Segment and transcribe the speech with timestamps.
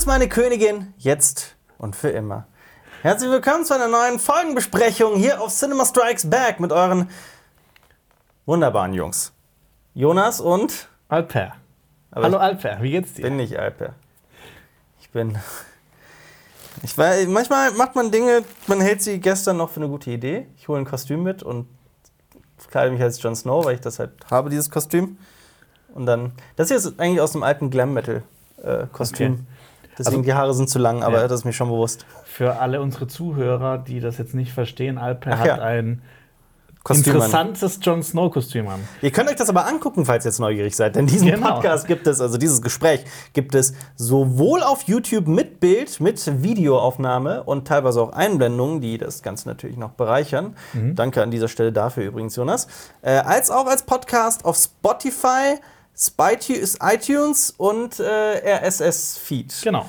[0.00, 2.46] bist meine Königin, jetzt und für immer.
[3.02, 7.10] Herzlich willkommen zu einer neuen Folgenbesprechung hier auf Cinema Strikes Back mit euren
[8.46, 9.34] wunderbaren Jungs.
[9.92, 11.52] Jonas und Alper.
[12.12, 13.24] Aber Hallo Alper, wie geht's dir?
[13.24, 13.92] bin nicht Alper.
[15.02, 15.36] Ich bin.
[16.82, 20.46] Ich weiß, manchmal macht man Dinge, man hält sie gestern noch für eine gute Idee.
[20.56, 21.68] Ich hole ein Kostüm mit und
[22.70, 25.18] kleide mich als Jon Snow, weil ich das halt habe, dieses Kostüm.
[25.92, 26.32] Und dann.
[26.56, 29.32] Das hier ist eigentlich aus einem alten Glam-Metal-Kostüm.
[29.32, 29.44] Okay.
[29.98, 31.28] Deswegen Also- die Haare sind zu lang, aber Ja.
[31.28, 32.06] das ist mir schon bewusst.
[32.24, 35.54] Für alle unsere Zuhörer, die das jetzt nicht verstehen, Alper Ach hat ja.
[35.58, 36.02] ein
[36.82, 37.16] Kostüm an.
[37.18, 38.80] interessantes Jon Snow-Kostüm an.
[39.02, 40.96] Ihr könnt euch das aber angucken, falls ihr jetzt neugierig seid.
[40.96, 41.56] Denn diesen Genau.
[41.56, 43.04] Podcast gibt es, also dieses Gespräch
[43.34, 49.22] gibt es sowohl auf YouTube mit Bild, mit Videoaufnahme und teilweise auch Einblendungen, die das
[49.22, 50.56] Ganze natürlich noch bereichern.
[50.94, 52.66] Danke an dieser Stelle dafür übrigens, Jonas.
[53.02, 55.58] Äh, als auch als Podcast auf Spotify,
[56.80, 59.54] iTunes und äh, RSS-Feed.
[59.62, 59.86] Genau.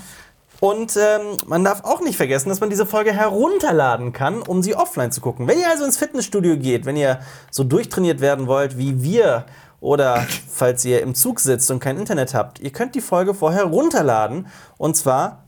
[0.61, 4.75] Und ähm, man darf auch nicht vergessen, dass man diese Folge herunterladen kann, um sie
[4.75, 5.47] offline zu gucken.
[5.47, 9.47] Wenn ihr also ins Fitnessstudio geht, wenn ihr so durchtrainiert werden wollt wie wir
[9.79, 13.63] oder falls ihr im Zug sitzt und kein Internet habt, ihr könnt die Folge vorher
[13.63, 15.45] runterladen und zwar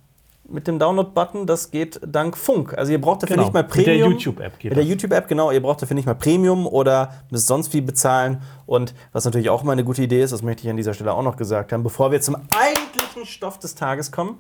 [0.48, 2.78] mit dem Download-Button, das geht dank Funk.
[2.78, 4.12] Also ihr braucht dafür Genau, nicht mal mit der Premium.
[4.12, 4.86] YouTube-App geht Mit der.
[4.86, 5.52] YouTube-App, genau.
[5.52, 8.42] Ihr braucht dafür nicht mal Premium oder müsst sonst viel bezahlen.
[8.66, 11.14] Und was natürlich auch mal eine gute Idee ist, das möchte ich an dieser Stelle
[11.14, 14.40] auch noch gesagt haben, bevor wir zum eigentlichen Stoff des Tages kommen,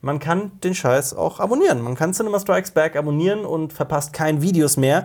[0.00, 1.82] man kann den Scheiß auch abonnieren.
[1.82, 5.04] Man kann Cinema Strikes Back abonnieren und verpasst kein Videos mehr.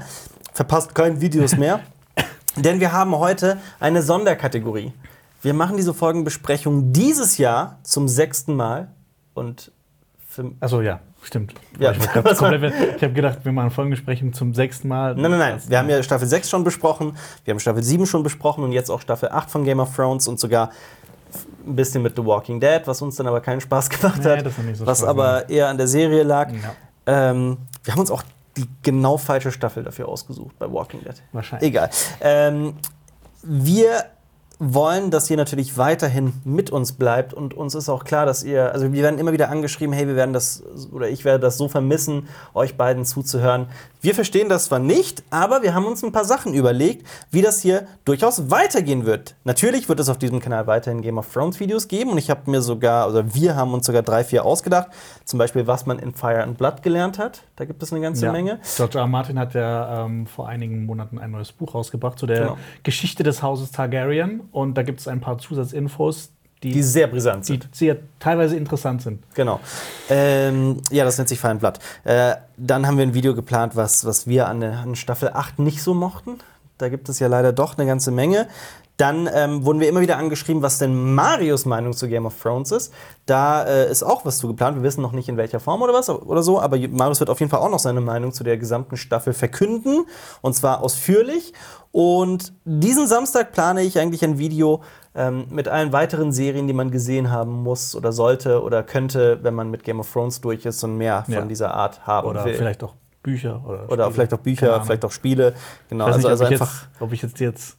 [0.53, 1.79] Verpasst kein Videos mehr.
[2.57, 4.93] Denn wir haben heute eine Sonderkategorie.
[5.41, 8.89] Wir machen diese Folgenbesprechung dieses Jahr zum sechsten Mal.
[9.33, 9.71] Und
[10.33, 11.53] für, Achso, ja, stimmt.
[11.79, 11.91] Ja.
[11.91, 15.15] Ich, ich habe gedacht, wir machen Folgenbesprechung zum sechsten Mal.
[15.15, 15.61] Nein, nein, nein.
[15.67, 18.89] Wir haben ja Staffel 6 schon besprochen, wir haben Staffel 7 schon besprochen und jetzt
[18.89, 20.71] auch Staffel 8 von Game of Thrones und sogar
[21.65, 24.45] ein bisschen mit The Walking Dead, was uns dann aber keinen Spaß gemacht Nee, hat.
[24.75, 26.51] so was Spaß aber eher an der Serie lag.
[26.51, 28.23] Ja, Ähm, wir haben uns auch
[28.57, 31.15] die genau falsche Staffel dafür ausgesucht bei Walking Dead.
[31.31, 31.69] wahrscheinlich.
[31.69, 31.89] Egal.
[32.21, 32.73] Ähm,
[33.41, 34.05] wir
[34.59, 38.71] wollen, dass ihr natürlich weiterhin mit uns bleibt und uns ist auch klar, dass ihr,
[38.71, 41.67] also wir werden immer wieder angeschrieben, hey, wir werden das, oder ich werde das so
[41.67, 43.67] vermissen, euch beiden zuzuhören.
[44.03, 47.61] Wir verstehen das zwar nicht, aber wir haben uns ein paar Sachen überlegt, wie das
[47.61, 49.35] hier durchaus weitergehen wird.
[49.45, 52.51] Natürlich wird es auf diesem Kanal weiterhin Game of Thrones Videos geben und ich habe
[52.51, 54.89] mir sogar, oder wir haben uns sogar drei, vier ausgedacht.
[55.23, 57.43] Zum Beispiel, was man in Fire and Blood gelernt hat.
[57.55, 58.33] Da gibt es eine ganze Ja.
[58.33, 58.59] Menge.
[58.75, 59.05] George R.
[59.05, 59.07] R.
[59.07, 62.57] Martin hat ja ähm, vor einigen Monaten ein neues Buch rausgebracht zu der Genau.
[62.83, 64.41] Geschichte des Hauses Targaryen.
[64.51, 67.67] Und da gibt es ein paar Zusatzinfos, die, Die sehr brisant die sind.
[67.75, 69.21] sehr teilweise interessant sind.
[69.35, 69.59] Genau.
[70.09, 71.79] Ähm, ja, das nennt sich and Blood.
[72.03, 75.59] Äh, dann haben wir ein Video geplant, was, was wir an, der- an Staffel 8
[75.59, 76.39] nicht so mochten.
[76.77, 78.47] Da gibt es ja leider doch eine ganze Menge.
[78.97, 82.71] Dann ähm, wurden wir immer wieder angeschrieben, was denn Marios Meinung zu Game of Thrones
[82.71, 82.93] ist.
[83.25, 84.75] Da äh, ist auch was zu geplant.
[84.77, 87.39] Wir wissen noch nicht in welcher Form oder was oder so, aber Marius wird auf
[87.39, 90.05] jeden Fall auch noch seine Meinung zu der gesamten Staffel verkünden.
[90.41, 91.53] Und zwar ausführlich.
[91.93, 94.81] Und diesen Samstag plane ich eigentlich ein Video
[95.13, 99.53] ähm, mit allen weiteren Serien, die man gesehen haben muss oder sollte oder könnte, wenn
[99.53, 101.41] man mit Game of Thrones durch ist und mehr von Ja.
[101.45, 102.55] dieser Art haben Oder will.
[102.55, 103.63] vielleicht auch Bücher.
[103.67, 105.53] Oder, oder vielleicht auch Bücher, vielleicht auch Spiele.
[105.87, 107.77] Genau, Ich weiß also, nicht, also ob, ich einfach jetzt, ob ich jetzt, jetzt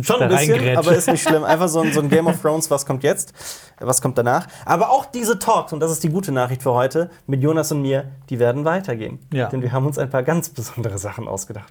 [0.00, 1.44] Schon ein bisschen, aber ist nicht schlimm.
[1.44, 3.34] Einfach so ein, so ein Game of Thrones, was kommt jetzt,
[3.78, 4.46] was kommt danach.
[4.64, 7.82] Aber auch diese Talks, und das ist die gute Nachricht für heute, mit Jonas und
[7.82, 9.18] mir, die werden weitergehen.
[9.34, 9.50] Ja.
[9.50, 11.70] Denn wir haben uns ein paar ganz besondere Sachen ausgedacht.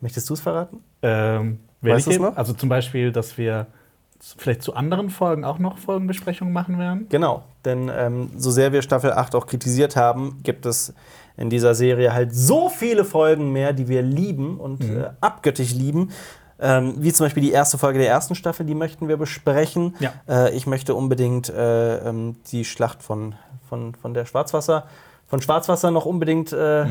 [0.00, 0.82] Möchtest du es verraten?
[1.02, 2.10] Ähm, Weißt welche?
[2.20, 2.36] du's noch?
[2.36, 3.66] Also zum Beispiel, dass wir
[4.36, 7.06] vielleicht zu anderen Folgen auch noch Folgenbesprechungen machen werden.
[7.08, 10.92] Genau, denn ähm, so sehr wir Staffel 8 auch kritisiert haben, gibt es
[11.38, 14.96] in dieser Serie halt so viele Folgen mehr, die wir lieben und Mhm.
[15.00, 16.10] äh, abgöttisch lieben.
[16.62, 19.94] Ähm, wie zum Beispiel die erste Folge der ersten Staffel, die möchten wir besprechen.
[20.00, 20.12] Ja.
[20.28, 23.34] Äh, ich möchte unbedingt äh, ähm, die Schlacht von,
[23.70, 24.84] von, von der Schwarzwasser,
[25.26, 26.84] von Schwarzwasser noch unbedingt äh,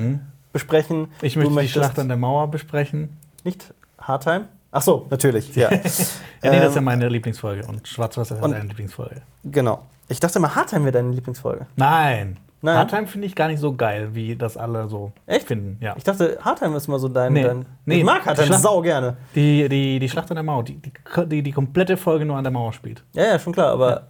[0.52, 1.08] besprechen.
[1.22, 3.18] Ich möchte die Schlacht an der Mauer besprechen.
[3.44, 4.46] Nicht Hardtime?
[4.72, 5.70] Ach so, natürlich, ja.
[6.42, 7.66] Ja, nee, das ist ja Ähm, meine Lieblingsfolge.
[7.68, 9.22] Und Schwarzwasser ist deine Lieblingsfolge.
[9.44, 9.84] genau.
[10.08, 11.68] Ich dachte mal, Hardtime wäre deine Lieblingsfolge.
[11.76, 12.38] Nein.
[12.62, 12.78] Nein?
[12.78, 15.48] Hardtime finde ich gar nicht so geil, wie das alle so Echt?
[15.48, 15.78] finden.
[15.82, 15.94] Ja.
[15.98, 17.34] Ich dachte, Hardtime ist mal so dein.
[17.34, 17.44] Nee.
[17.44, 19.18] dein Nee, ich mag Hardtime Schlacht- sau gerne.
[19.36, 20.92] Die, die, die Schlacht an der Mauer, die, die,
[21.28, 23.04] die, die komplette Folge nur an der Mauer spielt.
[23.14, 24.08] Ja, ja, schon klar, aber.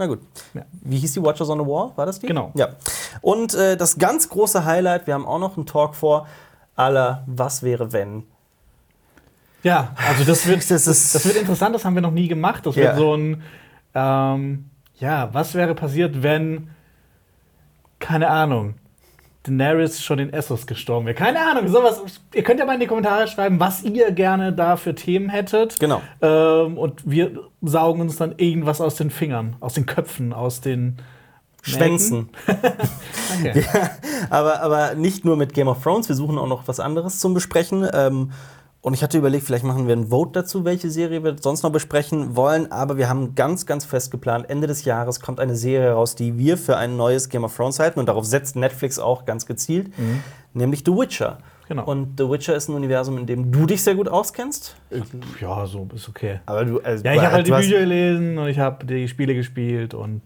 [0.00, 0.20] Na gut.
[0.54, 0.62] Ja.
[0.80, 1.90] Wie hieß die Watchers on the Wall?
[1.94, 2.26] War das die?
[2.26, 2.52] Genau.
[2.54, 2.68] Ja.
[3.20, 6.26] Und äh, das ganz große Highlight, wir haben auch noch einen Talk vor,
[6.74, 8.22] aller Was wäre wenn.
[9.62, 12.64] Ja, also das wird, Das ist- das wird interessant, das haben wir noch nie gemacht.
[12.64, 12.84] Das Ja.
[12.84, 13.42] wird so ein,
[13.94, 14.70] ähm,
[15.00, 16.70] ja, was wäre passiert, wenn,
[17.98, 18.76] keine Ahnung,
[19.44, 21.14] Daenerys schon in Essos gestorben wäre.
[21.14, 22.02] Keine Ahnung, sowas.
[22.34, 25.80] Ihr könnt ja mal in die Kommentare schreiben, was ihr gerne da für Themen hättet.
[25.80, 26.02] Genau.
[26.20, 30.98] Ähm, und wir saugen uns dann irgendwas aus den Fingern, aus den Köpfen, aus den
[31.62, 32.28] Schwänzen.
[33.42, 33.64] Danke.
[34.30, 37.32] aber, aber nicht nur mit Game of Thrones, wir suchen auch noch was anderes zum
[37.32, 37.88] Besprechen.
[37.92, 38.32] Ähm,
[38.82, 41.70] und ich hatte überlegt, vielleicht machen wir ein Vote dazu, welche Serie wir sonst noch
[41.70, 42.72] besprechen wollen.
[42.72, 46.38] Aber wir haben ganz, ganz fest geplant, Ende des Jahres kommt eine Serie raus, die
[46.38, 48.00] wir für ein neues Game of Thrones halten.
[48.00, 49.90] Und darauf setzt Netflix auch ganz gezielt,
[50.54, 51.38] nämlich The Witcher.
[51.68, 51.84] Genau.
[51.84, 54.74] Und The Witcher ist ein Universum, in dem du dich sehr gut auskennst.
[55.40, 56.40] Ja, so ist okay.
[56.46, 59.34] Aber du, also, Ja, ich habe halt die Bücher gelesen und ich habe die Spiele
[59.34, 60.22] gespielt und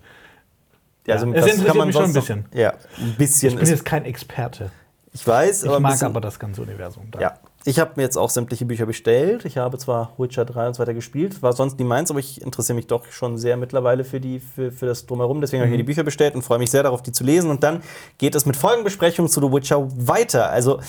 [1.07, 2.61] Ja, also das interessiert kann man mich schon sonst ein noch- bisschen.
[2.61, 3.49] Ja, ein bisschen.
[3.53, 4.71] ich bin jetzt kein Experte.
[5.13, 7.09] ich weiß, Ich aber ein mag bisschen, aber das ganze Universum.
[7.11, 7.21] Da.
[7.21, 7.35] Ja.
[7.67, 9.47] Ich habe mir jetzt auch sämtliche Bücher bestellt.
[9.47, 12.43] Ich habe zwar Witcher 3 und so weiter gespielt, war sonst nie meins, aber ich
[12.43, 15.41] interessiere mich doch schon sehr mittlerweile für, die, für, für das Drumherum.
[15.41, 17.49] Deswegen habe ich mir die Bücher bestellt und freue mich sehr darauf, die zu lesen.
[17.51, 17.83] Und dann
[18.19, 20.51] geht es mit Folgenbesprechungen zu The Witcher weiter.
[20.51, 20.81] Also,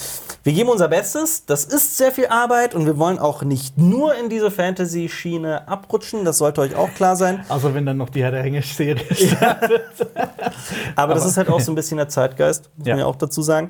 [0.43, 1.45] wir geben unser Bestes.
[1.45, 6.25] Das ist sehr viel Arbeit und wir wollen auch nicht nur in diese Fantasy-Schiene abrutschen.
[6.25, 7.45] Das sollte euch auch klar sein.
[7.47, 9.81] Außer wenn dann noch die Herr der Ringe-Serie startet.
[10.97, 12.95] Aber, das ist halt auch so ein bisschen der Zeitgeist, muss Ja.
[12.95, 13.69] man ja auch dazu sagen.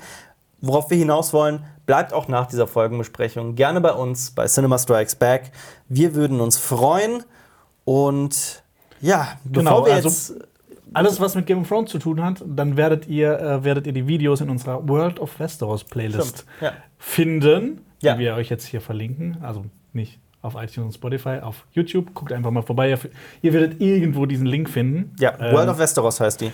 [0.66, 5.16] Worauf wir hinaus wollen, bleibt auch nach dieser Folgenbesprechung gerne bei uns bei Cinema Strikes
[5.16, 5.52] Back.
[5.90, 7.24] Wir würden uns freuen.
[7.84, 8.64] Und
[9.02, 10.34] ja, Genau, bevor wir also- jetzt.
[10.94, 13.92] Alles, was mit Game of Thrones zu tun hat, dann werdet ihr, äh, werdet ihr
[13.92, 16.72] die Videos in unserer World of Westeros Playlist ja.
[16.98, 18.14] finden, Ja.
[18.14, 19.38] die wir euch jetzt hier verlinken.
[19.42, 22.14] Also nicht auf iTunes und Spotify, auf YouTube.
[22.14, 22.98] Guckt einfach mal vorbei.
[23.42, 25.14] Ihr, werdet irgendwo diesen Link finden.
[25.20, 26.52] Ja, Ähm, World of Westeros heißt die.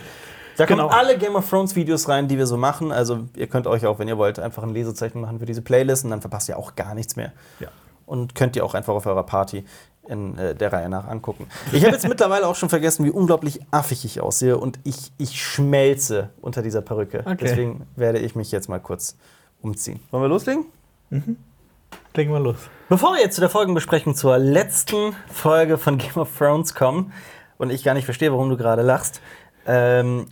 [0.62, 0.94] Da kommen Genau.
[0.96, 2.92] alle Game of Thrones Videos rein, die wir so machen.
[2.92, 6.04] Also ihr könnt euch auch, wenn ihr wollt, einfach ein Lesezeichen machen für diese Playlist
[6.04, 7.32] und dann verpasst ihr auch gar nichts mehr.
[7.60, 7.70] Ja.
[8.06, 9.64] Und könnt ihr auch einfach auf eurer Party
[10.08, 11.48] in äh, der Reihe nach angucken.
[11.72, 15.42] Ich habe jetzt mittlerweile auch schon vergessen, wie unglaublich affig ich aussehe und ich, ich
[15.42, 17.20] schmelze unter dieser Perücke.
[17.20, 17.38] Okay.
[17.40, 19.16] Deswegen werde ich mich jetzt mal kurz
[19.62, 20.00] umziehen.
[20.12, 20.66] Wollen wir loslegen?
[21.10, 22.58] Legen wir los.
[22.90, 27.14] Bevor wir jetzt zu der Folgenbesprechung zur letzten Folge von Game of Thrones kommen
[27.58, 29.22] und ich gar nicht verstehe, warum du gerade lachst,
[29.66, 30.28] ähm,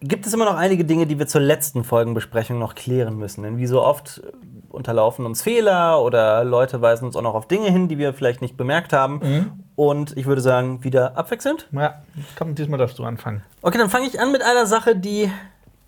[0.00, 3.42] gibt es immer noch einige Dinge, die wir zur letzten Folgenbesprechung noch klären müssen.
[3.42, 4.32] Denn wie so oft äh,
[4.68, 8.42] unterlaufen uns Fehler oder Leute weisen uns auch noch auf Dinge hin, die wir vielleicht
[8.42, 9.62] nicht bemerkt haben.
[9.76, 11.68] Und ich würde sagen, wieder abwechselnd.
[11.72, 12.02] Ja,
[12.36, 13.42] komm, diesmal darfst du anfangen.
[13.62, 15.30] Okay, dann fange ich an mit einer Sache, die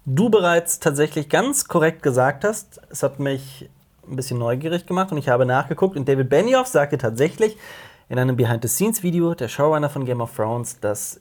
[0.06, 2.80] du bereits tatsächlich ganz korrekt gesagt hast.
[2.90, 3.68] Es hat mich
[4.08, 7.56] ein bisschen neugierig gemacht und ich habe nachgeguckt und David Benioff sagte tatsächlich
[8.08, 11.20] in einem Behind-the-Scenes-Video, der Showrunner von Game of Thrones, dass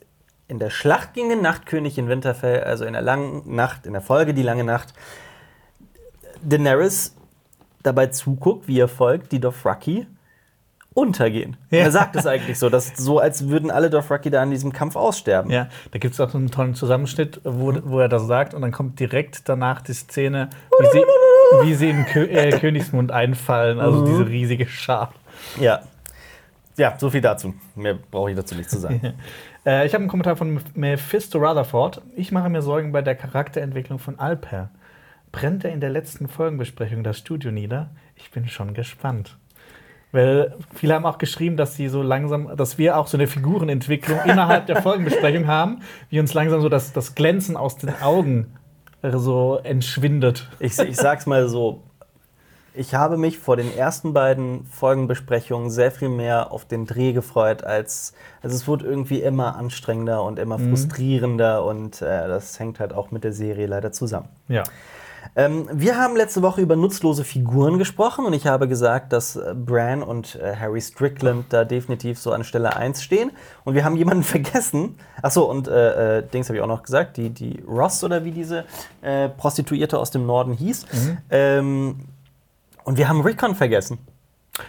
[0.50, 4.02] in der Schlacht gegen den Nachtkönig in Winterfell, also in der langen Nacht, in der
[4.02, 4.92] Folge Die lange Nacht,
[6.42, 7.14] Daenerys
[7.82, 10.06] dabei zuguckt, wie ihr Volk, die Dothraki,
[10.92, 11.56] untergehen.
[11.70, 11.80] Ja.
[11.80, 14.96] Er sagt es eigentlich so, dass so, als würden alle Dothraki da in diesem Kampf
[14.96, 15.50] aussterben.
[15.50, 18.62] Ja, da gibt es auch so einen tollen Zusammenschnitt, wo, wo er das sagt und
[18.62, 21.04] dann kommt direkt danach die Szene, wie sie,
[21.62, 25.14] wie sie in Kö äh, Königsmund einfallen, also diese riesige Schar.
[25.60, 25.82] Ja.
[26.76, 27.54] Ja, so viel dazu.
[27.74, 29.14] Mehr brauche ich dazu nicht zu sagen.
[29.64, 32.02] Äh, ich habe einen Kommentar von Mephisto Rutherford.
[32.16, 34.70] Ich mache mir Sorgen bei der Charakterentwicklung von Alper.
[35.32, 37.90] Brennt er in der letzten Folgenbesprechung das Studio nieder?
[38.16, 39.36] Ich bin schon gespannt.
[40.12, 44.18] Weil viele haben auch geschrieben, dass sie so langsam, dass wir auch so eine Figurenentwicklung
[44.24, 48.56] innerhalb der Folgenbesprechung haben, wie uns langsam so das, das Glänzen aus den Augen
[49.02, 50.48] äh, so entschwindet.
[50.58, 51.82] Ich, ich sag's mal so.
[52.72, 57.64] Ich habe mich vor den ersten beiden Folgenbesprechungen sehr viel mehr auf den Dreh gefreut,
[57.64, 62.92] als also es wurde irgendwie immer anstrengender und immer frustrierender und äh, das hängt halt
[62.92, 64.28] auch mit der Serie leider zusammen.
[64.48, 64.62] Ja.
[65.36, 69.54] Ähm, wir haben letzte Woche über nutzlose Figuren gesprochen und ich habe gesagt, dass äh,
[69.54, 73.30] Bran und äh, Harry Strickland da definitiv so an Stelle 1 stehen.
[73.64, 74.96] Und wir haben jemanden vergessen.
[75.22, 78.32] Achso, und äh, äh, Dings habe ich auch noch gesagt, die, die Ross oder wie
[78.32, 78.64] diese
[79.02, 80.86] äh, Prostituierte aus dem Norden hieß.
[81.30, 81.96] Ähm,
[82.84, 83.98] und wir haben Rickon vergessen.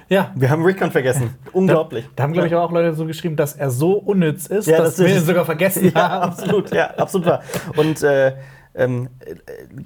[0.10, 0.32] Ja.
[0.36, 1.36] Wir haben Rickon vergessen.
[1.54, 2.08] Unglaublich.
[2.16, 4.96] Da haben, glaube ich, auch Leute so geschrieben, dass er so unnütz ist, Ja, dass
[4.96, 6.32] das wir ihn sogar vergessen Ja, haben.
[6.32, 7.44] absolut, ja, absolut wahr.
[7.76, 8.36] Und äh,
[8.74, 9.36] ähm, äh,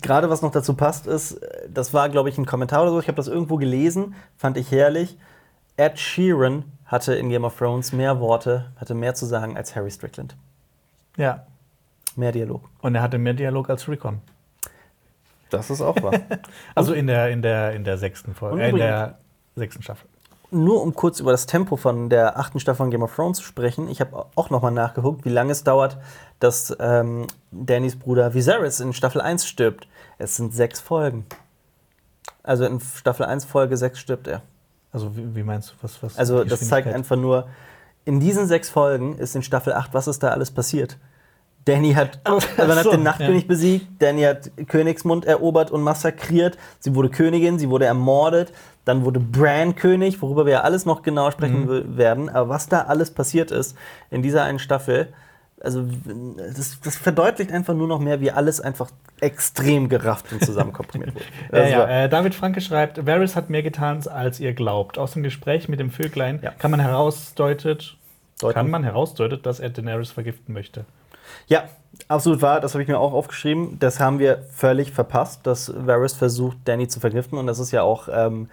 [0.02, 3.00] gerade was noch dazu passt, ist, äh, das war, glaube ich, ein Kommentar oder so,
[3.00, 5.18] ich habe das irgendwo gelesen, fand ich herrlich.
[5.78, 9.90] Ed Sheeran hatte in Game of Thrones mehr Worte, hatte mehr zu sagen als Harry
[9.90, 10.36] Strickland.
[11.18, 11.48] Ja.
[12.16, 12.62] Mehr Dialog.
[12.82, 14.22] Und er hatte mehr Dialog als Recon.
[15.50, 16.14] Das ist auch wahr.
[16.76, 19.18] Also in der, in der, in der sechsten Folge, äh, in der
[19.56, 20.08] sechsten Staffel.
[20.52, 23.44] Nur um kurz über das Tempo von der achten Staffel von Game of Thrones zu
[23.44, 23.90] sprechen.
[23.90, 25.98] Ich habe auch noch mal nachgeguckt, wie lange es dauert,
[26.40, 29.88] dass ähm, Dannys Bruder Viserys in Staffel 1 stirbt.
[30.18, 31.26] Es sind sechs Folgen.
[32.44, 34.42] Also in Staffel 1, Folge 6 stirbt er.
[34.92, 37.48] Also wie, wie meinst du, was, was Also das zeigt einfach nur,
[38.06, 40.98] in diesen sechs Folgen ist in Staffel 8, was ist da alles passiert?
[41.66, 42.20] Danny hat,
[42.58, 43.48] man hat den Nachtkönig ja.
[43.48, 48.54] besiegt, Danny hat Königsmund erobert und massakriert, sie wurde Königin, sie wurde ermordet,
[48.86, 51.98] dann wurde Bran König, worüber wir ja alles noch genau sprechen Mhm.
[51.98, 52.30] werden.
[52.30, 53.76] Aber was da alles passiert ist
[54.12, 55.08] in dieser einen Staffel,
[55.62, 55.84] Also
[56.56, 58.92] das, das verdeutlicht einfach nur noch mehr, wie alles einfach
[59.22, 61.26] extrem gerafft und zusammenkomprimiert wurde.
[61.52, 65.00] Also, ja, äh, David Franke schreibt, Varys hat mehr getan, als ihr glaubt.
[65.00, 66.52] Aus dem Gespräch mit dem Vöglein Ja.
[66.52, 67.98] kann man herausdeutet,
[68.40, 68.54] Deuten.
[68.54, 70.86] kann man herausdeutet, dass er Daenerys vergiften möchte.
[71.48, 71.66] Ja,
[72.08, 72.60] absolut wahr.
[72.60, 73.78] Das habe ich mir auch aufgeschrieben.
[73.80, 77.38] Das haben wir völlig verpasst, dass Varys versucht, Danny zu vergiften.
[77.38, 78.50] Und das ist ja auch ähm,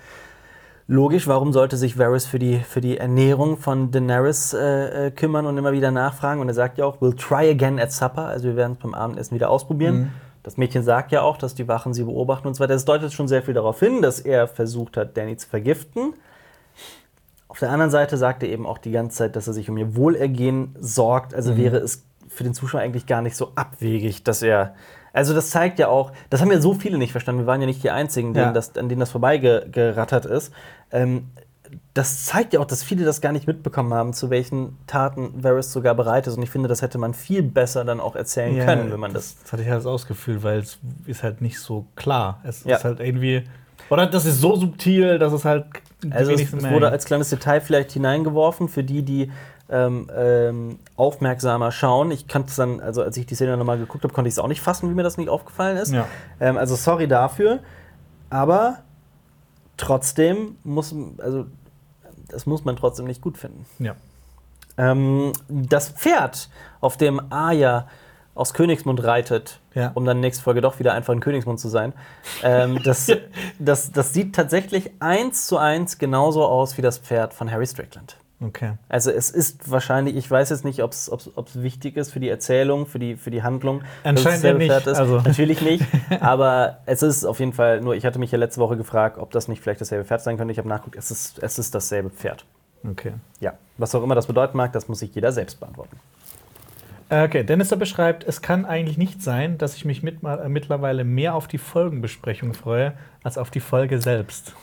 [0.87, 1.26] logisch.
[1.26, 5.56] Warum sollte sich Varys für die, für die Ernährung von Daenerys äh, äh, kümmern und
[5.58, 6.40] immer wieder nachfragen?
[6.40, 8.26] Und er sagt ja auch, we'll try again at supper.
[8.26, 10.12] Also wir werden es beim Abendessen wieder ausprobieren.
[10.42, 12.75] Das Mädchen sagt ja auch, dass die Wachen sie beobachten und so weiter.
[12.75, 16.14] Das deutet schon sehr viel darauf hin, dass er versucht hat, Danny zu vergiften.
[17.46, 19.76] Auf der anderen Seite sagt er eben auch die ganze Zeit, dass er sich um
[19.76, 21.34] ihr Wohlergehen sorgt.
[21.34, 22.04] Also wäre es
[22.35, 24.75] für den Zuschauer eigentlich gar nicht so abwegig, dass er.
[25.15, 27.43] Also das zeigt ja auch, das haben ja so viele nicht verstanden.
[27.43, 28.53] Wir waren ja nicht die Einzigen, denen Ja.
[28.53, 30.53] das, an denen das vorbeigerattert ist.
[30.91, 31.29] Ähm,
[31.95, 35.73] das zeigt ja auch, dass viele das gar nicht mitbekommen haben, zu welchen Taten Varys
[35.73, 36.37] sogar bereit ist.
[36.37, 39.37] Und ich finde, das hätte man viel besser dann auch erzählen können, wenn man das.
[39.43, 42.41] Das hatte ich halt ausgefühlt, weil es ist halt nicht so klar.
[42.45, 42.77] Es Ja.
[42.77, 43.45] ist halt irgendwie.
[43.91, 45.65] Oder das ist so subtil, dass es halt.
[46.11, 49.31] Also es, es wurde als kleines Detail vielleicht hineingeworfen für die, die
[49.69, 52.11] ähm, ähm, aufmerksamer schauen.
[52.11, 54.38] Ich kannte es dann, also als ich die Szene nochmal geguckt habe, konnte ich es
[54.38, 55.92] auch nicht fassen, wie mir das nicht aufgefallen ist.
[55.92, 56.07] Ja.
[56.40, 57.61] Ähm, also sorry dafür,
[58.31, 58.78] aber
[59.76, 61.47] trotzdem muss, also
[62.28, 63.66] das muss man trotzdem nicht gut finden.
[63.78, 63.95] Ja.
[64.76, 66.49] Ähm, das Pferd,
[66.81, 67.87] auf dem Arya
[68.35, 69.90] aus Königsmund reitet, Ja.
[69.95, 71.92] um dann nächste Folge doch wieder einfach in Königsmund zu sein,
[72.42, 73.11] ähm, das,
[73.59, 78.16] das, das sieht tatsächlich eins zu eins genauso aus wie das Pferd von Harry Strickland.
[78.44, 78.72] Okay.
[78.88, 81.11] Also es ist wahrscheinlich, ich weiß jetzt nicht, ob es
[81.54, 83.80] wichtig ist für die Erzählung, für die, für die Handlung.
[84.02, 84.99] dass es Anscheinend ja nicht, Pferd Ist.
[84.99, 85.20] also.
[85.20, 85.84] Natürlich nicht,
[86.20, 89.30] aber es ist auf jeden Fall, nur ich hatte mich ja letzte Woche gefragt, ob
[89.30, 90.52] das nicht vielleicht dasselbe Pferd sein könnte.
[90.52, 92.44] Ich habe nachgeguckt, es ist, es ist dasselbe Pferd.
[92.88, 93.12] Okay.
[93.40, 95.96] Ja, was auch immer das bedeuten mag, das muss sich jeder selbst beantworten.
[97.08, 101.04] Äh, Okay, Dennis beschreibt, es kann eigentlich nicht sein, dass ich mich mit, äh, mittlerweile
[101.04, 104.54] mehr auf die Folgenbesprechung freue, als auf die Folge selbst.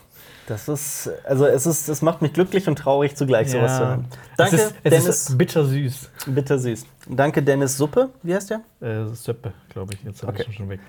[0.49, 4.05] Das ist, also es ist, es macht mich glücklich und traurig zugleich, sowas zu hören.
[4.35, 5.05] Danke, es ist, es Dennis.
[5.07, 6.09] ist bittersüß.
[6.27, 6.85] Bittersüß.
[7.07, 8.09] Danke, Dennis Suppe.
[8.23, 8.61] Wie heißt der?
[8.81, 10.03] Äh, Söppe, glaube ich.
[10.03, 10.45] Jetzt habe Okay.
[10.49, 10.79] ich schon weg.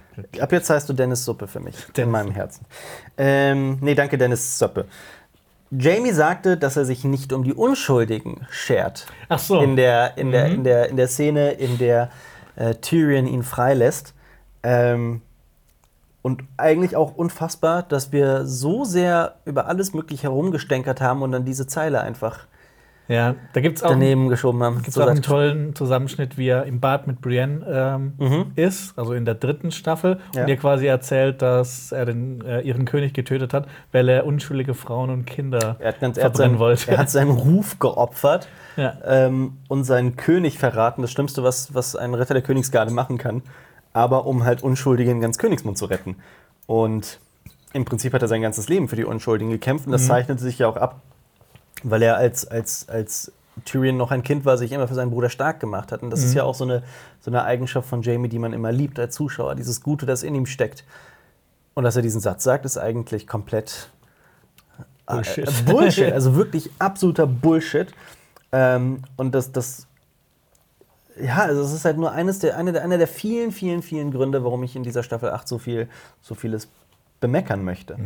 [0.40, 1.74] Ab jetzt heißt du Dennis Suppe für mich.
[1.88, 2.12] In Dennis.
[2.12, 2.64] meinem Herzen.
[3.18, 4.86] Ähm, nee, danke, Dennis Suppe.
[5.70, 9.06] Jamie sagte, dass er sich nicht um die Unschuldigen schert.
[9.28, 9.60] Ach so.
[9.60, 10.54] In der, in der, Mhm.
[10.54, 12.10] in der, in der Szene, in der
[12.56, 14.14] äh, Tyrion ihn freilässt.
[14.62, 15.22] Ähm,
[16.22, 21.44] und eigentlich auch unfassbar, dass wir so sehr über alles mögliche herumgestänkert haben und dann
[21.44, 22.46] diese Zeile einfach
[23.08, 24.76] Ja, da gibt es auch, daneben geschoben haben.
[24.82, 28.52] gibt's So auch einen tollen Zusammenschnitt, wie er im Bad mit Brienne ähm, Mhm.
[28.54, 30.42] ist, also in der dritten Staffel, Ja.
[30.42, 34.74] und ihr quasi erzählt, dass er den, äh, ihren König getötet hat, weil er unschuldige
[34.74, 36.90] Frauen und Kinder Er hat, ganz, er, hat verbrennen seinen, wollte.
[36.90, 38.46] er hat seinen Ruf geopfert
[38.76, 38.92] Ja.
[39.04, 41.02] ähm, und seinen König verraten.
[41.02, 43.42] Das Schlimmste, was, was ein Ritter der Königsgarde machen kann.
[43.92, 46.16] Aber um halt Unschuldige in ganz Königsmund zu retten.
[46.66, 47.18] Und
[47.72, 49.86] im Prinzip hat er sein ganzes Leben für die Unschuldigen gekämpft.
[49.86, 50.06] Und das Mhm.
[50.08, 51.00] zeichnete sich ja auch ab,
[51.82, 53.32] weil er als, als, als
[53.64, 56.02] Tyrion noch ein Kind war, sich immer für seinen Bruder stark gemacht hat.
[56.02, 56.36] Und das ist Mhm.
[56.38, 56.82] ja auch so eine,
[57.20, 59.54] so eine Eigenschaft von Jamie, die man immer liebt als Zuschauer.
[59.56, 60.84] Dieses Gute, das in ihm steckt.
[61.74, 63.90] Und dass er diesen Satz sagt, ist eigentlich komplett
[65.06, 65.48] Bullshit.
[65.48, 67.88] äh, Bullshit, also wirklich absoluter Bullshit.
[68.52, 69.86] Ähm, und das, das,
[71.20, 74.10] ja, also es ist halt nur eines der, eine der, einer der vielen, vielen, vielen
[74.10, 75.88] Gründe, warum ich in dieser Staffel 8 so viel,
[76.20, 76.68] so vieles
[77.20, 77.96] bemeckern möchte.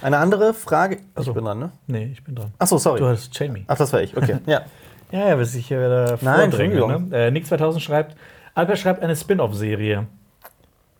[0.00, 0.98] Eine andere Frage.
[1.14, 1.30] Ach so.
[1.30, 1.72] Ich bin dran, ne?
[1.86, 2.52] Nee, ich bin dran.
[2.58, 2.98] Achso, sorry.
[3.00, 3.64] Du hast Jamie.
[3.68, 4.38] Ach, das war ich, okay.
[4.46, 4.62] ja.
[5.10, 7.08] Ja, ja, bis ich hier wieder Entschuldigung.
[7.10, 7.26] Ne?
[7.26, 8.16] Äh, Nick 2000 schreibt,
[8.54, 10.06] Albert schreibt eine Spin-off-Serie.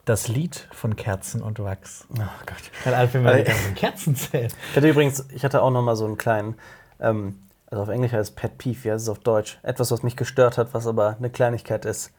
[0.04, 2.06] Das Lied von Kerzen und Wachs.
[2.10, 2.56] Oh Gott.
[2.84, 4.54] Weil Alfred mal Äh, die ganzen Kerzen zählt.
[4.70, 6.56] Ich hatte übrigens, ich hatte auch noch mal so einen kleinen,
[7.00, 7.38] ähm,
[7.72, 9.58] also auf Englisch heißt es Pet Peeve, wie heißt es auf Deutsch?
[9.62, 12.12] Etwas, was mich gestört hat, was aber eine Kleinigkeit ist,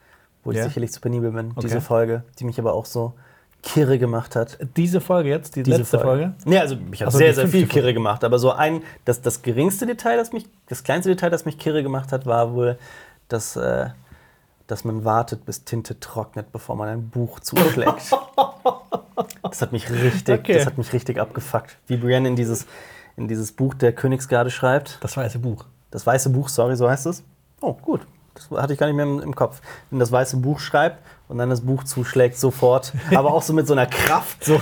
[0.44, 0.64] wo ich Ja.
[0.66, 1.52] sicherlich zu penibel bin.
[1.52, 1.62] Okay.
[1.62, 3.14] Diese Folge, die mich aber auch so
[3.62, 4.58] kirre gemacht hat.
[4.76, 6.34] Diese Folge jetzt, die Diese letzte Folge.
[6.44, 7.74] Nee, also mich hat Ach so, sehr, sehr viel Folge.
[7.74, 8.24] kirre gemacht.
[8.26, 11.82] Aber so ein, das, das geringste Detail, das mich, das kleinste Detail, das mich kirre
[11.82, 12.78] gemacht hat, war wohl,
[13.30, 13.90] dass, äh,
[14.68, 18.12] dass man wartet, bis Tinte trocknet, bevor man ein Buch zuschlägt.
[19.44, 20.56] das hat mich richtig, Okay.
[20.56, 21.78] das hat mich richtig abgefuckt.
[21.88, 22.66] Wie Brienne in dieses,
[23.18, 24.98] in dieses Buch der Königsgarde schreibt.
[25.02, 25.66] Das weiße Buch.
[25.92, 27.24] Das weiße Buch, sorry, so heißt es.
[27.62, 28.02] Oh, gut.
[28.36, 29.62] Das hatte ich gar nicht mehr im, im Kopf.
[29.92, 33.68] Wenn das weiße Buch schreibt und dann das Buch zuschlägt sofort, aber auch so mit
[33.68, 34.44] so einer Kraft.
[34.44, 34.60] So.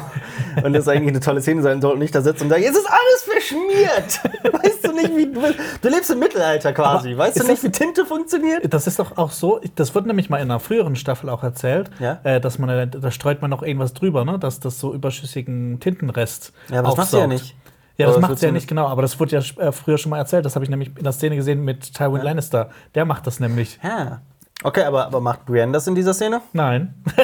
[0.61, 2.75] Und das ist eigentlich eine tolle Szene sein und nicht da sitzt und sagt, jetzt
[2.75, 4.53] ist alles verschmiert.
[4.61, 5.41] Weißt du nicht, wie du,
[5.81, 7.13] du lebst im Mittelalter quasi.
[7.13, 8.73] Aber weißt du nicht, das- wie Tinte funktioniert?
[8.73, 11.89] Das ist doch auch so, das wird nämlich mal in einer früheren Staffel auch erzählt,
[11.99, 12.19] Ja.
[12.23, 14.37] äh, dass man, da streut man noch irgendwas drüber, ne?
[14.37, 17.41] dass das so überschüssigen Tintenrest Ja, aber das macht sie ja aufsaugt.
[17.41, 17.55] nicht.
[18.01, 20.17] Ja, das macht sie ja nicht genau, aber das wurde ja äh, früher schon mal
[20.17, 20.45] erzählt.
[20.45, 22.69] Das habe ich nämlich in der Szene gesehen mit Tywin Lannister.
[22.95, 23.79] Der macht das nämlich.
[23.83, 24.21] Ja.
[24.63, 26.41] Okay, aber, aber macht Brienne das in dieser Szene?
[26.53, 26.93] Nein.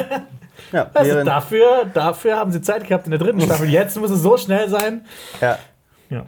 [0.72, 3.68] Ja, Also dafür, dafür haben sie Zeit gehabt in der dritten Staffel.
[3.68, 5.06] Jetzt muss es so schnell sein.
[5.40, 5.56] ja.
[6.10, 6.26] Ja.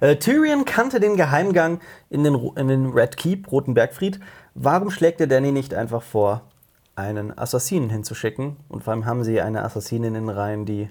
[0.00, 1.80] Äh, Tyrion kannte den Geheimgang
[2.10, 4.18] in den, in den Red Keep, Roten Bergfried.
[4.54, 6.42] Warum schlägt er Danny nicht einfach vor,
[6.96, 8.56] einen Assassinen hinzuschicken?
[8.68, 10.90] Und vor allem haben sie eine Assassinin in den Reihen, die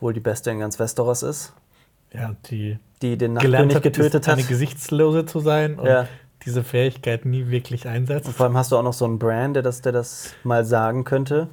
[0.00, 1.52] wohl die beste in ganz Westeros ist,
[2.12, 4.34] ja, die die den Nachtkönig hat, getötet hat.
[4.38, 6.08] eine Gesichtslose zu sein und Ja.
[6.46, 8.30] diese Fähigkeit nie wirklich einsetzt.
[8.30, 11.04] Vor allem hast du auch noch so einen Brand, der das, der das mal sagen
[11.04, 11.48] könnte.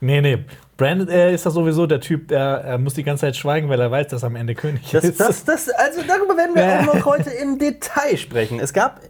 [0.00, 0.44] Nee, nee.
[0.76, 3.80] Brandon äh, ist das sowieso der Typ, der er muss die ganze Zeit schweigen, weil
[3.80, 5.18] er weiß, dass er am Ende König Das, ist.
[5.18, 8.60] das, das, also darüber werden wir auch noch heute im Detail sprechen.
[8.60, 9.00] Es gab,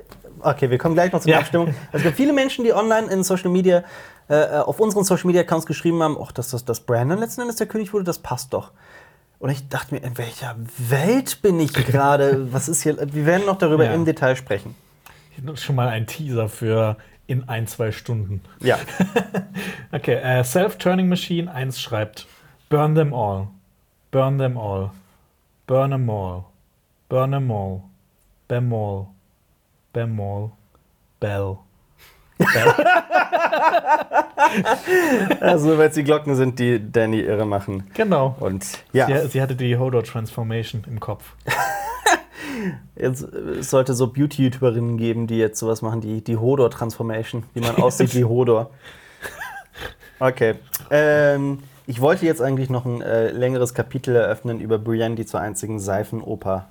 [0.40, 1.38] okay, wir kommen gleich noch zur Ja.
[1.40, 1.74] Abstimmung.
[1.92, 3.82] Es gab viele Menschen, die online in Social Media,
[4.28, 7.56] äh, auf unseren Social Media Accounts geschrieben haben, ach, dass, dass, dass Brandon letzten Endes
[7.56, 8.70] der König wurde, das passt doch.
[9.38, 12.52] Und ich dachte mir, in welcher Welt bin ich gerade?
[12.52, 12.96] Was ist hier?
[13.12, 13.92] Wir werden noch darüber Ja.
[13.92, 14.74] im Detail sprechen.
[15.56, 18.40] Schon mal ein Teaser für in ein, zwei Stunden.
[18.60, 18.78] Ja.
[19.92, 22.26] Okay, äh, Self-Turning Machine 1 schreibt:
[22.68, 23.48] Burn them all.
[24.10, 24.90] Burn them all.
[25.66, 26.44] Burn them all.
[27.08, 27.50] Burn them
[28.72, 29.06] all.
[29.92, 30.50] Bam all.
[31.20, 31.58] Bell.
[35.40, 37.84] Also, weil es die Glocken sind, die Danny irre machen.
[37.94, 38.36] genau.
[38.40, 41.34] Und ja, Sie, sie hatte die Hodor-Transformation im Kopf.
[42.96, 47.60] jetzt, äh, es sollte so Beauty-YouTuberinnen geben, die jetzt sowas machen, die, die Hodor-Transformation, wie
[47.60, 48.70] man aussieht wie Hodor.
[50.18, 50.54] Okay.
[50.90, 55.40] Ähm, ich wollte jetzt eigentlich noch ein äh, längeres Kapitel eröffnen über Brienne, die zur
[55.40, 56.66] einzigen Seifenoper.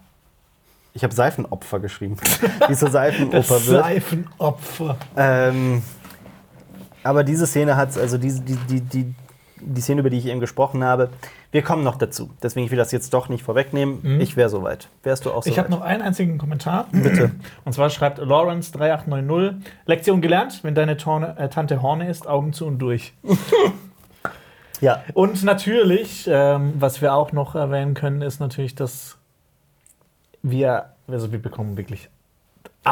[0.96, 2.16] Ich habe Seifenopfer geschrieben.
[2.70, 3.84] die zur Seifenoper wird.
[3.84, 4.98] Seifenopfer.
[5.18, 5.84] Ähm,
[7.04, 9.14] aber diese Szene hat also diese, die, die, die,
[9.60, 11.10] die Szene, über die ich eben gesprochen habe,
[11.52, 12.30] wir kommen noch dazu.
[12.42, 14.22] Deswegen ich will das jetzt doch nicht vorwegnehmen.
[14.22, 14.88] Ich wäre soweit.
[15.04, 15.52] Wärst du auch soweit?
[15.52, 16.88] Ich habe noch einen einzigen Kommentar.
[16.92, 17.32] Bitte.
[17.66, 22.66] Und zwar schreibt Lawrence3890: Lektion gelernt, wenn deine Torne, äh, Tante Horne ist, Augen zu
[22.66, 23.14] und durch.
[24.82, 25.04] Ja.
[25.14, 29.18] Und natürlich, ähm, was wir auch noch erwähnen können, ist natürlich, dass
[30.52, 32.10] wir, also wir bekommen wirklich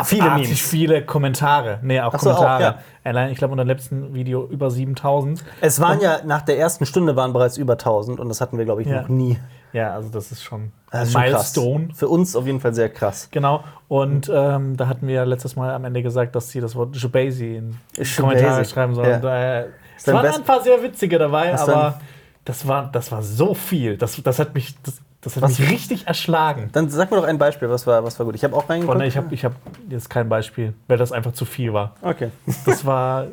[0.05, 0.59] Viele Memes.
[0.59, 1.77] viele Kommentare.
[1.83, 2.63] Nee, auch so, auch, Kommentare.
[2.63, 2.77] ja.
[3.03, 5.43] Allein, ich glaube, unter dem letzten Video über 7000.
[5.61, 8.65] Es waren ja, nach der ersten Stunde waren bereits über 1000 und das hatten wir,
[8.65, 9.03] glaube ich, Ja.
[9.03, 9.37] noch nie.
[9.71, 11.21] Ja, also das ist schon Das ein ist schon.
[11.21, 11.87] Milestone.
[11.93, 13.27] Für uns auf jeden Fall sehr krass.
[13.29, 13.63] Genau.
[13.87, 16.95] Und ähm, da hatten wir ja letztes Mal am Ende gesagt, dass sie das Wort
[16.95, 18.21] Jabasi in Shabasi.
[18.21, 19.09] Kommentare schreiben sollen.
[19.09, 19.15] Ja.
[19.17, 21.99] Und, äh, es waren ein paar sehr witzige dabei, aber
[22.45, 23.95] das war, das war so viel.
[23.97, 26.69] Das, das hat mich, das, das hat Was- mich richtig erschlagen.
[26.73, 28.35] Dann sag mir doch ein Beispiel, was war, was war gut.
[28.35, 28.91] Ich habe auch reingeguckt.
[28.97, 29.53] Freunde, ich habe ich hab
[29.89, 31.95] jetzt kein Beispiel, weil das einfach zu viel war.
[32.01, 32.29] okay.
[32.65, 33.27] Das war,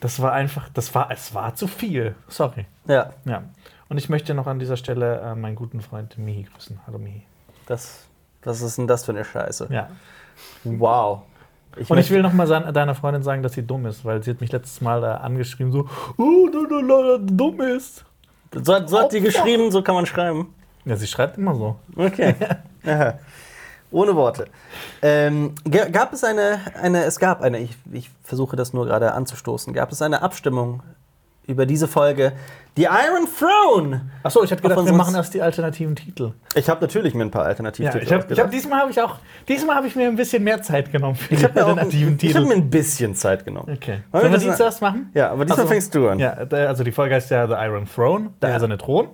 [0.00, 2.14] das war einfach, das war, es war zu viel.
[2.28, 2.66] Sorry.
[2.86, 3.42] Ja, Ja.
[3.88, 6.80] Und ich möchte noch an dieser Stelle äh, meinen guten Freund Mihi grüßen.
[6.86, 7.22] Hallo Mihi.
[7.66, 8.04] das,
[8.42, 9.68] was ist denn das für eine Scheiße?
[9.70, 9.88] Ja.
[10.64, 11.20] Wow.
[11.76, 14.22] Ich Und ich will noch mal sein- deiner Freundin sagen, dass sie dumm ist, weil
[14.22, 18.04] sie hat mich letztes Mal äh, angeschrieben, so, oh, du, du, du, du dumm ist.
[18.54, 20.54] So, hat- so hat die geschrieben, so kann man schreiben.
[20.84, 21.76] Ja, sie schreibt immer so.
[21.96, 22.34] Okay.
[22.86, 23.14] Aha.
[23.90, 24.46] Ohne Worte.
[25.02, 29.12] Ähm, ga- gab es eine, eine, es gab eine, ich, ich versuche das nur gerade
[29.12, 30.82] anzustoßen, gab es eine Abstimmung
[31.46, 32.32] über diese Folge,
[32.76, 34.10] die Iron Throne?
[34.24, 36.32] Achso, ich habe gedacht, wir machen erst die alternativen Titel.
[36.54, 39.00] Ich habe natürlich mir ein paar Ja, Alternativtitel ich hab, ich hab, diesmal habe ich
[39.00, 41.64] auch, diesmal habe ich mir ein bisschen mehr Zeit genommen für Ich die habe mir,
[41.66, 42.46] auch- alternativen ich hab Titel.
[42.48, 43.70] mir ein bisschen Zeit genommen.
[43.76, 44.00] Okay.
[44.10, 45.10] Wollen wir Sollen wir das die zuerst machen?
[45.14, 46.18] Ja, aber diesmal Also, fängst du an.
[46.18, 48.56] Ja, also die Folge heißt ja The Iron Throne, der Ja.
[48.56, 49.08] eiserne Thron.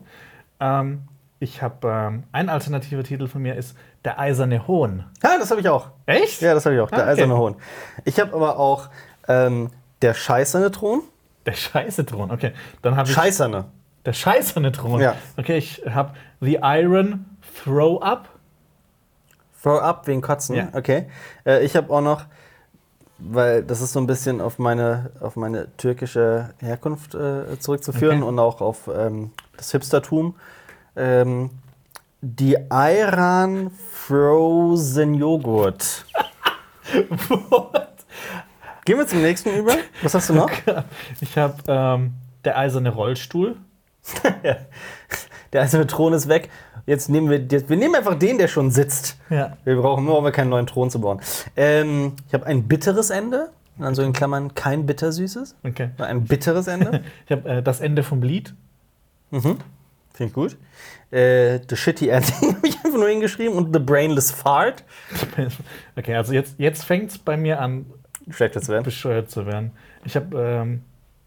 [0.60, 1.02] Ähm,
[1.40, 5.04] ich habe ähm, ein alternativer Titel von mir ist Der eiserne Hohn.
[5.22, 5.88] Ja, das habe ich auch.
[6.06, 6.40] Echt?
[6.42, 6.90] Ja, das habe ich auch.
[6.90, 7.10] Der Ah, okay.
[7.12, 7.56] eiserne Hohn.
[8.04, 8.88] Ich habe aber auch
[9.28, 9.70] ähm,
[10.02, 11.02] der scheißerne Thron.
[11.46, 12.30] Der scheiße Thron.
[12.30, 13.64] Okay, dann habe ich Scheißerne.
[14.04, 15.00] der scheißerne Thron.
[15.00, 15.16] Ja.
[15.36, 17.24] Okay, ich habe The Iron
[17.64, 18.28] Throw Up.
[19.62, 20.54] Throw up wegen Kotzen.
[20.56, 20.68] Ja.
[20.72, 21.08] Okay.
[21.44, 22.24] Äh, ich habe auch noch,
[23.18, 28.28] weil das ist so ein bisschen auf meine, auf meine türkische Herkunft äh, zurückzuführen Okay.
[28.28, 30.34] und auch auf ähm, das Hipstertum.
[31.00, 31.50] Ähm,
[32.20, 36.04] die Ayran Frozen Joghurt.
[38.84, 39.72] Gehen wir zum nächsten über.
[40.02, 40.50] Was hast du noch?
[41.22, 42.12] Ich habe ähm,
[42.44, 43.56] der eiserne Rollstuhl.
[45.52, 46.48] Der eiserne Thron ist weg.
[46.86, 49.16] Jetzt nehmen wir, jetzt, wir nehmen einfach den, der schon sitzt.
[49.30, 49.56] Ja.
[49.64, 51.20] Wir brauchen nur, aber keinen neuen Thron zu bauen.
[51.56, 53.50] Ähm, ich habe ein bitteres Ende.
[53.76, 55.56] Dann so in Klammern kein bittersüßes.
[55.64, 55.90] Okay.
[55.98, 57.02] Ein bitteres Ende.
[57.26, 58.54] Ich habe äh, das Ende vom Lied.
[59.30, 59.56] mhm.
[60.20, 60.58] Finde ich gut.
[61.10, 63.56] Äh, the Shitty Ending habe ich einfach nur hingeschrieben.
[63.56, 64.84] Und The Brainless Fart.
[65.96, 67.86] Okay, also jetzt, jetzt fängt es bei mir an,
[68.28, 68.84] Schlechter zu werden.
[68.84, 69.72] bescheuert zu werden.
[70.04, 70.82] Ich habe, ähm,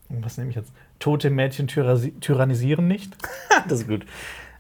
[0.09, 0.71] was nehme ich jetzt?
[0.99, 3.15] Tote Mädchen tyrannisieren nicht.
[3.67, 4.05] das ist gut.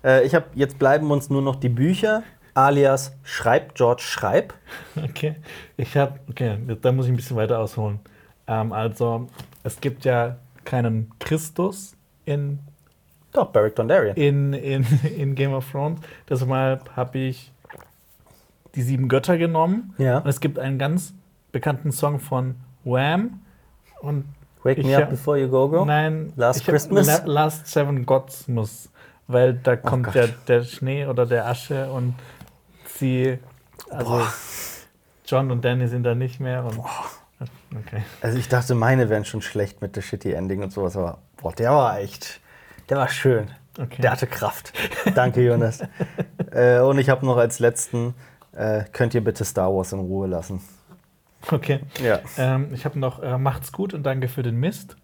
[0.03, 2.23] Äh, ich habe, jetzt bleiben uns nur noch die Bücher.
[2.55, 4.55] alias Schreib George Schreib.
[4.95, 5.35] Okay,
[5.77, 7.99] ich habe, okay, da muss ich ein bisschen weiter ausholen.
[8.47, 9.27] Ähm, also,
[9.61, 12.57] es gibt ja keinen Christus in,
[13.33, 14.15] Doch, Beric Dondarrion.
[14.15, 14.85] in, in,
[15.17, 15.99] in Game of Thrones.
[16.29, 17.51] Deshalb habe ich
[18.75, 19.93] die sieben Götter genommen.
[19.97, 20.19] Ja.
[20.19, 21.13] Und es gibt einen ganz
[21.51, 23.41] bekannten Song von Wham.
[24.01, 24.25] Und
[24.63, 25.83] Wake me up before you go go.
[25.85, 27.07] nein, Last Christmas?
[27.07, 28.89] La Last Seven Gods muss.
[29.27, 30.15] Weil da kommt Gott.
[30.15, 32.15] der, der Schnee oder der Asche und
[32.87, 33.39] sie,
[33.89, 34.33] also Boah.
[35.25, 36.65] John und Danny sind da nicht mehr.
[36.65, 36.79] Und,
[37.77, 38.03] okay.
[38.21, 41.53] Also ich dachte, meine wären schon schlecht mit der Shitty Ending und sowas, aber boah,
[41.53, 42.41] der war echt,
[42.89, 43.51] der war schön.
[43.79, 44.01] Okay.
[44.01, 44.73] Der hatte Kraft.
[45.15, 45.79] Danke, Jonas.
[46.51, 48.13] äh, und ich habe noch als letzten,
[48.51, 50.61] äh, könnt ihr bitte Star Wars in Ruhe lassen.
[51.51, 51.79] Okay.
[52.03, 52.19] Ja.
[52.37, 54.95] Ähm, ich habe noch äh, Macht's gut und danke für den Mist.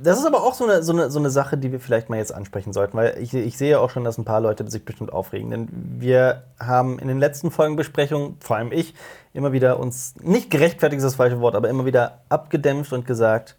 [0.00, 2.16] Das ist aber auch so eine, so, eine, so eine Sache, die wir vielleicht mal
[2.16, 5.12] jetzt ansprechen sollten, weil ich, ich sehe auch schon, dass ein paar Leute sich bestimmt
[5.12, 5.50] aufregen.
[5.50, 8.94] Denn wir haben in den letzten Folgenbesprechungen, vor allem ich,
[9.32, 13.56] immer wieder uns, nicht gerechtfertigt ist das falsche Wort, aber immer wieder abgedämpft und gesagt,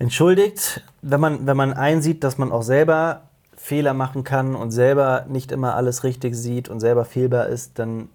[0.00, 3.22] entschuldigt, wenn man, wenn man einsieht, dass man auch selber
[3.56, 8.08] Fehler machen kann und selber nicht immer alles richtig sieht und selber fehlbar ist, dann,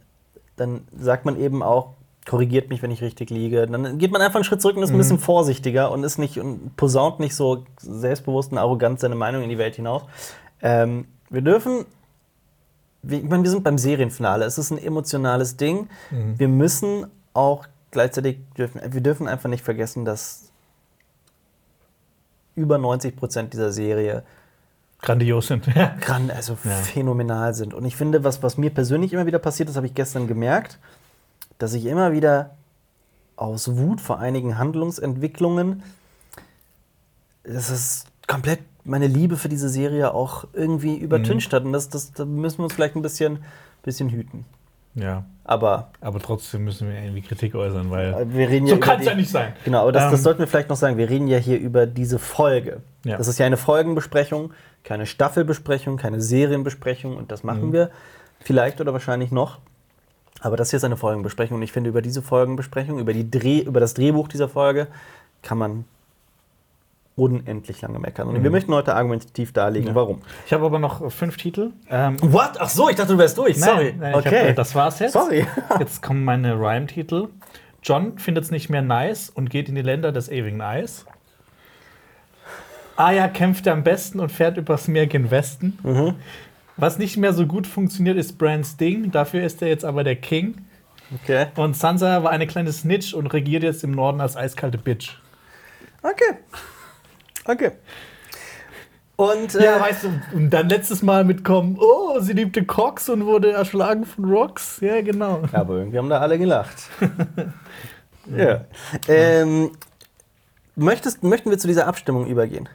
[0.58, 1.94] dann sagt man eben auch,
[2.26, 3.68] korrigiert mich, wenn ich richtig liege.
[3.68, 6.40] Dann geht man einfach einen Schritt zurück und ist ein bisschen vorsichtiger und ist nicht
[6.40, 10.02] und posaunt nicht so selbstbewusst und arrogant seine Meinung in die Welt hinaus.
[10.64, 11.86] Ähm, wir dürfen,
[13.04, 14.46] ich meine, wir sind beim Serienfinale.
[14.46, 15.88] Es ist ein emotionales Ding.
[16.40, 20.45] Wir müssen auch gleichzeitig dürfen, wir dürfen einfach nicht vergessen, dass
[22.56, 24.24] über 90 Prozent dieser Serie
[25.02, 25.66] Grandios sind.
[26.02, 26.72] Gran also Ja.
[26.72, 27.74] phänomenal sind.
[27.74, 30.80] Und ich finde, was, was mir persönlich immer wieder passiert, das habe ich gestern gemerkt,
[31.58, 32.52] dass ich immer wieder
[33.36, 35.84] aus Wut vor einigen Handlungsentwicklungen,
[37.44, 41.64] das ist komplett meine Liebe für diese Serie auch irgendwie übertüncht hat.
[41.64, 43.40] Und das, das, da müssen wir uns vielleicht ein bisschen,
[43.84, 44.46] bisschen hüten.
[44.96, 45.26] Ja.
[45.48, 49.06] Aber Aber trotzdem müssen wir irgendwie Kritik äußern, weil wir reden ja so kann es
[49.06, 49.54] ja nicht sein.
[49.64, 50.98] Genau, aber das, das Ähm, sollten wir vielleicht noch sagen.
[50.98, 52.82] Wir reden ja hier über diese Folge.
[53.04, 53.18] Ja.
[53.18, 54.54] Das ist ja eine Folgenbesprechung,
[54.84, 57.74] keine Staffelbesprechung, keine Serienbesprechung und das machen Mhm.
[57.74, 57.92] wir
[58.40, 59.60] vielleicht oder wahrscheinlich noch.
[60.42, 63.60] Aber das hier ist eine Folgenbesprechung und ich finde, über diese Folgenbesprechung, über, die Dreh,
[63.60, 64.88] über das Drehbuch dieser Folge
[65.44, 65.86] kann man
[67.16, 68.28] unendlich lange meckern.
[68.28, 69.96] Und wir möchten heute argumentativ darlegen, Mhm.
[69.96, 69.96] Ja.
[69.96, 70.22] warum.
[70.46, 71.72] Ich habe aber noch fünf Titel.
[71.90, 72.60] Ähm, What?
[72.60, 73.58] Ach so, ich dachte, du wärst durch.
[73.58, 73.94] Sorry.
[73.98, 74.50] Nein, nein, ich okay.
[74.50, 75.14] hab, das war's jetzt.
[75.14, 75.46] Sorry.
[75.80, 77.30] Jetzt kommen meine Rhyme-Titel.
[77.84, 81.06] John findet es nicht mehr nice und geht in die Länder des ewigen Eis.
[82.98, 85.78] Aya kämpft am besten und fährt übers Meer gen Westen.
[85.84, 86.16] Mhm.
[86.78, 89.12] Was nicht mehr so gut funktioniert, ist Brands Ding.
[89.12, 90.66] Dafür ist er jetzt aber der King.
[91.24, 91.48] Okay.
[91.56, 95.18] Und Sansa war eine kleine Snitch und regiert jetzt im Norden als eiskalte Bitch.
[96.02, 96.40] Okay.
[97.46, 97.72] Okay.
[99.16, 103.26] Und äh, Ja, weißt du, und dann letztes Mal mitkommen, oh, sie liebte Cox und
[103.26, 104.80] wurde erschlagen von Rocks.
[104.82, 105.42] Ja, genau.
[105.54, 106.90] Ja, aber irgendwie haben da alle gelacht.
[108.36, 108.66] ja.
[109.08, 109.72] Ähm,
[110.76, 112.68] möchtest, möchten wir zu dieser Abstimmung übergehen?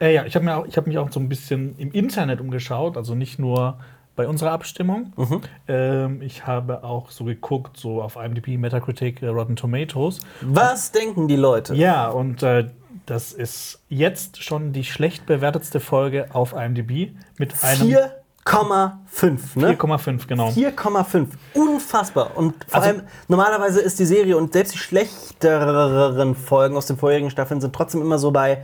[0.00, 3.38] Äh, ja, ich habe hab mich auch so ein bisschen im Internet umgeschaut, also nicht
[3.38, 3.78] nur
[4.16, 5.14] bei unserer Abstimmung.
[5.66, 10.20] Ähm, ich habe auch so geguckt, so auf IMDb, Metacritic, äh, Rotten Tomatoes.
[10.42, 11.74] Was denken die Leute?
[11.74, 12.68] Ja, und äh,
[13.06, 17.88] das ist jetzt schon die schlecht bewertetste Folge auf IMDb mit einem
[18.44, 19.74] 4,5, ne?
[19.76, 20.48] 4,5, genau.
[20.50, 21.28] 4,5.
[21.54, 22.36] Unfassbar.
[22.36, 26.96] Und vor Also- allem, normalerweise ist die Serie und selbst die schlechteren Folgen aus den
[26.96, 28.62] vorherigen Staffeln sind trotzdem immer so bei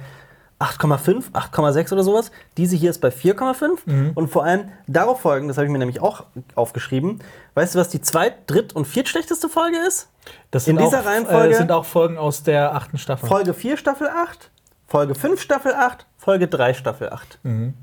[0.58, 2.30] 8,5, 8,6 oder sowas.
[2.56, 3.78] Diese hier ist bei 4,5.
[3.84, 4.12] Mhm.
[4.14, 7.20] Und vor allem darauf folgen, das habe ich mir nämlich auch aufgeschrieben.
[7.54, 10.08] Weißt du, was die zweit-, dritt- und viertschlechteste Folge ist?
[10.50, 13.28] Das in sind dieser auch, Reihenfolge- Äh, sind auch Folgen aus der achten Staffel.
[13.28, 14.50] Folge 4, Staffel 8,
[14.86, 17.38] Folge 5, Staffel 8, Folge 3, Staffel 8.
[17.42, 17.74] Mhm.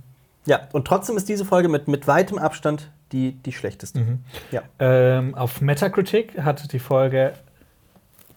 [0.45, 3.99] Ja, und trotzdem ist diese Folge mit, mit weitem Abstand die, die schlechteste.
[3.99, 4.19] Mhm.
[4.51, 4.61] Ja.
[4.79, 7.33] Ähm, auf Metacritic hat die Folge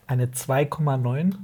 [0.07, 1.35] eine 2,9.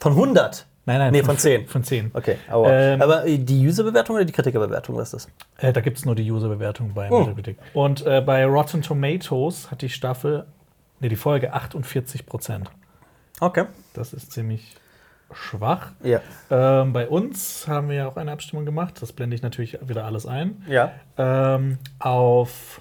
[0.00, 0.66] Von 100.
[0.86, 1.66] Nein, nein, Nee, von 10.
[1.66, 2.10] Von 10.
[2.14, 5.26] Okay, aber, Ähm, aber die User-Bewertung oder die Kritikerbewertung, was ist
[5.58, 5.64] das?
[5.68, 7.20] Äh, da gibt es nur die User-Bewertung bei Oh.
[7.20, 7.58] Metacritic.
[7.74, 10.46] Und äh, bei Rotten Tomatoes hat die Staffel,
[11.00, 12.70] nee, die Folge 48 Prozent.
[13.40, 13.66] Okay.
[13.94, 14.74] Das ist ziemlich
[15.32, 15.92] schwach.
[16.02, 16.20] Ja.
[16.50, 18.94] Ähm, bei uns haben wir ja auch eine Abstimmung gemacht.
[19.00, 20.64] Das blende ich natürlich wieder alles ein.
[20.68, 20.92] Ja.
[21.18, 22.80] Ähm, auf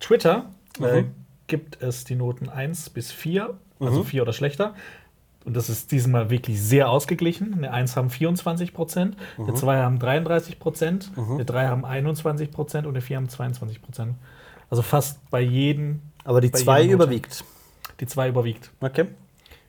[0.00, 0.46] Twitter
[0.80, 1.14] äh, Mhm.
[1.46, 4.04] gibt es die Noten 1 bis 4, also Mhm.
[4.04, 4.74] 4 oder schlechter.
[5.46, 7.54] Und das ist diesmal wirklich sehr ausgeglichen.
[7.54, 12.84] Eine 1 haben 24 Prozent, eine 2 haben 33 Prozent, eine 3 haben 21 Prozent
[12.86, 14.16] und eine 4 haben 22 Prozent.
[14.70, 16.02] Also fast bei jedem.
[16.24, 17.04] Aber die bei 2 jeder Note.
[17.04, 17.44] überwiegt.
[18.00, 18.72] Die 2 überwiegt.
[18.80, 19.06] Okay.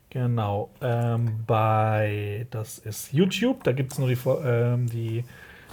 [0.09, 0.71] Genau.
[0.81, 5.25] Ähm, bei, das ist YouTube, da gibt es nur die, ähm, die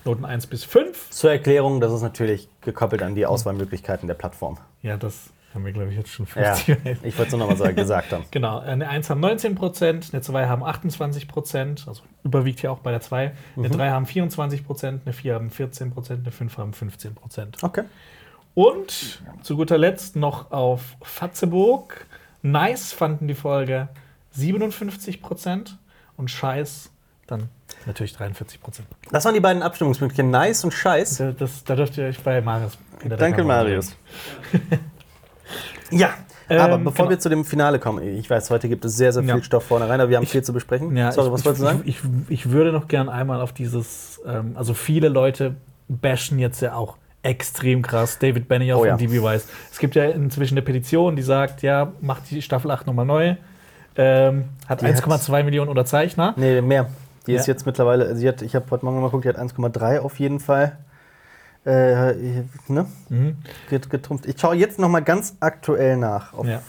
[0.04, 1.10] Noten 1 bis 5.
[1.10, 4.58] Zur Erklärung, das ist natürlich gekoppelt an die Auswahlmöglichkeiten der Plattform.
[4.82, 7.74] Ja, das haben wir, glaube ich, jetzt schon Ja, 50 ich wollte es nur nochmal
[7.74, 8.24] gesagt haben.
[8.30, 12.80] Genau, eine 1 haben 19 Prozent, eine 2 haben 28 Prozent, also überwiegt hier auch
[12.80, 13.32] bei der 2.
[13.56, 17.62] Eine 3 haben 24 Prozent, eine 4 haben 14 Prozent, eine 5 haben 15 Prozent.
[17.62, 17.84] Okay.
[18.54, 22.06] Und zu guter Letzt noch auf Fatzeburg.
[22.42, 23.88] Nice fanden die Folge
[24.32, 25.78] 57 Prozent
[26.16, 26.90] und Scheiß
[27.26, 27.48] dann
[27.86, 28.88] natürlich 43 Prozent.
[29.10, 30.30] Das waren die beiden Abstimmungsmöglichkeiten.
[30.30, 31.16] Nice und Scheiß.
[31.16, 33.96] Da, das, da dürft ihr euch bei Marius Danke, Marius.
[35.90, 36.10] ja,
[36.48, 37.10] aber Ähm, bevor genau.
[37.10, 39.42] wir zu dem Finale kommen, ich weiß, heute gibt es sehr, sehr viel Ja.
[39.42, 40.96] Stoff vorne rein, aber wir haben viel zu besprechen.
[40.96, 41.82] Ja, Sorry, ich, was wolltest du sagen?
[41.84, 45.54] Ich, ich, ich würde noch gern einmal auf dieses, ähm, also viele Leute
[45.88, 48.92] bashen jetzt ja auch extrem krass David Benioff Oh ja.
[48.92, 49.46] und DB Weiss.
[49.72, 53.36] Es gibt ja inzwischen eine Petition, die sagt, ja, macht die Staffel 8 nochmal neu.
[53.96, 56.34] Ähm, hat Die hat- 1,2 Millionen Unterzeichner.
[56.36, 56.90] Nee, mehr.
[57.26, 57.54] Die ist Ja.
[57.54, 60.40] jetzt mittlerweile, sie hat, ich habe heute Morgen mal geguckt, die hat 1,3 auf jeden
[60.40, 60.76] Fall.
[61.64, 62.87] Äh, ne?
[63.09, 63.37] Mhm.
[63.70, 64.27] Get- Getrumpft.
[64.27, 66.33] Ich schaue jetzt noch mal ganz aktuell nach.
[66.44, 66.61] Ja.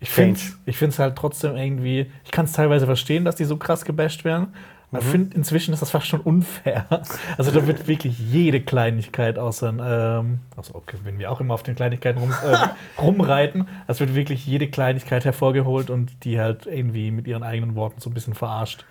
[0.00, 3.84] Ich finde es halt trotzdem irgendwie, ich kann es teilweise verstehen, dass die so krass
[3.84, 4.48] gebasht werden.
[4.90, 4.98] Mhm.
[4.98, 6.86] ich finde, inzwischen ist das fast schon unfair.
[7.38, 11.62] Also da wird wirklich jede Kleinigkeit außer, ähm, also okay, wenn wir auch immer auf
[11.62, 12.56] den Kleinigkeiten rum, äh,
[13.00, 18.00] rumreiten, es wird wirklich jede Kleinigkeit hervorgeholt und die halt irgendwie mit ihren eigenen Worten
[18.00, 18.84] so ein bisschen verarscht.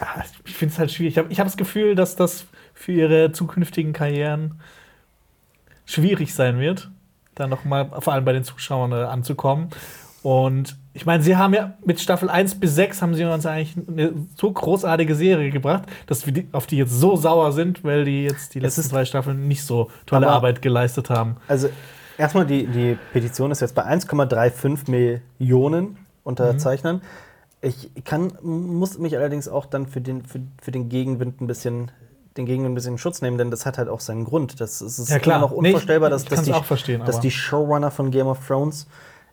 [0.00, 1.14] Ah, Ich finde es halt schwierig.
[1.14, 4.60] Ich habe ich hab das Gefühl, dass das für ihre zukünftigen Karrieren
[5.86, 6.90] schwierig sein wird,
[7.34, 9.70] da nochmal vor allem bei den Zuschauern äh, anzukommen.
[10.22, 13.76] Und ich meine, sie haben ja mit Staffel 1 bis 6 haben sie uns eigentlich
[13.88, 18.04] eine so großartige Serie gebracht, dass wir die, auf die jetzt so sauer sind, weil
[18.04, 21.36] die jetzt die letzten zwei Staffeln nicht so tolle Arbeit geleistet haben.
[21.48, 21.68] Also
[22.18, 24.90] erstmal die, die Petition ist jetzt bei 1,35
[25.38, 27.02] Millionen Unterzeichnern.
[27.62, 31.90] Ich kann, muss mich allerdings auch dann für den, für, für den Gegenwind ein bisschen
[32.36, 34.60] den Gegenwind ein bisschen in Schutz nehmen, denn das hat halt auch seinen Grund.
[34.60, 35.38] Das, ist Ja, klar.
[35.38, 38.26] immer noch Nee, ich- unvorstellbar, dass, ich dass, kann's die, dass die Showrunner von Game
[38.26, 38.86] of Thrones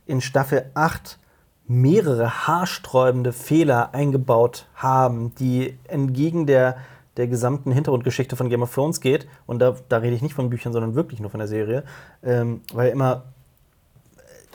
[0.05, 1.17] in Staffel 8
[1.65, 6.75] mehrere haarsträubende Fehler eingebaut haben, die entgegen der,
[7.15, 9.27] der gesamten Hintergrundgeschichte von Game of Thrones geht.
[9.45, 11.83] Und da, da rede ich nicht von Büchern, sondern wirklich nur von der Serie.
[12.23, 13.23] Ähm, weil immer.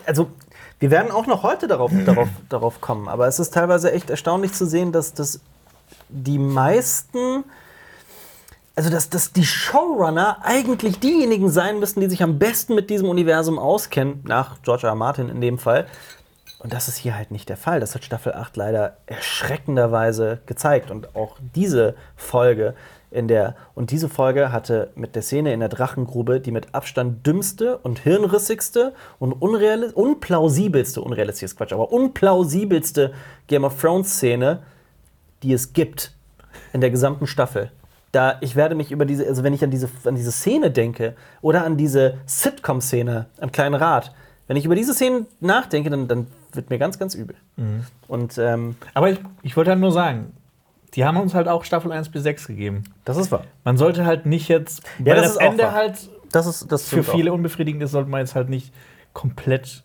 [0.07, 0.29] Also,
[0.79, 3.09] wir werden auch noch heute darauf, darauf, darauf kommen.
[3.09, 5.41] Aber es ist teilweise echt erstaunlich zu sehen, dass, dass
[6.11, 7.45] die meisten
[8.79, 13.09] also dass, dass die Showrunner eigentlich diejenigen sein müssten, die sich am besten mit diesem
[13.09, 14.91] Universum auskennen, nach George R.
[14.91, 14.95] R.
[14.95, 15.89] Martin in dem Fall.
[16.61, 17.81] Und das ist hier halt nicht der Fall.
[17.81, 20.93] Das hat Staffel 8 leider erschreckenderweise gezeigt.
[20.93, 22.77] Und auch diese Folge
[23.11, 27.27] in der, und diese Folge hatte mit der Szene in der Drachengrube die mit Abstand
[27.27, 33.13] dümmste und hirnrissigste und unreali unplausibelste, unrealistisch ist Quatsch, aber unplausibelste
[33.49, 34.63] Game of Thrones Szene,
[35.43, 36.13] die es gibt
[36.73, 37.73] in der gesamten Staffel.
[38.13, 41.15] Da ich werde mich über diese, also wenn ich an diese, an diese Szene denke
[41.43, 44.15] oder an diese Sitcom-Szene am kleinen Rad,
[44.47, 47.37] wenn ich über diese Szenen nachdenke, dann, dann wird mir ganz, ganz übel.
[48.07, 50.33] Und ähm, Aber ich, ich wollte halt nur sagen,
[50.95, 52.85] die haben uns halt auch Staffel 1 bis 6 gegeben.
[53.05, 53.45] das ist wahr.
[53.65, 56.73] Man sollte halt nicht jetzt, Ja, weil das das, ist auch Ende halt Das ist
[56.73, 57.13] das für stimmt auch.
[57.13, 58.73] viele unbefriedigend ist, sollte man jetzt halt nicht
[59.13, 59.83] komplett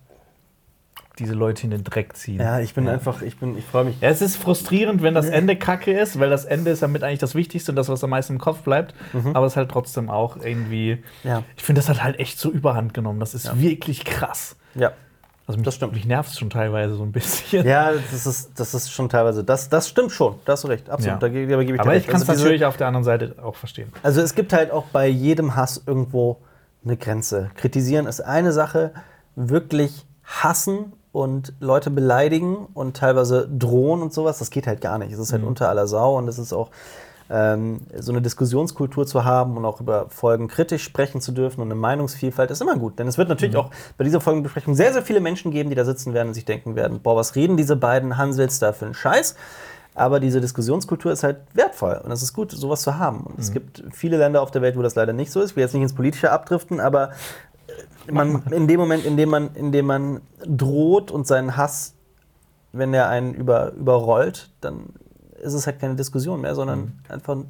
[1.20, 2.40] diese Leute in den Dreck ziehen.
[2.40, 4.00] Ja, ich bin einfach, ich bin, ich freue mich.
[4.02, 7.20] Ja, es ist frustrierend, wenn das Ende kacke ist, weil das Ende ist damit eigentlich
[7.20, 8.96] das Wichtigste und das, was am meisten im Kopf bleibt.
[9.34, 10.96] Aber es ist halt trotzdem auch irgendwie.
[11.24, 11.30] Mhm.
[11.30, 11.44] Ja.
[11.56, 13.20] Ich finde, das hat halt echt so überhand genommen.
[13.20, 14.56] Das ist wirklich krass.
[14.76, 14.94] Ja.
[15.46, 15.92] Also mich, Das stimmt.
[15.94, 17.68] mich nervt es schon teilweise so ein bisschen.
[17.68, 20.90] Ja, das ist, das ist schon teilweise, das, das stimmt schon, da hast du recht,
[20.90, 21.20] absolut, Ja.
[21.20, 22.06] da, da gebe ich dir Aber recht.
[22.06, 23.92] ich kann es Also natürlich auf der anderen Seite auch verstehen.
[24.04, 26.38] Also es gibt halt auch bei jedem Hass irgendwo
[26.86, 27.52] eine Grenze.
[27.56, 28.94] Kritisieren ist eine Sache,
[29.36, 35.14] wirklich hassen und Leute beleidigen und teilweise drohen und sowas, das geht halt gar nicht.
[35.14, 36.72] Es ist halt unter aller Sau und es ist auch
[37.30, 41.68] ähm, so eine Diskussionskultur zu haben und auch über Folgen kritisch sprechen zu dürfen und
[41.68, 42.98] eine Meinungsvielfalt ist immer gut.
[42.98, 45.86] Denn es wird natürlich auch bei dieser Folgenbesprechung sehr, sehr viele Menschen geben, die da
[45.86, 48.96] sitzen werden und sich denken werden, boah, was reden diese beiden Hansels da für einen
[48.96, 49.36] Scheiß?
[49.96, 53.22] Aber diese Diskussionskultur ist halt wertvoll und es ist gut, sowas zu haben.
[53.22, 55.52] Und es gibt viele Länder auf der Welt, wo das leider nicht so ist.
[55.52, 57.12] Ich will jetzt nicht ins Politische abdriften, aber
[58.12, 61.94] man, in dem Moment, in dem man, in dem man droht und seinen Hass,
[62.72, 64.88] wenn er einen über, überrollt, dann
[65.42, 67.46] ist es halt keine Diskussion mehr, sondern einfach ein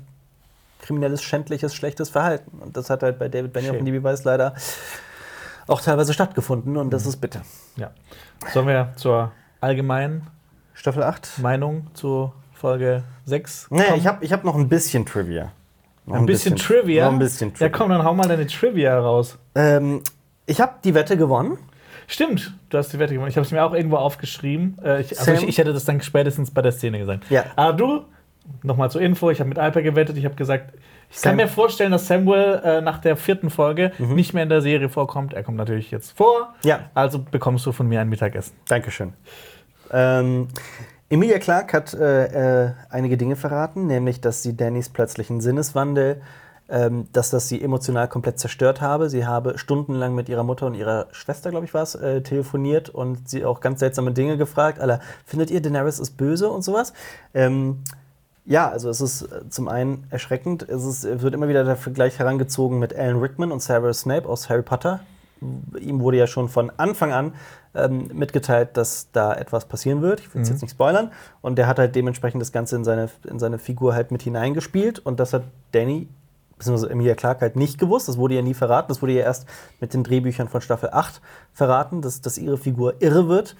[0.82, 2.60] kriminelles, schändliches, schlechtes Verhalten.
[2.60, 4.54] Und das hat halt bei David Benioff und DB Weiss leider
[5.68, 7.42] auch teilweise stattgefunden und das ist bitter.
[7.78, 7.92] Ja.
[8.54, 9.32] Sollen wir zur
[9.62, 10.28] allgemeinen
[10.74, 11.40] Staffel 8?
[11.40, 13.98] Meinung zu Folge 6 Nee, kommen?
[13.98, 15.52] ich habe ich hab noch ein bisschen Trivia.
[16.06, 17.06] Noch ein bisschen, Trivia.
[17.06, 17.68] Noch ein bisschen Trivia.
[17.68, 19.38] Ja, komm, dann hau mal deine Trivia raus.
[19.56, 20.02] Ähm,
[20.45, 21.58] ich habe die Wette gewonnen.
[22.08, 23.29] Stimmt, du hast die Wette gewonnen.
[23.29, 24.77] Ich habe es mir auch irgendwo aufgeschrieben.
[24.84, 27.23] Äh, ich, also ich, ich hätte das dann spätestens bei der Szene gesagt.
[27.29, 27.45] Ja.
[27.56, 28.01] Aber du,
[28.62, 30.17] nochmal zur Info, ich habe mit Alper gewettet.
[30.17, 30.73] Ich habe gesagt,
[31.10, 34.15] Ich kann Sam- mir vorstellen, dass Samuel äh, nach der vierten Folge Mhm.
[34.15, 35.34] nicht mehr in der Serie vorkommt.
[35.34, 36.53] Er kommt natürlich jetzt vor.
[36.65, 36.89] Ja.
[36.93, 38.53] Also bekommst du von mir ein Mittagessen.
[38.67, 39.13] Dankeschön.
[39.91, 40.47] Ähm,
[41.10, 46.21] Emilia Clarke hat äh, äh, einige Dinge verraten, nämlich, dass sie Dannys plötzlichen Sinneswandel,
[46.67, 49.10] dass das sie emotional komplett zerstört habe.
[49.10, 52.89] Sie habe stundenlang mit ihrer Mutter und ihrer Schwester, glaube ich, war es, äh, telefoniert
[52.89, 54.80] und sie auch ganz seltsame Dinge gefragt.
[54.80, 56.93] Aller, findet ihr Daenerys ist böse und sowas?
[57.34, 57.84] Ähm,
[58.45, 60.63] ja, also es ist äh, zum einen erschreckend.
[60.63, 64.28] Es, ist, es wird immer wieder der Vergleich herangezogen mit Alan Rickman und Severus Snape
[64.28, 65.02] aus Harry Potter.
[65.80, 67.34] Ihm wurde ja schon von Anfang an
[67.76, 70.21] ähm, mitgeteilt, dass da etwas passieren wird.
[70.21, 71.12] Ich will es jetzt nicht spoilern.
[71.41, 74.99] Und der hat halt dementsprechend das Ganze in seine, in seine Figur halt mit hineingespielt.
[74.99, 76.08] Und das hat Danny,
[76.63, 78.08] beziehungsweise Emilia Clarke halt nicht gewusst.
[78.08, 78.88] Das wurde ihr nie verraten.
[78.88, 79.45] Das wurde ihr erst
[79.80, 81.21] mit den Drehbüchern von Staffel 8
[81.54, 83.56] verraten, dass, dass ihre Figur irre wird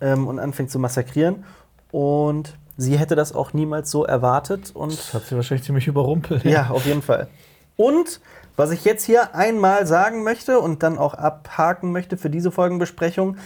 [0.00, 1.44] ähm, und anfängt zu massakrieren.
[1.92, 4.72] Und sie hätte das auch niemals so erwartet.
[4.74, 6.44] Und Das hat sie wahrscheinlich ziemlich überrumpelt.
[6.44, 7.28] ja, auf jeden Fall.
[7.76, 8.20] Und
[8.56, 13.36] was ich jetzt hier einmal sagen möchte und dann auch abhaken möchte für diese Folgenbesprechung,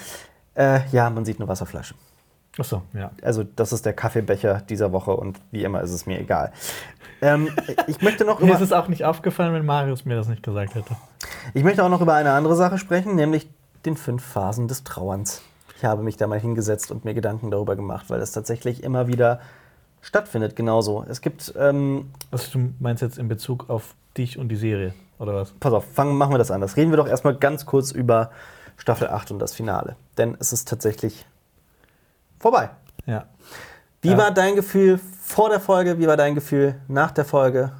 [0.55, 1.95] äh, ja, man sieht eine Wasserflasche.
[2.59, 3.11] Achso, ja.
[3.23, 6.53] Also das ist der Kaffeebecher dieser Woche und wie immer ist es mir egal.
[7.21, 7.49] Ähm,
[7.87, 10.75] ich, möchte noch Mir ist es auch nicht aufgefallen, wenn Marius mir das nicht gesagt
[10.75, 10.97] hätte.
[11.53, 13.49] ich möchte auch noch über eine andere Sache sprechen, nämlich
[13.85, 15.43] den fünf Phasen des Trauerns.
[15.77, 19.09] Ich habe mich da mal hingesetzt und mir Gedanken darüber gemacht, weil es tatsächlich immer
[19.09, 19.41] wieder
[20.01, 21.05] stattfindet, genauso.
[21.09, 25.35] Es gibt ähm, Also du meinst jetzt in Bezug auf dich und die Serie, oder
[25.35, 25.51] was?
[25.53, 26.77] pass auf, fangen, machen wir das anders.
[26.77, 28.31] Reden wir doch erstmal ganz kurz über
[28.77, 29.97] Staffel 8 und das Finale.
[30.19, 31.27] Denn es ist tatsächlich
[32.45, 32.69] vorbei.
[33.07, 33.25] Ja.
[34.03, 34.19] Wie Ja.
[34.19, 35.99] war dein Gefühl vor der Folge?
[35.99, 37.73] Wie war dein Gefühl nach der Folge?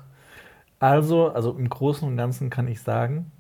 [0.81, 3.31] Also, also im Großen und Ganzen kann ich sagen,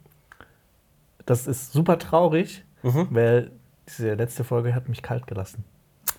[1.25, 3.09] das ist super traurig, Mhm.
[3.11, 3.51] weil
[3.89, 5.65] diese letzte Folge hat mich kalt gelassen.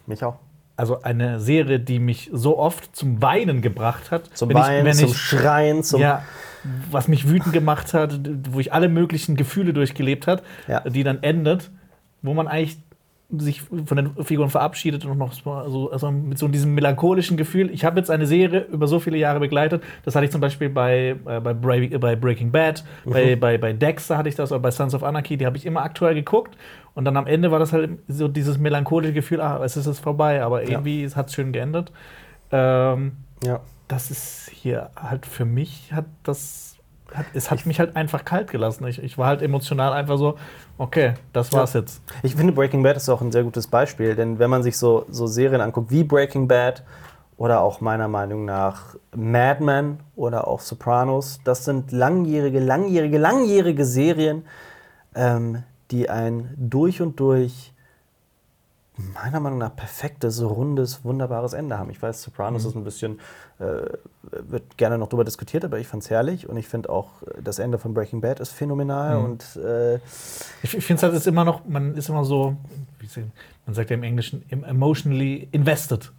[0.07, 0.39] Mich auch.
[0.75, 4.29] Also eine Serie, die mich so oft zum Weinen gebracht hat.
[4.33, 6.01] Zum wenn ich- Weinen, wenn zum ich, Schreien, zum.
[6.01, 6.23] ja,
[6.91, 10.79] was mich wütend gemacht hat, wo ich alle möglichen Gefühle durchgelebt hat, Ja.
[10.81, 11.69] die dann endet,
[12.23, 12.79] wo man eigentlich
[13.29, 17.71] sich von den Figuren verabschiedet und noch so, also, also mit so diesem melancholischen Gefühl.
[17.71, 19.83] Ich habe jetzt eine Serie über so viele Jahre begleitet.
[20.03, 23.11] Das hatte ich zum Beispiel bei, äh, bei, Bra bei Breaking Bad, Mhm.
[23.11, 25.65] bei, bei, bei Dexter hatte ich das, oder bei Sons of Anarchy, die habe ich
[25.65, 26.55] immer aktuell geguckt.
[26.93, 29.99] Und dann am Ende war das halt so dieses melancholische Gefühl, ah, es ist jetzt
[29.99, 30.69] vorbei, aber Ja.
[30.69, 31.91] irgendwie hat es schön geendet.
[32.51, 33.59] Ähm, ja.
[33.87, 36.64] das ist hier halt für mich hat das
[37.13, 38.87] hat, es hat mich halt einfach kalt gelassen.
[38.87, 40.35] Ich, ich war halt emotional einfach so,
[40.77, 42.01] okay, das war's jetzt.
[42.23, 45.05] Ich finde, Breaking Bad ist auch ein sehr gutes Beispiel, denn wenn man sich so,
[45.09, 46.83] so Serien anguckt wie Breaking Bad
[47.37, 53.85] oder auch meiner Meinung nach Mad Men oder auch Sopranos, das sind langjährige, langjährige, langjährige
[53.85, 54.45] Serien,
[55.13, 57.74] ähm, die ein durch und durch
[58.97, 61.89] meiner Meinung nach perfektes, rundes, wunderbares Ende haben.
[61.89, 63.19] Ich weiß, Sopranos ist ein bisschen,
[63.59, 63.63] äh,
[64.31, 67.41] wird gerne noch darüber diskutiert, aber ich fand es herrlich und ich finde auch, äh,
[67.43, 69.95] das Ende von Breaking Bad ist phänomenal und äh,
[70.63, 72.55] Ich, finde es halt ist immer noch, man ist immer so,
[72.99, 73.25] wie sie,
[73.65, 76.11] man sagt ja im Englischen, em- emotionally invested.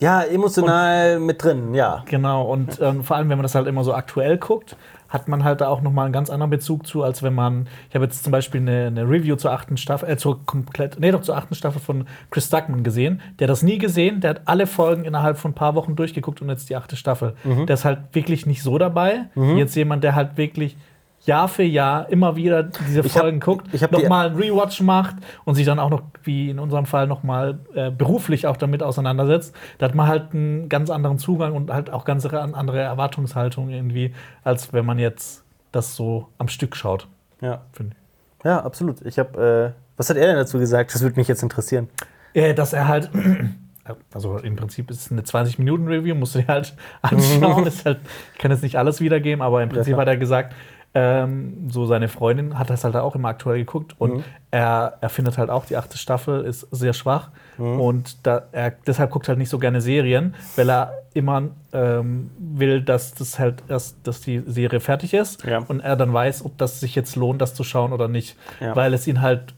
[0.00, 2.02] Ja, emotional mit drin, ja.
[2.06, 4.76] Genau, und ähm, vor allem, wenn man das halt immer so aktuell guckt,
[5.14, 7.68] hat man halt da auch nochmal einen ganz anderen Bezug zu, als wenn man.
[7.88, 11.12] Ich habe jetzt zum Beispiel eine, eine Review zur achten Staffel, äh, zur komplett, nee,
[11.12, 13.22] doch zur achten Staffel von Chris Duckman gesehen.
[13.38, 16.42] Der hat das nie gesehen, der hat alle Folgen innerhalb von ein paar Wochen durchgeguckt
[16.42, 17.34] und jetzt die achte Staffel.
[17.44, 17.66] Mhm.
[17.66, 19.26] Der ist halt wirklich nicht so dabei.
[19.56, 20.76] Jetzt jemand, der halt wirklich
[21.24, 25.16] Jahr für Jahr immer wieder diese Ich Folgen guckt, hab die- nochmal einen Rewatch macht
[25.44, 29.54] und sich dann auch noch, wie in unserem Fall, nochmal äh, beruflich auch damit auseinandersetzt,
[29.78, 34.14] da hat man halt einen ganz anderen Zugang und halt auch ganz andere Erwartungshaltung irgendwie,
[34.42, 37.08] als wenn man jetzt das so am Stück schaut,
[37.40, 37.96] Ja, finde
[38.38, 38.44] ich.
[38.44, 39.00] ja absolut.
[39.06, 40.94] Ich habe, äh, was hat er denn dazu gesagt?
[40.94, 41.88] Das würde mich jetzt interessieren.
[42.34, 43.10] Äh, dass er halt,
[44.14, 47.64] also im Prinzip ist es eine 20-Minuten-Review, musst du dir halt anschauen.
[47.84, 47.98] halt,
[48.34, 50.02] ich kann jetzt nicht alles wiedergeben, aber im Prinzip klar.
[50.02, 50.54] hat er gesagt,
[50.96, 54.24] ähm, so seine Freundin hat das halt auch immer aktuell geguckt und Mhm.
[54.52, 57.80] er, er findet halt auch, die achte Staffel ist sehr schwach Mhm.
[57.80, 62.30] und da, er, deshalb guckt er halt nicht so gerne Serien, weil er immer ähm,
[62.38, 65.58] will, dass das halt erst, dass die Serie fertig ist Ja.
[65.58, 68.76] und er dann weiß, ob das sich jetzt lohnt, das zu schauen oder nicht, Ja.
[68.76, 69.54] weil es ihn halt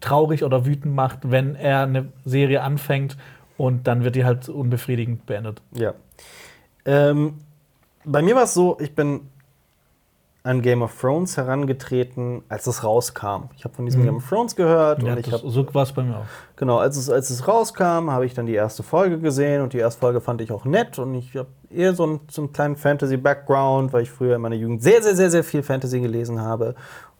[0.00, 3.16] traurig oder wütend macht, wenn er eine Serie anfängt
[3.56, 5.62] und dann wird die halt unbefriedigend beendet.
[5.72, 5.94] Ja.
[6.84, 7.38] Ähm,
[8.04, 9.20] bei mir war es so, ich bin
[10.44, 13.48] an Game of Thrones herangetreten, als es rauskam.
[13.56, 15.84] Ich habe von diesem Game of Thrones gehört Ja, und ich das, habe so war
[15.84, 16.26] es bei mir auch.
[16.56, 19.78] Genau, als es, als es rauskam, habe ich dann die erste Folge gesehen und die
[19.78, 22.76] erste Folge fand ich auch nett und ich habe eher so einen, so einen kleinen
[22.76, 26.74] Fantasy-Background, weil ich früher in meiner Jugend sehr, sehr, sehr, sehr viel Fantasy gelesen habe.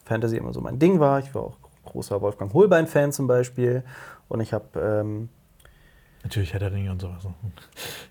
[0.05, 1.19] Fantasy immer so mein Ding war.
[1.19, 1.57] Ich war auch
[1.87, 3.85] großer Wolfgang Holbein-Fan zum Beispiel
[4.29, 5.31] und ich habe ähm,
[6.25, 7.27] Natürlich Herr der Ringe und sowas.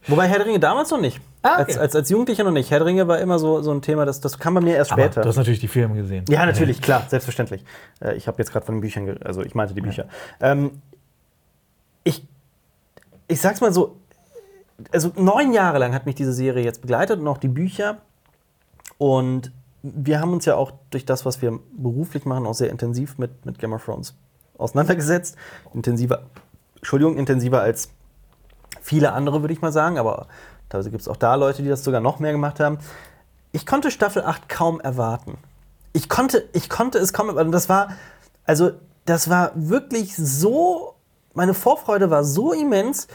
[0.08, 1.20] Wobei Herr der Ringe damals noch nicht.
[1.42, 1.64] Ah, okay.
[1.64, 2.70] als, als, als Jugendlicher noch nicht.
[2.70, 4.92] Herr der Ringe war immer so, so ein Thema, das, das kam bei mir erst
[4.92, 5.22] Aber später.
[5.22, 6.24] du hast natürlich die Filme gesehen.
[6.30, 7.66] Ja, natürlich, klar, selbstverständlich.
[8.00, 10.08] Äh, ich habe jetzt gerade von den Büchern, also ich meinte die Bücher.
[10.40, 10.82] Ähm,
[12.04, 12.28] ich,
[13.28, 13.98] ich sag's mal so,
[14.92, 17.98] also neun Jahre lang hat mich diese Serie jetzt begleitet und auch die Bücher.
[19.00, 19.52] Und
[19.82, 23.46] wir haben uns ja auch durch das, was wir beruflich machen, auch sehr intensiv mit,
[23.46, 24.16] mit Game of Thrones
[24.58, 25.36] auseinandergesetzt.
[25.74, 26.24] Intensiver,
[26.78, 27.90] Entschuldigung, intensiver als
[28.82, 30.28] viele andere, würde ich mal sagen, aber
[30.70, 32.80] teilweise gibt es auch da Leute, die das sogar noch mehr gemacht haben.
[33.52, 35.38] Ich konnte Staffel 8 kaum erwarten.
[35.94, 37.52] Ich konnte, ich konnte es kaum erwarten.
[37.52, 37.90] Das war,
[38.46, 38.72] also,
[39.06, 40.96] das war wirklich so,
[41.34, 43.08] meine Vorfreude war so immens,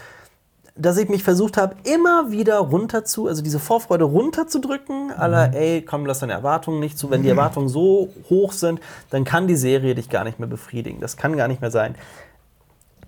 [0.79, 5.81] dass ich mich versucht habe, immer wieder runter zu, also diese Vorfreude runterzudrücken, aller, ey,
[5.81, 7.09] komm, lass deine Erwartungen nicht zu.
[7.09, 8.79] Wenn die Erwartungen so hoch sind,
[9.09, 11.01] dann kann die Serie dich gar nicht mehr befriedigen.
[11.01, 11.95] Das kann gar nicht mehr sein.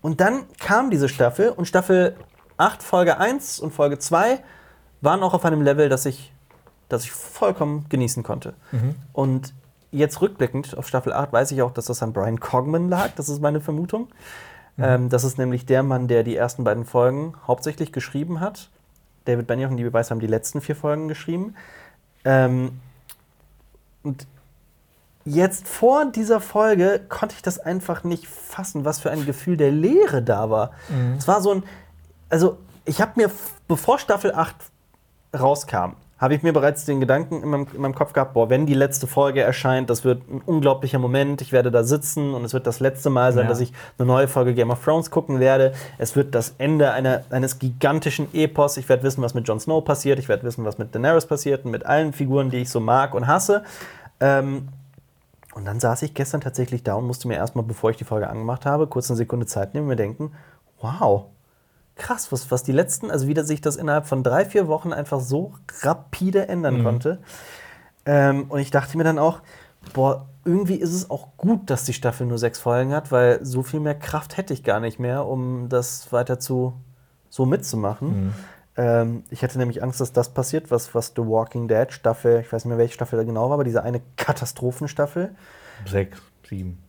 [0.02, 2.16] Und dann kam diese Staffel und Staffel
[2.62, 4.40] 8, Folge 1 und Folge 2
[5.02, 6.32] waren auch auf einem Level, das ich,
[6.90, 8.54] das ich vollkommen genießen konnte.
[9.14, 9.54] Und
[9.92, 13.10] jetzt rückblickend auf Staffel 8 weiß ich auch, dass das an Brian Cogman lag.
[13.16, 14.08] Das ist meine Vermutung.
[14.78, 18.70] Ähm, das ist nämlich der Mann, der die ersten beiden Folgen hauptsächlich geschrieben hat.
[19.26, 21.56] David Benioff und Liebe Weiss haben die letzten vier Folgen geschrieben.
[22.26, 22.80] Ähm,
[24.04, 24.28] und
[25.26, 29.72] jetzt vor dieser Folge konnte ich das einfach nicht fassen, was für ein Gefühl der
[29.72, 30.72] Leere da war.
[31.18, 31.64] Es war so ein,
[32.32, 33.30] also ich habe mir,
[33.68, 34.56] bevor Staffel 8
[35.38, 38.68] rauskam, habe ich mir bereits den Gedanken in meinem, in meinem Kopf gehabt, boah, wenn
[38.68, 42.54] die letzte Folge erscheint, das wird ein unglaublicher Moment, ich werde da sitzen und es
[42.54, 43.50] wird das letzte Mal sein, Ja.
[43.50, 45.74] dass ich eine neue Folge Game of Thrones gucken werde.
[45.98, 48.78] Es wird das Ende einer, eines gigantischen Epos.
[48.78, 51.66] Ich werde wissen, was mit Jon Snow passiert, ich werde wissen, was mit Daenerys passiert
[51.66, 53.64] und mit allen Figuren, die ich so mag und hasse.
[54.20, 54.68] Ähm,
[55.56, 58.30] und dann saß ich gestern tatsächlich da und musste mir erstmal, bevor ich die Folge
[58.30, 60.32] angemacht habe, kurz eine Sekunde Zeit nehmen und mir denken,
[60.82, 61.26] wow,
[62.02, 65.20] krass, was, was die letzten, also wie sich das innerhalb von drei, vier Wochen einfach
[65.20, 67.20] so rapide ändern konnte.
[68.06, 69.42] Ähm, und ich dachte mir dann auch,
[69.94, 73.62] boah, irgendwie ist es auch gut, dass die Staffel nur sechs Folgen hat, weil so
[73.62, 76.74] viel mehr Kraft hätte ich gar nicht mehr, um das weiter zu
[77.30, 78.34] so mitzumachen.
[78.78, 82.52] Ähm, ich hatte nämlich Angst, dass das passiert, was, was The Walking Dead Staffel, ich
[82.52, 85.36] weiß nicht mehr, welche Staffel da genau war, aber diese eine Katastrophenstaffel.
[85.86, 86.82] Sechs, sieben.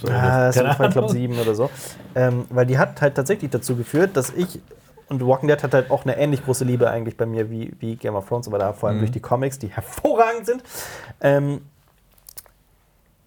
[0.00, 1.08] So, Ah, das sind, glaube, Ahnung.
[1.10, 1.70] sieben oder so.
[2.14, 4.60] Ähm, weil die hat halt tatsächlich dazu geführt, dass ich.
[5.08, 7.96] Und Walking Dead hat halt auch eine ähnlich große Liebe eigentlich bei mir wie, wie
[7.96, 9.00] Game of Thrones, aber da vor allem Mhm.
[9.02, 10.62] durch die Comics, die hervorragend sind.
[11.20, 11.62] Ähm,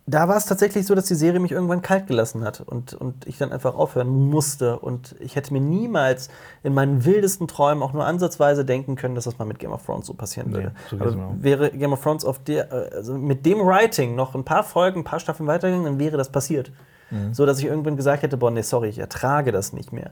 [0.05, 3.25] da war es tatsächlich so, dass die Serie mich irgendwann kalt gelassen hat und, und
[3.25, 4.77] ich dann einfach aufhören musste.
[4.79, 6.29] Und ich hätte mir niemals
[6.61, 9.85] in meinen wildesten Träumen auch nur ansatzweise denken können, dass das mal mit Game of
[9.85, 11.11] Thrones so passieren Nee, würde.
[11.11, 15.01] so wäre Game of Thrones der, äh, also mit dem Writing noch ein paar Folgen,
[15.01, 16.71] ein paar Staffeln weitergegangen, dann wäre das passiert.
[17.09, 17.33] Mhm.
[17.33, 20.11] So dass ich irgendwann gesagt hätte, boah, nee, sorry, ich ertrage das nicht mehr.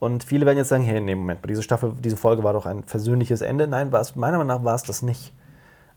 [0.00, 2.82] Und viele werden jetzt sagen, hey, nee, Moment, diese Staffel, diese Folge war doch ein
[2.84, 3.68] versöhnliches Ende.
[3.68, 5.32] Nein, war es, meiner Meinung nach war es das nicht.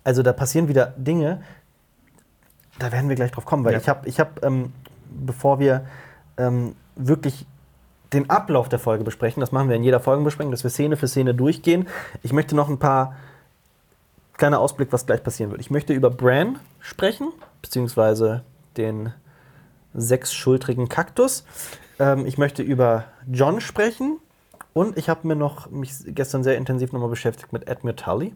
[0.03, 1.41] Also da passieren wieder Dinge,
[2.79, 3.79] da werden wir gleich drauf kommen, weil Ja.
[3.79, 4.73] ich habe, ich hab, ähm,
[5.09, 5.85] bevor wir
[6.37, 7.45] ähm, wirklich
[8.13, 11.07] den Ablauf der Folge besprechen, das machen wir in jeder Folgenbesprechung, dass wir Szene für
[11.07, 11.87] Szene durchgehen.
[12.23, 13.15] Ich möchte noch ein paar
[14.37, 15.61] kleiner Ausblick, was gleich passieren wird.
[15.61, 18.43] Ich möchte über Bran sprechen, beziehungsweise
[18.77, 19.13] den
[19.93, 21.45] sechsschultrigen Kaktus.
[21.99, 24.19] Ähm, ich möchte über John sprechen
[24.73, 28.33] und ich habe mir noch mich gestern sehr intensiv nochmal beschäftigt mit Admir Tully.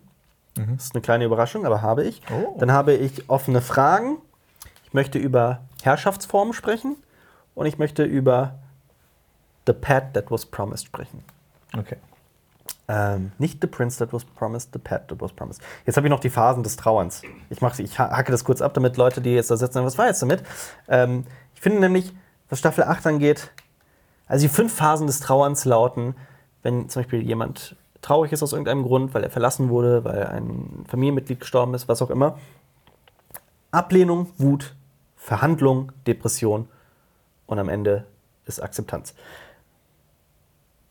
[0.56, 2.22] Das ist eine kleine Überraschung, aber habe ich.
[2.32, 2.56] Oh.
[2.60, 4.18] Dann habe ich offene Fragen.
[4.86, 6.96] Ich möchte über Herrschaftsformen sprechen
[7.56, 8.56] und ich möchte über
[9.68, 11.24] The Pet That Was Promised sprechen.
[11.78, 11.98] Okay.
[12.88, 15.62] Ähm, nicht The Prince That Was Promised, The Pet That Was Promised.
[15.86, 17.22] Jetzt habe ich noch die Phasen des Trauerns.
[17.50, 19.98] Ich, mach, ich ha- hacke das kurz ab, damit Leute, die jetzt da sitzen, was
[19.98, 20.44] war jetzt damit?
[20.88, 21.26] Ähm,
[21.56, 22.14] ich finde nämlich,
[22.50, 23.52] was Staffel 8 angeht,
[24.28, 26.16] also die fünf Phasen des Trauerns lauten,
[26.64, 27.76] wenn zum Beispiel jemand
[28.06, 32.02] traurig ist aus irgendeinem Grund, weil er verlassen wurde, weil ein Familienmitglied gestorben ist, was
[32.02, 32.38] auch immer.
[33.72, 34.76] Ablehnung, Wut,
[35.16, 36.68] Verhandlung, Depression
[37.48, 38.06] und am Ende
[38.46, 39.16] ist Akzeptanz.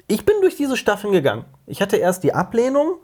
[0.09, 1.45] Ich bin durch diese Staffeln gegangen.
[1.67, 2.97] Ich hatte erst die Ablehnung.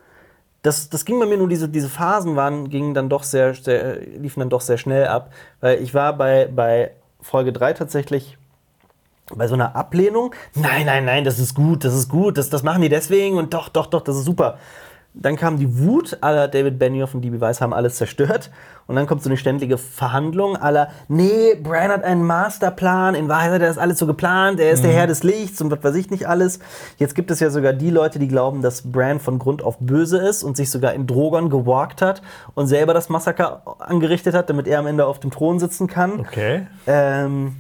[0.62, 4.00] Das, das ging bei mir nur, diese, diese Phasen waren, gingen dann doch sehr, sehr,
[4.00, 5.32] liefen dann doch sehr schnell ab.
[5.60, 6.90] Weil ich war bei, bei
[7.22, 8.36] Folge 3 tatsächlich
[9.34, 10.34] bei so einer Ablehnung.
[10.54, 13.54] Nein, nein, nein, das ist gut, das ist gut, das, das machen die deswegen und
[13.54, 14.58] doch, doch, doch, das ist super.
[15.12, 18.50] Dann kam die Wut aller David Benioff und DB Weiss haben alles zerstört.
[18.86, 23.52] Und dann kommt so eine ständige Verhandlung aller, nee, Brian hat einen Masterplan, in Wahrheit
[23.52, 25.94] hat er das alles so geplant, er ist der Herr des Lichts und was weiß
[25.94, 26.58] ich nicht alles.
[26.98, 30.18] Jetzt gibt es ja sogar die Leute, die glauben, dass Bran von Grund auf böse
[30.18, 32.20] ist und sich sogar in Drogon gewalkt hat
[32.54, 36.18] und selber das Massaker angerichtet hat, damit er am Ende auf dem Thron sitzen kann.
[36.18, 36.66] Okay.
[36.88, 37.54] Ähm,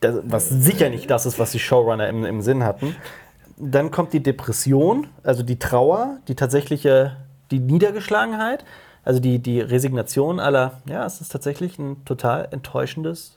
[0.00, 2.96] das, was sicher nicht das ist, was die Showrunner im, im Sinn hatten.
[3.56, 7.16] dann kommt die Depression, also die Trauer, die tatsächliche,
[7.50, 8.64] die Niedergeschlagenheit,
[9.04, 13.36] also die, die Resignation aller, ja, es ist tatsächlich ein total enttäuschendes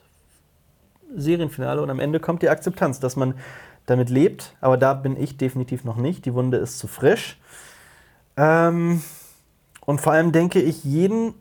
[1.14, 3.34] Serienfinale und am Ende kommt die Akzeptanz, dass man
[3.86, 6.24] damit lebt, aber da bin ich definitiv noch nicht.
[6.24, 7.38] Die Wunde ist zu frisch.
[8.36, 9.02] Ähm,
[9.84, 11.34] und vor allem denke ich jeden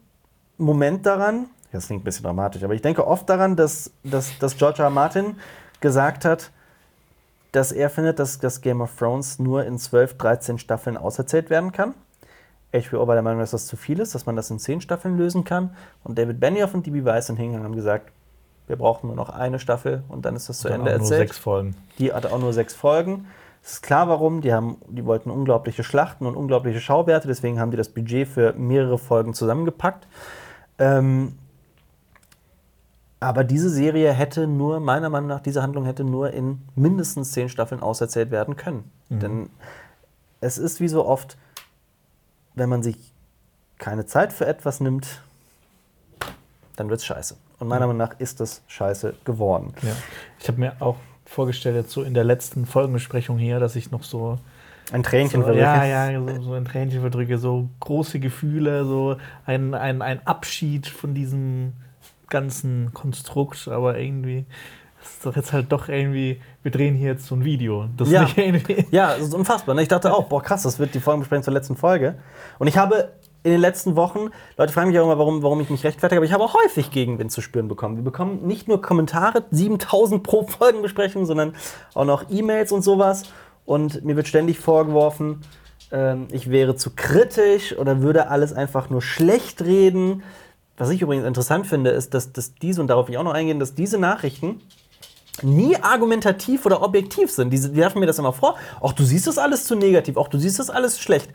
[0.58, 4.58] Moment daran, das klingt ein bisschen dramatisch, aber ich denke oft daran, dass, dass, dass
[4.58, 4.86] George R.
[4.86, 4.90] R.
[4.90, 5.38] Martin
[5.82, 6.52] gesagt hat,
[7.52, 11.72] dass er findet, dass das Game of Thrones nur in 12, 13 Staffeln auserzählt werden
[11.72, 11.94] kann.
[12.74, 15.18] HBO war der Meinung, dass das zu viel ist, dass man das in 10 Staffeln
[15.18, 15.76] lösen kann.
[16.04, 17.06] Und David Benioff und D.B.
[17.06, 18.12] Weiss sind hingegangen und haben gesagt,
[18.66, 21.28] wir brauchen nur noch eine Staffel und dann ist das zu Ende auch nur erzählt.
[21.28, 21.76] sechs Folgen.
[22.00, 23.28] Die hatte auch nur sechs Folgen.
[23.64, 24.42] Es ist klar, warum.
[24.42, 28.54] Die, haben, die wollten unglaubliche Schlachten und unglaubliche Schauwerte, deswegen haben die das Budget für
[28.54, 30.08] mehrere Folgen zusammengepackt.
[30.80, 31.38] Ähm,
[33.24, 37.48] aber diese Serie hätte nur, meiner Meinung nach, diese Handlung hätte nur in mindestens zehn
[37.50, 38.92] Staffeln auserzählt werden können.
[39.10, 39.50] Denn
[40.42, 41.38] es ist wie so oft,
[42.56, 42.98] wenn man sich
[43.78, 45.22] keine Zeit für etwas nimmt,
[46.76, 47.36] dann wird es scheiße.
[47.60, 49.74] Und meiner Meinung nach ist das scheiße geworden.
[49.84, 49.92] Ja.
[50.40, 54.04] Ich habe mir auch vorgestellt, jetzt so in der letzten Folgenbesprechung hier, dass ich noch
[54.04, 54.40] so
[54.92, 55.62] Ein Tränchen So, verdrücke.
[55.64, 60.88] ja, ja, so, so ein Tränchen verdrücke, so große Gefühle, so ein, ein, ein Abschied
[60.88, 61.74] von diesem
[62.34, 64.46] ganzen Konstrukt, aber irgendwie
[65.04, 67.90] das ist doch jetzt halt doch irgendwie, wir drehen hier jetzt so ein Video.
[67.98, 68.24] Das Ja.
[68.24, 68.86] nicht irgendwie.
[68.92, 69.76] Ja, das ist unfassbar.
[69.76, 69.82] Ne?
[69.82, 72.16] Ich dachte auch, boah, krass, das wird die Folgenbesprechung zur letzten Folge.
[72.58, 73.10] Und ich habe
[73.44, 76.26] in den letzten Wochen, Leute fragen mich auch immer, warum, warum ich mich rechtfertige, aber
[76.26, 77.98] ich habe auch häufig Gegenwind zu spüren bekommen.
[77.98, 81.54] Wir bekommen nicht nur Kommentare, 7000 pro Folgenbesprechung, sondern
[81.94, 83.24] auch noch E-Mails und sowas.
[83.66, 85.42] Und mir wird ständig vorgeworfen,
[85.92, 90.24] ähm, ich wäre zu kritisch oder würde alles einfach nur schlecht reden.
[90.78, 93.34] Was ich übrigens interessant finde, ist, dass, dass diese, und darauf will ich auch noch
[93.34, 94.60] eingehen, dass diese Nachrichten
[95.42, 97.52] nie argumentativ oder objektiv sind.
[97.52, 98.56] Die, die werfen mir das immer vor.
[98.80, 101.30] Auch du siehst das alles zu negativ, auch du siehst das alles schlecht.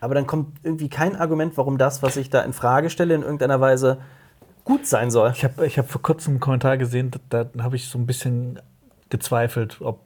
[0.00, 3.22] Aber dann kommt irgendwie kein Argument, warum das, was ich da in Frage stelle, in
[3.22, 3.98] irgendeiner Weise
[4.64, 5.32] gut sein soll.
[5.34, 8.06] Ich habe ich hab vor kurzem einen Kommentar gesehen, da, da habe ich so ein
[8.06, 8.60] bisschen
[9.10, 10.00] gezweifelt, ob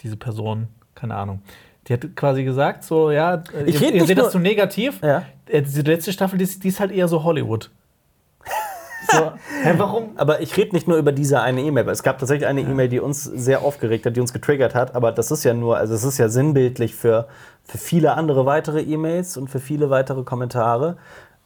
[0.00, 1.42] diese Person, keine Ahnung,
[1.88, 5.00] die hat quasi gesagt, so, ja, Ich ihr, ihr seht das zu negativ.
[5.02, 5.24] Ja.
[5.46, 7.70] Äh, Diese letzte Staffel, die, ist- die ist halt eher so Hollywood.
[9.10, 9.32] So,
[9.62, 10.10] hä, warum?
[10.16, 12.88] Aber ich rede nicht nur über diese eine E-Mail, weil es gab tatsächlich eine E-Mail,
[12.88, 14.94] die uns sehr aufgeregt hat, die uns getriggert hat.
[14.94, 17.28] Aber das ist ja nur, also es ist ja sinnbildlich für,
[17.64, 20.96] für viele andere weitere E-Mails und für viele weitere Kommentare.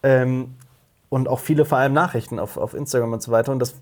[0.03, 0.55] Ähm,
[1.12, 3.53] und auch viele vor allem Nachrichten auf, auf Instagram und so weiter.
[3.53, 3.74] Und das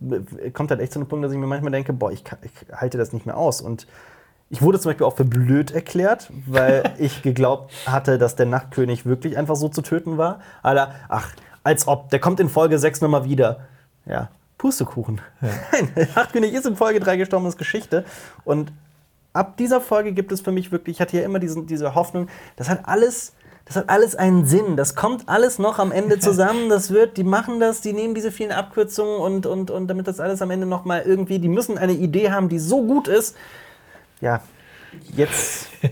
[0.53, 2.51] kommt halt echt zu einem Punkt, dass ich mir manchmal denke, boah, ich, kann, ich
[2.73, 3.61] halte das nicht mehr aus.
[3.61, 3.87] Und
[4.49, 9.07] ich wurde zum Beispiel auch für blöd erklärt, weil ich geglaubt hatte, dass der Nachtkönig
[9.07, 10.41] wirklich einfach so zu töten war.
[10.65, 11.29] Alter, ach,
[11.63, 13.61] als ob, der kommt in Folge 6 nochmal wieder.
[14.07, 15.21] Ja, Pustekuchen.
[15.41, 18.05] Nein, der Nachtkönig ist in Folge 3 gestorben, ist Geschichte.
[18.45, 18.73] Und
[19.33, 22.29] ab dieser Folge gibt es für mich wirklich, ich hatte ja immer diesen, diese Hoffnung,
[22.57, 23.35] das hat alles.
[23.67, 24.77] Das hat alles einen Sinn.
[24.77, 26.69] Das kommt alles noch am Ende zusammen.
[26.71, 30.19] Das wird, die machen das, die nehmen diese vielen Abkürzungen und, und, und damit das
[30.19, 33.37] alles am Ende noch mal irgendwie, die müssen eine Idee haben, die so gut ist.
[34.21, 34.43] Ja,
[35.15, 35.69] jetzt.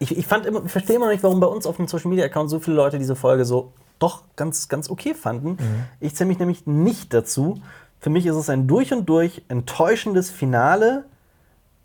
[0.00, 2.10] Ich, ich, fand immer, ich verstehe immer noch nicht, warum bei uns auf dem Social
[2.10, 3.72] Media Account so viele Leute diese Folge so
[4.04, 5.56] doch ganz, ganz okay fanden.
[6.00, 7.60] Ich zähle mich nämlich nicht dazu.
[8.00, 11.04] Für mich ist es ein durch und durch enttäuschendes Finale,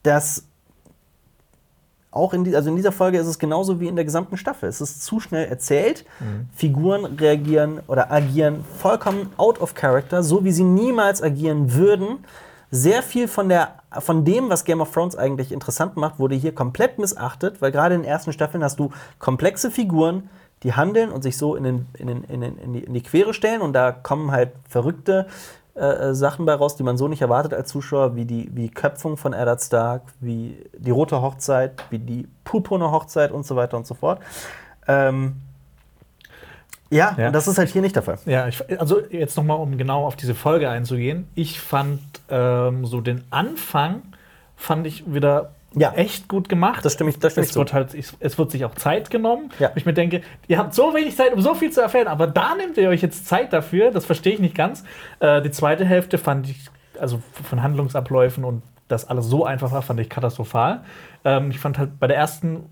[0.04, 0.44] das
[2.12, 4.68] auch in, die, also in dieser Folge ist es genauso wie in der gesamten Staffel.
[4.68, 6.06] Es ist zu schnell erzählt.
[6.56, 12.26] Figuren reagieren oder agieren vollkommen out of character, so wie sie niemals agieren würden.
[12.72, 16.54] Sehr viel von, der, von dem, was Game of Thrones eigentlich interessant macht, wurde hier
[16.54, 20.30] komplett missachtet, weil gerade in den ersten Staffeln hast du komplexe Figuren,
[20.64, 23.02] die handeln und sich so in, den, in, den, in, den, in, die, in die
[23.04, 25.28] Quere stellen und da kommen halt verrückte
[25.76, 29.16] äh, Sachen bei raus, die man so nicht erwartet als Zuschauer, wie die wie Köpfung
[29.16, 33.88] von Eddard Stark, wie die rote Hochzeit, wie die purpurne Hochzeit und so weiter und
[33.88, 34.20] so fort.
[34.88, 35.36] Ähm,
[36.92, 37.28] ja, Ja.
[37.28, 38.18] und das ist halt hier nicht der Fall.
[38.26, 41.28] Ja, ich, also jetzt nochmal, um genau auf diese Folge einzugehen.
[41.36, 44.02] Ich fand ähm, so den Anfang,
[44.56, 45.94] fand ich wieder Ja.
[45.94, 46.84] echt gut gemacht.
[46.84, 49.52] Das stimme ich- das stimme ich es wird halt, es, wird sich auch Zeit genommen.
[49.60, 49.72] Ja.
[49.76, 52.56] Ich mir denke, ihr habt so wenig Zeit, um so viel zu erfahren, aber da
[52.56, 53.92] nehmt ihr euch jetzt Zeit dafür.
[53.92, 54.84] Das verstehe ich nicht ganz.
[55.20, 56.60] Äh, die zweite Hälfte fand ich,
[57.00, 60.82] also von Handlungsabläufen und das alles so einfach war, fand ich katastrophal.
[61.24, 62.66] Ähm, ich fand halt bei der ersten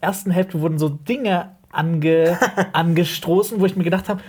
[0.00, 2.38] ersten Hälfte wurden so Dinge ange,
[2.72, 4.20] angestoßen, wo ich mir gedacht habe,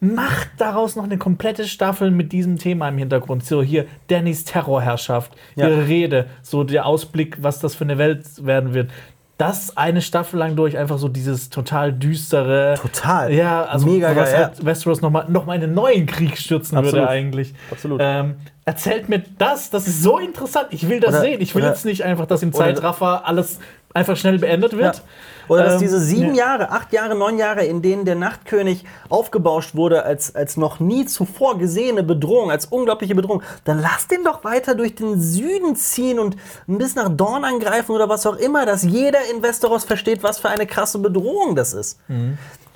[0.00, 3.44] macht daraus noch eine komplette Staffel mit diesem Thema im Hintergrund.
[3.44, 5.68] So hier Dannys Terrorherrschaft, Ja.
[5.68, 8.90] ihre Rede, so der Ausblick, was das für eine Welt werden wird.
[9.38, 12.76] Das eine Staffel lang durch, einfach so dieses total düstere.
[12.80, 13.30] Total.
[13.34, 16.78] Ja, also Mega was geil, halt Westeros nochmal noch mal in einen neuen Krieg stürzen
[16.78, 17.00] Absolut.
[17.00, 17.52] würde eigentlich.
[17.70, 18.00] Absolut.
[18.02, 20.68] Ähm, erzählt mir das, das ist so interessant.
[20.70, 21.40] Ich will das Oder- sehen.
[21.42, 23.58] Ich will oder- jetzt nicht einfach, dass im Zeitraffer alles
[23.96, 24.96] einfach schnell beendet wird.
[24.96, 25.02] Ja.
[25.48, 26.44] Oder dass Ähm, diese sieben ja.
[26.46, 31.06] Jahre, acht Jahre, neun Jahre, in denen der Nachtkönig aufgebauscht wurde als, als noch nie
[31.06, 36.18] zuvor gesehene Bedrohung, als unglaubliche Bedrohung, dann lass den doch weiter durch den Süden ziehen
[36.18, 36.36] und
[36.66, 40.48] bis nach Dorn angreifen oder was auch immer, dass jeder in Westeros versteht, was für
[40.48, 41.98] eine krasse Bedrohung das ist.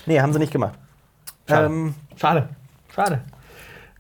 [0.06, 0.74] Nee, haben sie nicht gemacht.
[1.48, 1.66] Schade.
[1.66, 2.48] Ähm, Schade.
[2.94, 3.20] Schade.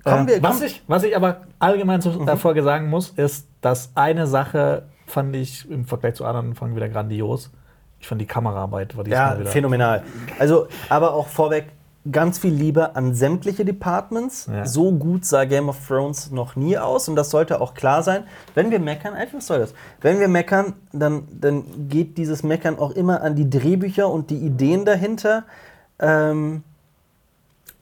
[0.04, 0.66] Kommen Äh, wir- was, Mhm.
[0.66, 5.34] ich, was ich aber allgemein zu der Folge sagen muss, ist, dass eine Sache fand
[5.36, 7.50] ich im Vergleich zu anderen Folgen wieder grandios.
[8.00, 9.50] Ich fand die Kameraarbeit war diesmal Ja, wieder.
[9.50, 10.02] phänomenal.
[10.38, 11.66] Also, aber auch vorweg
[12.10, 14.48] ganz viel Liebe an sämtliche Departments.
[14.50, 14.64] Ja.
[14.64, 18.24] So gut sah Game of Thrones noch nie aus und das sollte auch klar sein.
[18.54, 19.74] Wenn wir meckern, einfach was soll das?
[20.00, 24.38] Wenn wir meckern, dann, dann geht dieses Meckern auch immer an die Drehbücher und die
[24.38, 25.44] Ideen dahinter.
[25.98, 26.62] Ähm,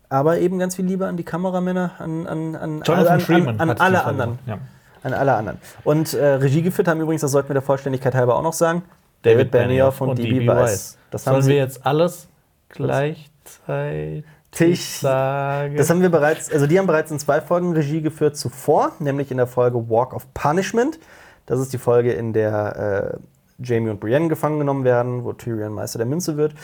[0.09, 4.39] aber eben ganz viel Liebe an die Kameramänner, an, an, an, an, an, alle anderen.
[4.47, 4.59] Ja.
[5.03, 5.59] An alle anderen.
[5.85, 8.83] Und äh, Regie geführt haben übrigens, das sollten wir der Vollständigkeit halber auch noch sagen,
[9.23, 10.97] David David Benioff und, DB Weiss.
[11.11, 12.29] Das haben Sollen wir jetzt alles
[12.69, 15.77] gleichzeitig Tisch- sagen?
[15.77, 19.31] Das haben wir bereits, also die haben bereits in zwei Folgen Regie geführt zuvor, nämlich
[19.31, 20.99] in der Folge Walk of Punishment.
[21.47, 23.19] Das ist die Folge, in der
[23.59, 26.55] äh, Jamie und Brienne gefangen genommen werden, wo Tyrion Meister der Münze wird.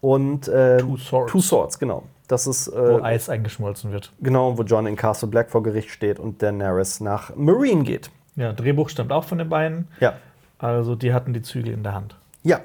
[0.00, 1.32] Und äh, Two Swords.
[1.32, 2.02] Two Swords, genau.
[2.28, 4.12] Das ist wo äh, Eis eingeschmolzen wird.
[4.20, 8.10] genau, wo John in Castle Black vor Gericht steht und Daenerys nach Marine geht.
[8.36, 9.88] Ja, Drehbuch stammt auch von den beiden.
[10.00, 10.14] Ja.
[10.58, 12.16] Also die hatten die Zügel in der Hand.
[12.42, 12.60] Ja.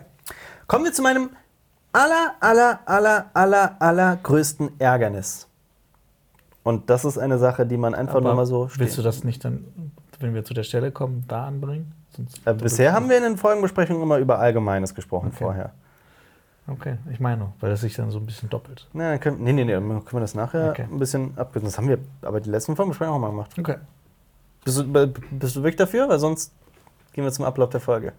[0.67, 1.29] Kommen wir zu meinem
[1.91, 5.47] aller, aller, aller, aller, aller größten Ärgernis.
[6.63, 9.43] Und das ist eine Sache, die man einfach nur mal so willst du das nicht
[9.45, 9.65] dann,
[10.19, 11.93] wenn wir zu der Stelle kommen, da anbringen?
[12.45, 15.37] Äh, bisher haben wir in den Folgenbesprechungen immer über Allgemeines gesprochen Okay.
[15.43, 15.71] vorher.
[16.69, 18.87] Okay, ich meine, weil das sich dann so ein bisschen doppelt.
[18.91, 20.83] Na, dann können, nee, nee, nee, dann können wir das nachher Okay.
[20.91, 21.67] ein bisschen abkürzen.
[21.69, 23.57] Das haben wir aber die letzten Folgenbesprechungen auch mal gemacht.
[23.57, 23.77] Okay.
[24.65, 24.83] Bist du,
[25.31, 26.09] bist du wirklich dafür?
[26.09, 26.51] Weil sonst
[27.13, 28.11] gehen wir zum Ablauf der Folge.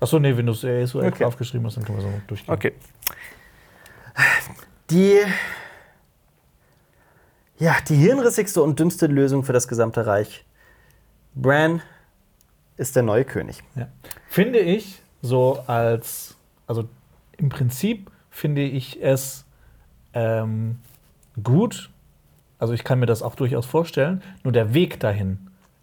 [0.00, 1.24] Achso, nee, wenn du es eh so Okay.
[1.24, 2.54] aufgeschrieben hast, dann können wir so durchgehen.
[2.54, 2.72] Okay.
[4.90, 5.18] Die.
[7.58, 10.44] Ja, die hirnrissigste und dümmste Lösung für das gesamte Reich.
[11.34, 11.82] Bran
[12.76, 13.62] ist der neue König.
[13.74, 13.88] Ja.
[14.28, 16.88] Finde ich so als, also
[17.38, 19.44] im Prinzip finde ich es
[20.14, 20.78] ähm,
[21.42, 21.90] gut.
[22.58, 24.22] Also ich kann mir das auch durchaus vorstellen.
[24.44, 25.38] Nur der Weg dahin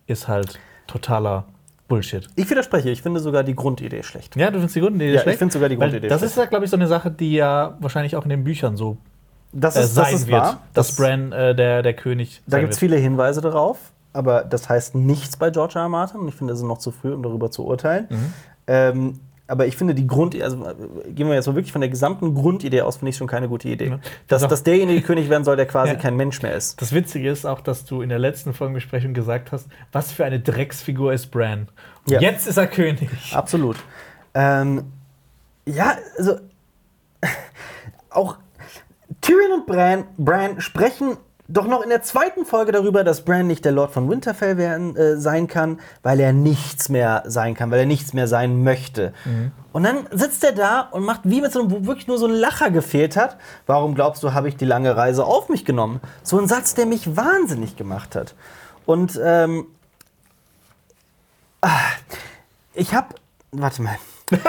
[0.08, 1.46] ist halt totaler
[1.88, 2.28] Bullshit.
[2.36, 4.36] Ich widerspreche, ich finde sogar die Grundidee schlecht.
[4.36, 5.40] Ja, du findest die Grundidee Ja, ich schlecht?
[5.40, 6.32] finde sogar die Grundidee Das schlecht.
[6.34, 8.98] ist ja, glaube ich, so eine Sache, die ja wahrscheinlich auch in den Büchern so
[9.52, 10.62] Das äh, ist, sein das ist wird, wahr.
[10.74, 13.78] dass Das- Bran äh, der, der König Da gibt es viele Hinweise darauf,
[14.14, 15.84] aber das heißt nichts bei George R.
[15.84, 15.90] R.
[15.90, 16.28] Martin.
[16.28, 18.08] Ich finde, es ist noch zu früh, um darüber zu urteilen.
[18.10, 18.34] Mhm.
[18.66, 19.20] Ähm,
[19.54, 20.58] aber ich finde die Grundidee, also
[21.08, 23.70] gehen wir jetzt mal wirklich von der gesamten Grundidee aus, finde ich schon keine gute
[23.70, 23.90] Idee.
[23.90, 24.00] Ja.
[24.28, 26.00] Dass, dass derjenige König werden soll, der quasi Ja.
[26.00, 26.82] kein Mensch mehr ist.
[26.82, 30.40] Das Witzige ist auch, dass du in der letzten Folgenbesprechung gesagt hast, was für eine
[30.40, 31.68] Drecksfigur ist Bran.
[32.06, 32.20] Und Ja.
[32.20, 33.10] Jetzt ist er König.
[33.32, 33.78] Absolut.
[34.34, 34.86] Ähm,
[35.68, 36.38] ja, also
[38.10, 38.38] auch
[39.22, 41.18] Tyrion und Bran, Bran sprechen
[41.50, 44.96] doch noch in der zweiten Folge darüber, dass Bran nicht der Lord von Winterfell werden,
[44.96, 49.14] äh, sein kann, weil er nichts mehr sein kann, weil er nichts mehr sein möchte.
[49.74, 52.28] Und dann sitzt er da und macht wie mit so einem, wo wirklich nur so
[52.28, 53.38] ein Lacher gefehlt hat.
[53.66, 56.00] Warum glaubst du, habe ich die lange Reise auf mich genommen?
[56.24, 58.36] So ein Satz, der mich wahnsinnig gemacht hat.
[58.86, 59.66] Und ähm,
[62.74, 63.16] ich habe,
[63.52, 63.98] warte mal.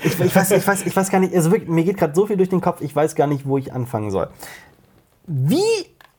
[0.00, 2.26] Ich, ich, weiß, ich, weiß, ich weiß gar nicht, also wirklich, mir geht gerade so
[2.26, 4.28] viel durch den Kopf, ich weiß gar nicht, wo ich anfangen soll.
[5.26, 5.58] Wie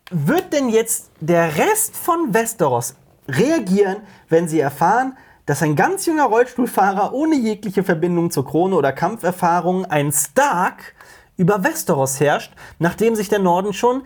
[0.10, 2.96] wird denn jetzt der Rest von Westeros
[3.28, 3.98] reagieren,
[4.28, 9.86] wenn sie erfahren, dass ein ganz junger Rollstuhlfahrer ohne jegliche Verbindung zur Krone oder Kampferfahrung,
[9.86, 10.94] ein Stark,
[11.38, 14.06] über Westeros herrscht, nachdem sich der Norden schon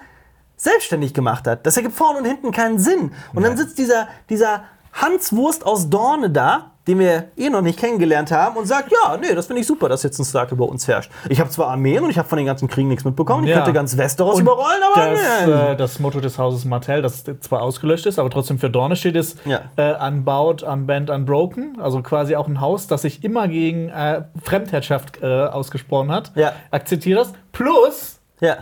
[0.56, 1.66] selbstständig gemacht hat.
[1.66, 3.12] Das ergibt vorne und hinten keinen Sinn.
[3.34, 7.80] Und dann sitzt dieser, dieser Hans Wurst aus Dorne da, den wir eh noch nicht
[7.80, 10.68] kennengelernt haben, und sagt, ja, nee, das finde ich super, dass jetzt ein Stark über
[10.68, 11.10] uns herrscht.
[11.30, 13.58] Ich habe zwar Armeen und ich habe von den ganzen Kriegen nichts mitbekommen, ich Ja.
[13.58, 15.52] könnte ganz Westeros Und überrollen, aber das, nee.
[15.52, 19.16] äh, das Motto des Hauses Martell, das zwar ausgelöscht ist, aber trotzdem für Dorne steht,
[19.16, 19.62] ist Ja.
[19.78, 21.78] äh, Unbowed, Unbent, Unbroken.
[21.82, 26.32] Also quasi auch ein Haus, das sich immer gegen äh, Fremdherrschaft äh, ausgesprochen hat.
[26.36, 26.54] Ja.
[26.72, 27.34] Akzeptiere das.
[27.52, 28.58] Plus ja.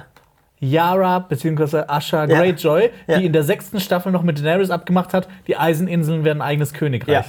[0.61, 1.83] Yara bzw.
[1.87, 2.37] Asha Ja.
[2.37, 3.17] Greyjoy, Ja.
[3.17, 6.71] die in der sechsten Staffel noch mit Daenerys abgemacht hat, die Eiseninseln werden ein eigenes
[6.71, 6.77] Ja.
[6.77, 7.25] Königreich.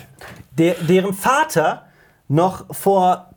[0.58, 1.86] Der, deren Vater
[2.28, 3.30] noch vor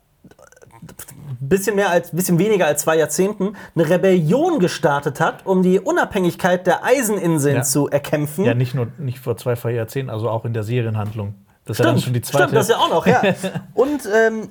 [1.39, 6.65] bisschen mehr als bisschen weniger als zwei Jahrzehnten eine Rebellion gestartet hat, um die Unabhängigkeit
[6.67, 7.61] der Eiseninseln Ja.
[7.63, 8.45] zu erkämpfen.
[8.45, 11.35] Ja, nicht nur nicht vor zwei, drei Jahrzehnten, also auch in der Serienhandlung.
[11.65, 12.43] Das ist ja dann Stimmt, schon die zweite.
[12.45, 13.21] stimmt, das ja auch noch, ja.
[13.73, 14.49] Und ähm,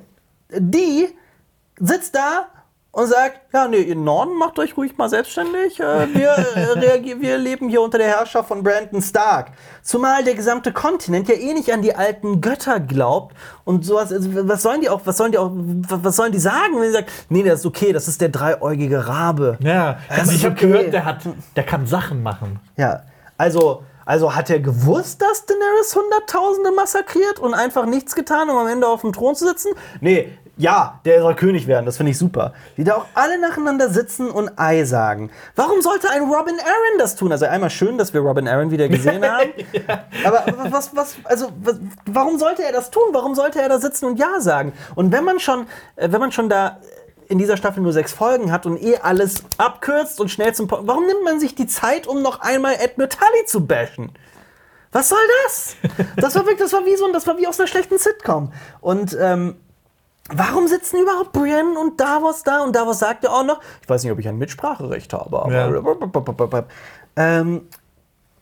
[0.57, 1.07] die
[1.79, 2.47] sitzt da
[2.95, 5.81] und sagt, ja, nee, ihr Norden macht euch ruhig mal selbstständig.
[5.81, 9.47] Äh, wir, äh, wir leben hier unter der Herrschaft von Brandon Stark.
[9.83, 13.35] Zumal der gesamte Kontinent ja eh nicht an die alten Götter glaubt
[13.65, 14.13] und sowas.
[14.13, 16.93] Also, was sollen die auch, was sollen die auch, was sollen die sagen, wenn sie
[16.93, 19.57] sagen, nee, das ist okay, das ist der dreieugige Rabe.
[19.59, 20.67] Ja, Das also ich habe okay.
[20.67, 21.17] gehört, der, hat,
[21.57, 22.61] der kann Sachen machen.
[22.77, 23.01] Ja,
[23.37, 28.67] also, also hat er gewusst, dass Daenerys Hunderttausende massakriert und einfach nichts getan, um am
[28.67, 29.73] Ende auf dem Thron zu sitzen?
[29.99, 32.53] Nee, ja, der soll König werden, das finde ich super.
[32.77, 35.29] Die da auch alle nacheinander sitzen und Ei sagen.
[35.55, 37.31] Warum sollte ein Robin Aaron das tun?
[37.31, 39.49] Also einmal schön, dass wir Robin Aaron wieder gesehen haben.
[40.25, 41.75] Aber was, was, also, was,
[42.05, 43.03] warum sollte er das tun?
[43.11, 44.71] Warum sollte er da sitzen und Ja sagen?
[44.95, 46.79] Und wenn man schon, äh, wenn man schon da
[47.27, 50.87] in dieser Staffel nur sechs Folgen hat und eh alles abkürzt und schnell zum Punkt,
[50.87, 54.11] warum nimmt man sich die Zeit, um noch einmal Edmund Tully zu bashen?
[54.91, 55.75] Was soll das?
[56.15, 58.53] Das war wirklich, das war wie so, ein- das war wie aus einer schlechten Sitcom.
[58.79, 59.55] Und ähm,
[60.33, 62.63] warum sitzen überhaupt Brienne und Davos da?
[62.63, 66.71] Und Davos sagt ja auch noch, ich weiß nicht, ob ich ein Mitspracherecht habe, aber
[67.17, 67.61] ähm,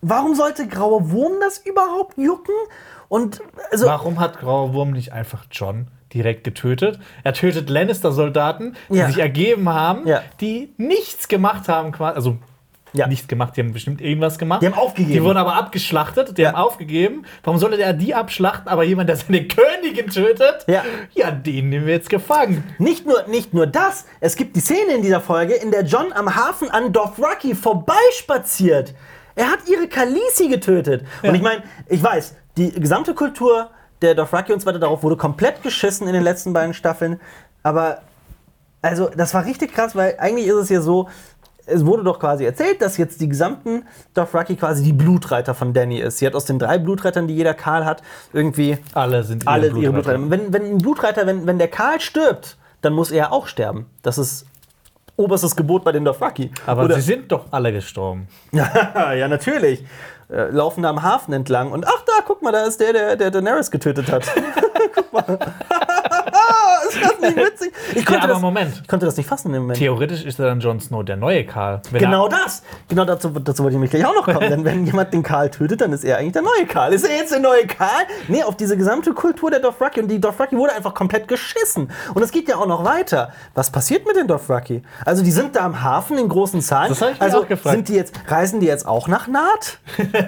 [0.01, 2.55] warum sollte Grauer Wurm das überhaupt jucken?
[3.09, 6.99] Und also Warum hat Grauer Wurm nicht einfach John direkt getötet?
[7.23, 9.07] Er tötet Lannister-Soldaten, die Ja.
[9.07, 10.21] sich ergeben haben, Ja.
[10.41, 12.15] die nichts gemacht haben, quasi.
[12.15, 12.37] Also
[12.93, 13.07] Ja.
[13.07, 14.61] nichts gemacht, die haben bestimmt irgendwas gemacht.
[14.61, 15.13] Die haben aufgegeben.
[15.13, 16.49] Die wurden aber abgeschlachtet, die Ja.
[16.49, 17.25] haben aufgegeben.
[17.43, 20.63] Warum sollte er die abschlachten, aber jemand, der seine Königin tötet?
[20.67, 20.83] Ja.
[21.13, 22.63] Ja, den nehmen wir jetzt gefangen.
[22.77, 26.13] Nicht nur, nicht nur das, es gibt die Szene in dieser Folge, in der John
[26.13, 28.93] am Hafen an Dothraki vorbeispaziert.
[29.35, 31.03] Er hat ihre Khaleesi getötet.
[31.23, 33.69] Und ich meine, ich weiß, die gesamte Kultur
[34.01, 37.19] der Dothraki und so weiter, darauf wurde komplett geschissen in den letzten beiden Staffeln.
[37.63, 38.01] Aber,
[38.81, 41.09] also, das war richtig krass, weil eigentlich ist es ja so,
[41.65, 43.83] es wurde doch quasi erzählt, dass jetzt die gesamten
[44.13, 46.17] Dothraki quasi die Blutreiter von Danny ist.
[46.17, 48.01] Sie hat aus den drei Blutreitern, die jeder Karl hat,
[48.33, 50.19] irgendwie Alle sind alle ihre ihre Blutreiter.
[50.19, 50.43] Blutreiter.
[50.43, 53.85] Wenn, wenn ein Blutreiter, wenn, wenn der Karl stirbt, dann muss er auch sterben.
[54.01, 54.45] Das ist
[55.15, 56.51] oberstes Gebot bei den Dothraki.
[56.65, 58.27] Aber Oder, sie sind doch alle gestorben.
[58.51, 59.85] ja, natürlich.
[60.29, 63.15] Äh, laufen da am Hafen entlang und ach da, guck mal, da ist der, der,
[63.15, 64.25] der Daenerys getötet hat.
[64.95, 65.37] guck mal.
[67.03, 67.73] Das nicht witzig?
[67.95, 68.79] Ich konnte, Ja, das, Moment.
[68.81, 69.77] ich konnte das nicht fassen im Moment.
[69.79, 71.81] Theoretisch ist er dann Jon Snow der neue Karl.
[71.91, 72.63] Wenn Genau das.
[72.87, 74.39] Genau dazu, dazu wollte ich mich gleich auch noch kommen.
[74.49, 76.93] Denn wenn jemand den Karl tötet, dann ist er eigentlich der neue Karl.
[76.93, 77.89] Ist er jetzt der neue Karl?
[78.27, 80.01] Nee, auf diese gesamte Kultur der Dothraki.
[80.01, 81.89] Und die Dothraki wurde einfach komplett geschissen.
[82.13, 83.31] Und es geht ja auch noch weiter.
[83.53, 84.81] Was passiert mit den Dothraki?
[85.05, 86.89] Also die sind da am Hafen in großen Zahlen.
[86.89, 87.75] Das hab ich also auch gefragt.
[87.75, 89.79] Sind die jetzt, reisen die jetzt auch nach Naht?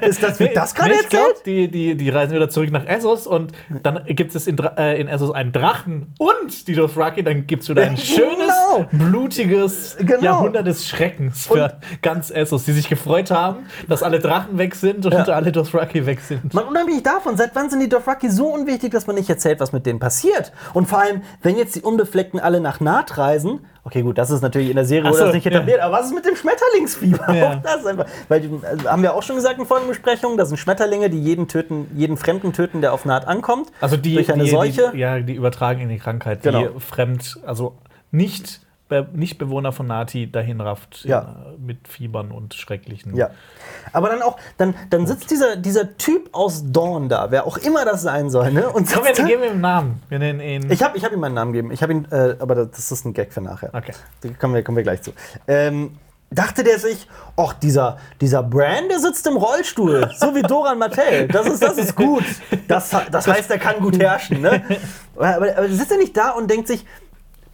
[0.02, 1.46] Ist das, wird das gerade Nee, erzählt?
[1.46, 3.52] die, die, die reisen wieder zurück nach Essos und
[3.84, 7.24] dann gibt es in, äh, in Essos einen Drachen und die Dothraki.
[7.24, 8.86] Dann gibt es wieder ein schönes, Genau.
[8.92, 10.22] blutiges Genau.
[10.22, 15.06] Jahrhundert des Schreckens für ganz Essos, die sich gefreut haben, dass alle Drachen weg sind
[15.06, 15.24] und Ja.
[15.24, 16.54] alle Dothraki weg sind.
[16.54, 19.72] Man, unabhängig davon, seit wann sind die Dothraki so unwichtig, dass man nicht erzählt, was
[19.72, 20.52] mit denen passiert?
[20.74, 24.42] Und vor allem, wenn jetzt die Unbefleckten alle nach Naht reisen, okay, gut, das ist
[24.42, 25.52] natürlich in der Serie so, das nicht ja.
[25.52, 27.34] etabliert, aber was ist mit dem Schmetterlingsfieber?
[27.34, 27.52] Ja.
[27.52, 31.10] Auch das einfach, weil also haben wir auch schon gesagt in Folgenbesprechungen, das sind Schmetterlinge,
[31.10, 33.72] die jeden töten, jeden Fremden töten, der auf Naht ankommt.
[33.80, 34.92] Also die, durch eine die, Seuche.
[34.94, 36.68] Die, ja, die übertragen in die Krankheit, Genau.
[36.68, 37.76] die fremd, also
[38.12, 41.22] nicht, Be nicht Bewohner von Nati dahin rafft Ja.
[41.22, 43.16] äh, mit Fiebern und schrecklichen.
[43.16, 43.32] Ja.
[43.94, 47.84] Aber dann auch, dann, dann sitzt dieser, dieser Typ aus Dawn da, wer auch immer
[47.84, 48.70] das sein soll, ne?
[48.70, 50.04] Und Komm, wir geben ihm einen Namen.
[50.10, 50.70] Wir nennen ihn.
[50.72, 51.72] ich habe ich hab ihm meinen Namen gegeben.
[51.72, 53.70] Ich habe ihn, äh, aber das ist ein Gag für nachher.
[53.74, 53.94] Okay.
[54.22, 55.14] Da kommen wir, kommen wir gleich zu.
[55.48, 55.98] Ähm,
[56.30, 57.08] dachte der sich,
[57.38, 61.28] ach, dieser, dieser Brand, der sitzt im Rollstuhl, so wie Doran Mattel.
[61.30, 62.24] Das ist, das ist gut.
[62.68, 64.42] Das, das heißt, er kann gut herrschen.
[64.42, 64.62] Ne?
[65.16, 66.86] Aber, aber sitzt er nicht da und denkt sich,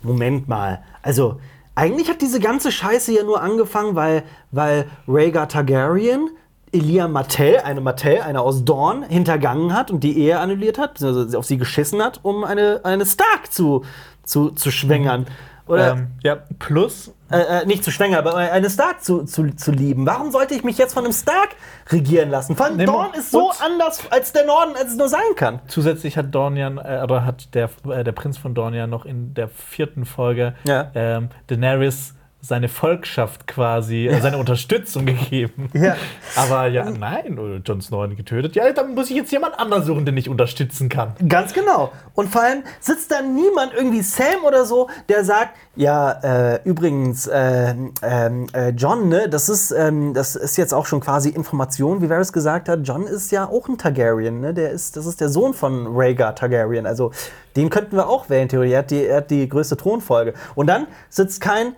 [0.04, 1.40] Moment mal, also
[1.76, 6.30] eigentlich hat diese ganze Scheiße ja nur angefangen, weil, weil Rhaegar Targaryen
[6.74, 11.38] Elia Martell, eine Martell, eine aus Dorn, hintergangen hat und die Ehe annulliert hat, beziehungsweise
[11.38, 13.84] auf sie geschissen hat, um eine, eine Stark zu,
[14.24, 15.28] zu, zu schwängern.
[15.72, 19.72] Oder ähm, ja, plus, äh, äh, nicht zu schwängern, aber eine Stark zu, zu, zu
[19.72, 20.06] lieben.
[20.06, 21.50] Warum sollte ich mich jetzt von einem Stark
[21.90, 22.56] regieren lassen?
[22.58, 25.60] Vor allem Dorn ist so anders als der Norden, als es nur sein kann.
[25.68, 29.48] zusätzlich hat Dornian, äh, oder hat der, äh, der Prinz von Dornian noch in der
[29.48, 30.92] vierten Folge Ja.
[30.94, 35.70] ähm, Daenerys seine Volkschaft quasi, äh, seine Unterstützung gegeben.
[35.74, 35.96] Ja.
[36.36, 38.56] Aber ja, nein, Jon Snow hat getötet.
[38.56, 41.14] Ja, dann muss ich jetzt jemand anderen suchen, den ich unterstützen kann.
[41.28, 41.92] Ganz genau.
[42.16, 47.28] Und vor allem sitzt da niemand, irgendwie Sam oder so, der sagt, ja, äh, übrigens,
[47.28, 52.02] äh, ähm, äh, John, ne, das ist, ähm, das ist jetzt auch schon quasi Information,
[52.02, 54.54] wie Varys gesagt hat, John ist ja auch ein Targaryen, ne?
[54.54, 56.86] Der ist, das ist der Sohn von Rhaegar Targaryen.
[56.86, 57.12] Also
[57.56, 58.72] den könnten wir auch wählen, Theorie.
[58.72, 60.34] Er hat die, er hat die größte Thronfolge.
[60.56, 61.74] Und dann sitzt kein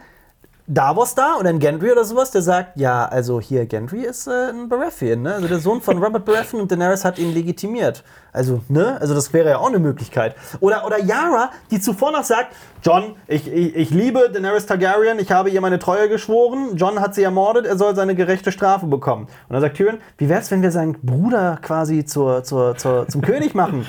[0.66, 4.49] Davos da und dann Gendry oder sowas, der sagt, ja, also hier, Gendry ist äh,
[4.49, 5.34] ein Baratheon, ne?
[5.34, 8.01] Also der Sohn von Robert Baratheon und Daenerys hat ihn legitimiert.
[8.32, 8.97] Also, ne?
[9.01, 10.36] Also das wäre ja auch eine Möglichkeit.
[10.61, 15.34] Oder, oder Yara, die zuvor noch sagt, John, ich, ich, ich liebe Daenerys Targaryen, ich
[15.34, 19.24] habe ihr meine Treue geschworen, John hat sie ermordet, er soll seine gerechte Strafe bekommen.
[19.49, 23.22] Und dann sagt Tyrion, wie wär's, wenn wir seinen Bruder quasi zur, zur, zur, zum
[23.22, 23.86] König machen?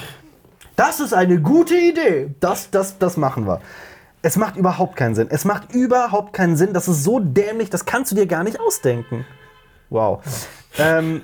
[0.75, 2.35] Das ist eine gute Idee.
[2.41, 3.61] Das, das, das machen wir.
[4.25, 5.29] Es macht überhaupt keinen Sinn.
[5.31, 6.73] Es macht überhaupt keinen Sinn.
[6.73, 9.27] Das ist so dämlich, das kannst du dir gar nicht ausdenken.
[9.91, 10.23] Wow.
[10.79, 11.21] Ähm,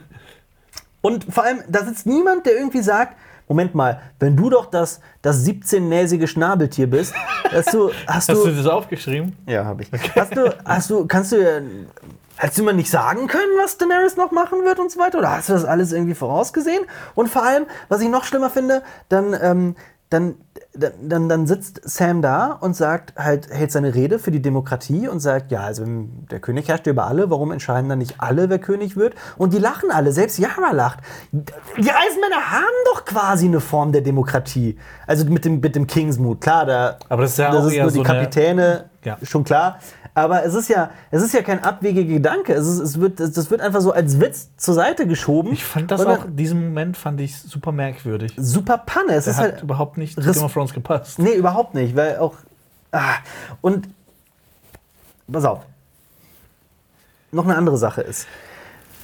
[1.01, 3.17] und vor allem, da sitzt niemand, der irgendwie sagt,
[3.49, 7.15] Moment mal, wenn du doch das, das 17-näsige Schnabeltier bist,
[7.51, 9.35] hast du, hast, Hast du du, das aufgeschrieben?
[9.47, 9.91] ja, habe ich.
[10.15, 11.39] Hast du, hast du, kannst du,
[12.37, 15.19] hättest du mal nicht sagen können, was Daenerys noch machen wird und so weiter?
[15.19, 16.85] Oder hast du das alles irgendwie vorausgesehen?
[17.15, 19.75] Und vor allem, was ich noch schlimmer finde, dann, ähm,
[20.11, 20.35] dann,
[20.73, 25.19] dann, dann sitzt Sam da und sagt halt, hält seine Rede für die Demokratie und
[25.19, 25.85] sagt, ja, also
[26.31, 29.15] der König herrscht über alle, warum entscheiden dann nicht alle, wer König wird?
[29.37, 31.01] Und die lachen alle, selbst Yara lacht.
[31.33, 31.41] Die
[31.91, 34.79] Eisenmänner haben doch quasi eine Form der Demokratie.
[35.09, 37.73] Also mit dem, mit dem Kingsmood, klar, da, Aber das ist ja das auch ist
[37.75, 39.19] eher nur die so eine- Kapitäne, Ja.
[39.23, 39.79] schon klar.
[40.15, 42.53] Aber es ist ja, es ist ja kein abwegiger Gedanke.
[42.53, 45.53] Es, ist, es wird, das wird einfach so als Witz zur Seite geschoben.
[45.53, 48.35] Ich fand das auch, diesen Moment fand ich super merkwürdig.
[48.37, 49.15] super Panne.
[49.15, 51.19] Es Der ist hat halt überhaupt nicht zu Game of Thrones gepasst.
[51.19, 52.35] Nee, überhaupt nicht, weil auch.
[52.93, 53.15] Ah,
[53.61, 53.89] und.
[55.31, 55.61] Pass auf.
[57.31, 58.27] Noch eine andere Sache ist.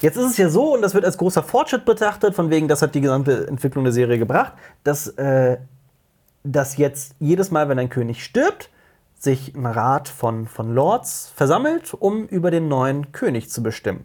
[0.00, 2.82] Jetzt ist es ja so, und das wird als großer Fortschritt betrachtet, von wegen, das
[2.82, 4.52] hat die gesamte Entwicklung der Serie gebracht,
[4.84, 5.56] dass, äh,
[6.44, 8.68] dass jetzt jedes Mal, wenn ein König stirbt,
[9.18, 14.04] sich ein Rat von, von Lords versammelt, um über den neuen König zu bestimmen.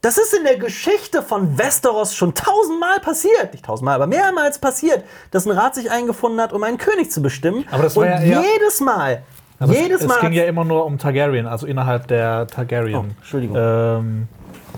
[0.00, 3.52] Das ist in der Geschichte von Westeros schon tausendmal passiert.
[3.52, 7.22] Nicht tausendmal, aber mehrmals passiert, dass ein Rat sich eingefunden hat, um einen König zu
[7.22, 7.64] bestimmen.
[7.70, 9.22] Aber das war Und ja eher- jedes Mal,
[9.58, 10.14] Aber jedes es, Mal.
[10.16, 12.96] es ging ja immer nur um Targaryen, also innerhalb der Targaryen.
[12.96, 13.56] Oh, Entschuldigung.
[13.58, 14.28] Ähm,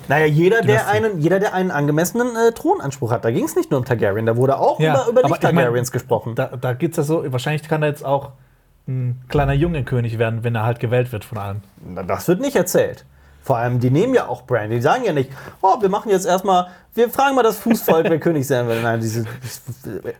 [0.08, 3.24] naja, jeder der, einen, jeder, der einen angemessenen äh, Thronanspruch hat.
[3.24, 5.42] Da ging es nicht nur um Targaryen, da wurde auch Ja, über, über aber ich
[5.42, 6.34] mein, Nicht-Targaryens gesprochen.
[6.34, 8.30] da da geht es ja so, wahrscheinlich kann er jetzt auch
[8.88, 11.62] ein kleiner Junge König werden, wenn er halt gewählt wird von allen.
[12.06, 13.04] Das wird nicht erzählt.
[13.42, 14.72] Vor allem, die nehmen ja auch Brand.
[14.72, 15.30] Die sagen ja nicht,
[15.62, 18.82] oh, wir machen jetzt erstmal, wir fragen mal das Fußvolk, wer König sein will.
[18.82, 19.24] Nein, diese,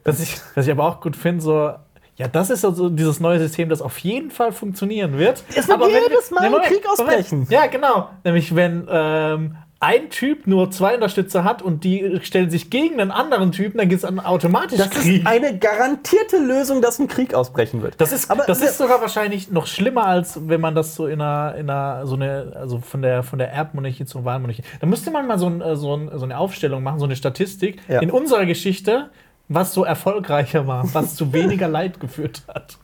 [0.05, 1.73] Was ich, was ich aber auch gut finde, so,
[2.17, 5.43] ja, das ist also dieses neue System, das auf jeden Fall funktionieren wird.
[5.51, 7.47] Es wird Aber wenn jedes wir- Mal ein Moment, Krieg ausbrechen.
[7.51, 8.09] Ja, genau.
[8.25, 13.13] Nämlich, wenn ähm, ein Typ nur zwei Unterstützer hat und die stellen sich gegen einen
[13.13, 15.21] anderen Typen, dann gibt es automatisch das Krieg.
[15.21, 17.95] ist eine garantierte Lösung, dass ein Krieg ausbrechen wird.
[18.01, 21.07] Das ist, Aber das wir- ist sogar wahrscheinlich noch schlimmer, als wenn man das so
[21.07, 24.65] in einer, in einer so eine, also von der, von der Erbmonarchie zur Wahlmonarchie.
[24.81, 27.15] Da müsste man mal so, ein, äh, so, ein, so eine Aufstellung machen, so eine
[27.15, 28.01] Statistik Ja.
[28.01, 29.11] in unserer Geschichte,
[29.49, 32.79] was so erfolgreicher war, was zu weniger Leid geführt hat.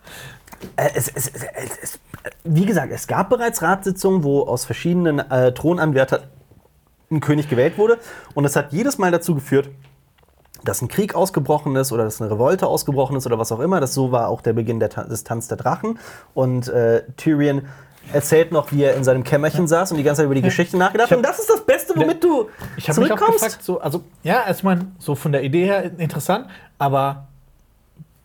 [0.76, 1.28] Äh, es, es,
[1.82, 1.98] es,
[2.44, 6.20] wie gesagt, es gab bereits Ratssitzungen, wo aus verschiedenen äh, Thronanwärtern
[7.14, 7.98] ein König gewählt wurde.
[8.34, 9.68] Und es hat jedes Mal dazu geführt,
[10.64, 13.80] dass ein Krieg ausgebrochen ist oder dass eine Revolte ausgebrochen ist oder was auch immer.
[13.80, 15.98] Das so war auch der Beginn der, Ta- des Tanz der Drachen.
[16.32, 17.62] Und äh, Tyrion
[18.12, 20.76] erzählt noch, wie er in seinem Kämmerchen saß und die ganze Zeit über die Geschichte
[20.76, 21.16] nachgedacht hat.
[21.18, 23.44] Und das ist das Beste, womit du Ich habe mich auch zurückkommst.
[23.44, 26.46] gefragt, so, also, ja, ich meine, so von der Idee her interessant,
[26.78, 27.28] aber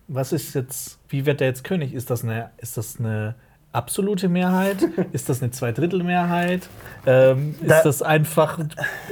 [0.08, 1.94] was ist jetzt, wie wird der jetzt König?
[1.94, 3.36] Ist das eine, ist das eine
[3.72, 4.78] absolute Mehrheit?
[5.12, 6.68] ist das eine Zweidrittelmehrheit?
[7.06, 8.60] Ähm, ist Da- das einfach,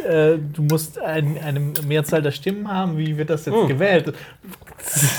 [0.07, 2.97] äh, du musst ein, eine Mehrzahl der Stimmen haben?
[2.97, 3.67] Wie wird das jetzt Hm.
[3.67, 4.13] gewählt?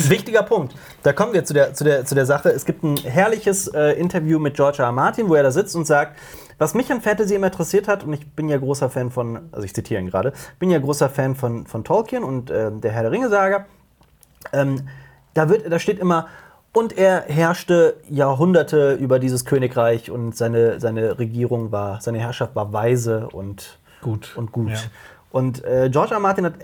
[0.09, 0.75] Wichtiger Punkt.
[1.03, 2.49] Da kommen wir zu der, zu der, zu der Sache.
[2.51, 4.87] Es gibt ein herrliches äh, Interview mit George R.
[4.87, 4.93] R.
[4.93, 6.17] Martin, wo er da sitzt und sagt,
[6.59, 9.65] was mich an Fantasy immer interessiert hat, und ich bin ja großer Fan von, also
[9.65, 13.03] ich zitiere ihn gerade, bin ja großer Fan von, von Tolkien und äh, der Herr
[13.03, 13.67] der Ringe-Saga.
[14.53, 14.89] Ähm,
[15.35, 16.27] da, wird, da steht immer,
[16.73, 22.73] und er herrschte Jahrhunderte über dieses Königreich und seine, seine Regierung war, seine Herrschaft war
[22.73, 24.37] weise und Gut.
[24.37, 24.71] und gut.
[24.71, 24.79] Ja.
[25.31, 26.21] Und äh, George R.
[26.21, 26.55] Martin hat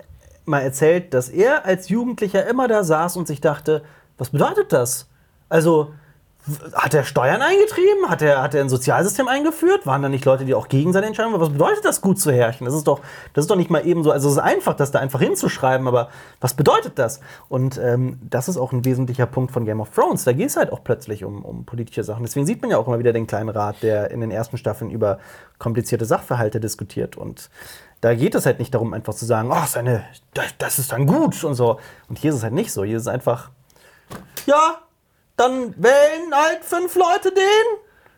[0.45, 3.83] mal erzählt, dass er als Jugendlicher immer da saß und sich dachte,
[4.17, 5.07] was bedeutet das?
[5.49, 5.91] Also,
[6.73, 8.07] hat er Steuern eingetrieben?
[8.07, 9.87] Hat er, hat er ein Sozialsystem eingeführt?
[9.87, 11.41] Waren da nicht Leute, die auch gegen seine Entscheidung waren?
[11.41, 12.65] Was bedeutet das, gut zu herrschen?
[12.65, 13.01] Das ist doch,
[13.33, 15.87] das ist doch nicht mal eben so, also es ist einfach, das da einfach hinzuschreiben,
[15.87, 16.09] aber
[16.41, 17.19] was bedeutet das?
[17.49, 20.23] Und ähm, das ist auch ein wesentlicher Punkt von Game of Thrones.
[20.23, 22.23] Da geht es halt auch plötzlich um, um politische Sachen.
[22.23, 24.91] Deswegen sieht man ja auch immer wieder den kleinen Rat, der in den ersten Staffeln
[24.91, 25.17] über
[25.57, 27.17] komplizierte Sachverhalte diskutiert.
[27.17, 27.49] Und
[28.01, 30.03] da geht es halt nicht darum, einfach zu sagen, oh, seine,
[30.35, 31.79] das, das ist dann gut und so.
[32.07, 32.83] Und hier ist es halt nicht so.
[32.83, 33.49] Hier ist es einfach,
[34.45, 34.75] ja,
[35.37, 37.43] dann wählen halt fünf Leute den,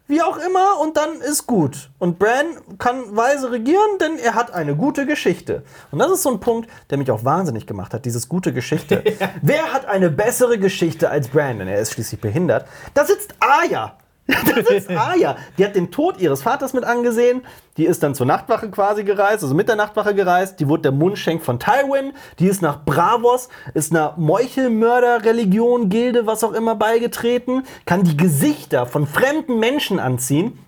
[0.08, 1.90] wie auch immer, und dann ist gut.
[2.00, 2.46] Und Bran
[2.78, 5.64] kann weise regieren, denn er hat eine gute Geschichte.
[5.92, 9.04] Und das ist so ein Punkt, der mich auch wahnsinnig gemacht hat, dieses gute Geschichte.
[9.42, 11.60] Wer hat eine bessere Geschichte als Bran?
[11.60, 12.68] Denn er ist schließlich behindert.
[12.94, 13.98] Da sitzt Arya.
[14.56, 15.38] Das ist Arya.
[15.58, 17.42] Die hat den Tod ihres Vaters mit angesehen.
[17.78, 20.60] Die ist dann zur Nachtwache quasi gereist, also mit der Nachtwache gereist.
[20.60, 22.14] Die wurde der Mundschenk von Tywin.
[22.40, 27.64] Die ist nach Bravos, ist einer Meuchelmörder-Religion, Gilde, was auch immer beigetreten.
[27.86, 30.60] Kann die Gesichter von fremden Menschen anziehen.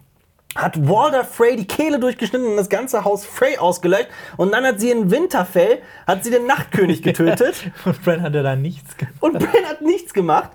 [0.56, 4.08] Hat Walder Frey die Kehle durchgeschnitten und das ganze Haus Frey ausgelöscht.
[4.36, 7.72] Und dann hat sie in Winterfell, hat sie den Nachtkönig getötet.
[7.86, 9.16] Und Bran hat ja da nichts gemacht.
[9.20, 10.50] Und Bran hat nichts gemacht.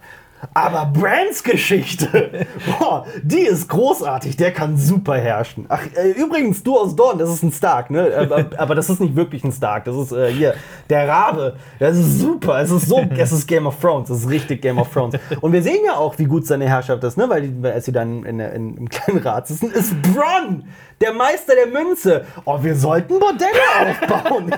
[0.52, 2.46] Aber Brands Geschichte,
[2.78, 4.36] boah, die ist großartig.
[4.36, 5.66] Der kann super herrschen.
[5.68, 8.12] Ach, äh, übrigens, du aus Dorn, das ist ein Stark, ne?
[8.16, 9.84] Aber, aber das ist nicht wirklich ein Stark.
[9.84, 10.54] Das ist äh, hier
[10.90, 11.56] der Rabe.
[11.78, 12.60] Das ist super.
[12.60, 14.10] Es ist so, es ist Game of Thrones.
[14.10, 15.14] Es ist richtig Game of Thrones.
[15.40, 17.28] Und wir sehen ja auch, wie gut seine Herrschaft ist, ne?
[17.28, 20.64] Weil die, als sie dann in, in, im kleinen Rat sitzen, ist Bronn
[21.04, 22.24] der Meister der Münze.
[22.44, 23.50] Oh, wir sollten Bordelle
[24.02, 24.54] aufbauen.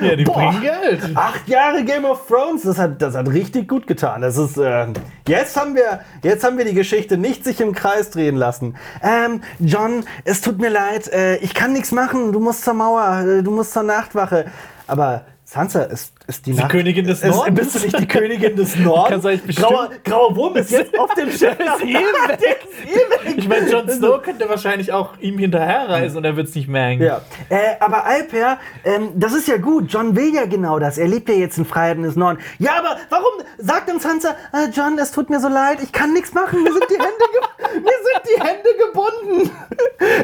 [0.00, 1.16] Ja, die Boah, bringen Geld.
[1.16, 4.22] Acht Jahre Game of Thrones, das hat, das hat richtig gut getan.
[4.22, 4.86] Das ist, äh,
[5.28, 8.76] jetzt haben wir, jetzt haben wir die Geschichte nicht sich im Kreis drehen lassen.
[9.02, 12.32] Ähm, John, es tut mir leid, äh, ich kann nichts machen.
[12.32, 14.46] Du musst zur Mauer, äh, du musst zur Nachtwache.
[14.88, 17.58] Aber Sansa ist, ist die, Nacht- Königin des ist, Nordens?
[17.58, 19.24] Bist du nicht die Königin des Nordens?
[19.24, 21.56] Kannst du grauer, grauer Wurm ist jetzt auf dem Schiff.
[21.82, 23.34] eh eh.
[23.36, 27.02] Ich meine, Jon Snow könnte wahrscheinlich auch ihm hinterherreisen und er wird es nicht merken.
[27.02, 29.86] Ja, äh, aber Alper, ähm, das ist ja gut.
[29.90, 30.98] John will ja genau das.
[30.98, 32.38] Er lebt ja jetzt in Freiheit des Norden.
[32.58, 36.12] Ja, aber warum sagt uns Sansa, äh, John, es tut mir so leid, ich kann
[36.12, 36.62] nichts machen.
[36.62, 39.50] Mir sind die Hände, mir sind die Hände gebunden.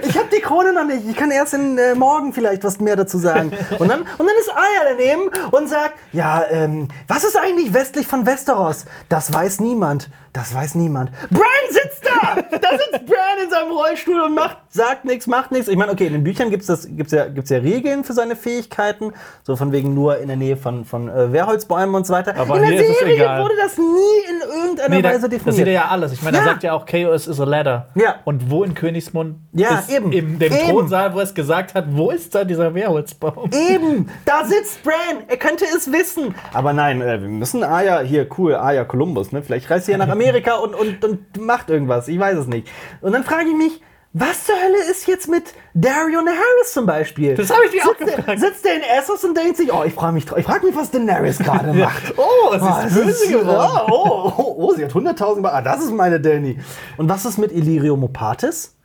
[0.07, 1.09] Ich habe die Krone noch nicht.
[1.09, 3.53] Ich kann erst in, äh, morgen vielleicht was mehr dazu sagen.
[3.79, 8.07] Und dann, und dann ist Arya daneben und sagt, ja, ähm, was ist eigentlich westlich
[8.07, 8.85] von Westeros?
[9.09, 10.11] Das weiß niemand.
[10.35, 11.11] Das weiß niemand.
[11.31, 12.35] Bran sitzt da!
[12.59, 15.69] Da sitzt Bran in seinem Rollstuhl und macht, sagt nichts, macht nichts.
[15.69, 18.35] Ich meine, okay, in den Büchern gibt es gibt's ja, gibt's ja Regeln für seine
[18.35, 19.13] Fähigkeiten.
[19.45, 22.35] So von wegen nur in der Nähe von, von äh, Wehrholzbäumen und so weiter.
[22.37, 23.85] Aber in der Serie wurde das nie
[24.29, 25.57] in irgendeiner Nee, da, Weise das definiert.
[25.57, 26.13] sieht er ja alles.
[26.13, 26.51] Ich meine, er Ja.
[26.51, 27.87] sagt ja auch, Chaos is a ladder.
[27.95, 28.17] Ja.
[28.25, 30.11] Und wo in Königsmund Ja, ist eben.
[30.11, 30.69] in dem Eben.
[30.69, 33.51] Thronsaal, wo er es gesagt hat, wo ist da dieser Wehrholzbaum?
[33.53, 35.23] Eben, da sitzt Bran.
[35.29, 36.35] Er könnte es wissen.
[36.53, 39.41] Aber nein, äh, wir müssen Aya, hier, cool, Aya Columbus, ne?
[39.41, 40.24] Vielleicht reist sie ja nach Amerika
[40.63, 42.09] und, und, und macht irgendwas.
[42.09, 42.69] Ich weiß es nicht.
[43.01, 43.81] Und dann frage ich mich,
[44.17, 45.43] was zur Hölle ist jetzt mit
[45.75, 47.35] Darion Harris zum Beispiel?
[47.35, 48.29] Das habe ich dir auch sitzt gefragt.
[48.29, 50.77] Der, sitzt der in Essos und denkt sich, oh, ich frage mich, ich frag mich,
[50.77, 52.15] was Daenerys gerade macht.
[52.17, 53.89] Oh, es Oh, ist böse geworden.
[53.91, 55.51] Oh, oh, oh, oh, sie hat 100.000 Mal.
[55.51, 56.61] Ah, das ist meine Danny.
[56.97, 58.77] Und was ist mit Illyrio Mopatis?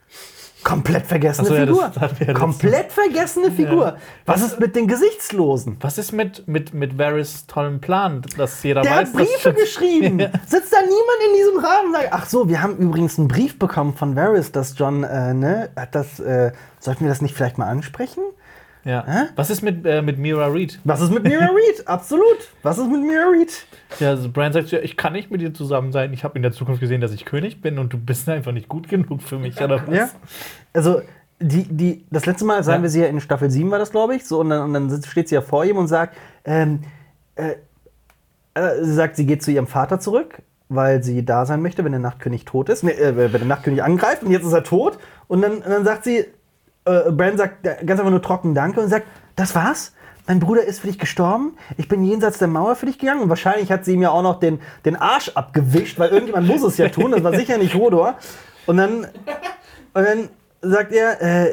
[0.70, 1.92] Komplett vergessene so, ja, Figur.
[2.28, 3.98] ja Komplett vergessene Figur.
[4.26, 5.78] Was ist mit den Gesichtslosen?
[5.82, 10.20] Was ist mit, mit, mit Varys tollem Plan, dass jeder Der weiß, hat Briefe geschrieben.
[10.48, 13.58] Sitzt da niemand in diesem Rahmen und sagt, ach so, wir haben übrigens einen Brief
[13.58, 17.58] bekommen von Varys, dass John, äh, ne, hat das, äh, sollten wir das nicht vielleicht
[17.58, 18.22] mal ansprechen?
[18.90, 19.28] Ja.
[19.36, 20.80] Was ist mit, äh, mit Mira Reed?
[20.84, 21.86] Was ist mit Mira Reed?
[21.88, 22.38] Absolut.
[22.64, 23.52] Was ist mit Mira Reed?
[24.00, 26.12] Ja, also Bran sagt ja, ich kann nicht mit dir zusammen sein.
[26.12, 28.68] Ich habe in der Zukunft gesehen, dass ich König bin und du bist einfach nicht
[28.68, 29.96] gut genug für mich, oder was?
[29.96, 30.10] Ja.
[30.74, 31.02] Also,
[31.40, 32.82] die, die, das letzte Mal sahen Ja.
[32.84, 34.26] wir sie ja in Staffel 7, war das, glaube ich.
[34.26, 36.80] So, und dann, und dann steht sie ja vor ihm und sagt, ähm,
[37.36, 37.54] äh,
[38.56, 41.92] äh, sie sagt, sie geht zu ihrem Vater zurück, weil sie da sein möchte, wenn
[41.92, 42.84] der Nachtkönig tot ist.
[42.84, 44.98] Nee, äh, wenn der Nachtkönig angreift und jetzt ist er tot.
[45.28, 46.26] Und dann, und dann sagt sie,
[46.90, 49.94] äh, Bran sagt ganz einfach nur trocken Danke und sagt, das war's?
[50.28, 51.58] Mein Bruder ist für dich gestorben.
[51.78, 53.22] Ich bin jenseits der Mauer für dich gegangen.
[53.22, 56.62] Und wahrscheinlich hat sie ihm ja auch noch den, den Arsch abgewischt, weil irgendjemand muss
[56.62, 57.12] es ja tun.
[57.12, 58.16] Das war sicher nicht Hodor.
[58.68, 59.10] Und dann, und
[59.94, 60.30] dann
[60.62, 61.50] sagt er, äh,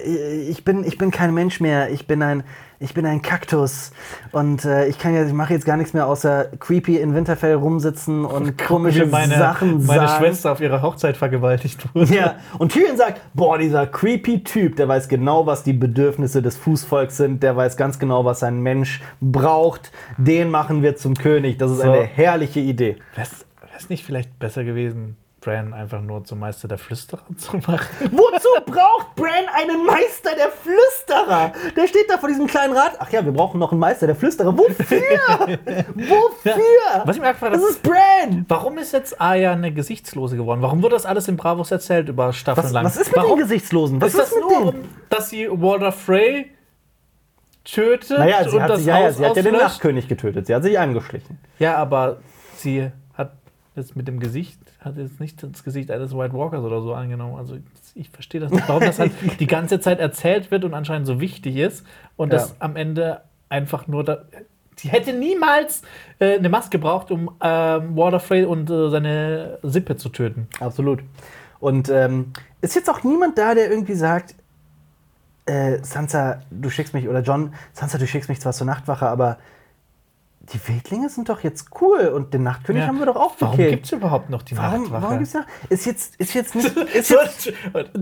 [0.49, 1.91] ich, bin, ich bin kein Mensch mehr.
[1.91, 2.43] Ich bin ein,
[2.79, 3.93] ich bin ein Kaktus.
[4.33, 7.55] Und äh, ich kann ja, ich mache jetzt gar nichts mehr außer creepy in Winterfell
[7.55, 10.25] rumsitzen und komische meine, Sachen meine sagen.
[10.25, 12.15] Schwester auf ihrer Hochzeit vergewaltigt wurde.
[12.15, 16.57] Ja, und Tyrion sagt, boah, dieser creepy Typ, der weiß genau, was die Bedürfnisse des
[16.57, 19.93] Fußvolks sind, der weiß ganz genau, was ein Mensch braucht.
[20.19, 21.59] Den machen wir zum König.
[21.59, 21.91] Das ist So.
[21.91, 22.97] eine herrliche Idee.
[23.15, 23.29] Wäre
[23.79, 25.17] es nicht vielleicht besser gewesen,
[25.47, 27.87] Bran einfach nur zum Meister der Flüsterer zu machen?
[28.11, 31.53] Wozu braucht Bran einen Meister der Flüsterer?
[31.77, 32.97] Der steht da vor diesem kleinen Rad.
[32.99, 34.59] Ach ja, wir brauchen noch einen Meister der Flüsterer.
[34.59, 35.01] Wofür?
[35.95, 36.53] Wofür?
[37.05, 38.45] Was ich mir gefragt das ist Bran.
[38.49, 40.63] warum ist jetzt Arya eine Gesichtslose geworden?
[40.63, 42.85] Warum wurde das alles in Bravos erzählt über Staffeln Was, lang?
[42.85, 43.39] was ist mit warum?
[43.39, 44.01] den Gesichtslosen?
[44.01, 44.89] Was Ist das mit nur, denen?
[45.11, 46.51] dass sie Walter Frey
[47.65, 49.53] tötet Naja, sie und hat, das sich, ja, ja, Haus sie hat ja den?
[49.53, 50.47] Nachtkönig getötet.
[50.49, 51.39] Sie hat sich angeschlichen.
[51.61, 52.19] Ja, aber
[52.57, 53.33] sie hat
[53.77, 57.37] jetzt mit dem Gesicht, hat jetzt nicht das Gesicht eines White Walkers oder so angenommen.
[57.37, 57.57] Also
[57.95, 61.21] ich verstehe das nicht, warum das halt die ganze Zeit erzählt wird und anscheinend so
[61.21, 61.85] wichtig ist
[62.17, 62.39] und Ja.
[62.39, 64.19] das am Ende einfach nur da.
[64.77, 65.83] Sie hätte niemals
[66.19, 70.49] äh, eine Maske gebraucht, um ähm, Walter Frey und äh, seine Sippe zu töten.
[70.61, 71.01] Absolut.
[71.61, 74.35] Und ähm, ist jetzt auch niemand da, der irgendwie sagt,
[75.47, 79.39] äh, Sansa, du schickst mich, oder John, Sansa, du schickst mich zwar zur Nachtwache, aber
[80.53, 82.89] die Wildlinge sind doch jetzt cool und den Nachtkönig Ja.
[82.89, 83.75] haben wir doch auch Warum gekillt.
[83.75, 85.03] gibt es überhaupt noch die Warum, Nachtwache?
[85.03, 85.45] warum gibt's da?
[85.69, 86.77] Ist jetzt, ist jetzt nicht.
[86.95, 87.53] Ist jetzt,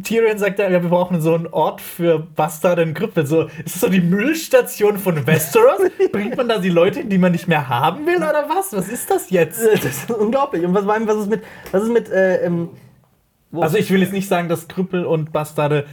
[0.05, 3.27] Tyrion sagt ja, wir brauchen so einen Ort für Bastarde und Krüppel.
[3.27, 5.81] So, ist das so die Müllstation von Westeros?
[6.13, 8.73] Bringt man da die Leute, hin, die man nicht mehr haben will, oder was?
[8.73, 9.61] Was ist das jetzt?
[9.65, 10.65] das ist unglaublich.
[10.65, 11.43] Und was, was ist mit,
[11.73, 12.69] was ist mit, äh, ähm,
[13.53, 15.87] Also ich will jetzt nicht sagen, dass Krüppel und Bastarde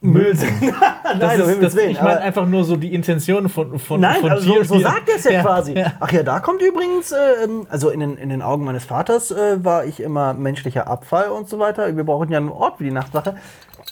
[0.00, 0.60] Müll sind.
[0.62, 3.78] nein, Das um ist, Himmels das, Willen, ich meine einfach nur so die Intention von,
[3.78, 5.72] von, Nein, von also so, so sagt er es ja, quasi.
[5.72, 5.92] ja.
[5.98, 9.30] Ach ja, da kommt übrigens, äh, ähm, also in den, in den Augen meines Vaters
[9.30, 11.96] äh, war ich immer menschlicher Abfall und so weiter.
[11.96, 13.36] Wir brauchen ja einen Ort wie die Nachtwache.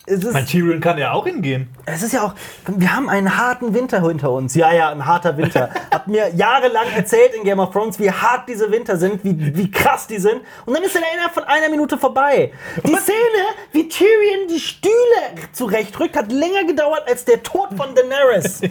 [0.08, 1.68] Es ist, Mein Tyrion kann ja auch hingehen.
[1.84, 2.34] es ist ja auch,
[2.68, 4.54] wir haben einen harten Winter hinter uns.
[4.54, 5.68] Ja, ja, ein harter Winter.
[5.90, 9.68] Hab mir jahrelang erzählt in Game of Thrones, wie hart diese Winter sind, wie, wie
[9.68, 10.42] krass die sind.
[10.64, 12.52] Und dann ist er innerhalb von einer Minute vorbei.
[12.84, 13.16] Die Szene,
[13.72, 14.92] wie Tyrion die Stühle
[15.52, 18.60] zurechtrückt, hat länger gedauert als der Tod von Daenerys.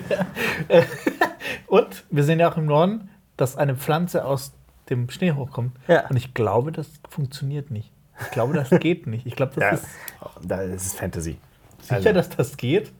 [1.67, 4.53] Und wir sehen ja auch im Norden, dass eine Pflanze aus
[4.89, 5.75] dem Schnee hochkommt.
[5.87, 6.07] Ja.
[6.07, 7.91] Und ich glaube, das funktioniert nicht.
[8.21, 9.25] Ich glaube, das geht nicht.
[9.25, 9.85] Ich glaube, das Ja, ist
[10.47, 11.37] das ist Fantasy.
[11.81, 12.91] sicher, Also- dass das geht.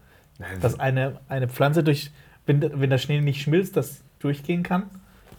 [0.62, 2.12] Dass eine, eine Pflanze durch,
[2.46, 4.84] wenn, der- wenn der Schnee nicht schmilzt, das durchgehen kann.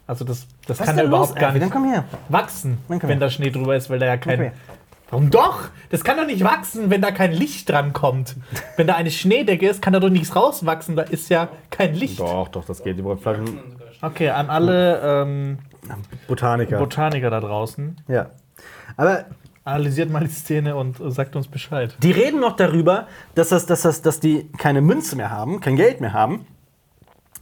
[0.07, 1.61] Also das, das Was kann ja überhaupt los, gar nicht
[2.29, 3.15] wachsen, wenn her.
[3.17, 4.51] da Schnee drüber ist, weil da ja kein.
[5.09, 5.69] Warum doch?
[5.89, 8.35] Das kann doch nicht wachsen, wenn da kein Licht dran kommt.
[8.75, 10.95] Wenn da eine Schneedecke ist, kann da doch nichts rauswachsen.
[10.97, 12.19] Da ist ja kein Licht.
[12.19, 12.97] Doch, doch, das geht.
[14.01, 15.59] Okay, an alle ähm,
[16.27, 16.77] Botaniker.
[16.79, 17.97] Botaniker da draußen.
[18.07, 18.31] ja.
[18.95, 19.25] Aber
[19.67, 21.97] Analysiert mal die Szene und äh, sagt uns Bescheid.
[22.01, 25.75] die reden noch darüber, dass, das, dass, das, dass die keine Münze mehr haben, kein
[25.75, 26.47] Geld mehr haben.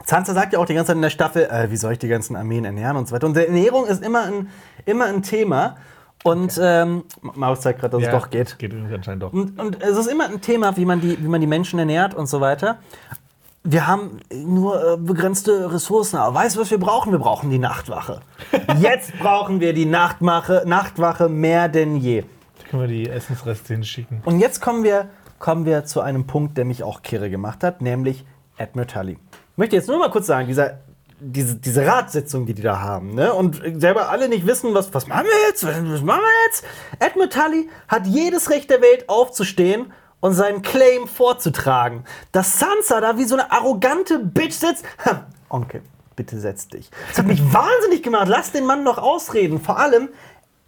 [0.05, 2.07] Sansa sagt ja auch die ganze Zeit in der Staffel, äh, wie soll ich die
[2.07, 3.27] ganzen Armeen ernähren und so weiter.
[3.27, 4.49] Und Ernährung ist immer ein,
[4.85, 5.77] immer ein Thema.
[6.23, 8.57] Und ähm, Maus zeigt gerade, dass es doch geht.
[8.57, 9.31] Geht anscheinend doch.
[9.31, 12.15] Und, und es ist immer ein Thema, wie man, die, wie man die Menschen ernährt
[12.15, 12.79] und so weiter.
[13.67, 16.17] Wir haben nur äh, begrenzte Ressourcen.
[16.17, 17.11] Aber weißt du, was wir brauchen?
[17.11, 18.21] Wir brauchen die Nachtwache.
[18.79, 22.21] Jetzt brauchen wir die Nachtwache, Nachtwache mehr denn je.
[22.21, 24.21] Da können wir die Essensreste hinschicken.
[24.23, 25.09] Und jetzt kommen wir,
[25.39, 28.23] kommen wir zu einem Punkt, der mich auch kirre gemacht hat, nämlich
[28.57, 29.13] Admiral Tully.
[29.13, 30.77] Ich möchte jetzt nur mal kurz sagen, dieser,
[31.19, 33.33] diese, diese Ratssitzung, die die da haben, ne?
[33.33, 36.63] und selber alle nicht wissen, was, was machen wir jetzt, was, was machen wir jetzt?
[36.99, 39.91] Admiral Tully hat jedes Recht der Welt aufzustehen
[40.25, 42.03] und seinen Claim vorzutragen.
[42.31, 44.83] Dass Sansa da wie so eine arrogante Bitch sitzt.
[45.05, 45.83] Ha, Onkel,
[46.15, 46.89] bitte setz dich.
[47.09, 48.27] Das hat mich wahnsinnig gemacht.
[48.27, 49.61] Lass den Mann noch ausreden.
[49.61, 50.09] Vor allem,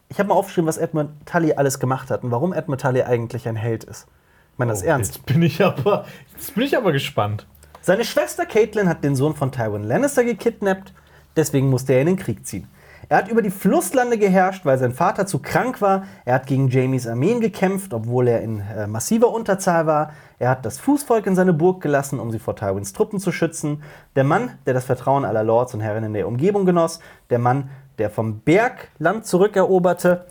[0.10, 3.48] ich habe mal aufgeschrieben, was Edmund Tully alles gemacht hat und warum Edmund Tully eigentlich
[3.48, 4.06] ein Held ist.
[4.54, 5.16] Ich meine das ernst.
[5.16, 6.06] Jetzt bin ich aber,
[6.36, 7.48] jetzt bin ich aber gespannt.
[7.82, 10.94] Seine Schwester Caitlin hat den Sohn von Tywin Lannister gekidnappt,
[11.36, 12.68] deswegen musste er in den Krieg ziehen.
[13.10, 16.04] Er hat über die Flusslande geherrscht, weil sein Vater zu krank war.
[16.26, 20.12] Er hat gegen Jamies Armeen gekämpft, obwohl er in äh, massiver Unterzahl war.
[20.40, 23.82] Er hat das Fußvolk in seine Burg gelassen, um sie vor Tywins Truppen zu schützen.
[24.18, 27.00] Der Mann, der das Vertrauen aller Lords und Herren in der Umgebung genoss.
[27.30, 30.26] Der Mann, der vom Berg Land zurückeroberte.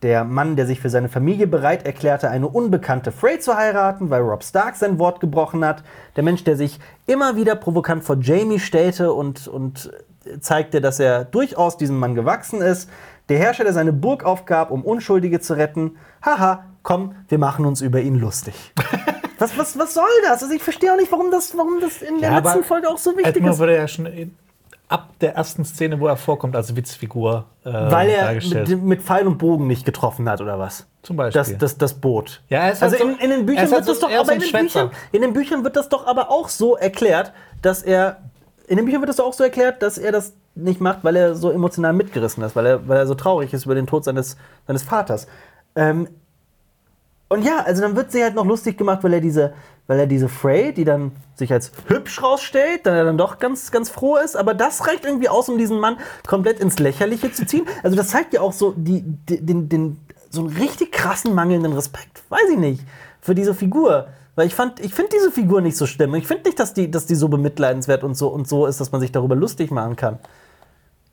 [0.00, 4.22] Der Mann, der sich für seine Familie bereit erklärte, eine unbekannte Frey zu heiraten, weil
[4.22, 5.84] Rob Stark sein Wort gebrochen hat.
[6.16, 9.92] Der Mensch, der sich immer wieder provokant vor Jamie stellte und, und
[10.40, 12.88] zeigte, dass er durchaus diesem Mann gewachsen ist.
[13.28, 15.96] Der Herrscher, der seine Burg aufgab, um Unschuldige zu retten.
[16.24, 18.54] Haha, komm, wir machen uns über ihn lustig.
[19.38, 20.42] was, was, was soll das?
[20.42, 22.98] Also ich verstehe auch nicht, warum das, warum das in der Ja, letzten Folge auch
[22.98, 23.60] so wichtig Edmund ist.
[23.60, 24.36] wurde ja schon in,
[24.88, 29.26] ab der ersten Szene, wo er vorkommt, als Witzfigur äh, Weil er mit, mit Pfeil
[29.26, 30.86] und Bogen nicht getroffen hat, oder was?
[31.02, 31.40] Zum Beispiel.
[31.40, 32.42] Das, das, das Boot.
[32.48, 34.06] Ja, er ist also halt in, so- in den er Büchern halt wird das so-
[34.06, 36.30] doch, er ist aber so in den, Büchern, in den Büchern wird das doch aber
[36.30, 38.18] auch so erklärt, dass er
[38.72, 41.34] in den Büchern wird doch auch so erklärt, dass er das nicht macht, weil er
[41.34, 44.38] so emotional mitgerissen ist, weil er, weil er so traurig ist über den Tod seines,
[44.66, 45.26] seines Vaters.
[45.76, 46.08] Ähm,
[47.28, 49.52] und ja, also dann wird sie halt noch lustig gemacht, weil er diese,
[49.88, 53.72] weil er diese Frey, die dann sich als hübsch rausstellt, dann er dann doch ganz,
[53.72, 57.44] ganz froh ist, aber das reicht irgendwie aus, um diesen Mann komplett ins Lächerliche zu
[57.44, 57.66] ziehen.
[57.82, 62.22] Also das zeigt ja auch so die, den, den, so einen richtig krassen mangelnden Respekt,
[62.30, 62.86] weiß ich nicht,
[63.20, 64.08] für diese Figur.
[64.34, 66.22] Weil ich fand, ich finde diese Figur nicht so stimmig.
[66.22, 68.90] Ich finde nicht, dass die, dass die so bemitleidenswert und so und so ist, dass
[68.92, 70.18] man sich darüber lustig machen kann.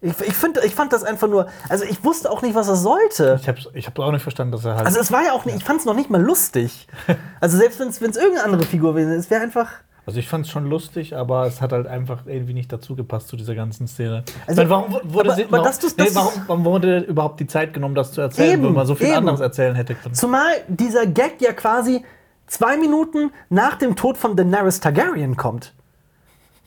[0.02, 2.78] Ich, ich, find, ich fand das einfach nur, also ich wusste auch nicht, was er
[2.78, 3.38] sollte.
[3.42, 4.86] ich habe ich hab auch nicht verstanden, dass er halt.
[4.86, 6.88] Also es war ja auch nicht, ich fand es noch nicht mal lustig.
[7.42, 9.68] Also selbst wenn es irgendeine andere Figur wäre, es wäre einfach.
[10.06, 13.28] Also ich fand es schon lustig, aber es hat halt einfach irgendwie nicht dazu gepasst
[13.28, 14.24] zu dieser ganzen Szene.
[14.48, 17.48] Also, Also, warum wurde aber- sie, warum, dass du's- nee, warum, warum wurde überhaupt die
[17.48, 19.18] Zeit genommen, das zu erzählen, Eben, wenn man so viel eben.
[19.18, 20.16] anderes erzählen hätte können?
[20.16, 22.04] Zumal dieser Gag ja quasi
[22.50, 25.74] zwei Minuten nach dem Tod von Daenerys Targaryen kommt.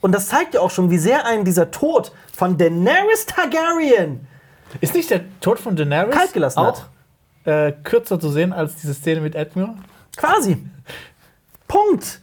[0.01, 4.27] Und das zeigt ja auch schon, wie sehr einen dieser Tod von Daenerys Targaryen
[4.81, 6.83] Ist nicht der Tod von Daenerys Kalt gelassen auch
[7.45, 7.69] hat.
[7.69, 9.75] äh, kürzer zu sehen als diese Szene mit Edmure?
[10.17, 10.57] quasi.
[11.67, 12.21] Punkt.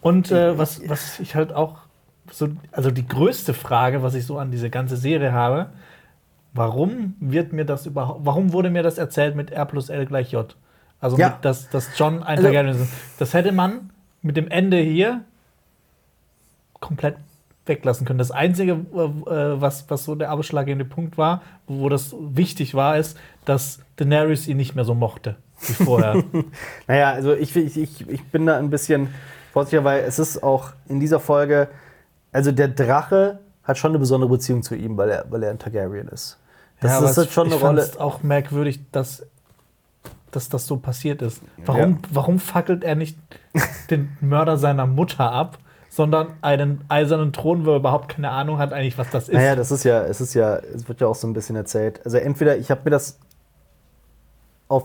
[0.00, 1.78] Und äh, was, was ich halt auch
[2.32, 5.70] so, also die größte Frage, was ich so an diese ganze Serie habe,
[6.52, 10.32] warum wird mir das überhaupt, warum wurde mir das erzählt mit R plus L gleich
[10.32, 10.56] J?
[11.00, 11.30] Also, Ja.
[11.30, 12.92] mit, dass, dass John ein Also- Targaryen ist.
[13.18, 13.90] Das hätte man
[14.22, 15.22] mit dem Ende hier
[16.80, 17.16] komplett
[17.66, 18.18] weglassen können.
[18.18, 22.96] Das Einzige, äh, äh, was, was so der ausschlaggebende Punkt war, wo das wichtig war,
[22.96, 26.24] ist, dass Daenerys ihn nicht mehr so mochte wie vorher.
[26.86, 29.12] Naja, also ich, ich, ich, bin da ein bisschen
[29.52, 31.68] vorsichtiger, weil es ist auch in dieser Folge,
[32.32, 35.58] also der Drache hat schon eine besondere Beziehung zu ihm, weil er, weil er ein
[35.58, 36.38] Targaryen ist.
[36.80, 37.88] Das aber ist halt schon eine Rolle.
[37.98, 39.26] auch merkwürdig, dass,
[40.30, 41.42] dass das so passiert ist.
[41.64, 43.18] Warum, warum fackelt er nicht
[43.90, 45.58] den Mörder seiner Mutter ab,
[45.88, 49.34] sondern einen eisernen Thron, wo er überhaupt keine Ahnung hat eigentlich, was das ist?
[49.34, 52.00] Naja, das ist ja, es ist ja, es wird ja auch so ein bisschen erzählt.
[52.04, 53.18] Also entweder ich habe mir das
[54.68, 54.84] auf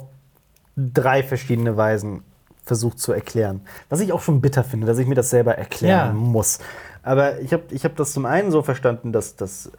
[0.76, 2.24] drei verschiedene Weisen
[2.64, 3.62] versucht zu erklären.
[3.90, 6.14] Was ich auch schon bitter finde, dass ich mir das selber erklären Ja.
[6.14, 6.60] muss.
[7.04, 9.72] Aber ich habe ich hab das zum einen so verstanden, dass das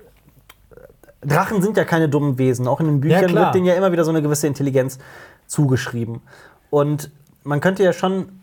[1.23, 2.69] Drachen sind ja keine dummen Wesen.
[2.69, 3.47] Auch in den Büchern klar.
[3.47, 4.99] wird denen ja immer wieder so eine gewisse Intelligenz
[5.47, 6.21] zugeschrieben.
[6.71, 7.11] Und
[7.45, 8.41] man könnte ja schon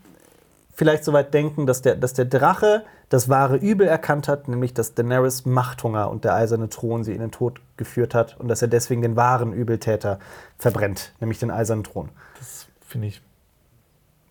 [0.74, 4.74] vielleicht so weit denken, dass der, dass der Drache das wahre Übel erkannt hat, nämlich
[4.74, 8.62] dass Daenerys Machthunger und der eiserne Thron sie in den Tod geführt hat und dass
[8.62, 10.18] er deswegen den wahren Übeltäter
[10.58, 12.08] verbrennt, nämlich den eisernen Thron.
[12.38, 13.22] Das finde ich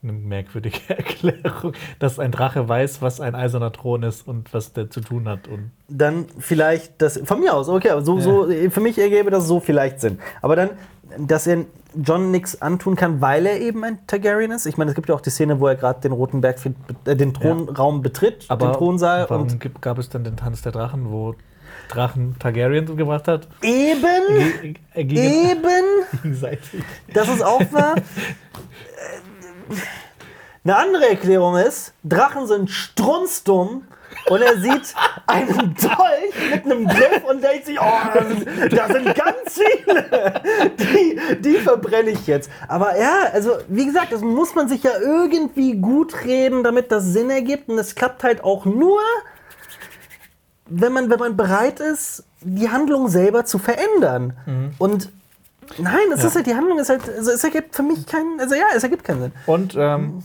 [0.02, 4.90] eine merkwürdige Erklärung, dass ein Drache weiß, was ein eiserner Thron ist und was der
[4.90, 5.48] zu tun hat.
[5.48, 9.60] Und Dann vielleicht das, von mir aus, okay, so, so, für mich ergäbe das so
[9.60, 10.20] vielleicht Sinn.
[10.42, 10.72] Aber dann,
[11.18, 11.66] dass er
[11.96, 14.66] John nichts antun kann, weil er eben ein Targaryen ist.
[14.66, 16.58] Ich meine, es gibt ja auch die Szene, wo er gerade den Roten Berg,
[17.06, 19.26] äh, den Thronraum betritt, den Thronsaal.
[19.30, 21.36] warum Und gibt, gab es dann den Tanz der Drachen, wo
[21.90, 23.48] Drachen Targaryen umgebracht hat?
[23.62, 24.02] eben,
[24.62, 25.86] Ge äh, gegen eben,
[26.24, 26.84] gegenseitig.
[27.14, 27.96] das ist auch wahr.
[29.74, 29.76] Äh,
[30.64, 33.84] Eine andere Erklärung ist, Drachen sind strunzdumm
[34.30, 34.94] und er sieht
[35.28, 37.84] einen Dolch mit einem Griff und denkt sich, oh,
[38.14, 40.42] da sind, da sind ganz viele.
[40.80, 42.50] Die, die verbrenne ich jetzt.
[42.68, 47.06] Aber ja, also wie gesagt, das muss man sich ja irgendwie gut reden, damit das
[47.06, 47.70] Sinn ergibt.
[47.70, 49.00] Und das klappt halt auch nur,
[50.68, 54.34] wenn man, wenn man bereit ist, die Handlung selber zu verändern.
[54.80, 55.10] Und
[55.78, 56.28] nein, es Ja.
[56.28, 58.84] ist halt, die Handlung ist halt, also es ergibt für mich keinen, also ja, es
[58.84, 59.32] ergibt keinen Sinn.
[59.46, 60.24] Und ähm,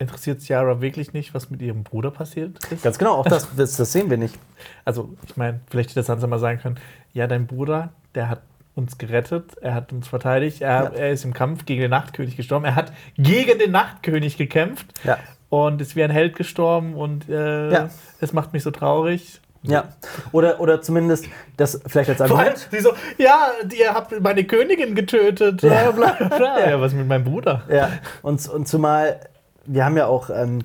[0.00, 2.82] interessiert Ciara wirklich nicht, was mit ihrem Bruder passiert ist?
[2.82, 4.36] Ganz genau, auch das, das, das sehen wir nicht.
[4.84, 6.78] Also, ich meine, vielleicht hätte Sansa mal sagen können,
[7.12, 8.42] ja, dein Bruder, der hat
[8.74, 10.90] uns gerettet, er hat uns verteidigt, er, Ja.
[10.90, 15.18] er ist im Kampf gegen den Nachtkönig gestorben, er hat gegen den Nachtkönig gekämpft Ja.
[15.50, 17.90] und ist wie ein Held gestorben und äh, Ja.
[18.20, 19.40] es macht mich so traurig.
[19.62, 19.88] Ja.
[20.32, 21.26] Oder, oder zumindest
[21.58, 22.68] das vielleicht als Vor allem, Argument.
[22.70, 25.90] sie so, ja, ihr habt meine Königin getötet, Ja.
[25.90, 26.70] bla bla bla.
[26.70, 26.80] Ja.
[26.80, 27.64] was mit meinem Bruder?
[27.68, 27.90] Ja.
[28.22, 29.20] Und, und zumal,
[29.66, 30.60] wir haben ja auch, ähm,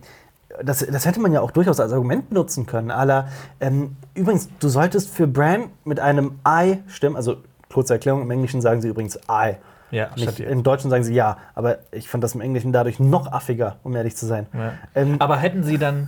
[0.63, 2.91] das, das hätte man ja auch durchaus als Argument benutzen können.
[2.91, 3.27] Aller,
[3.59, 7.15] ähm, übrigens, du solltest für Bran mit einem I stimmen.
[7.15, 7.37] Also,
[7.71, 9.55] kurze Erklärung, im Englischen sagen sie übrigens I.
[9.91, 10.39] Ja, Nicht.
[10.39, 13.95] Im Deutschen sagen sie ja, aber ich fand das im Englischen dadurch noch affiger, um
[13.95, 14.47] ehrlich zu sein.
[14.53, 14.73] Ja.
[14.95, 16.07] Ähm, Aber hätten sie dann,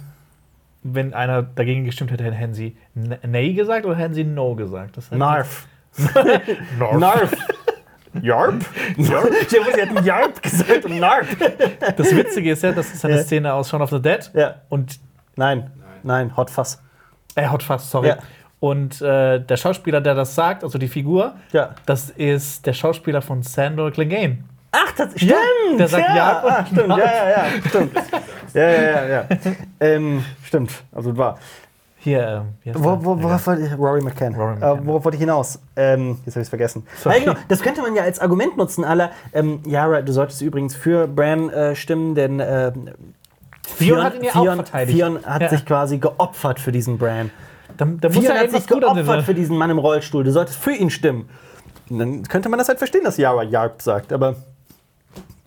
[0.84, 4.98] wenn einer dagegen gestimmt hätte, hätten sie Nay gesagt oder hätten sie No gesagt?
[5.12, 5.68] Narf.
[6.80, 6.98] Narf.
[6.98, 7.32] Narf.
[8.24, 8.66] Yarp?
[8.98, 9.32] Yarp?
[9.42, 11.28] Ich dachte, sie hätten Yarp gesagt und Narf.
[11.98, 13.24] Das Witzige ist ja, das ist eine Ja.
[13.24, 14.30] Szene aus Shaun of the Dead.
[14.34, 14.56] Ja.
[14.70, 15.00] Und,
[15.36, 15.70] Nein,
[16.04, 16.82] nein, Hot Fuss.
[17.36, 18.08] äh, Hot Fuzz, sorry.
[18.10, 18.18] Ja.
[18.60, 21.76] Und äh, der Schauspieler, der das sagt, also die Figur, Ja.
[21.86, 24.40] das ist der Schauspieler von Sandor Clegane.
[24.72, 25.34] Ach, das stimmt.
[25.78, 26.88] der sagt ja, Yarp und ah, stimmt.
[26.90, 27.92] Ja, ja, ja, stimmt.
[28.54, 29.26] Ja, ja, ja, ja.
[29.80, 31.38] ähm, stimmt, also wahr.
[32.08, 34.34] Hier, äh, heißt Wo, wo, worauf wollte ich, Rory McCann.
[34.34, 34.86] Rory Äh, McCann.
[34.88, 35.60] worauf wollte ich hinaus?
[35.76, 36.88] Ähm, jetzt habe ich es vergessen.
[37.04, 37.20] Sorry.
[37.20, 39.12] Genau, das könnte man ja als Argument nutzen, aller.
[39.34, 42.72] Ähm, Yara, du solltest übrigens für Bran äh, stimmen, denn äh,
[43.78, 44.98] Theon hat ihn ja auch Theon- verteidigt.
[44.98, 45.50] Theon hat Ja.
[45.50, 47.30] sich quasi geopfert für diesen Bran.
[47.76, 50.24] Da, da ja hat sich geopfert für diesen Mann im Rollstuhl.
[50.24, 51.28] Du solltest für ihn stimmen.
[51.90, 54.36] Und dann könnte man das halt verstehen, dass Yara Yarp sagt, aber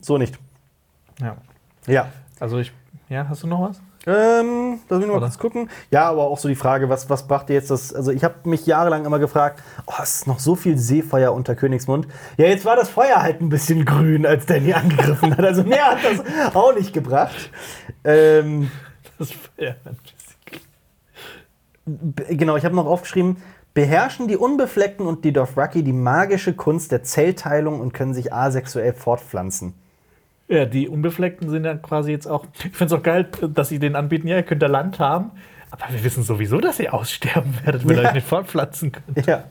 [0.02, 0.38] so nicht.
[1.20, 1.36] ja.
[1.86, 2.08] Ja.
[2.38, 2.70] Also ich,
[3.08, 3.80] ja, hast du noch was?
[4.06, 5.68] Ähm, lass mich noch mal kurz gucken.
[5.90, 7.92] Ja, aber auch so die Frage, was, was brachte jetzt das?
[7.94, 11.54] Also, ich habe mich jahrelang immer gefragt, oh, es ist noch so viel Seefeuer unter
[11.54, 12.08] Königsmund.
[12.38, 15.44] Ja, jetzt war das Feuer halt ein bisschen grün, als Danny angegriffen hat.
[15.44, 17.50] Also, mehr hat das auch nicht gebracht.
[18.04, 18.70] Ähm,
[19.18, 19.28] Das,
[19.58, 19.74] ja,
[21.84, 23.36] b- genau, ich habe noch aufgeschrieben,
[23.74, 28.92] beherrschen die Unbefleckten und die Dothraki die magische Kunst der Zellteilung und können sich asexuell
[28.94, 29.74] fortpflanzen.
[30.50, 32.44] Ja, die Unbefleckten sind ja quasi jetzt auch.
[32.64, 35.30] Ich finde es auch geil, dass sie den anbieten, ja, ihr könnt da Land haben.
[35.70, 38.08] Aber wir wissen sowieso, dass ihr aussterben werdet, wenn ihr Ja.
[38.08, 39.26] euch nicht fortpflanzen könnt.
[39.26, 39.44] Ja.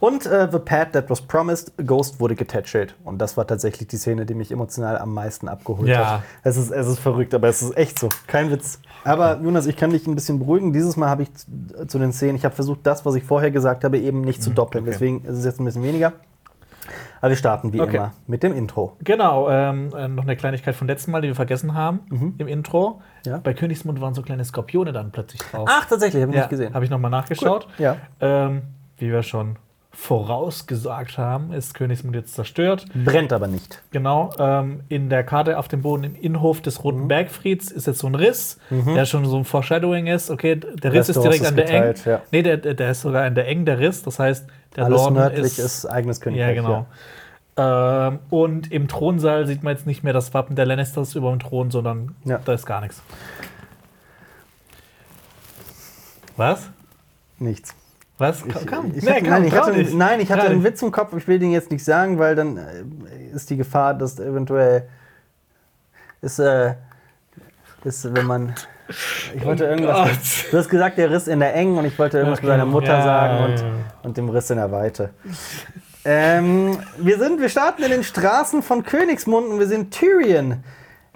[0.00, 2.94] Und äh, The Pad That Was Promised, Ghost wurde getätschelt.
[3.04, 6.14] Und das war tatsächlich die Szene, die mich emotional am meisten abgeholt Ja.
[6.14, 6.22] hat.
[6.44, 8.08] Es ist, es ist verrückt, aber es ist echt so.
[8.26, 8.80] Kein Witz.
[9.04, 10.72] Aber Jonas, ich kann dich ein bisschen beruhigen.
[10.72, 11.46] Dieses Mal habe ich zu,
[11.86, 14.50] zu den Szenen, ich habe versucht, das, was ich vorher gesagt habe, eben nicht zu
[14.50, 14.82] doppeln.
[14.84, 14.92] okay.
[14.92, 16.12] Deswegen ist es jetzt ein bisschen weniger.
[17.20, 17.96] Aber wir starten wie Okay.
[17.96, 18.96] immer mit dem Intro.
[19.02, 23.00] Genau, ähm, äh, noch eine Kleinigkeit vom letzten Mal, die wir vergessen haben im Intro.
[23.24, 23.30] Mhm.
[23.30, 23.38] Ja.
[23.38, 25.68] Bei Königsmund waren so kleine Skorpione dann plötzlich drauf.
[25.70, 26.74] Ach, tatsächlich, habe ich ja, nicht gesehen.
[26.74, 27.66] Habe ich nochmal nachgeschaut.
[27.66, 27.96] Gut, ja.
[28.20, 28.62] Ähm,
[28.98, 29.56] wie wir schon
[29.90, 32.86] vorausgesagt haben, ist Königsmund jetzt zerstört.
[33.04, 33.82] Brennt aber nicht.
[33.90, 37.08] Genau, ähm, in der Karte auf dem Boden im Innenhof des Roten Mhm.
[37.08, 40.30] Bergfrieds ist jetzt so ein Riss, der schon so ein Foreshadowing ist.
[40.30, 41.94] Okay, der Riss ist direkt ist an der Eng.
[42.04, 42.20] ja.
[42.30, 44.02] Nee, der der ist sogar an der Eng, der Riss.
[44.02, 44.46] Das heißt,
[44.76, 46.56] der Alles Norden nördlich ist, ist, eigenes Ja, Königreich.
[46.56, 46.86] genau.
[47.56, 51.40] Ähm, und im Thronsaal sieht man jetzt nicht mehr das Wappen der Lannisters über dem
[51.40, 52.38] Thron, sondern Ja.
[52.44, 53.02] da ist gar nichts.
[56.36, 56.70] Was?
[57.38, 57.74] Nichts.
[58.18, 58.44] Was?
[58.44, 59.94] Ich, Komm, ich nee, hatte, komm, nein, ich hatte, dich.
[59.94, 60.64] nein, ich hatte einen.
[60.64, 62.84] Witz im Kopf, ich will den jetzt nicht sagen, weil dann äh,
[63.32, 64.88] ist die Gefahr, dass eventuell
[66.20, 66.74] ist, äh,
[67.84, 68.54] ist wenn man.
[69.34, 69.96] Ich wollte irgendwas.
[69.98, 70.52] Oh Gott.
[70.52, 72.70] Du hast gesagt, der Riss in der Eng und ich wollte irgendwas mit Okay, seiner
[72.70, 73.66] Mutter ja, sagen und, ja,
[74.02, 75.10] und dem Riss in der Weite.
[76.04, 80.64] ähm, wir, sind, wir starten in den Straßen von Königsmund und wir sehen Tyrion.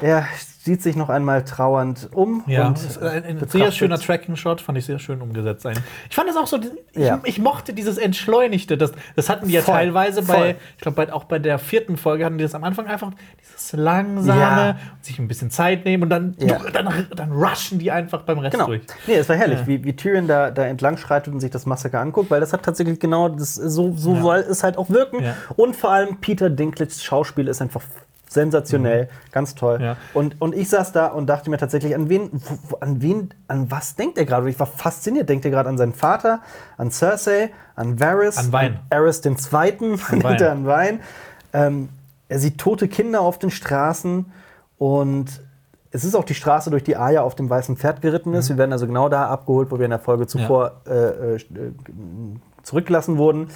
[0.00, 0.26] Er
[0.64, 2.44] sieht sich noch einmal trauernd um.
[2.46, 5.66] Ja, und ist ein, ein sehr schöner Tracking-Shot, fand ich sehr schön umgesetzt.
[5.66, 5.76] Ein.
[6.08, 6.58] Ich fand es auch so,
[6.92, 7.20] ich, Ja.
[7.24, 8.78] ich mochte dieses Entschleunigte.
[8.78, 10.36] Das, das hatten die ja Voll, teilweise voll.
[10.36, 13.10] bei, ich glaube, auch bei der vierten Folge hatten die das am Anfang einfach
[13.40, 14.76] dieses langsame, Ja.
[15.00, 16.58] sich ein bisschen Zeit nehmen und dann, Ja.
[16.72, 18.66] dann, dann rushen die einfach beim Rest Genau.
[18.66, 18.82] durch.
[19.08, 22.00] Nee, es war herrlich, wie, wie Tyrion da, da entlang schreitet und sich das Massaker
[22.00, 25.24] anguckt, weil das hat tatsächlich genau, das, so, so soll es halt auch wirken.
[25.56, 27.82] Und vor allem Peter Dinklages Schauspiel ist einfach
[28.32, 29.78] sensationell, ganz toll.
[29.78, 29.84] Mhm.
[29.84, 29.96] Ja.
[30.14, 32.42] Und, und ich saß da und dachte mir tatsächlich, an wen,
[32.80, 34.44] an wen, an was denkt er gerade?
[34.44, 35.28] Und Ich war fasziniert.
[35.28, 36.40] Denkt er gerade an seinen Vater,
[36.76, 38.80] an Cersei, an Varys, An Wein.
[38.90, 40.36] Aerys den Zweiten, An Wein.
[40.40, 41.00] er an Wein.
[41.52, 41.88] Ähm,
[42.28, 44.26] er sieht tote Kinder auf den Straßen
[44.78, 45.42] und
[45.92, 48.48] es ist auch die Straße, durch die Arya auf dem weißen Pferd geritten ist.
[48.48, 51.38] Wir werden also genau da abgeholt, wo wir in der Folge zuvor äh, äh,
[52.62, 53.48] zurückgelassen wurden.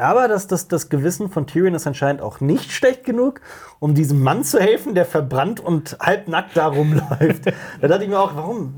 [0.00, 3.40] Aber das, das, das Gewissen von Tyrion ist anscheinend auch nicht schlecht genug,
[3.78, 7.46] um diesem Mann zu helfen, der verbrannt und halbnackt da rumläuft.
[7.80, 8.74] da dachte ich mir auch, warum?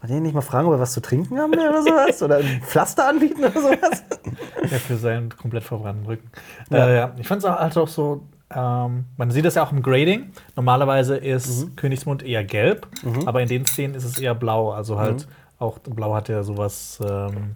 [0.00, 2.22] Wollt ihr nicht mal fragen, ob er was zu trinken haben oder sowas?
[2.22, 4.04] Oder ein Pflaster anbieten oder sowas?
[4.70, 6.28] Ja, für seinen komplett verbrannten Rücken.
[6.70, 6.88] Ja.
[6.88, 7.12] Äh, ja.
[7.18, 8.22] Ich fand es auch, halt auch so,
[8.52, 10.32] ähm, man sieht das ja auch im Grading.
[10.56, 11.76] Normalerweise ist Mhm.
[11.76, 12.88] Königsmund eher gelb,
[13.26, 14.72] aber in den Szenen ist es eher blau.
[14.72, 15.30] Also halt Mhm.
[15.60, 17.52] auch blau hat ja sowas, ähm,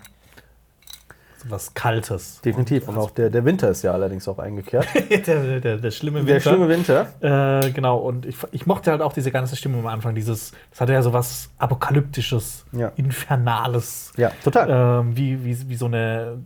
[1.42, 2.40] sowas Kaltes.
[2.42, 2.88] Definitiv.
[2.88, 4.86] Und auch der, der Winter ist ja allerdings auch eingekehrt.
[5.26, 6.32] der, der, der schlimme Winter.
[6.34, 7.06] Der schlimme Winter.
[7.20, 10.14] Äh, genau, und ich, ich mochte halt auch diese ganze Stimmung am Anfang.
[10.14, 12.92] Dieses, das hatte ja sowas Apokalyptisches, Ja.
[12.96, 14.12] Infernales.
[14.16, 15.00] Ja, total.
[15.00, 16.38] Ähm, wie, wie, wie, so eine,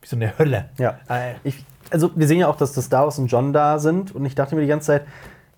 [0.00, 0.70] wie so eine Hölle.
[0.78, 0.98] Ja.
[1.08, 4.24] Äh, Ich, also wir sehen ja auch, dass das Davos und John da sind und
[4.24, 5.02] ich dachte mir die ganze Zeit,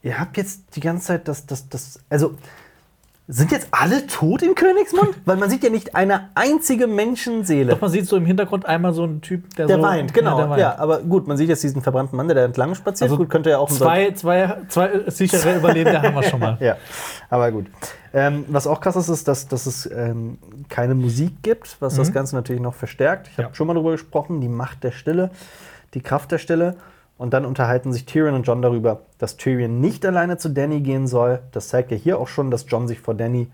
[0.02, 2.34] ihr habt jetzt die ganze Zeit das, das, das, also
[3.32, 5.10] sind jetzt alle tot in Königsmund?
[5.24, 7.72] Weil man sieht ja nicht eine einzige Menschenseele.
[7.72, 10.38] Doch, man sieht so im Hintergrund einmal so einen Typ, der, Der so, weint, genau.
[10.40, 10.78] Ja, weint.
[10.78, 13.10] aber gut, man sieht jetzt diesen verbrannten Mann, der da entlang spaziert.
[13.10, 16.56] Also gut, könnte ja auch Zwei, zwei, zwei sichere Überlebende haben wir schon mal.
[16.60, 16.76] Ja,
[17.30, 17.66] aber gut.
[18.14, 20.38] Ähm, was auch krass ist, ist, dass, dass es ähm,
[20.68, 23.28] keine Musik gibt, was das Ganze natürlich noch verstärkt.
[23.28, 23.54] Ich habe Ja.
[23.54, 25.30] schon mal darüber gesprochen, die Macht der Stille,
[25.94, 26.76] die Kraft der Stille.
[27.22, 31.06] Und dann unterhalten sich Tyrion und John darüber, dass Tyrion nicht alleine zu Danny gehen
[31.06, 31.38] soll.
[31.52, 33.48] Das zeigt ja hier auch schon, dass John sich vor Danny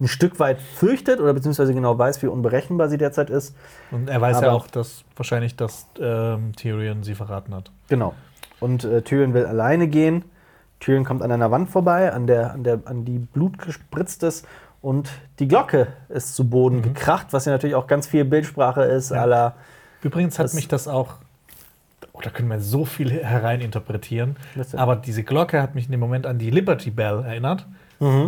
[0.00, 3.56] ein Stück weit fürchtet oder beziehungsweise genau weiß, wie unberechenbar sie derzeit ist.
[3.90, 7.72] Und er weiß ja Aber- auch, dass wahrscheinlich, dass ähm, Tyrion sie verraten hat.
[7.88, 8.14] Genau.
[8.60, 10.24] Und äh, Tyrion will alleine gehen.
[10.78, 14.46] Tyrion kommt an einer Wand vorbei, an, der, an, der, an die Blut gespritzt ist.
[14.80, 19.10] Und die Glocke ist zu Boden gekracht, was ja natürlich auch ganz viel Bildsprache ist,
[19.10, 19.22] Ja.
[19.22, 19.54] aller.
[20.04, 21.14] Übrigens hat mich das auch,
[22.18, 24.36] oh, da können wir so viel hereininterpretieren,
[24.76, 27.66] aber diese Glocke hat mich in dem Moment an die Liberty Bell erinnert.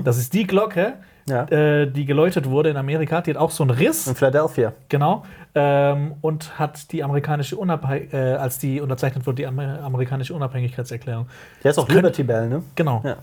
[0.05, 0.95] Das ist die Glocke,
[1.29, 1.45] Ja.
[1.45, 3.21] äh, die geläutet wurde in Amerika.
[3.21, 4.09] Die hat auch so einen Riss.
[4.09, 4.73] In Philadelphia.
[4.89, 5.25] Genau.
[5.55, 11.27] Ähm, und hat die amerikanische Unabhängigkeit, äh, als die unterzeichnet wurde, die Amer amerikanische Unabhängigkeitserklärung.
[11.63, 12.63] Der ist auch Das Liberty Bell, ne?
[12.75, 13.01] Genau.
[13.05, 13.17] Ja.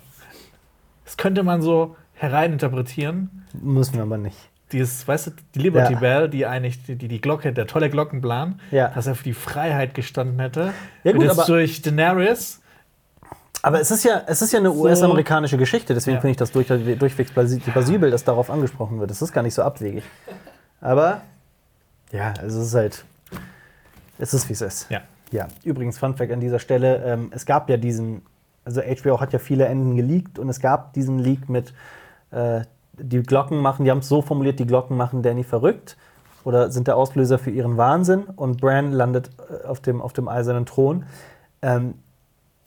[1.03, 3.45] Das könnte man so hereininterpretieren.
[3.61, 4.37] Müssen wir aber nicht.
[4.71, 5.99] Dieses, weißt du, die Liberty Ja.
[5.99, 8.89] Bell, die eigentlich die, die Glocke, der tolle Glockenplan, Ja.
[8.89, 10.73] dass er für die Freiheit gestanden hätte.
[11.03, 12.59] Ja, gut, jetzt aber- durch Daenerys.
[13.63, 14.81] Aber es ist ja, es ist ja eine So.
[14.83, 16.21] US-amerikanische Geschichte, deswegen Ja.
[16.21, 19.09] finde ich das durch, durchwegs plausibel, dass darauf angesprochen wird.
[19.09, 20.03] Das ist gar nicht so abwegig.
[20.81, 21.21] Aber
[22.11, 23.05] ja, also es ist halt.
[24.19, 24.89] Es ist, wie es ist.
[24.89, 25.01] Ja.
[25.31, 28.21] Ja, übrigens, Fun Fact an dieser Stelle: ähm, Es gab ja diesen,
[28.63, 31.73] also HBO hat ja viele Enden geleakt und es gab diesen Leak mit,
[32.31, 32.61] äh,
[32.99, 35.97] die Glocken machen, die haben es so formuliert, die Glocken machen Danny verrückt.
[36.43, 40.27] oder sind der Auslöser für ihren Wahnsinn und Bran landet äh, auf dem, auf dem
[40.27, 41.05] eisernen Thron.
[41.61, 41.95] Ähm,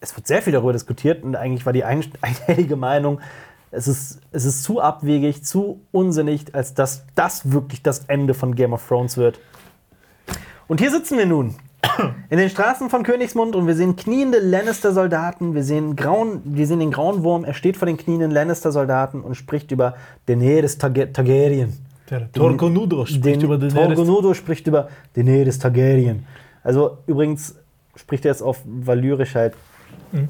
[0.00, 3.20] es wird sehr viel darüber diskutiert und eigentlich war die ein, einhellige Meinung,
[3.72, 8.56] es ist, es ist zu abwegig, zu unsinnig, als dass das wirklich das Ende von
[8.56, 9.38] Game of Thrones wird.
[10.66, 11.54] Und hier sitzen wir nun
[12.28, 16.80] in den Straßen von Königsmund und wir sehen kniende Lannister-Soldaten, wir sehen, grauen, wir sehen
[16.80, 19.94] den grauen Wurm, er steht vor den knienden Lannister-Soldaten und spricht über
[20.26, 21.72] Daenerys Targa- Targaryen.
[22.10, 23.96] Der Torgonudo spricht Den über Daenerys.
[23.96, 26.26] Torgonudo spricht über Daenerys Targaryen.
[26.62, 27.54] Also übrigens
[27.96, 29.54] spricht er es auf Valyrisch halt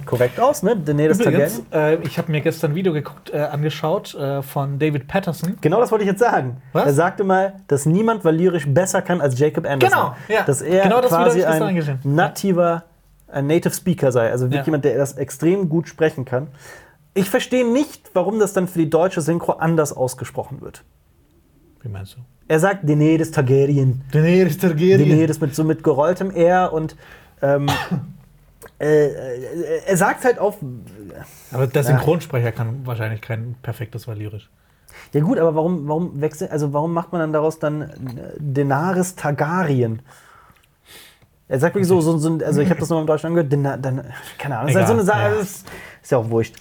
[0.07, 0.77] korrekt aus, ne?
[0.77, 1.20] Daenerys.
[1.20, 5.57] Übrigens, äh, ich habe mir gestern ein Video geguckt, äh, angeschaut äh, von David Patterson.
[5.61, 6.59] Genau das wollte ich jetzt sagen.
[6.73, 6.86] Was?
[6.86, 9.98] Er sagte mal, dass niemand Valyrisch besser kann als Jacob Anderson.
[9.98, 10.44] Genau, ja.
[10.44, 12.85] Dass er Genau das quasi ein nativer,
[13.28, 14.31] ein Native Speaker sei.
[14.31, 14.65] Also wirklich Ja.
[14.66, 16.48] jemand, der das extrem gut sprechen kann.
[17.15, 20.85] Ich verstehe nicht, warum das dann für die deutsche Synchro anders ausgesprochen wird.
[21.82, 22.19] Wie meinst du?
[22.47, 24.02] Er sagt Daenerys Targaryen.
[24.12, 24.98] Daenerys Targaryen.
[24.98, 26.97] Daenerys mit so mit gerolltem R und
[27.43, 27.66] ähm,
[28.81, 30.57] äh, äh, er sagt halt auf.
[31.52, 34.48] Aber der Synchronsprecher kann wahrscheinlich kein perfektes Valyrisch.
[35.12, 37.90] Ja gut, aber warum, warum wechselt, also warum macht man dann daraus dann äh,
[38.39, 40.02] Daenerys Targaryen?
[41.48, 43.77] Er sagt wirklich so, so, so also ich habe das nochmal im Deutschen angehört, Dena,
[43.77, 44.05] dann,
[44.39, 45.40] keine Ahnung, das ist halt so eine Egal, Sache, ja.
[45.40, 45.66] ist,
[46.02, 46.57] ist ja auch wurscht.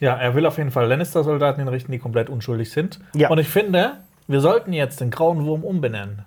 [0.00, 2.98] Ja, er will auf jeden Fall Lannister-Soldaten hinrichten, die komplett unschuldig sind.
[3.14, 3.30] Ja.
[3.30, 6.24] Und ich finde, wir sollten jetzt den grauen Wurm umbenennen.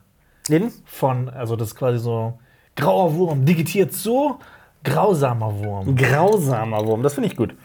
[0.47, 0.71] Den?
[0.85, 2.39] Von, also das ist quasi so
[2.77, 4.39] grauer Wurm, digitiert zu
[4.83, 5.95] grausamer Wurm.
[5.95, 7.55] Grausamer Wurm, das finde ich gut.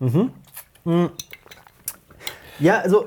[0.00, 0.30] Mhm.
[0.84, 1.10] Mhm.
[2.58, 3.06] Ja, also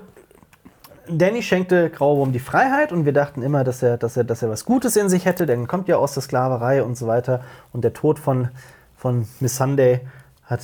[1.10, 4.50] Danny schenkte Grauwurm die Freiheit und wir dachten immer, dass er, dass, er, dass er
[4.50, 7.42] was Gutes in sich hätte, denn er kommt ja aus der Sklaverei und so weiter.
[7.74, 8.50] Und der Tod von,
[8.96, 10.02] von Miss Sunday
[10.46, 10.62] hat,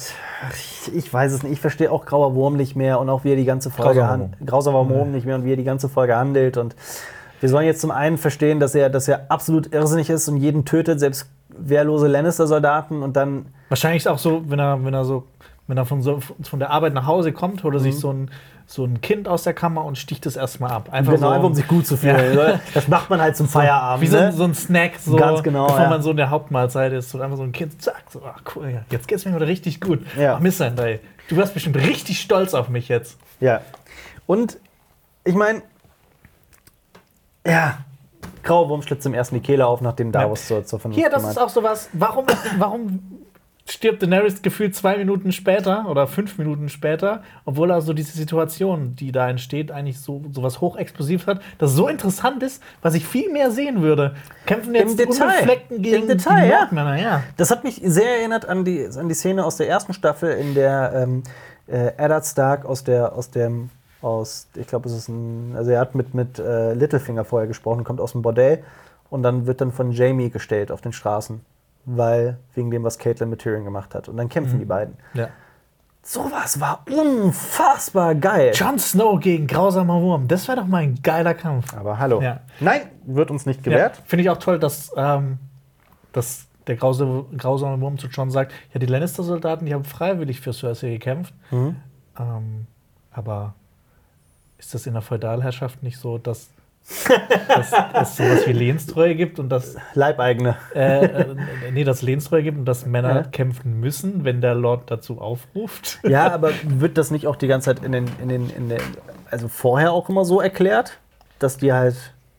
[0.53, 3.31] ich, ich weiß es nicht, ich verstehe auch Grauer Wurm nicht mehr und auch wie
[3.31, 4.09] er die ganze Folge Grausamer
[4.39, 6.55] han- Grausamer Wurm nicht mehr und wie er die ganze Folge handelt.
[6.57, 6.75] Und
[7.41, 10.63] wir sollen jetzt zum einen verstehen, dass er, dass er absolut irrsinnig ist und jeden
[10.65, 11.29] tötet, selbst
[11.59, 15.27] wehrlose Lannister-Soldaten und dann Wahrscheinlich ist auch so, wenn er, wenn er so,
[15.67, 17.83] wenn er von, so, von der Arbeit nach Hause kommt, holt er Mhm.
[17.83, 18.31] sich so ein,
[18.65, 20.89] so ein Kind aus der Kammer und sticht es erstmal ab.
[20.91, 22.37] Einfach Genau, so, einfach um sich gut zu fühlen.
[22.37, 22.59] Ja.
[22.73, 24.01] Das macht man halt zum Feierabend.
[24.01, 24.31] Wie so, ein- ne?
[24.33, 25.89] so ein Snack, so, Ganz genau, bevor ja.
[25.89, 27.13] man so in der Hauptmahlzeit ist.
[27.15, 29.79] Und einfach so ein Kind, zack, so, ach cool, ja, jetzt geht's mir wieder richtig
[29.81, 29.99] gut.
[30.17, 30.35] Ja.
[30.35, 33.17] Ach, Mist, ey, du wirst bestimmt richtig stolz auf mich jetzt.
[33.39, 33.61] Ja.
[34.25, 34.57] Und
[35.25, 35.61] ich meine,
[37.45, 37.79] ja,
[38.47, 41.37] Grauwurm schlitzt im ersten die Kehle auf, nachdem Davos zur, zur Vernunft Hier, das gemeint
[41.37, 41.89] ist auch sowas.
[41.93, 42.25] Warum,
[42.57, 42.99] warum
[43.69, 48.95] stirbt Daenerys gefühlt zwei Minuten später oder fünf Minuten später, obwohl er so diese Situation,
[48.95, 53.31] die da entsteht, eigentlich so sowas hochexplosiv hat, das so interessant ist, was ich viel
[53.31, 54.15] mehr sehen würde.
[54.45, 55.61] Kämpfen jetzt Im die Detail.
[55.69, 56.59] Gegen Im Detail, die ja.
[56.59, 57.23] Nordmänner, ja.
[57.35, 60.55] Das hat mich sehr erinnert an die, an die Szene aus der ersten Staffel, in
[60.55, 61.23] der ähm,
[61.67, 63.69] äh, Eddard Stark aus der, aus dem,
[64.01, 67.83] aus, ich glaube, es ist ein, also er hat mit, mit äh, Littlefinger vorher gesprochen,
[67.83, 68.63] kommt aus dem Bordell
[69.09, 71.41] und dann wird dann von Jamie gestellt auf den Straßen,
[71.85, 74.07] weil, wegen dem, was Caitlyn mit Tyrion gemacht hat.
[74.09, 74.95] Und dann kämpfen die beiden.
[75.13, 75.29] ja.
[76.03, 78.53] Sowas war unfassbar geil.
[78.55, 81.75] Jon Snow gegen grausamer Wurm, das wäre doch mal ein geiler Kampf.
[81.75, 82.21] Aber hallo.
[82.21, 82.39] Ja.
[82.61, 84.01] Nein, wird uns nicht Ja, gewährt.
[84.05, 85.37] Finde ich auch toll, dass, ähm,
[86.13, 90.53] dass der grause, grausame Wurm zu John sagt, ja, die Lannister-Soldaten, die haben freiwillig für
[90.53, 91.33] Cersei gekämpft.
[91.51, 91.75] Mhm.
[92.17, 92.67] Ähm,
[93.11, 93.55] aber
[94.57, 96.49] ist das in der Feudalherrschaft nicht so, dass,
[97.47, 97.71] dass
[98.01, 100.55] es sowas wie Lehnstreue gibt und dass, Leibeigene.
[100.73, 101.35] äh, äh,
[101.71, 103.23] nee, dass Lehnstreue gibt und dass Männer Ja.
[103.23, 105.99] kämpfen müssen, wenn der Lord dazu aufruft?
[106.07, 108.79] Ja, aber wird das nicht auch die ganze Zeit in den, in den, in den,
[109.29, 110.97] also vorher auch immer so erklärt,
[111.39, 111.95] dass die halt,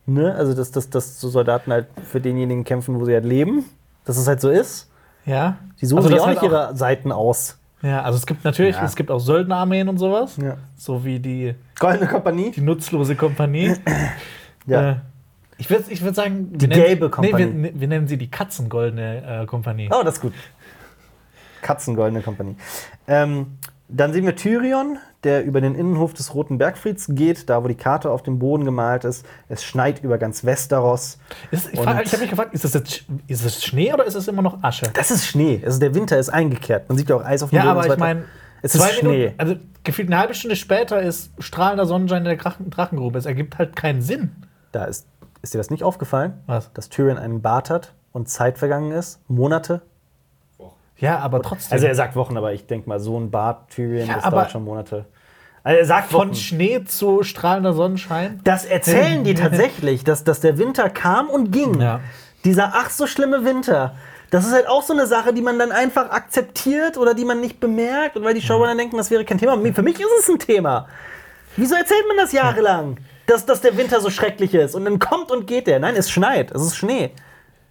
[0.06, 3.64] ne, also dass, dass, dass so Soldaten halt für denjenigen kämpfen, wo sie halt leben,
[4.04, 4.90] dass es halt so ist.
[5.26, 5.58] Ja.
[5.80, 7.57] Die suchen Also sich auch halt nicht ihre Seiten aus.
[7.82, 8.84] Ja, also es gibt natürlich, Ja.
[8.84, 10.36] es gibt auch Söldnerarmeen und sowas.
[10.36, 10.56] Ja.
[10.76, 12.50] So wie die, Goldene Kompanie.
[12.50, 13.74] die nutzlose Kompanie.
[14.66, 14.90] Ja.
[14.90, 14.96] Äh,
[15.58, 17.46] ich würde ich würd sagen, Die wir nennen- gelbe Kompanie.
[17.46, 19.88] Nee, wir, wir nennen sie die Katzengoldene äh, Kompanie.
[19.92, 20.32] Oh, das ist gut.
[21.62, 22.56] Katzengoldene Kompanie.
[23.06, 23.58] Ähm,
[23.88, 27.74] dann sehen wir Tyrion, der über den Innenhof des Roten Bergfrieds geht, da wo die
[27.74, 29.24] Karte auf dem Boden gemalt ist.
[29.48, 31.18] Es schneit über ganz Westeros.
[31.50, 34.28] Ist, ich ich habe mich gefragt, ist das jetzt ist das Schnee oder ist es
[34.28, 34.90] immer noch Asche?
[34.92, 35.62] Das ist Schnee.
[35.64, 36.88] Also der Winter ist eingekehrt.
[36.88, 37.70] Man sieht ja auch Eis auf dem Ja, Boden.
[37.72, 38.24] aber und so ich meine,
[38.62, 39.08] es ist Schnee.
[39.18, 43.18] Minuten, also gefühlt eine halbe Stunde später ist strahlender Sonnenschein in der Drachen Drachengrube.
[43.18, 44.32] Es ergibt halt keinen Sinn.
[44.72, 45.06] Da ist,
[45.42, 46.34] ist dir das nicht aufgefallen?
[46.46, 46.70] Was?
[46.74, 49.20] Dass Tyrion einen Bart hat und Zeit vergangen ist?
[49.28, 49.80] Monate?
[50.98, 51.74] Ja, aber trotzdem.
[51.74, 54.50] Also er sagt Wochen, aber ich denke mal, so ein Bart Tyrion, Ja, das dauert
[54.50, 55.06] schon Monate.
[55.62, 56.34] Also er sagt von Wochen.
[56.34, 58.40] Schnee zu strahlender Sonnenschein.
[58.44, 61.80] Das erzählen die tatsächlich, dass, dass der Winter kam und ging.
[61.80, 62.00] Ja.
[62.44, 63.94] Dieser ach so schlimme Winter.
[64.30, 67.40] Das ist halt auch so eine Sache, die man dann einfach akzeptiert oder die man
[67.40, 69.56] nicht bemerkt und weil die Showrunner denken, das wäre kein Thema.
[69.72, 70.86] Für mich ist es ein Thema.
[71.56, 72.98] Wieso erzählt man das jahrelang?
[73.28, 74.74] dass, dass der Winter so schrecklich ist.
[74.74, 75.78] Und dann kommt und geht der.
[75.78, 76.50] Nein, es schneit.
[76.50, 77.10] Es ist Schnee.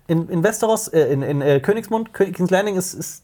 [0.08, 3.24] In, in Westeros, äh, in, in äh, Königsmund, Kö- King's Landing ist, ist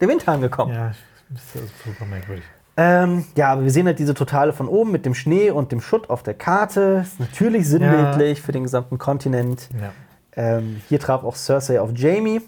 [0.00, 0.72] der Winter angekommen.
[0.72, 0.92] Ja,
[1.30, 2.44] das ist super merkwürdig.
[2.76, 5.80] Ähm, ja, aber wir sehen halt diese Totale von oben mit dem Schnee und dem
[5.80, 7.00] Schutt auf der Karte.
[7.02, 9.68] Ist natürlich sinnbildlich für den gesamten Kontinent.
[9.80, 9.92] Ja.
[10.36, 12.42] Ähm, hier traf auch Cersei auf Jamie.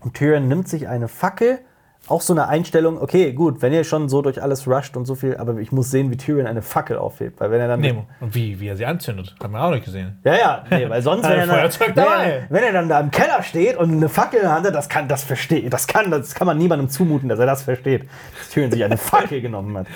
[0.00, 1.60] Und Tyrion nimmt sich eine Fackel.
[2.08, 5.14] Auch so eine Einstellung, okay, gut, wenn ihr schon so durch alles rusht und so
[5.14, 7.38] viel, aber ich muss sehen, wie Tyrion eine Fackel aufhebt.
[7.38, 7.80] Weil wenn er dann.
[7.80, 8.06] Nemo.
[8.20, 10.18] Und wie, wie er sie anzündet, haben wir auch nicht gesehen.
[10.24, 13.00] Ja, ja, nee, weil sonst, wenn er, dann, Feuerzeug wenn, er, wenn er dann da
[13.00, 15.86] im Keller steht und eine Fackel in der Hand hat, das kann, das versteht, das
[15.86, 18.08] kann, das kann man niemandem zumuten, dass er das versteht,
[18.38, 19.86] dass Tyrion sich eine Fackel genommen hat.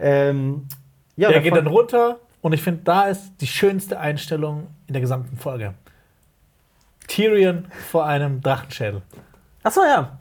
[0.00, 0.66] Ähm,
[1.16, 5.00] ja, Der geht dann runter und ich finde, da ist die schönste Einstellung in der
[5.00, 5.74] gesamten Folge.
[7.06, 9.02] Tyrion vor einem Drachenschädel.
[9.62, 10.17] Achso, ja.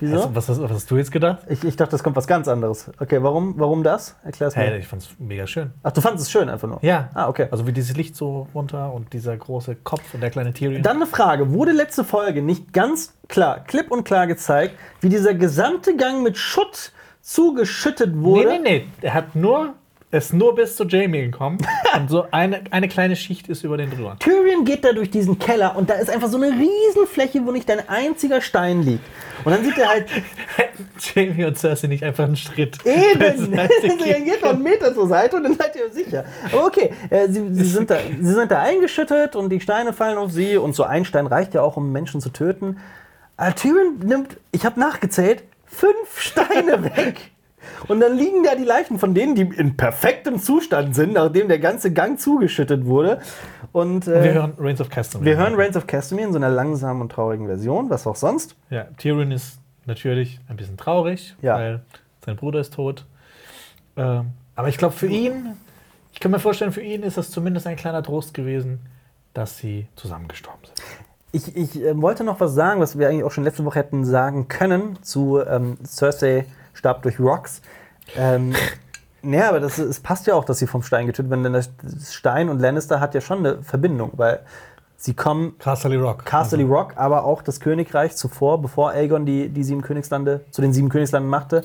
[0.00, 0.16] Wieso?
[0.16, 1.40] Also, was, hast, was hast du jetzt gedacht?
[1.48, 2.90] ich, ich dachte, das kommt was ganz anderes.
[2.98, 4.16] Okay, warum, warum das?
[4.24, 4.62] Erklär's mir.
[4.62, 5.72] Hey, ich fand's mega schön.
[5.82, 6.78] Ach, du fandest es schön einfach nur?
[6.82, 7.10] Ja.
[7.14, 7.48] Ah, okay.
[7.50, 10.82] Also wie dieses Licht so runter und dieser große Kopf und der kleine Tyrion.
[10.82, 11.52] Dann eine Frage.
[11.52, 16.36] Wurde letzte Folge nicht ganz klar, klipp und klar gezeigt, wie dieser gesamte Gang mit
[16.36, 18.48] Schutt zugeschüttet nee, wurde?
[18.48, 18.86] nee, nee.
[19.02, 19.74] Er hat nur,
[20.12, 21.58] ist nur bis zu Jamie gekommen
[21.96, 24.16] und so eine, eine kleine Schicht ist über den drüber.
[24.18, 27.70] Tyrion geht da durch diesen Keller und da ist einfach so eine Riesenfläche, wo nicht
[27.70, 29.04] ein einziger Stein liegt.
[29.44, 30.08] Und dann sieht er halt
[31.14, 32.78] Jamie und Cersei nicht einfach einen Schritt.
[32.84, 33.52] eben,
[33.98, 36.24] gehen geht noch einen Meter zur Seite und dann seid ihr sicher.
[36.52, 40.18] Aber okay, äh, sie, sie, sind da, sie sind da eingeschüttet und die Steine fallen
[40.18, 42.78] auf sie und so ein Stein reicht ja auch, um Menschen zu töten.
[43.36, 47.30] Aber Tyrion nimmt, ich habe nachgezählt, fünf Steine weg.
[47.88, 51.58] Und dann liegen da die Leichen von denen, die in perfektem Zustand sind, nachdem der
[51.58, 53.20] ganze Gang zugeschüttet wurde.
[53.72, 55.26] Und äh, Wir hören Reigns of Castamere.
[55.30, 58.56] wir hören Reigns of Castamere in so einer langsamen und traurigen Version, was auch sonst.
[58.70, 61.54] Ja, Tyrion ist natürlich ein bisschen traurig, Ja.
[61.56, 61.80] weil
[62.24, 63.06] sein Bruder ist tot.
[63.96, 64.26] Ähm,
[64.56, 65.56] aber ich glaube, für ihn,
[66.12, 68.80] ich kann mir vorstellen, für ihn ist das zumindest ein kleiner Trost gewesen,
[69.34, 70.80] dass sie zusammengestorben sind.
[71.32, 74.04] Ich, ich äh, wollte noch was sagen, was wir eigentlich auch schon letzte Woche hätten
[74.04, 76.44] sagen können zu ähm, Cersei
[76.80, 77.62] starb durch Rocks.
[78.16, 78.54] Ähm,
[79.22, 81.70] naja, aber das, es passt ja auch, dass sie vom Stein getötet werden, denn das
[82.12, 84.40] Stein und Lannister hat ja schon eine Verbindung, weil
[84.96, 86.24] sie kommen Castle Rock.
[86.24, 90.72] Castle Rock, aber auch das Königreich zuvor, bevor Aegon die, die sieben Königslande zu den
[90.72, 91.64] sieben Königslanden machte,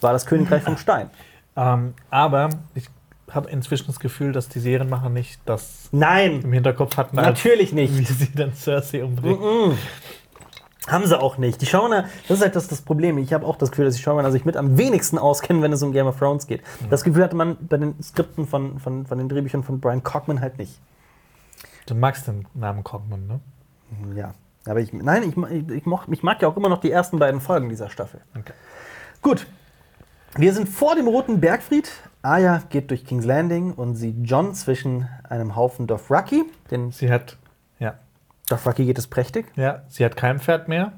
[0.00, 1.10] war das Königreich vom Stein.
[1.58, 2.90] Ähm, aber ich
[3.30, 7.96] habe inzwischen das Gefühl, dass die Serienmacher nicht das Nein, im Hinterkopf hatten, natürlich nicht.
[7.98, 9.78] wie sie dann Cersei umbringen.
[10.86, 11.60] Haben sie auch nicht.
[11.60, 13.18] Die Showrunner, das ist halt das, das Problem.
[13.18, 15.82] Ich habe auch das Gefühl, dass die Showrunner sich mit am wenigsten auskennen, wenn es
[15.82, 16.62] um Game of Thrones geht.
[16.90, 20.40] Das Gefühl hatte man bei den Skripten von, von, von den Drehbüchern von Brian Cockman
[20.40, 20.80] halt nicht.
[21.86, 23.40] Du magst den Namen Cockman, ne?
[24.14, 24.34] Ja.
[24.66, 27.18] Aber ich, nein, ich, ich, ich, moch, ich mag ja auch immer noch die ersten
[27.18, 28.20] beiden Folgen dieser Staffel.
[28.36, 28.52] Okay.
[29.22, 29.46] Gut.
[30.36, 31.90] Wir sind vor dem Roten Bergfried.
[32.22, 36.44] Arya geht durch King's Landing und sieht John zwischen einem Haufen Dothraki.
[36.70, 37.38] Den Sie hat,
[38.50, 39.46] ja, Dothraki geht es prächtig.
[39.56, 40.92] ja, sie hat kein Pferd mehr.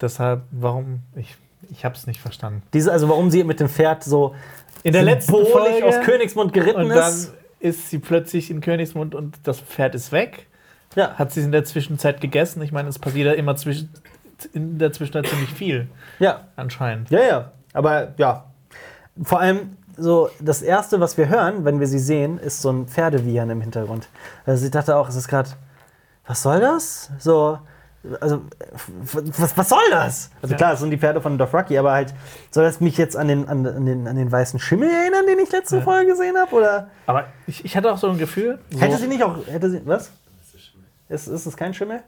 [0.00, 1.36] Deshalb, warum, ich,
[1.70, 2.62] ich habe es nicht verstanden.
[2.72, 4.34] Diese, also warum sie mit dem Pferd so
[4.82, 7.34] In der letzten Folge aus Königsmund geritten Und dann ist.
[7.60, 10.46] ist sie plötzlich in Königsmund und das Pferd ist weg.
[10.94, 11.14] Ja.
[11.14, 12.62] Hat sie in der Zwischenzeit gegessen?
[12.62, 13.90] Ich meine, es passiert ja immer zwischen,
[14.52, 15.88] in der Zwischenzeit ziemlich viel,
[16.18, 17.10] ja, anscheinend.
[17.10, 17.52] Ja, ja.
[17.72, 18.44] Aber ja.
[19.22, 22.86] Vor allem so das erste, was wir hören, wenn wir sie sehen, ist so ein
[22.86, 24.08] Pferdewiehern im Hintergrund.
[24.44, 25.50] Also ich dachte auch, es ist gerade,
[26.26, 27.10] was soll das?
[27.18, 27.58] So,
[28.20, 28.42] also
[29.12, 30.30] was, was soll das?
[30.42, 30.56] Also Ja.
[30.58, 32.14] klar, es sind die Pferde von Dothraki, aber halt
[32.50, 35.38] soll das mich jetzt an den, an, an den, an den weißen Schimmel erinnern, den
[35.38, 35.82] ich letzte Ja.
[35.82, 36.54] Folge gesehen habe?
[36.54, 38.58] Oder Aber ich, ich hatte auch so ein Gefühl.
[38.70, 40.10] So, hätte sie nicht auch, hätte sie, was?
[41.08, 42.02] Ist, ist es kein Schimmel?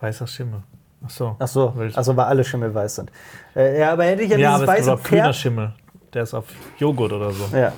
[0.00, 0.62] Weißer Schimmel.
[1.04, 1.36] Ach so.
[1.38, 3.10] Ach so, also weil alle Schimmel weiß sind.
[3.56, 5.34] Äh, ja, aber hätte ich ja, ja, dieses aber weiße Pferd.
[5.34, 5.72] Schimmel.
[6.12, 6.44] Der ist auf
[6.78, 7.48] Joghurt oder so.
[7.56, 7.72] Ja.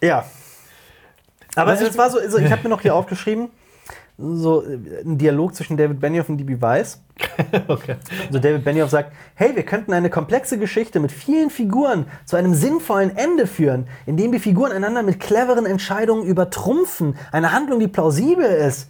[0.00, 0.24] Ja.
[1.54, 3.50] Aber es war so, also ich habe mir noch hier aufgeschrieben,
[4.18, 6.60] so äh, ein Dialog zwischen David Benioff und D.B.
[6.60, 7.02] Weiss.
[7.68, 7.96] okay.
[8.26, 12.54] Also David Benioff sagt, hey, wir könnten eine komplexe Geschichte mit vielen Figuren zu einem
[12.54, 17.16] sinnvollen Ende führen, indem die Figuren einander mit cleveren Entscheidungen übertrumpfen.
[17.32, 18.88] Eine Handlung, die plausibel ist.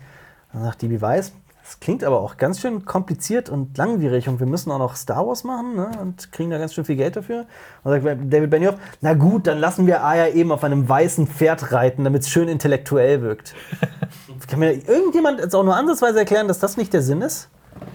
[0.53, 1.01] Dann sagt D.B.
[1.01, 1.33] Weiss,
[1.73, 5.27] das klingt aber auch ganz schön kompliziert und langwierig und wir müssen auch noch Star
[5.27, 5.91] Wars machen ne?
[6.03, 7.47] und kriegen da ganz schön viel Geld dafür.
[7.83, 11.73] Und sagt David Benioff, na gut, dann lassen wir Aya eben auf einem weißen Pferd
[11.73, 13.55] reiten, damit es schön intellektuell wirkt.
[14.49, 17.49] Kann mir irgendjemand jetzt auch nur ansatzweise erklären, dass das nicht der Sinn ist?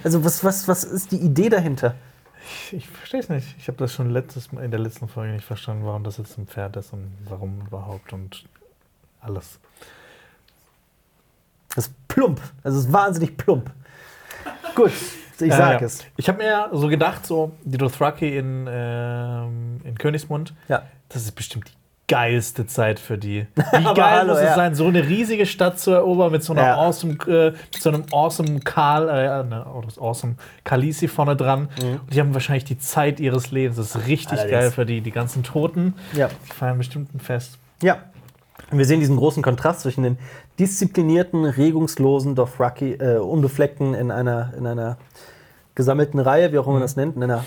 [0.03, 1.93] Also was, was, was ist die Idee dahinter?
[2.43, 3.55] Ich, ich verstehe es nicht.
[3.59, 6.35] Ich habe das schon letztes Mal in der letzten Folge nicht verstanden, warum das jetzt
[6.39, 8.45] ein Pferd ist und warum überhaupt und
[9.21, 9.59] alles.
[11.77, 12.41] Das ist plump.
[12.63, 13.69] Also es ist wahnsinnig plump.
[14.73, 14.91] Gut,
[15.39, 15.85] ich Äh, sag ja.
[15.85, 16.03] es.
[16.17, 20.81] Ich habe mir so gedacht, so die Dothraki in, ähm, in Königsmund, Ja.
[21.09, 21.71] das ist bestimmt
[22.07, 23.45] geilste Zeit für die.
[23.55, 24.55] Wie geil hallo, muss es ja.
[24.55, 26.75] sein, so eine riesige Stadt zu erobern mit so einer Ja.
[26.77, 31.67] awesome, äh, mit so einem awesome Karl, äh, ne, oh, das awesome Khaleesi vorne dran.
[31.79, 33.77] Und die haben wahrscheinlich die Zeit ihres Lebens.
[33.77, 34.37] Das ist richtig Mhm.
[34.39, 34.51] Allerdings.
[34.61, 35.93] geil für die, die ganzen Toten.
[36.13, 36.29] Ja.
[36.47, 37.59] Die feiern bestimmt ein Fest.
[37.83, 37.97] Ja.
[38.71, 40.17] Und wir sehen diesen großen Kontrast zwischen den
[40.59, 44.97] disziplinierten, regungslosen Dothraki, äh, unbefleckten in einer, in einer
[45.75, 47.45] gesammelten Reihe, wie auch immer man das nennt, in einer,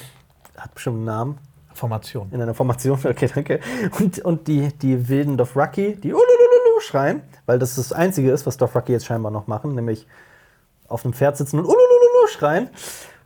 [0.56, 1.38] hat bestimmt einen Namen,
[1.74, 2.28] Formation.
[2.30, 3.60] in einer Formation, okay, danke.
[3.98, 8.56] Und, und die, die wilden Dothraki, die Ulululu schreien, weil das das Einzige ist, was
[8.56, 10.06] Dothraki jetzt scheinbar noch machen, nämlich
[10.88, 12.70] auf einem Pferd sitzen und Ulululu schreien.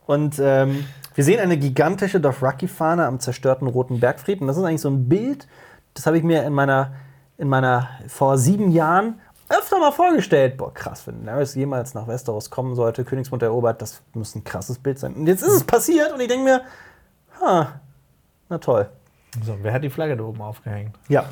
[0.05, 0.85] Und ähm,
[1.15, 4.41] wir sehen eine gigantische Dothraki-Fahne am zerstörten Roten Bergfried.
[4.41, 5.47] Und das ist eigentlich so ein Bild,
[5.93, 6.93] das habe ich mir in meiner,
[7.37, 9.19] in meiner, vor sieben Jahren
[9.49, 10.57] öfter mal vorgestellt.
[10.57, 14.79] Boah, krass, wenn Daenerys jemals nach Westeros kommen sollte, Königsmund erobert, das muss ein krasses
[14.79, 15.13] Bild sein.
[15.13, 16.61] Und jetzt ist es passiert und ich denke mir,
[17.41, 17.79] ha,
[18.49, 18.89] na toll.
[19.43, 20.95] So, wer hat die Flagge da oben aufgehängt?
[21.09, 21.25] Ja.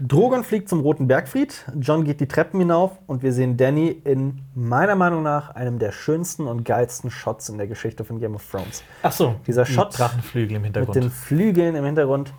[0.00, 4.40] Drogon fliegt zum Roten Bergfried, John geht die Treppen hinauf und wir sehen Danny in
[4.54, 8.44] meiner Meinung nach einem der schönsten und geilsten Shots in der Geschichte von Game of
[8.50, 8.82] Thrones.
[9.04, 10.96] Ach so, Dieser mit Shot Drachenflügel im Mit Hintergrund.
[10.96, 12.34] den Flügeln im Hintergrund.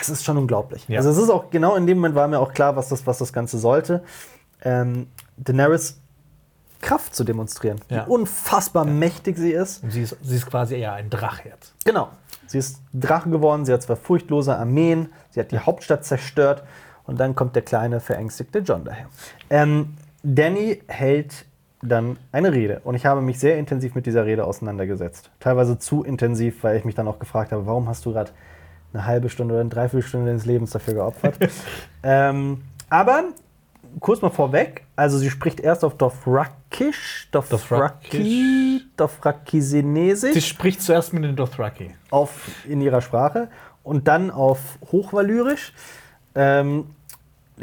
[0.00, 0.88] Es ist schon unglaublich.
[0.88, 0.98] Ja.
[0.98, 3.18] Also es ist auch genau in dem Moment war mir auch klar, was das, was
[3.18, 4.02] das Ganze sollte.
[4.62, 6.00] Ähm, Daenerys
[6.80, 8.06] Kraft zu demonstrieren, Ja.
[8.06, 9.82] wie unfassbar mächtig sie ist.
[9.82, 11.74] Und sie ist, sie ist quasi eher ein Drache jetzt.
[11.84, 12.08] Genau.
[12.46, 16.62] Sie ist Drache geworden, sie hat zwei furchtlose Armeen, sie hat die Hauptstadt zerstört
[17.04, 19.06] und dann kommt der kleine, verängstigte John daher.
[19.48, 21.46] Ähm, Danny hält
[21.82, 25.30] dann eine Rede und ich habe mich sehr intensiv mit dieser Rede auseinandergesetzt.
[25.40, 28.30] Teilweise zu intensiv, weil ich mich dann auch gefragt habe, warum hast du gerade
[28.94, 31.36] eine halbe Stunde oder eine Dreiviertelstunde deines Lebens dafür geopfert?
[32.02, 33.24] ähm, aber
[34.00, 41.24] kurz mal vorweg, also sie spricht erst auf Dothrakisch, Dothraki, Dothrakisinesisch Sie spricht zuerst mit
[41.24, 41.94] den Dothraki.
[42.10, 43.48] auf, in ihrer Sprache
[43.82, 45.72] und dann auf Hochvalyrisch.
[46.34, 46.86] Ähm,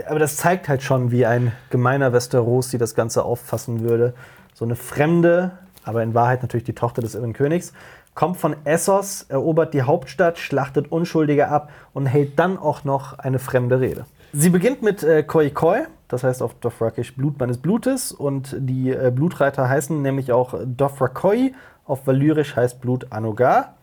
[0.08, 4.14] aber das zeigt halt schon, wie ein gemeiner Westerosi das Ganze auffassen würde.
[4.54, 5.52] So eine fremde,
[5.84, 7.74] aber in Wahrheit natürlich die Tochter des irren Königs,
[8.22, 13.40] kommt von Essos, erobert die Hauptstadt, schlachtet Unschuldige ab und hält dann auch noch eine
[13.40, 14.06] fremde Rede.
[14.32, 18.92] Sie beginnt mit äh, Koi Koi, das heißt auf Dothrakisch Blut meines Blutes und die
[18.92, 21.54] äh, Blutreiter heißen nämlich auch Dothrakoi,
[21.84, 23.74] auf Valyrisch heißt Blut Anogar.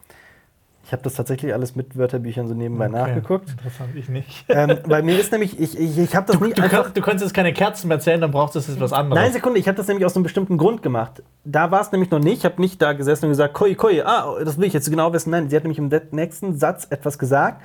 [0.88, 3.50] Ich habe das tatsächlich alles mit Wörterbüchern so nebenbei nachgeguckt.
[3.50, 4.46] Interessant, ich nicht.
[4.48, 6.84] Ähm, bei mir ist nämlich, ich, ich, ich habe das nie Du, einfach.
[6.84, 9.22] kannst, du kannst jetzt keine Kerzen mehr zählen, dann brauchst du jetzt was anderes.
[9.22, 11.22] Nein, Sekunde, ich habe das nämlich aus einem bestimmten Grund gemacht.
[11.44, 12.38] Da war es nämlich noch nicht.
[12.38, 15.12] Ich habe nicht da gesessen und gesagt, Koi, Koi, ah, das will ich jetzt genau
[15.12, 15.28] wissen.
[15.28, 17.60] Nein, sie hat nämlich im nächsten Satz etwas gesagt.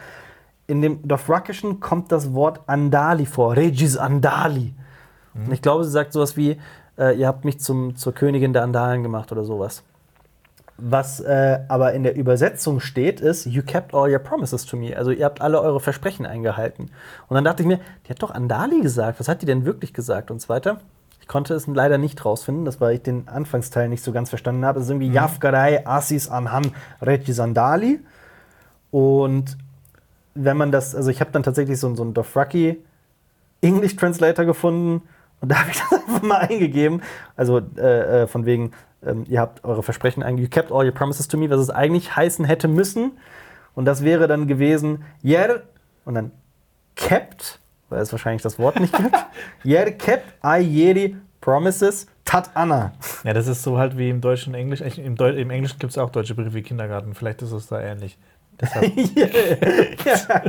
[0.67, 4.73] In dem Dothrakischen kommt das Wort Andali vor, Regis Andali.
[5.33, 6.57] Und ich glaube, sie sagt sowas wie,
[6.99, 9.81] äh, ihr habt mich zum, zur Königin der Andalen gemacht oder sowas.
[10.85, 14.97] Was äh, aber in der Übersetzung steht, ist, you kept all your promises to me.
[14.97, 16.91] Also ihr habt alle eure Versprechen eingehalten.
[17.29, 19.17] Und dann dachte ich mir, die hat doch Andali gesagt.
[19.21, 20.81] Was hat die denn wirklich gesagt und so weiter?
[21.21, 24.65] Ich konnte es leider nicht rausfinden, das weil ich den Anfangsteil nicht so ganz verstanden
[24.65, 24.79] habe.
[24.79, 28.01] Es ist irgendwie Yafgarai Asis Anhan Regis Andali.
[28.91, 29.57] Und
[30.35, 32.83] wenn man das, also ich habe dann tatsächlich so, so einen Dothraki
[33.61, 35.03] English Translator gefunden
[35.39, 37.01] und da habe ich das einfach mal eingegeben.
[37.37, 38.71] Also äh, äh, von wegen,
[39.05, 41.69] ähm, ihr habt eure Versprechen eingegeben, you kept all your promises to me, was es
[41.69, 43.13] eigentlich heißen hätte müssen.
[43.75, 45.63] Und das wäre dann gewesen, yer
[46.05, 46.31] und dann
[46.95, 47.59] kept,
[47.89, 49.15] weil es wahrscheinlich das Wort nicht gibt,
[49.63, 52.93] yer kept I yeri promises tat Anna.
[53.23, 54.81] Ja, das ist so halt wie im Deutschen und Englisch.
[54.81, 57.13] Im, Deu Im Englischen gibt es auch deutsche Begriffe wie Kindergarten.
[57.13, 58.17] Vielleicht ist es da ähnlich.
[58.61, 58.93] Deshalb,
[60.05, 60.41] ja.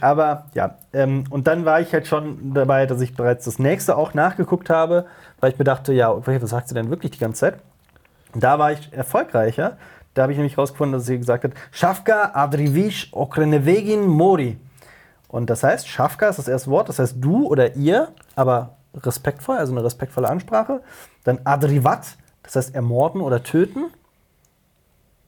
[0.00, 3.96] Aber ja, ähm, und dann war ich halt schon dabei, dass ich bereits das nächste
[3.98, 5.06] auch nachgeguckt habe,
[5.40, 7.58] weil ich mir dachte, ja, okay, was sagt sie denn wirklich die ganze Zeit?
[8.34, 9.76] Da war ich erfolgreicher.
[10.14, 14.58] Da habe ich nämlich rausgefunden, dass sie gesagt hat, Shafka Adrivish Okrenevegin Mori.
[15.28, 19.56] Und das heißt, Shafka ist das erste Wort, das heißt du oder ihr, aber respektvoll,
[19.56, 20.80] also eine respektvolle Ansprache.
[21.24, 23.86] Dann Adrivat, das heißt ermorden oder töten.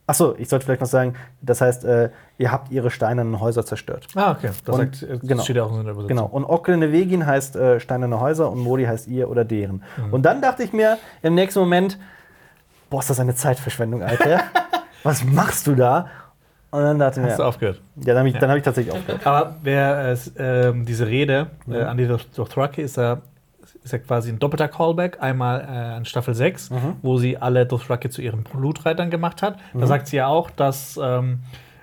[0.08, 4.06] Achso, ich sollte vielleicht noch sagen, das heißt, äh, ihr habt ihre steinernen Häuser zerstört.
[4.14, 4.50] ah, okay.
[4.64, 5.42] Das, Und- sagt, das genau.
[5.42, 6.06] steht auch in der Übersetzung.
[6.06, 6.26] Genau.
[6.26, 9.82] Und Okrenevegin heißt äh, steinerne Häuser und Modi heißt ihr oder deren.
[10.12, 11.98] Und dann dachte ich mir im nächsten Moment,
[12.90, 14.40] boah, ist das eine Zeitverschwendung, Alter.
[15.02, 16.08] Was machst du da?
[16.70, 17.80] Und dann dachte ich Hast du mir, aufgehört.
[17.96, 19.26] ja, dann habe ich, dann hab ich tatsächlich aufgehört.
[19.26, 21.76] Aber wer es, ähm, diese Rede äh, Mhm.
[21.88, 23.18] an die Dothraki ist ja,
[23.84, 25.22] ist ja quasi ein doppelter Callback.
[25.22, 25.64] Einmal äh,
[25.96, 26.96] an Staffel 6, Mhm.
[27.02, 29.58] wo sie alle Dothraki zu ihren Blutreitern gemacht hat.
[29.74, 31.40] Da sagt sie ja auch, dass ähm,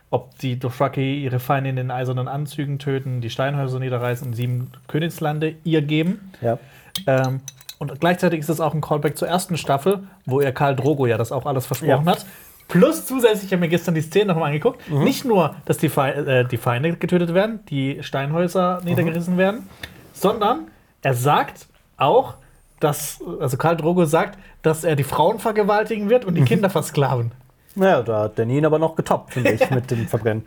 [0.09, 4.69] ob die Dothraki ihre Feinde in den eisernen Anzügen töten, die Steinhäuser niederreißen und sieben
[4.87, 6.31] Königslande ihr geben.
[6.41, 6.59] Ja.
[7.07, 7.39] Ähm,
[7.79, 11.17] und gleichzeitig ist es auch ein Callback zur ersten Staffel, wo ihr Karl Drogo ja
[11.17, 12.11] das auch alles versprochen Ja.
[12.11, 12.25] hat.
[12.69, 15.03] Plus zusätzlich, ich habe mir gestern die Szene nochmal angeguckt, Mhm.
[15.03, 18.85] nicht nur, dass die, Fe äh, die Feinde getötet werden, die Steinhäuser Mhm.
[18.89, 19.67] niedergerissen werden,
[20.13, 20.67] sondern
[21.01, 21.67] er sagt
[21.97, 22.35] auch,
[22.79, 26.29] dass, also Karl Drogo sagt, dass er die Frauen vergewaltigen wird Mhm.
[26.29, 27.31] und die Kinder versklaven.
[27.75, 30.45] Naja, da hat Danny ihn aber noch getoppt, finde ich, mit dem Verbrennen.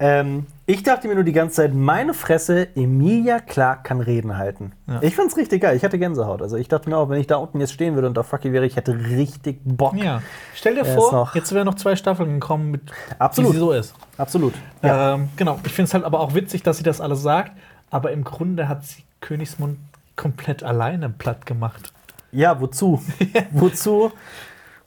[0.00, 4.72] Ähm, ich dachte mir nur die ganze Zeit, meine Fresse, Emilia Clark kann Reden halten.
[4.86, 5.00] Ja.
[5.02, 5.76] Ich fand's richtig geil.
[5.76, 6.42] Ich hatte Gänsehaut.
[6.42, 8.52] Also ich dachte mir auch, wenn ich da unten jetzt stehen würde und auf Fucky
[8.52, 9.94] wäre, ich hätte richtig Bock.
[9.94, 10.22] Ja.
[10.54, 12.80] Stell dir ist vor, jetzt wären noch zwei Staffeln gekommen, mit,
[13.18, 13.50] Absolut.
[13.50, 13.94] wie sie so ist.
[14.18, 14.54] Absolut.
[14.82, 15.14] Ja.
[15.14, 17.52] Ähm, genau, ich finde es halt aber auch witzig, dass sie das alles sagt,
[17.90, 19.78] aber im Grunde hat sie Königsmund
[20.16, 21.92] komplett alleine platt gemacht.
[22.32, 23.02] ja, wozu?
[23.52, 24.12] wozu?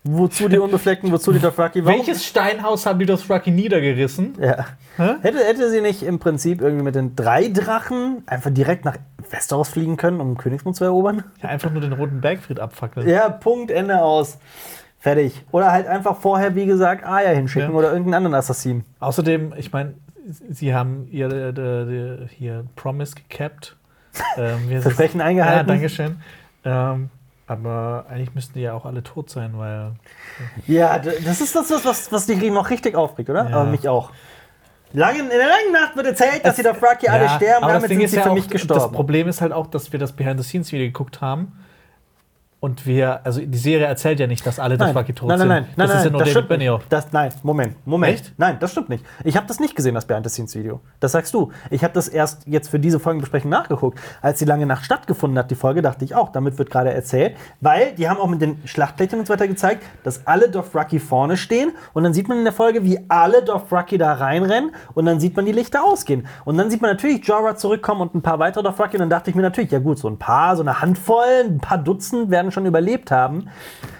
[0.09, 1.83] Wozu die Unbefleckten, wozu die Dothraki?
[1.83, 1.99] Warum?
[1.99, 4.33] Welches Steinhaus haben die Dothraki niedergerissen?
[4.39, 4.65] Ja.
[4.97, 5.15] Hä?
[5.21, 8.97] Hätte, hätte sie nicht im Prinzip irgendwie mit den drei Drachen einfach direkt nach
[9.29, 11.23] Westeros fliegen können, um Königsmund zu erobern?
[11.41, 13.07] Ja, einfach nur den roten Bergfried abfackeln.
[13.07, 14.37] Ja, Punkt, Ende aus.
[14.99, 15.43] Fertig.
[15.51, 17.75] Oder halt einfach vorher, wie gesagt, Aya hinschicken Ja.
[17.77, 18.83] oder irgendeinen anderen Assassin.
[18.99, 19.93] Außerdem, ich meine,
[20.49, 23.75] sie haben ihr äh, äh, äh, hier Promise gecapped.
[24.37, 24.81] Ähm?
[24.81, 25.67] Versprechen Ja, eingehalten.
[25.67, 26.15] Dankeschön.
[26.65, 27.09] Ähm,
[27.47, 29.91] aber eigentlich müssten die ja auch alle tot sein, weil.
[30.67, 33.49] Ja, d- das ist das, was, was, die noch richtig aufregt, oder?
[33.49, 33.55] Ja.
[33.61, 34.11] Aber mich auch.
[34.93, 37.89] Lange, in der langen Nacht wird erzählt, dass die Dothraki alle sterben, aber das damit
[37.89, 38.93] Ding sind ist sie ja für auch, mich Das gestorben.
[38.95, 41.51] Problem ist halt auch, dass wir das Behind-the-Scenes-Video geguckt haben.
[42.59, 45.47] Und wir, also die Serie erzählt ja nicht, dass alle Nein, Dothraki tot nein, nein,
[45.47, 45.77] nein, sind.
[45.77, 46.57] nein, das ist ja nein, nur das David stimmt nicht.
[46.57, 46.83] Benioff.
[46.89, 48.13] Das, nein, Moment, Moment.
[48.15, 48.33] Echt?
[48.37, 49.05] Nein, das stimmt nicht.
[49.23, 50.79] Ich habe das nicht gesehen, das Behind-the-Scenes-Video.
[50.99, 51.51] Das sagst du.
[51.69, 53.99] Ich habe das erst jetzt für diese Folgenbesprechung nachgeguckt.
[54.23, 57.37] Als die lange Nacht stattgefunden hat, die Folge, dachte ich auch, damit wird gerade erzählt.
[57.61, 61.37] Weil die haben auch mit den Schlachtplättchen und so weiter gezeigt, dass alle Dothraki vorne
[61.37, 61.73] stehen.
[61.93, 64.71] Und dann sieht man in der Folge, wie alle Dothraki da reinrennen.
[64.95, 66.25] Und dann sieht man die Lichter ausgehen.
[66.43, 68.97] Und dann sieht man natürlich Jorah zurückkommen und ein paar weitere Dothraki.
[68.97, 71.59] Und dann dachte ich mir natürlich, ja gut, so ein paar, so eine Handvoll, ein
[71.59, 73.49] paar Dutzend werden schon überlebt haben.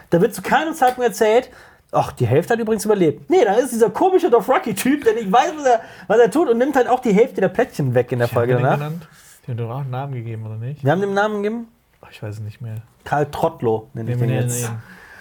[0.10, 1.50] Da wird zu keinem Zeitpunkt erzählt,
[1.92, 3.30] ach, die Hälfte hat übrigens überlebt.
[3.30, 6.58] Nee, da ist dieser komische Dothraki-Typ, der nicht weiß, was er, was er tut und
[6.58, 8.78] nimmt halt auch die Hälfte der Plättchen weg in der Folge wir den danach.
[8.78, 9.08] genannt?
[9.46, 10.84] Die haben doch auch einen Namen gegeben, oder nicht?
[10.84, 11.68] Wir haben dem Namen gegeben?
[12.02, 12.76] Ach, ich weiß es nicht mehr.
[13.04, 14.68] Karl Trottlo nenne ich den wir jetzt.
[14.68, 14.78] den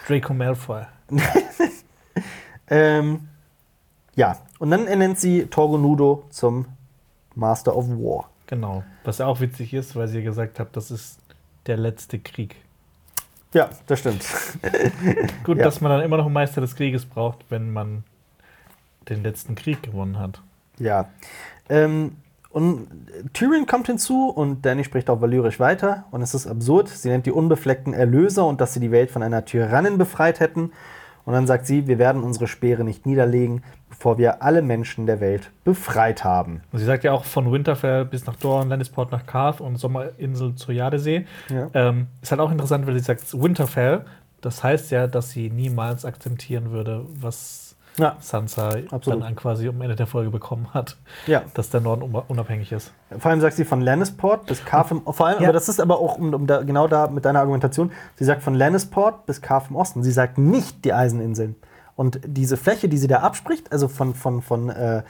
[0.09, 0.83] Draco Malfoy.
[2.69, 3.29] Ähm,
[4.15, 6.67] ja, und dann ernennt sie Torgonudo zum
[7.35, 8.31] Master of War.
[8.47, 8.83] Genau.
[9.05, 11.19] Was ja auch witzig ist, weil sie ja gesagt hat, das ist
[11.67, 12.57] der letzte Krieg.
[13.57, 14.23] Ja, das stimmt.
[15.45, 15.65] Gut, Ja.
[15.65, 18.05] dass man dann immer noch einen Meister des Krieges braucht, wenn man
[19.09, 20.43] den letzten Krieg gewonnen hat.
[20.79, 21.09] Ja.
[21.71, 22.17] Ähm,
[22.51, 22.87] und
[23.33, 26.05] Tyrion kommt hinzu und Danny spricht auch valyrisch weiter.
[26.11, 26.89] Und es ist absurd.
[26.89, 30.73] Sie nennt die unbefleckten Erlöser und dass sie die Welt von einer Tyrannin befreit hätten.
[31.27, 35.21] Und dann sagt sie, wir werden unsere Speere nicht niederlegen, bevor wir alle Menschen der
[35.21, 36.63] Welt befreit haben.
[36.73, 40.55] Und sie sagt ja auch von Winterfell bis nach Dorn, Lannisport nach Karth und Sommerinsel
[40.55, 41.27] zur Jadesee.
[41.51, 41.69] Ja.
[41.75, 44.05] Ähm, ist halt auch interessant, weil sie sagt Winterfell.
[44.41, 47.66] Das heißt ja, dass sie niemals akzeptieren würde, was
[47.99, 49.21] Ja, Sansa Absolut.
[49.21, 50.97] dann an quasi am Ende der Folge bekommen hat,
[51.27, 51.43] ja.
[51.55, 52.93] dass der Norden un- unabhängig ist.
[53.19, 55.49] Vor allem sagt sie von Lannisport bis Carf im Vor allem, Ja.
[55.49, 57.91] aber das ist aber auch um, um da, genau da mit deiner Argumentation.
[58.17, 60.03] Sie sagt von Lannisport bis Carf im Osten.
[60.03, 61.57] Sie sagt nicht die Eiseninseln.
[61.95, 65.03] Und diese Fläche, die sie da abspricht, also von, von, von äh, äh,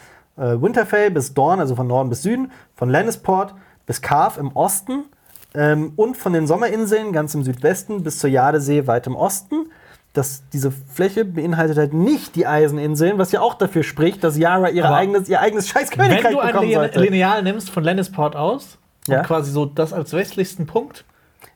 [0.63, 3.55] Winterfell bis Dorn, also von Norden bis Süden, von Lannisport
[3.87, 5.07] bis Carf im Osten
[5.55, 9.71] ähm, und von den Sommerinseln ganz im Südwesten bis zur Jadesee weit im Osten.
[10.17, 14.71] Das, diese Fläche beinhaltet halt nicht die Eiseninseln, was ja auch dafür spricht, dass Yara
[14.71, 17.01] ihre Aber eigenes, ihr eigenes scheiß Königreich Wenn du ein bekommen Lin- sollte.
[17.01, 18.79] Lineal nimmst von Lannisport aus
[19.09, 19.19] Ja.
[19.19, 21.05] und quasi so das als westlichsten Punkt,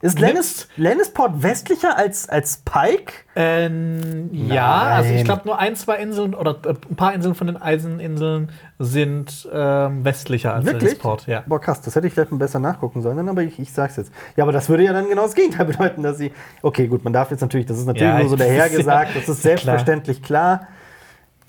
[0.02, 3.12] Ist Lannis, Lannisport westlicher als, als Pike?
[3.36, 7.46] Ähm, ja, also ich glaube nur ein, zwei Inseln oder äh, ein paar Inseln von
[7.46, 8.50] den Eiseninseln
[8.82, 10.84] sind ähm, westlicher als Wirklich?
[10.84, 11.26] Lannisport.
[11.26, 11.44] Ja.
[11.46, 14.10] Boah, krass, das hätte ich vielleicht mal besser nachgucken sollen, aber ich, ich sag's jetzt.
[14.36, 16.32] Ja, aber das würde ja dann genau das Gegenteil bedeuten, dass sie.
[16.62, 19.28] Okay, gut, man darf jetzt natürlich, das ist natürlich Ja, nur so dahergesagt, ja das
[19.28, 20.66] ist selbstverständlich klar.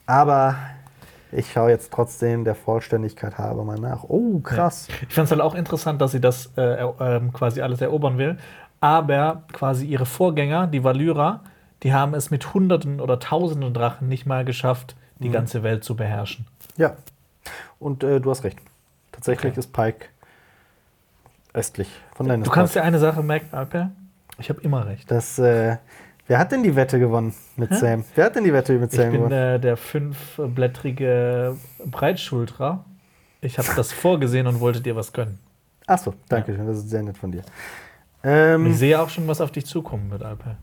[0.05, 0.55] Aber
[1.31, 4.03] ich schaue jetzt trotzdem der Vollständigkeit halber mal nach.
[4.03, 4.89] Oh, krass.
[5.07, 8.37] Ich fand es halt auch interessant, dass sie das äh, ähm, quasi alles erobern will.
[8.81, 11.41] Aber quasi ihre Vorgänger, die Valyra,
[11.83, 15.33] die haben es mit Hunderten oder Tausenden Drachen nicht mal geschafft, die Mhm.
[15.33, 16.45] ganze Welt zu beherrschen.
[16.75, 16.95] Ja.
[17.79, 18.57] Und äh, du hast recht.
[19.11, 19.59] Tatsächlich Okay.
[19.59, 20.05] ist Pike
[21.53, 22.55] östlich von Du Lannisport.
[22.55, 23.91] kannst dir eine Sache merken, Alper.
[24.37, 25.09] Ich habe immer recht.
[25.11, 25.77] Das, äh,
[26.27, 27.75] wer hat denn die Wette gewonnen mit Hä?
[27.75, 28.05] Sam?
[28.15, 29.33] Wer hat denn die Wette mit Ich Sam bin gewonnen?
[29.33, 32.85] äh, der fünfblättrige Breitschultrer.
[33.41, 35.39] Ich habe das vorgesehen und wollte dir was gönnen.
[35.87, 37.39] Achso, danke schön, das ist sehr nett von dir.
[37.39, 37.45] Ich
[38.23, 40.55] Ähm, sehe auch schon, was auf dich zukommen wird, Alper.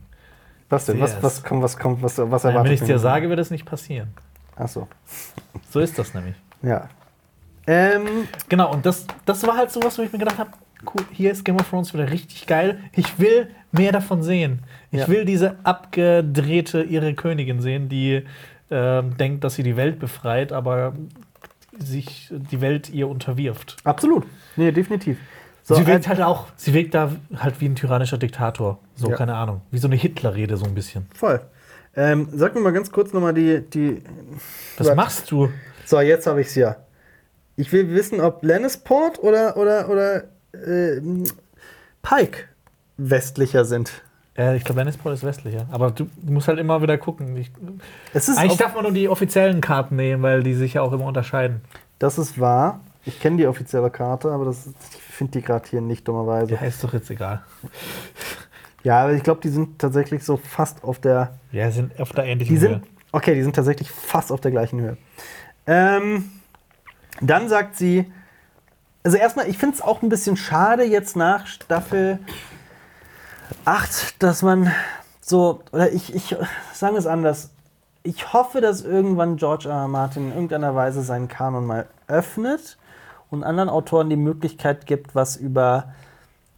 [0.71, 1.01] was denn?
[1.01, 3.51] Was, was kommt, was kommt, was, was erwartet wenn ich es dir sage, wird es
[3.51, 4.15] nicht passieren.
[4.57, 4.87] Achso,
[5.71, 6.37] So ist das nämlich.
[6.63, 6.89] Ja.
[7.67, 10.51] Ähm, Genau, und das, das war halt sowas, wo ich mir gedacht habe,
[10.95, 12.79] cool, hier ist Game of Thrones wieder richtig geil.
[12.93, 14.61] Ich will mehr davon sehen.
[14.91, 15.09] Ich Ja.
[15.09, 18.25] will diese abgedrehte ihre Königin sehen, die
[18.71, 20.95] ähm, denkt, dass sie die Welt befreit, aber
[21.79, 23.77] sich die Welt ihr unterwirft.
[23.85, 24.27] Absolut.
[24.57, 25.19] Nee, definitiv.
[25.63, 28.79] So, sie äh, wirkt halt auch, sie wirkt da halt wie ein tyrannischer Diktator.
[28.95, 29.17] So, Ja.
[29.17, 29.61] keine Ahnung.
[29.71, 31.07] Wie so eine Hitlerrede, so ein bisschen.
[31.15, 31.41] voll.
[31.97, 34.03] Ähm, sag mir mal ganz kurz nochmal die, die.
[34.77, 35.49] Was machst du?
[35.89, 36.77] So, jetzt habe ich es ja.
[37.57, 41.01] Ich will wissen, ob Lannisport oder, oder, oder äh,
[42.03, 42.45] Pike
[42.99, 44.03] westlicher sind.
[44.37, 45.67] Äh, ich glaube, Lannisport ist westlicher.
[45.71, 47.35] Aber du musst halt immer wieder gucken.
[47.39, 47.51] Ich,
[48.37, 51.63] eigentlich darf man nur die offiziellen Karten nehmen, weil die sich ja auch immer unterscheiden.
[51.99, 52.81] das ist wahr.
[53.07, 56.53] Ich kenne die offizielle Karte, aber das, ich finde die gerade hier nicht dummerweise.
[56.53, 57.41] Ja, ist doch jetzt egal.
[58.83, 61.39] Ja, aber ich glaube, die sind tatsächlich so fast auf der.
[61.51, 62.69] Ja, sind auf der ähnlichen Die Höhe.
[62.75, 62.87] sind.
[63.11, 64.99] Okay, die sind tatsächlich fast auf der gleichen Höhe.
[65.69, 66.31] Ähm,
[67.21, 68.11] dann sagt sie.
[69.05, 72.19] Also erstmal, ich finde es auch ein bisschen schade jetzt nach Staffel
[73.65, 74.73] 8, dass man
[75.21, 76.37] so, oder ich, ich
[76.73, 77.51] sage es anders.
[78.03, 79.83] Ich hoffe, dass irgendwann George R.
[79.83, 79.89] R.
[79.89, 82.77] Martin in irgendeiner Weise seinen Kanon mal öffnet
[83.31, 85.93] und anderen Autoren die Möglichkeit gibt, was über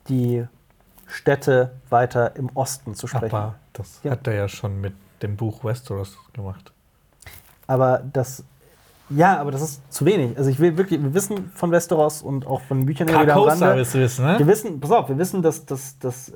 [0.08, 0.46] die
[1.06, 3.34] Städte weiter im Osten zu sprechen.
[3.34, 4.12] Aber das Ja.
[4.12, 6.72] hat er ja schon mit dem Buch Westeros gemacht.
[7.66, 8.44] Aber das.
[9.10, 10.38] Ja, aber das ist zu wenig.
[10.38, 13.42] Also ich will wirklich, wir wissen von Westeros und auch von Büchern immer wieder am
[13.42, 13.76] Rande.
[13.76, 14.38] willst du wissen, ne?
[14.38, 16.32] Wir wissen, pass auf, wir wissen, dass, dass, dass äh,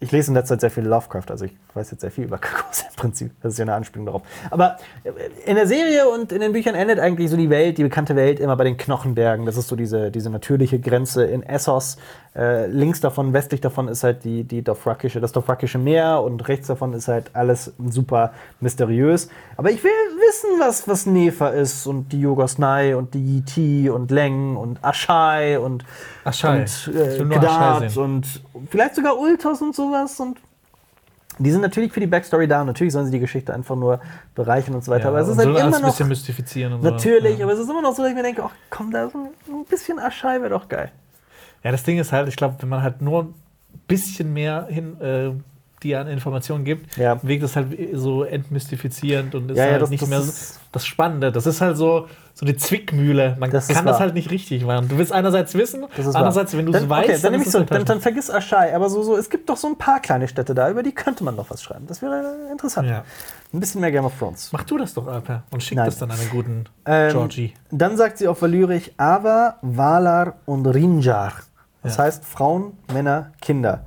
[0.00, 2.38] ich lese in letzter Zeit sehr viel Lovecraft, also ich weiß jetzt sehr viel über
[2.38, 3.32] Carcosa im Prinzip.
[3.42, 4.22] Das ist ja eine Anspielung darauf.
[4.50, 5.10] Aber äh,
[5.46, 8.40] in der Serie und in den Büchern endet eigentlich so die Welt, die bekannte Welt,
[8.40, 9.46] immer bei den Knochenbergen.
[9.46, 11.96] Das ist so diese, diese natürliche Grenze in Essos.
[12.34, 16.66] Äh, links davon, westlich davon ist halt die, die Dothrakische, das Dothrakische Meer und rechts
[16.66, 19.28] davon ist halt alles super mysteriös.
[19.58, 24.10] Aber ich will wissen, was, was Nefa ist und die Jogosnai und die Yiti und
[24.10, 25.84] Leng und Ashai und
[26.24, 26.60] Ashai.
[26.60, 30.38] und Ich äh, Kedat und vielleicht sogar Ultos und sowas und
[31.42, 34.00] die sind natürlich für die Backstory da und natürlich sollen sie die Geschichte einfach nur
[34.34, 35.04] bereichern und so weiter.
[35.04, 36.90] Ja, aber es ist halt immer ein noch bisschen mystifizieren und so.
[36.90, 37.44] natürlich, Ja.
[37.44, 39.64] aber es ist immer noch so, dass ich mir denke, ach komm, da so ein
[39.68, 40.90] bisschen Aschei wäre doch geil.
[41.64, 43.34] Ja, das Ding ist halt, ich glaube, wenn man halt nur ein
[43.86, 45.30] bisschen mehr hin, äh,
[45.82, 47.20] die an Informationen gibt, Ja.
[47.22, 50.60] wirkt das halt so entmystifizierend und ist Ja, halt das- nicht das mehr ist- so,
[50.72, 51.32] das Spannende.
[51.32, 52.06] Das ist halt so,
[52.42, 53.36] so die Zwickmühle.
[53.38, 54.88] Man Das kann das halt nicht richtig machen.
[54.88, 56.58] Du willst einerseits wissen, andererseits, wahr.
[56.58, 57.88] wenn du es dann, weißt, okay, dann, es so, dann, enttäuschend.
[57.88, 60.68] dann vergiss Aschai, aber so, so, es gibt doch so ein paar kleine Städte da,
[60.68, 61.86] über die könnte man doch was schreiben.
[61.86, 62.88] Das wäre interessant.
[62.88, 63.04] Ja.
[63.52, 64.50] Ein bisschen mehr Game of Thrones.
[64.52, 65.86] Mach du das doch, Alper, und schick Nein.
[65.86, 67.54] das dann an einen guten Ähm, Georgie.
[67.70, 71.34] Dann sagt sie auf Valyrisch Ava, Valar und Rinjar.
[71.84, 72.02] Das Ja.
[72.02, 73.84] heißt Frauen, Männer, Kinder.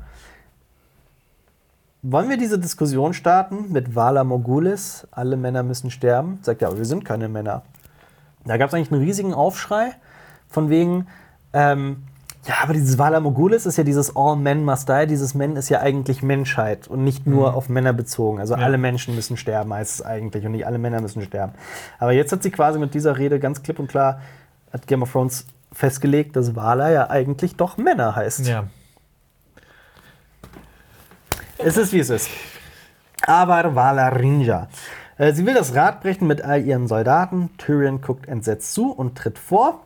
[2.04, 5.08] Wollen wir diese Diskussion starten mit Valar Mogulis?
[5.12, 6.40] Alle Männer müssen sterben?
[6.44, 7.64] Sagt ja, aber wir sind keine Männer.
[8.46, 9.92] Da gab es eigentlich einen riesigen Aufschrei
[10.48, 11.08] von wegen,
[11.54, 12.04] ähm,
[12.48, 15.08] ja, aber dieses Valar Mogulis ist ja dieses All Men Must Die.
[15.08, 18.40] Dieses Men ist ja eigentlich Menschheit und nicht nur auf Männer bezogen.
[18.40, 18.64] Also Ja.
[18.64, 20.46] alle Menschen müssen sterben, heißt es eigentlich.
[20.46, 21.54] Und nicht alle Männer müssen sterben.
[21.98, 24.22] Aber jetzt hat sie quasi mit dieser Rede ganz klipp und klar,
[24.72, 28.46] hat Game of Thrones festgelegt, dass Valar ja eigentlich doch Männer heißt.
[28.48, 28.66] Ja.
[31.58, 32.30] Es ist wie es ist.
[33.26, 34.68] Aber Valarinja.
[35.18, 37.50] Äh, Sie will das Rad brechen mit all ihren Soldaten.
[37.58, 39.82] Tyrion guckt entsetzt zu und tritt vor.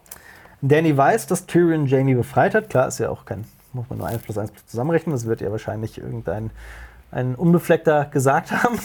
[0.61, 2.69] Danny weiß, dass Tyrion Jamie befreit hat.
[2.69, 5.13] Klar, ist ja auch kein, muss man nur 1 plus 1 zusammenrechnen.
[5.13, 6.51] Das wird ja wahrscheinlich irgendein
[7.11, 8.79] ein Unbefleckter gesagt haben.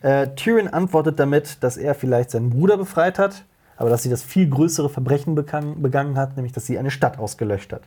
[0.00, 3.44] Äh, Tyrion antwortet damit, dass er vielleicht seinen Bruder befreit hat,
[3.76, 7.18] aber dass sie das viel größere Verbrechen begangen, begangen hat, nämlich dass sie eine Stadt
[7.18, 7.82] ausgelöscht hat.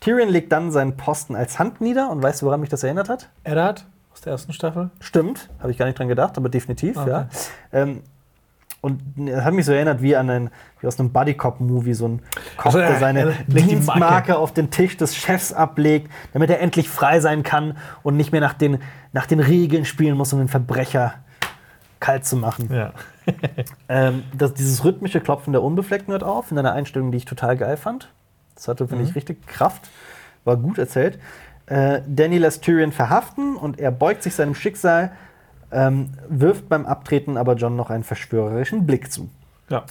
[0.00, 3.08] Tyrion legt dann seinen Posten als Hand nieder und weißt du, woran mich das erinnert
[3.08, 3.28] hat?
[3.44, 3.84] Eddard
[4.22, 4.90] aus der ersten Staffel.
[5.00, 7.10] Stimmt, habe ich gar nicht dran gedacht, aber definitiv, Okay.
[7.10, 7.28] ja.
[7.72, 8.02] Ähm,
[8.80, 10.50] und er hat mich so erinnert wie an einen,
[10.80, 12.22] wie aus einem Buddy-Cop-Movie, so ein
[12.56, 14.38] Cop, Also, der er- seine die Dienstmarke Marke.
[14.38, 18.40] auf den Tisch des Chefs ablegt, damit er endlich frei sein kann und nicht mehr
[18.40, 18.78] nach den,
[19.12, 21.14] nach den Regeln spielen muss, um den Verbrecher
[21.98, 22.72] kalt zu machen.
[22.72, 22.92] Ja.
[23.88, 27.56] Ähm, das, dieses rhythmische Klopfen der Unbefleckten hört auf, in einer Einstellung, die ich total
[27.56, 28.08] geil fand.
[28.56, 29.90] Das hatte, finde ich, richtig Kraft.
[30.44, 31.18] War gut erzählt.
[31.72, 35.12] Äh, Danny lässt Tyrion verhaften und er beugt sich seinem Schicksal,
[35.70, 39.30] ähm, wirft beim Abtreten aber John noch einen verschwörerischen Blick zu.
[39.70, 39.84] ja.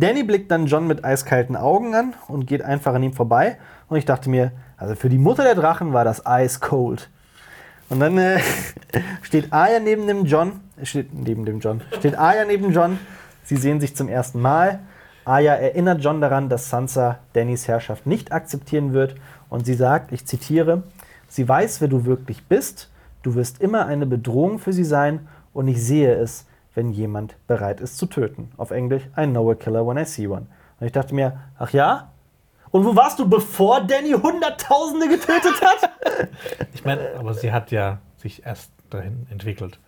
[0.00, 3.56] Danny blickt dann John mit eiskalten Augen an und geht einfach an ihm vorbei.
[3.88, 7.08] Und ich dachte mir, also für die Mutter der Drachen war das ice cold.
[7.88, 8.38] Und dann äh,
[9.22, 12.98] steht Arya neben dem John, steht neben dem John, steht Arya neben John.
[13.44, 14.80] Sie sehen sich zum ersten Mal.
[15.24, 19.16] Arya erinnert John daran, dass Sansa Dannys Herrschaft nicht akzeptieren wird.
[19.48, 20.82] Und sie sagt, ich zitiere,
[21.28, 22.90] sie weiß, wer du wirklich bist.
[23.22, 25.28] Du wirst immer eine Bedrohung für sie sein.
[25.52, 28.52] Und ich sehe es, wenn jemand bereit ist zu töten.
[28.56, 30.46] Auf Englisch, I know a killer when I see one.
[30.78, 32.12] Und ich dachte mir, ach ja?
[32.70, 35.90] Und wo warst du, bevor Danny Hunderttausende getötet hat?
[36.72, 39.78] Ich meine, aber sie hat ja sich erst dahin entwickelt.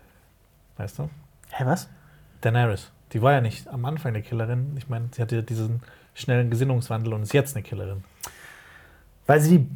[0.77, 1.09] Weißt du?
[1.51, 1.89] Hä, was?
[2.41, 2.91] Daenerys.
[3.13, 4.75] Die war ja nicht am Anfang eine Killerin.
[4.77, 5.83] Ich meine, sie hatte diesen
[6.15, 8.05] schnellen Gesinnungswandel und ist jetzt eine Killerin.
[9.31, 9.67] Weil sie die.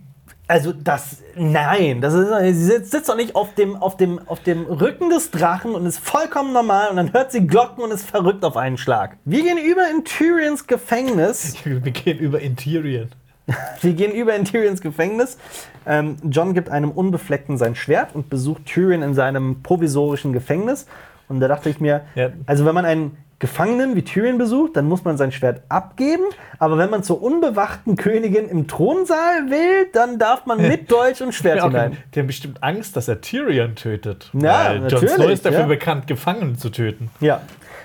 [0.49, 1.19] Also das.
[1.37, 2.29] Nein, das ist,
[2.59, 5.87] sie sitzt, sitzt doch nicht auf dem, auf, dem, auf dem Rücken des Drachen und
[5.87, 9.17] ist vollkommen normal und dann hört sie Glocken und ist verrückt auf einen Schlag.
[9.25, 11.55] Wir gehen über in Tyrions Gefängnis.
[11.65, 13.07] Wir gehen über Interior.
[13.81, 15.39] Wir gehen über in Tyrions Gefängnis.
[15.87, 20.87] Ähm, John gibt einem Unbefleckten sein Schwert und besucht Tyrion in seinem provisorischen Gefängnis.
[21.29, 22.31] Und da dachte ich mir, Ja.
[22.47, 26.23] also wenn man einen Gefangenen wie Tyrion besucht, dann muss man sein Schwert abgeben.
[26.59, 31.35] Aber wenn man zur unbewachten Königin im Thronsaal will, dann darf man mit Dolch und
[31.35, 31.99] Schwert Ja, hinein.
[32.15, 34.31] Die haben bestimmt Angst, dass er Tyrion tötet.
[34.33, 35.67] Ja, Weil Jon Snow ist dafür ja.
[35.67, 37.11] bekannt, Gefangene zu töten.
[37.21, 37.43] Ja.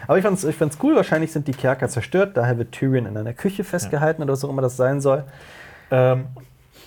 [0.07, 3.17] Aber ich fand's, ich fand's cool, wahrscheinlich sind die Kerker zerstört, daher wird Tyrion in
[3.17, 5.25] einer Küche festgehalten oder was auch immer das sein soll.
[5.91, 6.27] Ähm,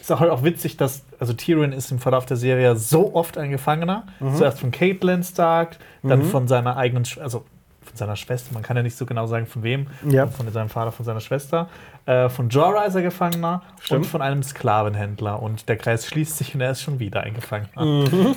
[0.01, 3.37] ist auch, halt auch witzig, dass also Tyrion ist im Verlauf der Serie so oft
[3.37, 4.07] ein Gefangener.
[4.19, 4.37] Mhm.
[4.37, 7.45] Zuerst von Catelyn Stark, dann von seiner eigenen, also
[7.93, 8.55] von seiner Schwester.
[8.55, 9.87] Man kann ja nicht so genau sagen, von wem.
[10.09, 10.27] Ja.
[10.27, 11.69] Von seinem Vater, von seiner Schwester.
[12.07, 14.05] Äh, von Jorah ist er Gefangener Stimmt.
[14.05, 15.43] und von einem Sklavenhändler.
[15.43, 17.85] Und der Kreis schließt sich und er ist schon wieder ein Gefangener.
[17.85, 18.35] Mhm.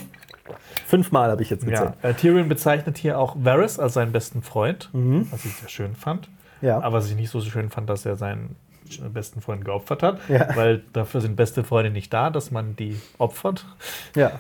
[0.86, 1.94] Fünfmal habe ich jetzt gezählt.
[2.04, 5.96] Ja, äh, Tyrion bezeichnet hier auch Varys als seinen besten Freund, was ich sehr schön
[5.96, 6.28] fand.
[6.62, 6.68] Mhm.
[6.68, 6.78] Ja.
[6.82, 8.56] Aber was ich nicht so schön fand, dass er seinen
[9.14, 10.56] besten Freund geopfert hat, Ja.
[10.56, 13.66] weil dafür sind beste Freunde nicht da, dass man die opfert.
[14.16, 14.32] ja.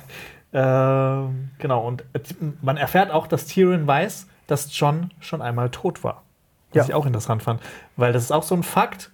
[0.53, 2.19] Ähm, genau, und äh,
[2.61, 6.23] man erfährt auch, dass Tyrion weiß, dass John schon einmal tot war.
[6.71, 6.83] Was Ja.
[6.89, 7.61] ich auch interessant fand,
[7.97, 9.11] weil das ist auch so ein Fakt.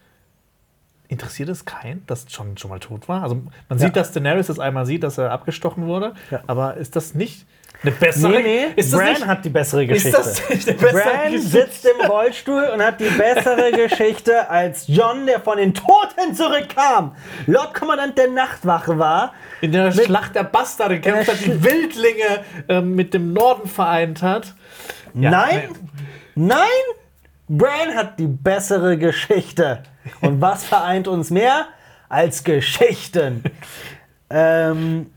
[1.07, 3.21] Interessiert es keinen, dass John schon mal tot war?
[3.21, 3.77] Also man Ja.
[3.85, 6.39] sieht, dass Daenerys das einmal sieht, dass er abgestochen wurde, Ja.
[6.47, 7.45] aber ist das nicht
[7.83, 8.31] eine bessere?
[8.31, 10.17] Nee, nee, ist das Bran nicht, hat die bessere Geschichte.
[10.17, 11.47] Ist das nicht eine bessere Bran Geschichte?
[11.49, 17.13] sitzt im Rollstuhl und hat die bessere Geschichte als John, der von den Toten zurückkam.
[17.45, 19.33] Lord Kommandant der Nachtwache war.
[19.59, 24.21] in der Schlacht der Bastarde gekämpft der hat, die Wildlinge ähm, mit dem Norden vereint
[24.21, 24.55] hat.
[25.13, 25.69] Ja, nein,
[26.35, 26.67] nein,
[27.47, 29.83] Bran hat die bessere Geschichte.
[30.21, 31.67] Und was vereint uns mehr
[32.07, 33.43] als Geschichten?
[34.29, 35.07] ähm,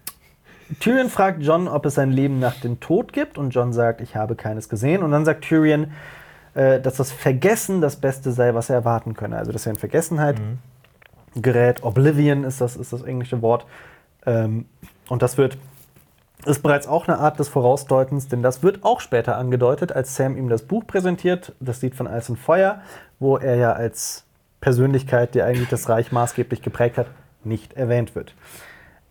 [0.80, 3.38] Tyrion fragt John, ob es ein Leben nach dem Tod gibt.
[3.38, 5.02] Und John sagt, ich habe keines gesehen.
[5.02, 5.92] Und dann sagt Tyrion,
[6.54, 9.36] äh, dass das Vergessen das Beste sei, was er erwarten könne.
[9.36, 10.36] Also, dass er in Vergessenheit
[11.36, 11.82] gerät.
[11.82, 13.66] Oblivion ist das, ist das englische Wort.
[14.26, 14.66] Ähm,
[15.08, 15.58] und das wird
[16.44, 20.36] ist bereits auch eine Art des Vorausdeutens, denn das wird auch später angedeutet, als Sam
[20.36, 22.82] ihm das Buch präsentiert, das Lied von Eis und Feuer,
[23.18, 24.24] wo er ja als
[24.60, 27.06] Persönlichkeit, die eigentlich das Reich maßgeblich geprägt hat,
[27.44, 28.34] nicht erwähnt wird.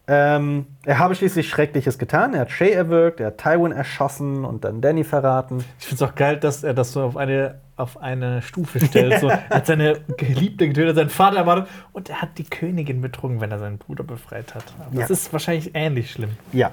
[0.05, 2.33] Ähm, er habe schließlich Schreckliches getan.
[2.33, 5.63] Er hat Shay erwürgt, er hat Tywin erschossen und dann Danny verraten.
[5.79, 9.21] Ich finde es auch geil, dass er das so auf eine, auf eine Stufe stellt.
[9.21, 13.39] So, er hat seine Geliebte getötet, seinen Vater ermordet und er hat die Königin betrogen,
[13.39, 14.65] wenn er seinen Bruder befreit hat.
[14.85, 15.13] Aber Das Ja.
[15.13, 16.31] ist wahrscheinlich ähnlich schlimm.
[16.51, 16.71] Ja.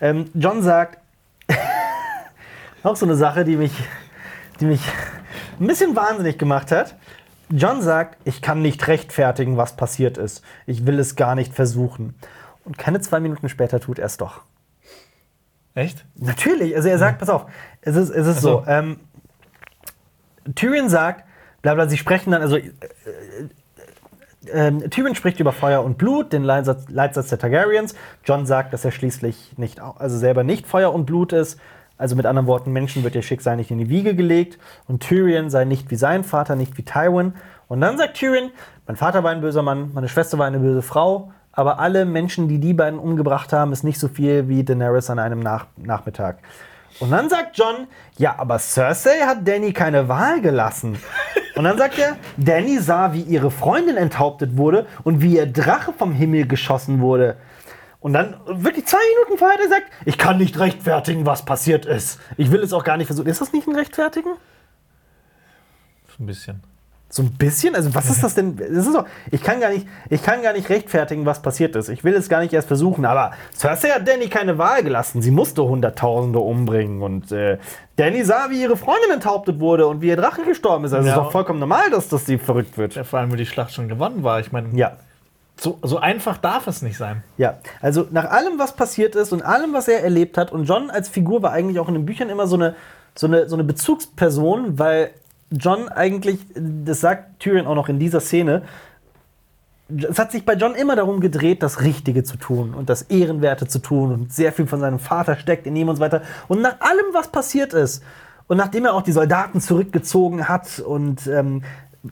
[0.00, 0.98] Ähm, John sagt,
[2.82, 3.72] auch so eine Sache, die mich,
[4.60, 4.80] die mich
[5.60, 6.96] ein bisschen wahnsinnig gemacht hat.
[7.52, 10.42] John sagt, ich kann nicht rechtfertigen, was passiert ist.
[10.66, 12.14] Ich will es gar nicht versuchen.
[12.70, 14.42] Und keine zwei Minuten später tut er es doch.
[15.74, 16.04] Echt?
[16.14, 17.46] Natürlich, also er sagt, pass auf,
[17.80, 18.64] es ist, es ist so, so.
[18.68, 19.00] ähm,
[20.54, 21.24] Tyrion sagt,
[21.62, 22.70] bla bla, sie sprechen dann, also äh, äh,
[24.52, 27.96] ähm, Tyrion spricht über Feuer und Blut, den Leitsatz, Leitsatz der Targaryens.
[28.24, 31.58] John sagt, dass er schließlich nicht, also selber nicht Feuer und Blut ist.
[31.98, 34.60] Also mit anderen Worten, Menschen wird ihr Schicksal nicht in die Wiege gelegt.
[34.86, 37.34] Und Tyrion sei nicht wie sein Vater, nicht wie Tywin.
[37.66, 38.52] Und dann sagt Tyrion,
[38.86, 41.32] mein Vater war ein böser Mann, meine Schwester war eine böse Frau.
[41.60, 45.18] Aber alle Menschen, die die beiden umgebracht haben, ist nicht so viel wie Daenerys an
[45.18, 46.38] einem Nach Nachmittag.
[47.00, 50.98] Und dann sagt John, ja, aber Cersei hat Danny keine Wahl gelassen.
[51.56, 55.92] Und dann sagt er, Danny sah, wie ihre Freundin enthauptet wurde und wie ihr Drache
[55.92, 57.36] vom Himmel geschossen wurde.
[58.00, 61.84] Und dann wirklich zwei Minuten vorher hat er sagt, ich kann nicht rechtfertigen, was passiert
[61.84, 62.18] ist.
[62.38, 63.28] Ich will es auch gar nicht versuchen.
[63.28, 64.30] Ist das nicht ein Rechtfertigen?
[66.18, 66.69] Ein bisschen.
[67.12, 67.74] So ein bisschen?
[67.74, 68.56] Also was ist das denn?
[68.56, 71.88] Das ist so, ich, kann gar nicht, ich kann gar nicht rechtfertigen, was passiert ist.
[71.88, 73.04] Ich will es gar nicht erst versuchen.
[73.04, 75.20] Aber Cersei hat Danny keine Wahl gelassen.
[75.20, 77.02] Sie musste Hunderttausende umbringen.
[77.02, 77.58] Und äh,
[77.96, 80.92] Danny sah, wie ihre Freundin enthauptet wurde und wie ihr Drache gestorben ist.
[80.92, 81.20] Also es Ja.
[81.20, 82.94] ist doch vollkommen normal, dass, dass sie verrückt wird.
[82.94, 84.38] Ja, vor allem, weil die Schlacht schon gewonnen war.
[84.38, 84.92] Ich meine, Ja.
[85.60, 87.24] so, so einfach darf es nicht sein.
[87.36, 90.90] Ja, also nach allem, was passiert ist und allem, was er erlebt hat, und John
[90.90, 92.76] als Figur war eigentlich auch in den Büchern immer so eine,
[93.16, 95.10] so eine, so eine Bezugsperson, weil
[95.50, 98.62] John eigentlich, das sagt Tyrion auch noch in dieser Szene,
[99.88, 103.66] es hat sich bei John immer darum gedreht, das Richtige zu tun und das Ehrenwerte
[103.66, 106.22] zu tun und sehr viel von seinem Vater steckt in ihm und so weiter.
[106.48, 108.02] Und nach allem, was passiert ist
[108.46, 111.62] und nachdem er auch die Soldaten zurückgezogen hat und ähm,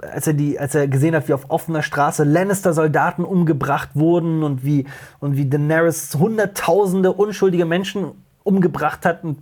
[0.02, 4.65] als er, die, als er gesehen hat, wie auf offener Straße Lannister-Soldaten umgebracht wurden und
[4.65, 4.86] wie,
[5.19, 8.10] und wie Daenerys hunderttausende unschuldige Menschen
[8.44, 9.39] umgebracht hat und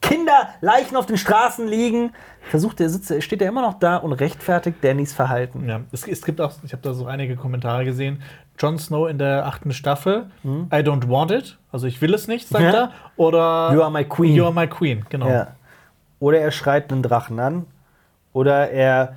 [0.00, 2.12] Kinder, Leichen auf den Straßen liegen.
[2.48, 5.68] Versucht er, sitzt, er- steht er immer noch da und rechtfertigt Dannys Verhalten.
[5.68, 8.22] Ja, es, es gibt auch, ich habe da so einige Kommentare gesehen.
[8.58, 12.48] Jon Snow in der achten Staffel, I don't want it, also ich will es nicht,
[12.48, 12.70] sagt Ja.
[12.72, 12.92] er.
[13.16, 14.34] Oder You are my queen.
[14.34, 15.28] You are my queen, genau.
[15.28, 15.48] Ja.
[16.18, 17.66] Oder er schreit einen Drachen an.
[18.32, 19.16] Oder er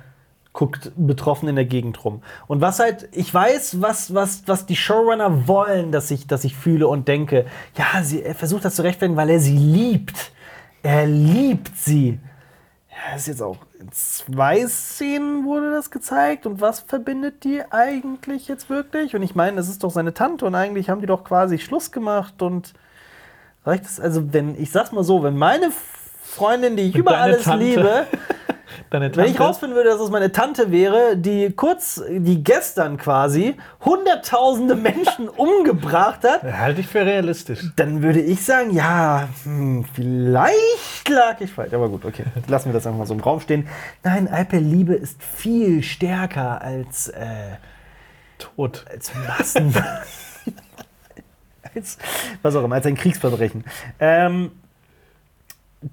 [0.54, 2.22] guckt betroffen in der Gegend rum.
[2.46, 6.54] Und was halt, ich weiß, was, was, was die Showrunner wollen, dass ich, dass ich
[6.56, 7.44] fühle und denke.
[7.76, 10.32] Ja, sie, er versucht das zu rechtfertigen, weil er sie liebt.
[10.84, 12.20] Er liebt sie.
[12.90, 16.44] Ja, ist jetzt auch in zwei Szenen wurde das gezeigt.
[16.44, 19.16] Und was verbindet die eigentlich jetzt wirklich?
[19.16, 21.90] Und ich meine, das ist doch seine Tante und eigentlich haben die doch quasi Schluss
[21.90, 22.74] gemacht und
[23.64, 25.70] reicht es, also wenn, ich sag's mal so, wenn meine
[26.22, 27.64] Freundin, die ich über alles Tante.
[27.64, 28.06] liebe,
[28.90, 32.96] Deine wenn ich Tante- rausfinden würde, dass es meine Tante wäre, die kurz, die gestern
[32.96, 37.60] quasi hunderttausende Menschen umgebracht hat, Halte ich für realistisch.
[37.76, 41.72] dann würde ich sagen, ja, hm, vielleicht lag ich falsch.
[41.74, 43.68] Aber gut, okay, lassen wir das einfach mal so im Raum stehen.
[44.02, 47.56] Nein, Alperliebe ist viel stärker als, äh,
[48.38, 48.84] Tot.
[48.90, 49.74] als Massen.
[51.74, 51.98] als,
[52.42, 53.64] was auch immer, als ein Kriegsverbrechen.
[54.00, 54.52] Ähm,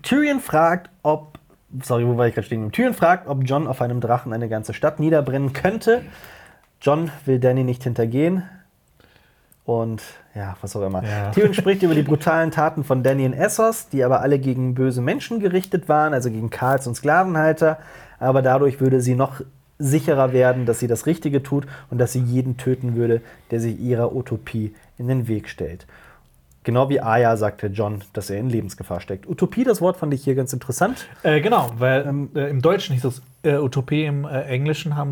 [0.03, 1.37] Tyrion fragt, ob.
[1.83, 2.71] Sorry, wo war ich gerade stehen?
[2.71, 6.01] Tyrion fragt, ob John auf einem Drachen eine ganze Stadt niederbrennen könnte.
[6.81, 8.43] John will Danny nicht hintergehen.
[9.63, 10.01] Und
[10.35, 11.03] ja, was auch immer.
[11.03, 11.31] Ja.
[11.31, 15.01] Tyrion spricht über die brutalen Taten von Danny in Essos, die aber alle gegen böse
[15.01, 17.77] Menschen gerichtet waren, also gegen Karls und Sklavenhalter.
[18.19, 19.41] Aber dadurch würde sie noch
[19.77, 23.79] sicherer werden, dass sie das Richtige tut und dass sie jeden töten würde, der sich
[23.79, 25.87] ihrer Utopie in den Weg stellt.
[26.63, 29.27] Genau wie Aya sagte John, dass er in Lebensgefahr steckt.
[29.27, 31.07] Utopie, das Wort fand ich hier ganz interessant.
[31.23, 35.11] Äh, genau, weil Ähm, äh, im Deutschen hieß es äh, Utopie, im äh, Englischen haben,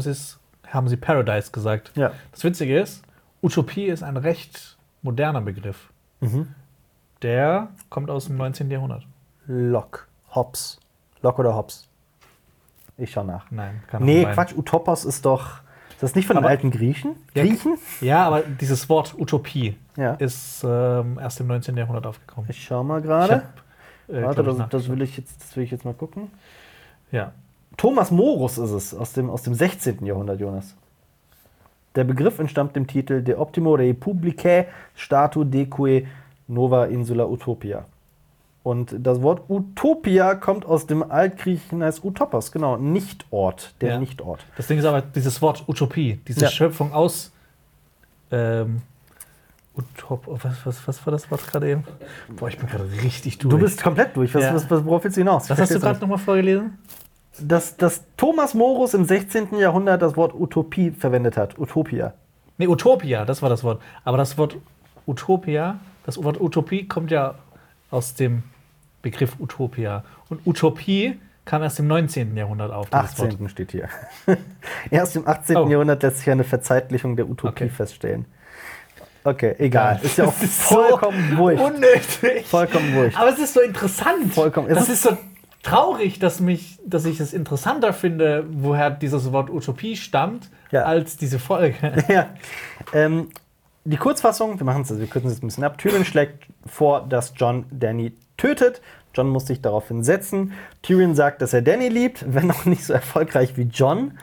[0.67, 1.91] haben sie Paradise gesagt.
[1.95, 2.11] Ja.
[2.31, 3.03] Das Witzige ist,
[3.41, 5.89] Utopie ist ein recht moderner Begriff.
[6.19, 6.49] Mhm.
[7.21, 8.69] Der kommt aus dem 19.
[8.69, 9.05] Jahrhundert.
[9.47, 10.07] Lock.
[10.35, 10.79] Hops.
[11.21, 11.87] Lock oder Hops?
[12.97, 13.49] Ich schau nach.
[13.49, 14.25] Nein, kann Nee.
[14.25, 15.61] Quatsch, Utopos ist doch.
[15.99, 17.17] Ist das nicht von den Aber- alten Griechen?
[17.33, 17.77] Ja, Griechen?
[17.99, 20.13] Ja, aber dieses Wort Utopie Ja.
[20.13, 21.75] ist ähm, erst im 19.
[21.75, 22.49] Jahrhundert aufgekommen.
[22.49, 23.43] Ich schau mal gerade.
[24.07, 26.31] äh, Warte, das, das, will ich jetzt, das will ich jetzt mal gucken.
[27.11, 27.33] Ja.
[27.75, 30.05] Thomas Morus ist es, aus dem, aus dem 16.
[30.05, 30.73] Jahrhundert, Jonas.
[31.95, 36.07] Der Begriff entstammt dem Titel De Optimo Republicae Statu Deque
[36.47, 37.83] Nova Insula Utopia.
[38.61, 43.99] Und das Wort Utopia kommt aus dem Altgriechen als Utopos, genau, Nichtort, der Ja.
[43.99, 44.45] Nichtort.
[44.57, 46.49] Das Ding ist aber, dieses Wort Utopie, diese Ja.
[46.49, 47.31] Schöpfung aus
[48.31, 48.81] ähm,
[49.75, 51.83] Utop, oh, was, was, was war das Wort gerade eben?
[52.35, 53.51] Boah, ich bin gerade richtig durch.
[53.51, 54.35] Du bist komplett durch.
[54.35, 54.53] Was, Ja.
[54.53, 55.45] was, was, worauf willst du hinaus?
[55.45, 56.77] Ich was hast du gerade nochmal vorgelesen?
[57.39, 59.57] Dass, dass Thomas Morus im 16.
[59.57, 61.57] Jahrhundert das Wort Utopie verwendet hat.
[61.57, 62.13] Utopia.
[62.57, 63.81] Nee, Utopia, das war das Wort.
[64.03, 64.57] Aber das Wort
[65.07, 67.35] Utopia, das Wort Utopie kommt ja
[67.91, 68.43] aus dem
[69.01, 70.03] Begriff Utopia.
[70.29, 72.35] Und Utopie kam erst im 19.
[72.37, 72.89] Jahrhundert auf.
[72.89, 73.31] dieses Wort.
[73.33, 73.49] 18.
[73.49, 73.89] steht hier.
[74.91, 75.57] Erst im 18.
[75.57, 75.67] Oh.
[75.67, 77.69] Jahrhundert lässt sich eine Verzeitlichung der Utopie Okay.
[77.69, 78.25] feststellen.
[79.23, 79.95] Okay, egal.
[79.95, 80.01] Ja.
[80.01, 81.61] Ist ja auch Das ist so vollkommen wurscht.
[81.63, 82.45] Unnötig.
[82.45, 83.17] Vollkommen wurscht.
[83.19, 84.33] Aber es ist so interessant.
[84.33, 84.67] Vollkommen.
[84.69, 85.17] Es Das ist- ist so
[85.63, 90.83] traurig, dass, mich, dass ich es interessanter finde, woher dieses Wort Utopie stammt, Ja.
[90.83, 92.03] als diese Folge.
[92.07, 92.27] Ja.
[92.93, 93.29] Ähm,
[93.85, 95.77] die Kurzfassung, wir machen es, also wir kürzen es jetzt ein bisschen ab.
[95.77, 98.81] Tyrion schlägt vor, dass John Danny tötet.
[99.15, 100.53] John muss sich daraufhin setzen.
[100.83, 104.17] Tyrion sagt, dass er Danny liebt, wenn auch nicht so erfolgreich wie John.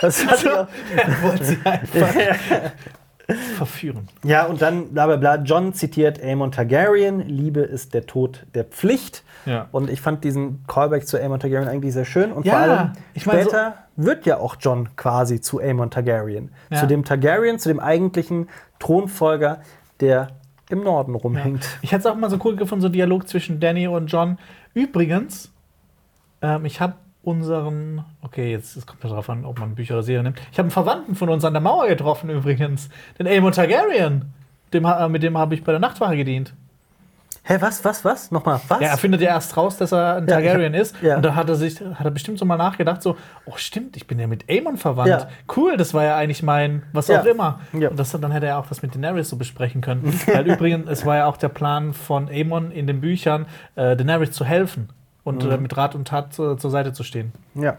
[0.00, 2.08] Das hat ja, er wollte sie einfach
[3.56, 4.08] verführen.
[4.24, 5.36] ja, und dann bla bla bla.
[5.36, 9.24] John zitiert Aemon Targaryen: Liebe ist der Tod der Pflicht.
[9.46, 9.68] Ja.
[9.72, 12.32] Und ich fand diesen Callback zu Aemon Targaryen eigentlich sehr schön.
[12.32, 15.90] Und Ja, vor allem ich mein, so- später wird ja auch John quasi zu Aemon
[15.90, 16.50] Targaryen.
[16.70, 16.78] Ja.
[16.80, 18.48] Zu dem Targaryen, zu dem eigentlichen
[18.80, 19.60] Thronfolger,
[20.00, 20.32] der
[20.70, 21.78] im Norden rumhängt.
[21.82, 24.38] Ich hätte es auch mal so cool gefunden, so Dialog zwischen Danny und John.
[24.74, 25.52] Übrigens,
[26.42, 30.02] ähm, ich habe unseren, okay, jetzt es kommt ja darauf an, ob man Bücher oder
[30.02, 30.40] Serien nimmt.
[30.50, 32.88] Ich habe einen Verwandten von uns an der Mauer getroffen übrigens,
[33.18, 34.32] den Aemon Targaryen.
[34.72, 36.54] Dem, äh, mit dem habe ich bei der Nachtwache gedient.
[37.50, 38.30] Hä, was, was, was?
[38.30, 38.80] Nochmal, was?
[38.80, 40.94] Ja, er findet ja erst raus, dass er ein Ja, Targaryen hab- ist.
[41.02, 41.16] ja.
[41.16, 44.06] Und da hat er sich, hat er bestimmt so mal nachgedacht, so, oh stimmt, ich
[44.06, 45.08] bin ja mit Aemon verwandt.
[45.08, 45.28] Ja.
[45.56, 47.20] Cool, das war ja eigentlich mein, was Ja.
[47.20, 47.58] auch immer.
[47.72, 47.88] Ja.
[47.88, 50.04] Und das, dann hätte er auch das mit Daenerys so besprechen können.
[50.32, 54.30] Weil übrigens, es war ja auch der Plan von Aemon in den Büchern, äh, Daenerys
[54.30, 54.88] zu helfen
[55.24, 55.50] und Mhm.
[55.50, 57.32] äh, mit Rat und Tat zu, zur Seite zu stehen.
[57.54, 57.76] ja.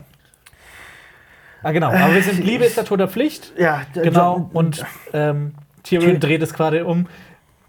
[1.64, 1.89] Ah, genau.
[1.91, 3.53] Aber wir sind Liebe ist der Tod der Pflicht.
[3.56, 4.49] Ja, Genau.
[4.52, 4.84] Und
[5.14, 5.53] ähm,
[5.84, 7.06] Tyrion Tyr- dreht es gerade um.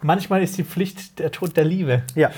[0.03, 2.03] Manchmal ist die Pflicht der Tod der Liebe.
[2.15, 2.31] Ja.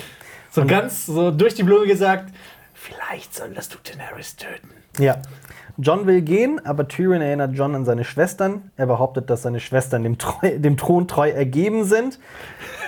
[0.51, 2.33] So ganz so durch die Blume gesagt,
[2.75, 4.71] vielleicht solltest du Daenerys töten.
[4.99, 5.17] Ja.
[5.77, 8.71] John will gehen, aber Tyrion erinnert John an seine Schwestern.
[8.77, 12.21] Er behauptet, dass seine Schwestern dem, treu, dem Thron treu ergeben sind.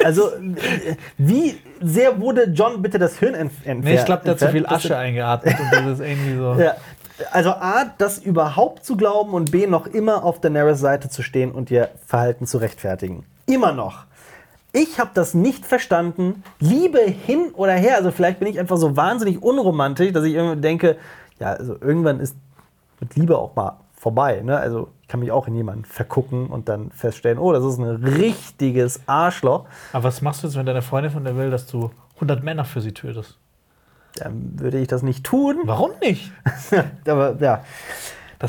[0.05, 3.85] Also, äh, wie sehr wurde John bitte das Hirn entfernt?
[3.85, 6.55] Nee, ich glaube, der hat zu viel Asche eingeatmet und das ist irgendwie so.
[6.63, 6.77] Ja.
[7.33, 11.51] Also A, das überhaupt zu glauben und B, noch immer auf Daenerys Seite zu stehen
[11.51, 13.25] und ihr Verhalten zu rechtfertigen.
[13.47, 14.05] Immer noch.
[14.77, 16.43] Ich habe das nicht verstanden.
[16.61, 17.97] Liebe hin oder her.
[17.97, 20.99] Also vielleicht bin ich einfach so wahnsinnig unromantisch, dass ich irgendwie denke,
[21.41, 22.37] ja, also irgendwann ist
[23.01, 24.43] mit Liebe auch mal vorbei.
[24.45, 24.55] Ne?
[24.55, 28.05] Also ich kann mich auch in jemanden vergucken und dann feststellen, oh, das ist ein
[28.05, 29.65] richtiges Arschloch.
[29.95, 32.67] Aber was machst du jetzt, wenn deine Freundin von der will, dass du 100 Männer
[32.67, 33.39] für sie tötest?
[34.17, 35.57] Dann würde ich das nicht tun.
[35.65, 36.31] Warum nicht?
[37.09, 37.65] Aber ja.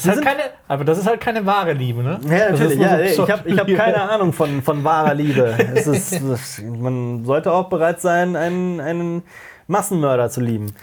[0.05, 2.19] Das ist halt keine, aber das ist halt keine wahre Liebe, ne?
[2.23, 2.79] Ja, natürlich.
[2.79, 5.55] Ja, so ich habe hab keine Ahnung von, von wahrer Liebe.
[5.75, 9.23] Ist, man sollte auch bereit sein, einen, einen
[9.67, 10.73] Massenmörder zu lieben.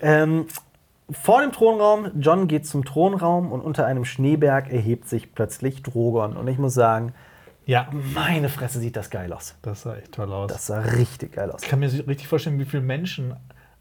[0.00, 0.46] Ähm,
[1.10, 6.36] vor dem Thronraum, John geht zum Thronraum und unter einem Schneeberg erhebt sich plötzlich Drogon.
[6.36, 7.12] Und ich muss sagen,
[7.66, 9.54] Ja, meine Fresse sieht das geil aus.
[9.62, 10.50] das sah echt toll aus.
[10.50, 11.62] Das sah richtig geil aus.
[11.62, 13.34] ich kann mir richtig vorstellen, wie viele Menschen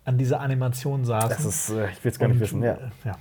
[0.04, 1.30] an dieser Animation saßen.
[1.30, 2.64] Das ist, äh, ich will es gar nicht wissen.
[2.64, 2.74] Ja.
[2.74, 3.16] äh, ja.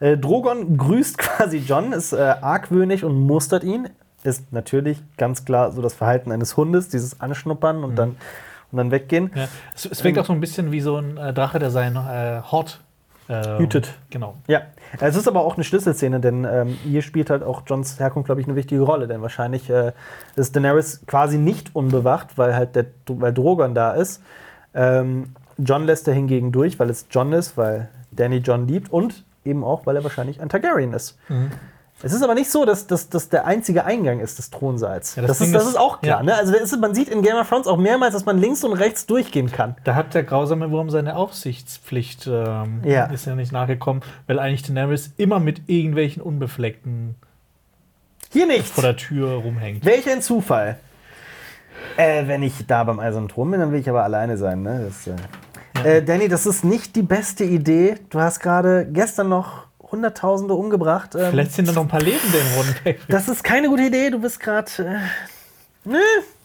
[0.00, 3.88] Äh, Drogon grüßt quasi John, ist äh, argwöhnig und mustert ihn.
[4.22, 8.16] Ist natürlich ganz klar so das Verhalten eines Hundes, dieses Anschnuppern und, dann,
[8.70, 9.30] und dann weggehen.
[9.34, 9.48] Ja.
[9.74, 12.42] Es, es wirkt auch so ein bisschen wie so ein äh, Drache, der seinen äh,
[12.42, 12.80] Hort
[13.28, 13.94] äh, Hütet.
[14.10, 14.34] Genau.
[14.48, 14.62] Ja,
[14.98, 18.40] es ist aber auch eine Schlüsselszene, denn ähm, hier spielt halt auch Johns Herkunft, glaube
[18.40, 19.06] ich, eine wichtige Rolle.
[19.06, 19.92] Denn wahrscheinlich äh,
[20.36, 24.22] ist Daenerys quasi nicht unbewacht, weil halt der, weil Drogon da ist.
[24.74, 29.24] Ähm, John lässt er hingegen durch, weil es John ist, weil Danny John liebt und
[29.44, 31.18] eben auch, weil er wahrscheinlich ein Targaryen ist.
[31.28, 31.50] Mhm.
[32.02, 35.16] Es ist aber nicht so, dass das der einzige Eingang ist des Thronsaals.
[35.16, 36.20] Ja, das das, ist, das ist- auch klar.
[36.20, 36.24] ja.
[36.24, 36.34] Ne?
[36.34, 39.04] Also ist, man sieht in Game of Thrones auch mehrmals, dass man links und rechts
[39.04, 39.76] durchgehen kann.
[39.84, 43.04] Da hat der grausame Wurm seine Aufsichtspflicht ähm, Ja.
[43.06, 47.16] ist ja nicht nachgekommen, weil eigentlich Daenerys immer mit irgendwelchen Unbefleckten
[48.30, 48.66] Hier nicht.
[48.68, 49.84] vor der Tür rumhängt.
[49.84, 50.78] Welch ein Zufall.
[51.98, 54.62] Äh, wenn ich da beim Eisernen Thron bin, dann will ich aber alleine sein.
[54.62, 54.84] Ne?
[54.86, 55.16] Das, äh,
[55.84, 57.96] äh, Danny, das ist nicht die beste Idee.
[58.10, 61.14] Du hast gerade gestern noch Hunderttausende umgebracht.
[61.14, 64.10] Ähm, Vielleicht sind da noch ein paar Lebende im Roten das ist keine gute Idee.
[64.10, 64.70] Du bist gerade.
[64.78, 64.98] Äh,
[65.84, 65.98] nö.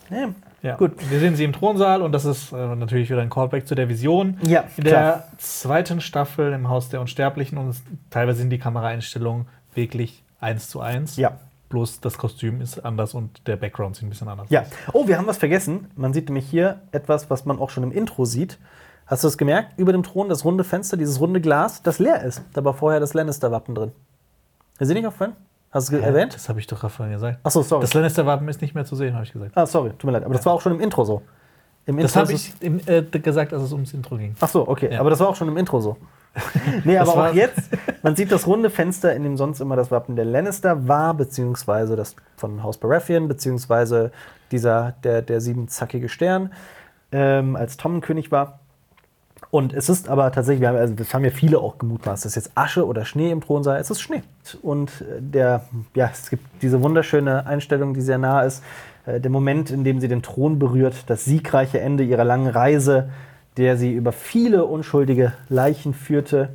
[0.09, 0.27] Nee.
[0.61, 0.77] Ja.
[0.77, 0.93] Gut.
[1.11, 3.87] Wir sehen sie im Thronsaal und das ist äh, natürlich wieder ein Callback zu der
[3.87, 4.39] Vision.
[4.47, 5.03] Ja, In klar.
[5.03, 7.75] der zweiten Staffel im Haus der Unsterblichen und
[8.09, 11.17] teilweise sind die Kameraeinstellungen wirklich eins zu eins.
[11.17, 11.37] Ja.
[11.69, 14.61] Bloß das Kostüm ist anders und der Background sieht ein bisschen anders Ja.
[14.61, 14.67] aus.
[14.93, 15.87] Oh, wir haben was vergessen.
[15.95, 18.57] Man sieht nämlich hier etwas, was man auch schon im Intro sieht.
[19.07, 19.77] Hast du das gemerkt?
[19.77, 22.41] Über dem Thron das runde Fenster, dieses runde Glas, das leer ist.
[22.53, 23.91] Da war vorher das Lannister-Wappen drin.
[24.79, 25.33] Hast du nicht aufgefallen?
[25.71, 26.33] Hast du es erwähnt?
[26.33, 27.39] Das habe ich doch vorhin gesagt.
[27.43, 27.81] Achso, sorry.
[27.81, 29.51] Das Lannister-Wappen ist nicht mehr zu sehen, habe ich gesagt.
[29.55, 30.23] Ah, sorry, tut mir leid.
[30.23, 31.21] Aber das war auch schon im Intro so.
[31.85, 34.35] Im Das habe ist es- ich im, äh, gesagt, als es ums Intro ging.
[34.39, 34.91] Ach so, okay.
[34.91, 34.99] Ja.
[34.99, 35.97] Aber das war auch schon im Intro so.
[36.83, 37.69] nee, aber auch jetzt,
[38.01, 41.95] man sieht das runde Fenster, in dem sonst immer das Wappen der Lannister war, beziehungsweise
[41.95, 44.11] das von Haus Baratheon, beziehungsweise
[44.51, 46.51] dieser, der, der siebenzackige Stern,
[47.11, 48.59] ähm, als Tommenkönig war.
[49.51, 52.35] Und es ist aber tatsächlich, wir haben, also das haben ja viele auch gemutmaßt, ist
[52.35, 54.23] jetzt Asche oder Schnee im Thronsaal, es ist Schnee.
[54.61, 55.63] Und äh, der,
[55.93, 58.63] ja, es gibt diese wunderschöne Einstellung, die sehr nah ist,
[59.05, 63.09] äh, der Moment, in dem sie den Thron berührt, das siegreiche Ende ihrer langen Reise,
[63.57, 66.49] der sie über viele unschuldige Leichen führte.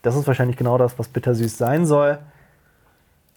[0.00, 2.18] Das ist wahrscheinlich genau das, was bittersüß sein soll.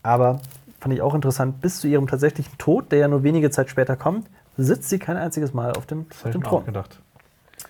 [0.03, 0.40] Aber
[0.80, 3.95] fand ich auch interessant, bis zu ihrem tatsächlichen Tod, der ja nur wenige Zeit später
[3.95, 6.62] kommt, sitzt sie kein einziges Mal auf dem, Das auf dem mir Thron.
[6.62, 7.02] auch gedacht.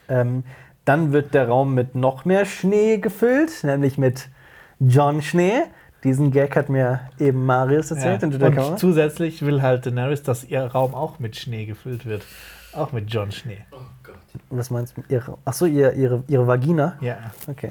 [0.08, 0.44] Ähm,
[0.86, 4.30] dann wird der Raum mit noch mehr Schnee gefüllt, nämlich mit
[4.80, 5.64] John Schnee.
[6.03, 8.64] Diesen Gag hat mir eben Marius erzählt Ja.
[8.64, 12.24] Und zusätzlich will halt Daenerys, dass ihr Raum auch mit Schnee gefüllt wird.
[12.74, 13.57] Auch mit John Schnee.
[14.49, 15.03] Was meinst du?
[15.10, 16.98] Ihre, achso, ihr, ihre, ihre Vagina?
[17.02, 17.18] Ja.
[17.48, 17.70] Okay.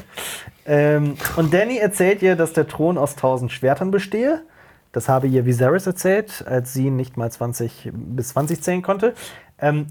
[0.66, 4.42] Ähm, und Danny erzählt ihr, dass der Thron aus tausend Schwertern bestehe.
[4.90, 9.14] Das habe ihr Viserys erzählt, als sie nicht mal 20 bis 20 zählen konnte.
[9.58, 9.86] Ähm,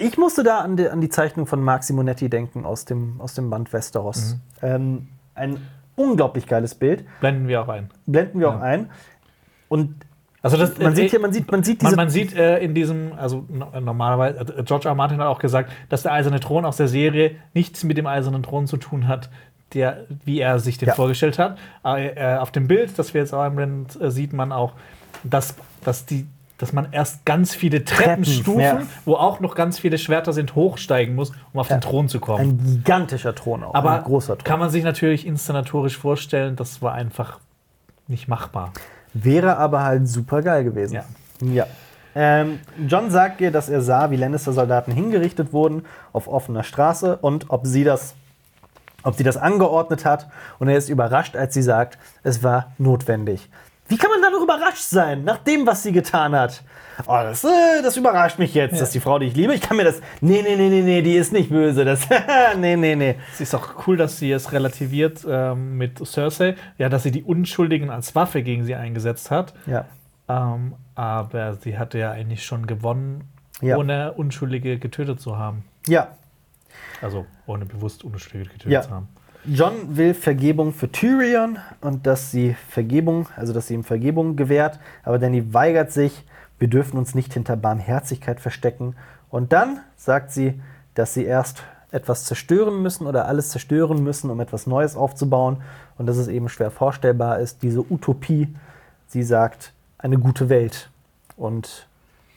[0.00, 3.34] ich musste da an die, an die Zeichnung von Mark Simonetti denken aus dem, aus
[3.34, 4.36] dem Band Westeros.
[4.62, 5.58] Ähm, ein
[5.96, 7.04] unglaublich geiles Bild.
[7.20, 7.90] Blenden wir auch ein.
[8.06, 8.56] Blenden wir Ja.
[8.56, 8.90] auch ein.
[9.68, 9.94] Und
[10.42, 11.90] Also das, man äh, sieht hier, man sieht, man sieht diese.
[11.92, 14.92] Man, man sieht äh, in diesem, also no, normalerweise, äh, George R.
[14.92, 14.94] R.
[14.94, 18.42] Martin hat auch gesagt, dass der Eiserne Thron aus der Serie nichts mit dem Eisernen
[18.42, 19.28] Thron zu tun hat,
[19.74, 20.94] der, wie er sich den Ja.
[20.94, 21.58] vorgestellt hat.
[21.84, 24.72] Äh, auf dem Bild, das wir jetzt auch einblenden, äh, sieht man auch,
[25.24, 25.54] dass,
[25.84, 26.26] dass, die,
[26.60, 28.82] dass man erst ganz viele Treppenstufen, ja.
[29.04, 32.40] wo auch noch ganz viele Schwerter sind, hochsteigen muss, um auf den Thron zu kommen.
[32.40, 33.74] ein gigantischer Thron auch.
[33.74, 34.44] Aber ein großer Thron.
[34.44, 37.38] kann man sich natürlich inszenatorisch vorstellen, das war einfach
[38.08, 38.72] nicht machbar.
[39.14, 40.94] Wäre aber halt super geil gewesen.
[40.94, 41.04] Ja.
[41.40, 41.66] ja.
[42.14, 47.50] Ähm, John sagt ihr, dass er sah, wie Lannister-Soldaten hingerichtet wurden auf offener Straße und
[47.50, 48.14] ob sie das
[49.02, 50.28] ob sie das angeordnet hat.
[50.58, 53.48] Und er ist überrascht, als sie sagt, es war notwendig.
[53.90, 56.62] Wie kann man da noch überrascht sein, nach dem, was sie getan hat?
[57.06, 59.76] Oh, das, äh, das überrascht mich jetzt, dass die Frau, die ich liebe, ich kann
[59.76, 60.00] mir das.
[60.20, 61.84] Nee, nee, nee, nee, nee, die ist nicht böse.
[61.84, 62.06] Das,
[62.58, 63.16] nee, nee, nee.
[63.32, 67.22] Es ist auch cool, dass sie es relativiert ähm, mit Cersei, ja, dass sie die
[67.22, 69.54] Unschuldigen als Waffe gegen sie eingesetzt hat.
[69.66, 69.86] Ja.
[70.28, 73.28] Ähm, aber sie hatte ja eigentlich schon gewonnen,
[73.62, 73.76] Ja.
[73.78, 75.64] ohne Unschuldige getötet zu haben.
[75.88, 76.08] Ja.
[77.02, 78.82] Also ohne bewusst Unschuldige getötet Ja.
[78.82, 79.08] zu haben.
[79.46, 84.78] John will Vergebung für Tyrion und dass sie Vergebung, also dass sie ihm Vergebung gewährt,
[85.02, 86.24] aber Danny weigert sich,
[86.58, 88.94] wir dürfen uns nicht hinter Barmherzigkeit verstecken.
[89.30, 90.60] Und dann sagt sie,
[90.94, 95.62] dass sie erst etwas zerstören müssen oder alles zerstören müssen, um etwas Neues aufzubauen
[95.96, 98.54] und dass es eben schwer vorstellbar ist, diese Utopie,
[99.08, 100.90] sie sagt, eine gute Welt.
[101.36, 101.88] Und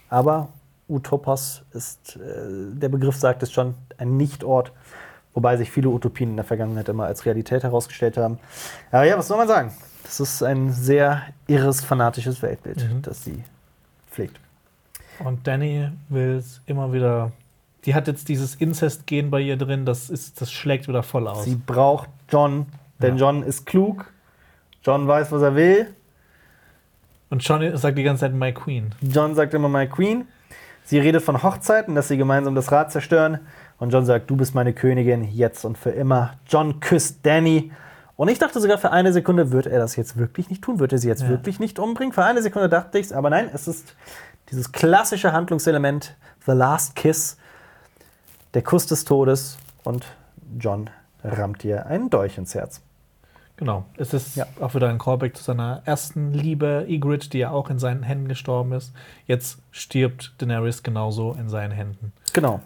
[0.10, 0.50] aber
[0.88, 4.72] Utopos ist, äh, der Begriff sagt es schon, ein Nichtort,
[5.34, 8.40] wobei sich viele Utopien in der Vergangenheit immer als Realität herausgestellt haben.
[8.92, 9.72] Aber ja, was soll man sagen?
[10.04, 13.02] Das ist ein sehr irres, fanatisches Weltbild, Mhm.
[13.02, 13.44] das sie
[14.12, 14.40] pflegt.
[15.20, 17.32] Und Danny will es immer wieder.
[17.86, 21.46] Die hat jetzt dieses Inzest-Gen bei ihr drin, das, ist, das schlägt wieder voll aus.
[21.46, 22.66] Sie braucht John,
[23.00, 23.26] denn Ja.
[23.28, 24.12] John ist klug.
[24.84, 25.88] John weiß, was er will.
[27.30, 28.92] Und Johnny sagt die ganze Zeit My Queen.
[29.02, 30.28] John sagt immer My Queen.
[30.86, 33.40] Sie redet von Hochzeiten, dass sie gemeinsam das Rad zerstören.
[33.80, 36.34] Und John sagt, du bist meine Königin, jetzt und für immer.
[36.48, 37.72] John küsst Danny.
[38.16, 40.80] Und ich dachte sogar für eine Sekunde, wird er das jetzt wirklich nicht tun?
[40.80, 41.30] Wird er sie jetzt Ja.
[41.30, 42.14] wirklich nicht umbringen?
[42.14, 43.96] Für eine Sekunde dachte ich es, aber nein, es ist
[44.52, 46.16] dieses klassische Handlungselement,
[46.46, 47.38] The Last Kiss,
[48.54, 49.58] der Kuss des Todes.
[49.84, 50.06] Und
[50.60, 50.90] John
[51.24, 52.82] rammt ihr einen Dolch ins Herz.
[53.58, 53.86] Genau.
[53.98, 54.48] Es ist Ja.
[54.62, 58.28] auch wieder ein Callback zu seiner ersten Liebe, Ygritte, die ja auch in seinen Händen
[58.28, 58.94] gestorben ist.
[59.28, 62.14] Jetzt stirbt Daenerys genauso in seinen Händen.
[62.34, 62.62] Genau.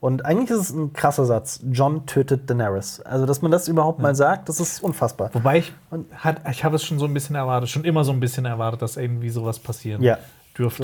[0.00, 1.60] Und eigentlich ist es ein krasser Satz.
[1.70, 3.00] John tötet Daenerys.
[3.02, 5.30] Also, dass man das überhaupt mal sagt, das ist unfassbar.
[5.32, 5.72] Wobei ich,
[6.16, 8.82] hat, ich habe es schon so ein bisschen erwartet, schon immer so ein bisschen erwartet,
[8.82, 10.18] dass irgendwie sowas passieren Ja.
[10.58, 10.82] dürfte.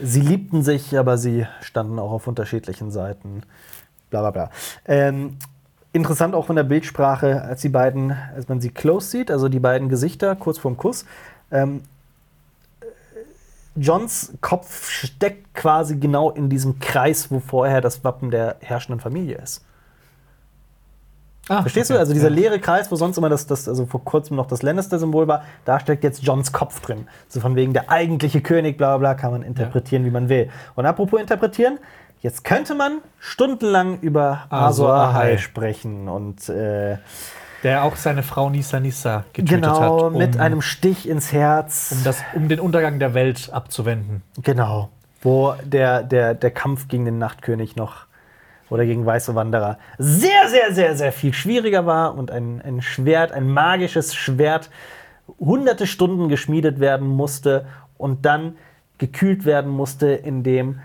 [0.00, 0.06] So.
[0.06, 3.42] Sie liebten sich, aber sie standen auch auf unterschiedlichen Seiten.
[4.08, 4.50] Bla bla bla.
[4.86, 5.36] Ähm,
[5.92, 9.58] interessant auch von der Bildsprache, als die beiden, als man sie close sieht, also die
[9.60, 11.04] beiden Gesichter kurz vorm Kuss.
[11.50, 11.82] Ähm,
[13.76, 19.38] Johns Kopf steckt quasi genau in diesem Kreis, wo vorher das Wappen der herrschenden Familie
[19.38, 19.64] ist.
[21.48, 21.96] Ah, Verstehst okay.
[21.96, 22.00] du?
[22.00, 22.34] Also dieser Ja.
[22.34, 25.80] leere Kreis, wo sonst immer das, das also vor kurzem noch das Lannister-Symbol war, da
[25.80, 27.08] steckt jetzt Johns Kopf drin.
[27.28, 30.48] So von wegen der eigentliche König, bla bla bla, kann man interpretieren, wie man will.
[30.76, 31.78] Und apropos interpretieren,
[32.20, 35.38] jetzt könnte man stundenlang über Azor Ahai.
[35.38, 36.98] Sprechen und äh,
[37.62, 41.92] Der auch seine Frau Nisa Nisa getötet genau hat, um, mit einem Stich ins Herz.
[41.92, 44.22] um, das, um den Untergang der Welt abzuwenden.
[44.42, 44.90] Genau.
[45.22, 48.06] Wo der, der, der Kampf gegen den Nachtkönig noch
[48.70, 53.32] oder gegen weiße Wanderer sehr, sehr, sehr, sehr viel schwieriger war und ein, ein Schwert,
[53.32, 54.70] ein magisches Schwert,
[55.38, 57.66] hunderte Stunden geschmiedet werden musste
[57.98, 58.56] und dann
[58.98, 60.80] gekühlt werden musste, indem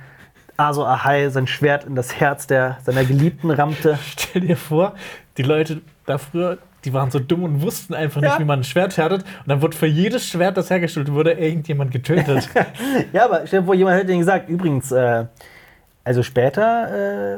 [0.58, 3.98] Azor Ahai sein Schwert in das Herz der, seiner Geliebten rammte.
[4.18, 4.94] Stell dir vor,
[5.38, 8.40] die Leute da früher, die waren so dumm und wussten einfach nicht, Ja.
[8.40, 9.24] wie man ein Schwert härtet.
[9.24, 12.48] Und dann wurde für jedes Schwert, das hergestellt wurde, irgendjemand getötet.
[13.14, 15.26] Ja, aber stell dir vor, jemand hätte ihnen gesagt, übrigens, äh,
[16.04, 17.38] also später äh,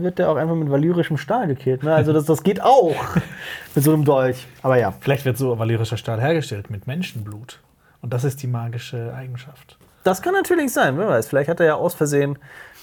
[0.00, 1.82] wird der auch einfach mit valyrischem Stahl gekillt.
[1.82, 1.92] Ne?
[1.92, 2.94] Also das, das geht auch
[3.74, 4.46] mit so einem Dolch.
[4.62, 4.94] Aber ja.
[5.00, 7.58] Vielleicht wird so valyrischer Stahl hergestellt mit Menschenblut.
[8.00, 9.76] Und das ist die magische Eigenschaft.
[10.04, 11.26] Das kann natürlich sein, wer weiß.
[11.28, 12.38] Vielleicht hat er ja aus Versehen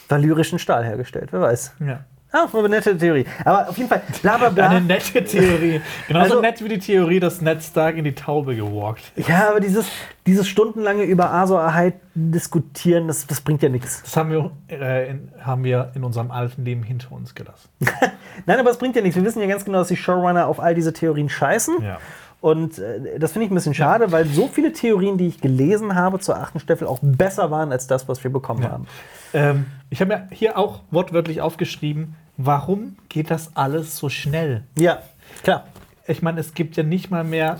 [0.09, 1.75] valyrischen Stahl hergestellt, wer weiß.
[1.85, 2.01] Ja.
[2.33, 3.25] Ah, eine nette Theorie.
[3.43, 4.69] Aber auf jeden Fall, bla bla bla.
[4.69, 5.81] Eine nette Theorie.
[6.07, 9.11] Genauso Also- nett wie die Theorie, dass Ned Stark in die Taube gewalkt.
[9.17, 9.85] Ja, aber dieses,
[10.25, 14.01] dieses stundenlange über Azor Ahai diskutieren, das, das bringt ja nichts.
[14.03, 17.67] Das haben wir, äh, in, haben wir in unserem alten Leben hinter uns gelassen.
[18.45, 19.17] Nein, aber es bringt ja nichts.
[19.17, 21.81] Wir wissen ja ganz genau, dass die Showrunner auf all diese Theorien scheißen.
[21.83, 21.97] Ja.
[22.41, 25.95] Und äh, das finde ich ein bisschen schade, weil so viele Theorien, die ich gelesen
[25.95, 28.87] habe zur achten Staffel, auch besser waren als das, was wir bekommen haben.
[29.33, 34.63] Ähm, ich habe mir hier auch wortwörtlich aufgeschrieben, warum geht das alles so schnell?
[34.77, 35.03] Ja,
[35.43, 35.65] klar.
[36.07, 37.59] Ich meine, es gibt ja nicht mal mehr,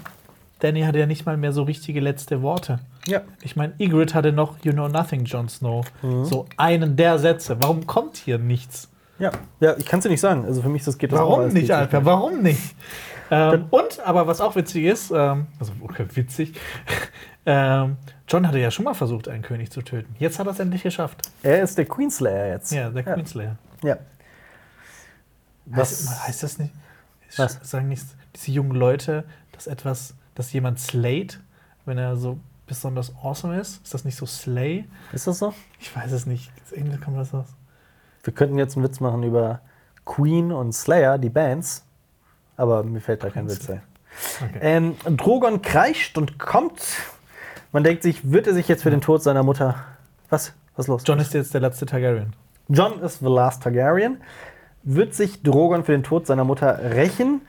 [0.60, 2.80] Danny hatte ja nicht mal mehr so richtige letzte Worte.
[3.08, 3.22] Ja.
[3.44, 5.86] Ich meine, Ygritte hatte noch You Know Nothing, Jon Snow.
[6.02, 6.26] Mhm.
[6.26, 7.58] So einen der Sätze.
[7.62, 8.90] Warum kommt hier nichts?
[9.20, 10.46] Ja, ja ich kann es dir nicht sagen.
[10.46, 12.04] Also für mich das geht das Warum nicht, Alter?
[12.04, 12.76] Warum nicht?
[13.32, 16.60] Ähm, und, aber was auch witzig ist, ähm, also okay, witzig,
[17.46, 17.96] ähm,
[18.28, 20.14] John hatte ja schon mal versucht, einen König zu töten.
[20.20, 21.22] Jetzt hat er es endlich geschafft.
[21.42, 22.72] Er ist der Queenslayer jetzt.
[22.72, 23.58] Ja, der Queenslayer.
[23.84, 23.98] Ja.
[25.66, 26.74] Was Was- heißt das nicht?
[27.38, 27.60] Was?
[27.64, 28.04] Sagen nicht
[28.36, 31.40] diese jungen Leute, dass etwas, dass jemand slayt,
[31.86, 32.38] wenn er so
[32.68, 33.84] besonders awesome ist?
[33.84, 34.86] Ist das nicht so slay?
[35.14, 35.54] Ist das so?
[35.80, 36.52] Ich weiß es nicht.
[36.72, 37.48] Irgendwie kommt das raus.
[38.24, 39.62] Wir könnten jetzt einen Witz machen über
[40.06, 41.86] Queen und Slayer, die Bands.
[42.62, 43.82] Aber mir fällt da kein Witz ein.
[44.42, 44.60] Okay.
[44.62, 46.82] Ähm, Drogon kreischt und kommt.
[47.72, 49.76] Man denkt sich, wird er sich jetzt für den Tod seiner Mutter.
[50.30, 50.54] Was?
[50.76, 51.04] Was ist los?
[51.06, 52.34] John ist jetzt der letzte Targaryen.
[52.68, 54.22] John ist the last Targaryen.
[54.84, 57.42] Wird sich Drogon für den Tod seiner Mutter rächen?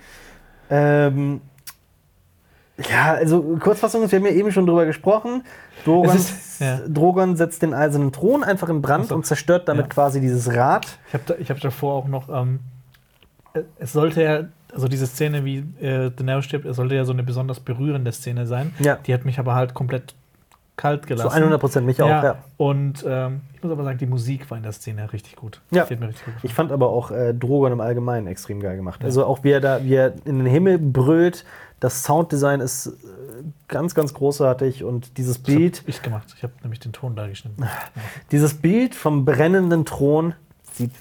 [0.71, 1.41] Ähm,
[2.91, 5.45] ja, also Kurzfassung, wir haben ja eben schon drüber gesprochen.
[5.85, 6.81] Drogon, ist- ja.
[6.89, 9.15] Drogon setzt den eisernen Thron einfach in Brand so.
[9.15, 9.93] und zerstört damit Ja.
[9.93, 10.87] quasi dieses Rad.
[11.09, 12.61] Ich habe da, ich hab davor auch noch, ähm,
[13.55, 17.23] äh, es sollte ja, also diese Szene, wie äh, Daenerys stirbt, sollte ja so eine
[17.23, 18.75] besonders berührende Szene sein.
[18.79, 18.97] Ja.
[19.07, 20.15] Die hat mich aber halt komplett
[20.77, 21.43] kalt Zu gelassen.
[21.43, 22.25] 100% mich auch, ja.
[22.25, 22.39] ja.
[22.57, 25.61] Und ähm, ich muss aber sagen, die Musik war in der Szene richtig gut.
[25.71, 25.85] Ja.
[25.85, 26.35] Richtig gut.
[26.43, 29.05] Ich fand aber auch äh, Drogon im Allgemeinen extrem geil gemacht.
[29.05, 31.45] Also auch wie er da, wie er in den Himmel brüllt,
[31.81, 32.91] das Sounddesign ist äh,
[33.69, 36.35] ganz, ganz großartig und dieses Das Bild, hab ich gemacht.
[36.37, 37.65] Ich habe nämlich den Ton da geschnitten.
[38.31, 40.35] dieses Bild vom brennenden Thron
[40.73, 40.93] sieht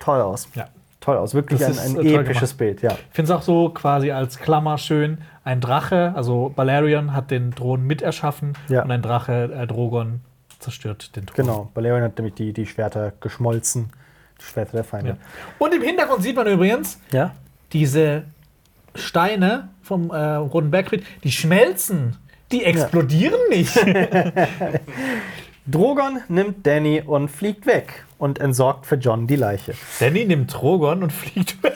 [0.00, 0.48] toll aus.
[0.54, 0.68] Ja.
[1.04, 1.34] Toll aus.
[1.34, 2.92] Wirklich Das ein, ein äh, episches Bild, ja.
[2.92, 5.18] Ich finde es auch so quasi als Klammer schön.
[5.44, 8.82] Ein Drache, also Balerion hat den Thron mit erschaffen Ja.
[8.82, 10.20] und ein Drache, äh, Drogon,
[10.60, 11.36] zerstört den Thron.
[11.44, 11.70] Genau.
[11.74, 13.90] Balerion hat nämlich die, die Schwerter geschmolzen.
[14.40, 15.10] Die Schwerter der Feinde.
[15.10, 15.16] Ja.
[15.58, 17.32] Und im Hintergrund sieht man übrigens Ja?
[17.74, 18.24] diese
[18.94, 22.16] Steine vom äh, Roten Bergfried, die schmelzen.
[22.50, 23.76] Die explodieren nicht.
[25.66, 29.74] Drogon nimmt Danny und fliegt weg und entsorgt für John die Leiche.
[29.98, 31.74] Danny nimmt Drogon und fliegt weg.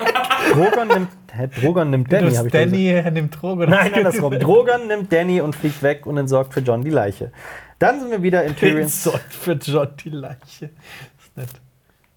[0.52, 2.74] Drogon nimmt, hä, Drogon nimmt Danny, habe ich da gesagt.
[2.74, 3.70] Danny äh, nimmt Drogon.
[3.70, 4.32] Nein, andersrum.
[4.38, 7.32] Drogon nimmt Danny und fliegt weg und entsorgt für John die Leiche.
[7.78, 9.04] Dann sind wir wieder in Tyrions.
[9.04, 10.66] Pinzot für John die Leiche.
[10.66, 11.48] Ist nett.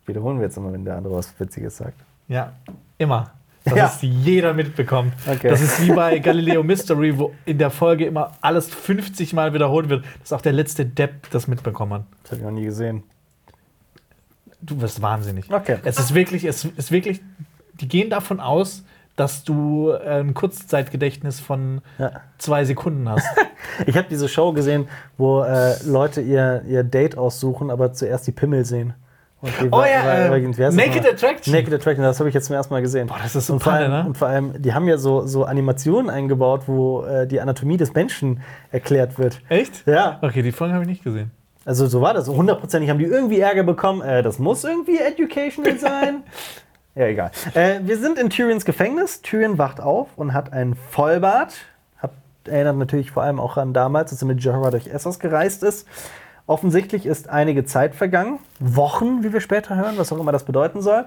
[0.06, 2.00] Wiederholen wir jetzt immer, wenn der andere was Witziges sagt.
[2.28, 2.54] Ja,
[2.98, 3.32] immer.
[3.64, 3.86] Dass Ja.
[3.86, 5.14] es jeder mitbekommt.
[5.28, 5.50] Okay.
[5.50, 9.88] Das ist wie bei Galileo Mystery, wo in der Folge immer alles 50 Mal wiederholt
[9.90, 12.04] wird, dass auch der letzte Depp das mitbekommen hat.
[12.24, 13.04] Das habe ich noch nie gesehen.
[14.62, 15.52] Du wirst wahnsinnig.
[15.52, 15.78] Okay.
[15.84, 17.22] Es ist wirklich, es ist wirklich,
[17.74, 18.84] die gehen davon aus,
[19.16, 22.22] dass du ein Kurzzeitgedächtnis von Ja.
[22.38, 23.26] zwei Sekunden hast.
[23.86, 28.32] Ich habe diese Show gesehen, wo äh, Leute ihr, ihr Date aussuchen, aber zuerst die
[28.32, 28.96] Pimmel sehen.
[29.42, 31.06] Oh war- ja, war äh, das Naked?
[31.08, 31.54] Attraction.
[31.54, 33.08] Naked Attraction, das habe ich jetzt zum ersten Mal gesehen.
[33.08, 34.04] Boah, das ist so und vor, allem, ne?
[34.06, 37.94] und vor allem, die haben ja so, so Animationen eingebaut, wo äh, die Anatomie des
[37.94, 38.42] Menschen
[38.72, 39.42] erklärt wird.
[39.50, 39.88] Echt?
[39.88, 41.32] Ja, Okay, die Folge habe ich nicht gesehen.
[41.66, 42.28] also so war das.
[42.28, 44.02] Hundertprozentig haben die irgendwie Ärger bekommen.
[44.02, 46.24] Äh, das muss irgendwie educational sein.
[46.94, 47.32] ja, egal.
[47.56, 49.22] Äh, wir sind in Tyrions Gefängnis.
[49.24, 51.54] Tyrion wacht auf und hat einen Vollbart.
[52.46, 55.88] Erinnert natürlich vor allem auch an damals, als er mit Jorah durch Essos gereist ist.
[56.52, 58.40] Offensichtlich ist einige Zeit vergangen.
[58.60, 61.06] Wochen, wie wir später hören, was auch immer das bedeuten soll.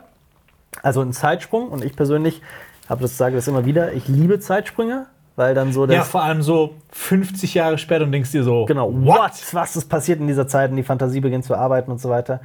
[0.82, 1.68] Also ein Zeitsprung.
[1.68, 2.40] Und ich persönlich
[2.88, 5.04] habe das, sage das immer wieder, ich liebe Zeitsprünge,
[5.36, 5.96] weil dann so das.
[5.96, 9.32] Ja, vor allem so 50 Jahre später und denkst dir so, Genau, what?
[9.52, 12.40] Was ist passiert in dieser Zeit und die Fantasie beginnt zu arbeiten und so weiter.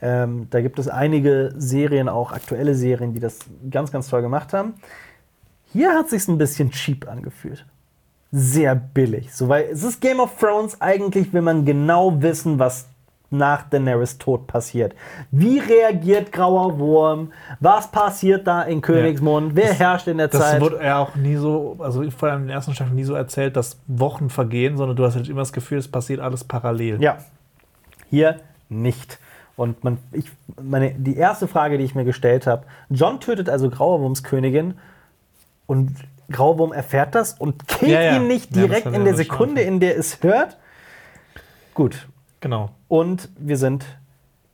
[0.00, 4.54] Ähm, da gibt es einige Serien, auch aktuelle Serien, die das ganz, ganz toll gemacht
[4.54, 4.72] haben.
[5.70, 7.66] Hier hat sich ein bisschen cheap angefühlt.
[8.30, 9.34] Sehr billig.
[9.34, 12.88] So, weil es ist Game of Thrones eigentlich, will man genau wissen, was
[13.30, 14.94] nach Daenerys Tod passiert.
[15.30, 17.32] Wie reagiert Grauer Wurm?
[17.60, 19.54] Was passiert da in Königsmund?
[19.54, 20.60] Wer herrscht in der Das Zeit?
[20.60, 23.56] wurde ja auch nie so, also vor allem in der ersten Staffel nie so erzählt,
[23.56, 27.02] dass Wochen vergehen, sondern du hast halt immer das Gefühl, es passiert alles parallel.
[27.02, 27.18] Ja,
[28.08, 28.40] hier
[28.70, 29.18] nicht.
[29.56, 30.30] Und man, ich,
[30.62, 34.74] meine, die erste Frage, die ich mir gestellt habe: John tötet also Grauerwurms Königin
[35.66, 35.96] und
[36.30, 38.16] Grauerwurm erfährt das und killt Ja, ja.
[38.16, 40.56] ihn nicht Ja, direkt hat in er der Sekunde, in der es hört.
[41.74, 42.08] Gut.
[42.40, 42.70] Genau.
[42.88, 43.84] Und wir sind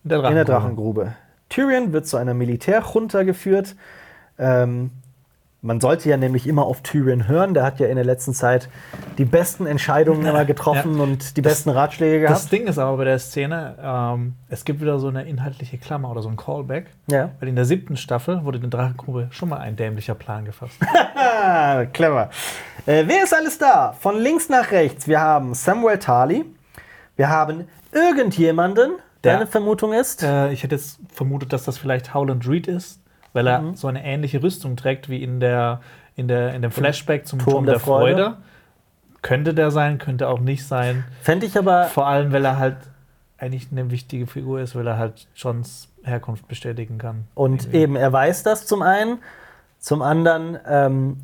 [0.02, 1.14] Der in der Drachengrube.
[1.48, 3.76] Tyrion wird zu einer Militärjunta geführt.
[4.38, 4.90] Ähm,
[5.64, 7.54] man sollte ja nämlich immer auf Tyrion hören.
[7.54, 8.68] Der hat ja in der letzten Zeit
[9.18, 12.36] die besten Entscheidungen immer getroffen und die besten Ratschläge gehabt.
[12.38, 16.10] Das Ding ist aber bei der Szene, ähm, es gibt wieder so eine inhaltliche Klammer
[16.10, 16.86] oder so ein Callback.
[17.08, 17.30] ja.
[17.40, 20.78] Weil in der siebten Staffel wurde in der Drachengrube schon mal ein dämlicher Plan gefasst.
[21.92, 22.30] Clever.
[22.86, 23.94] Äh, wer ist alles da?
[23.98, 25.08] Von links nach rechts.
[25.08, 26.44] Wir haben Samuel Tarly.
[27.16, 28.92] Wir haben irgendjemanden,
[29.22, 29.38] der Ja.
[29.38, 30.22] eine Vermutung ist.
[30.22, 33.00] äh, ich hätte jetzt vermutet, dass das vielleicht Howland Reed ist,
[33.34, 33.74] weil er Mhm.
[33.76, 35.80] so eine ähnliche Rüstung trägt wie in, der,
[36.16, 38.14] in, der, in dem Flashback zum Turm Turm, der der, Freude.
[38.24, 38.36] Freude.
[39.20, 41.04] Könnte der sein, könnte auch nicht sein.
[41.22, 41.84] Fände ich aber.
[41.84, 42.76] Vor allem, weil er halt
[43.38, 47.24] eigentlich eine wichtige Figur ist, weil er halt Johns Herkunft bestätigen kann.
[47.34, 47.78] Und Irgendwie.
[47.78, 49.18] eben, er weiß das zum einen.
[49.78, 51.16] Zum anderen, ähm,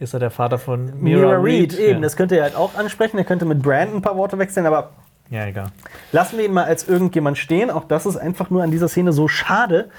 [0.00, 1.78] ist er der Vater von Mira, Mira, Reed, Reed.
[1.80, 2.00] eben, ja.
[2.02, 3.18] das könnte er halt auch ansprechen.
[3.18, 4.90] Er könnte mit Brand ein paar Worte wechseln, aber
[5.30, 5.66] ja, egal.
[6.12, 7.70] lassen wir ihn mal als irgendjemand stehen.
[7.70, 9.90] Auch das ist einfach nur an dieser Szene so schade,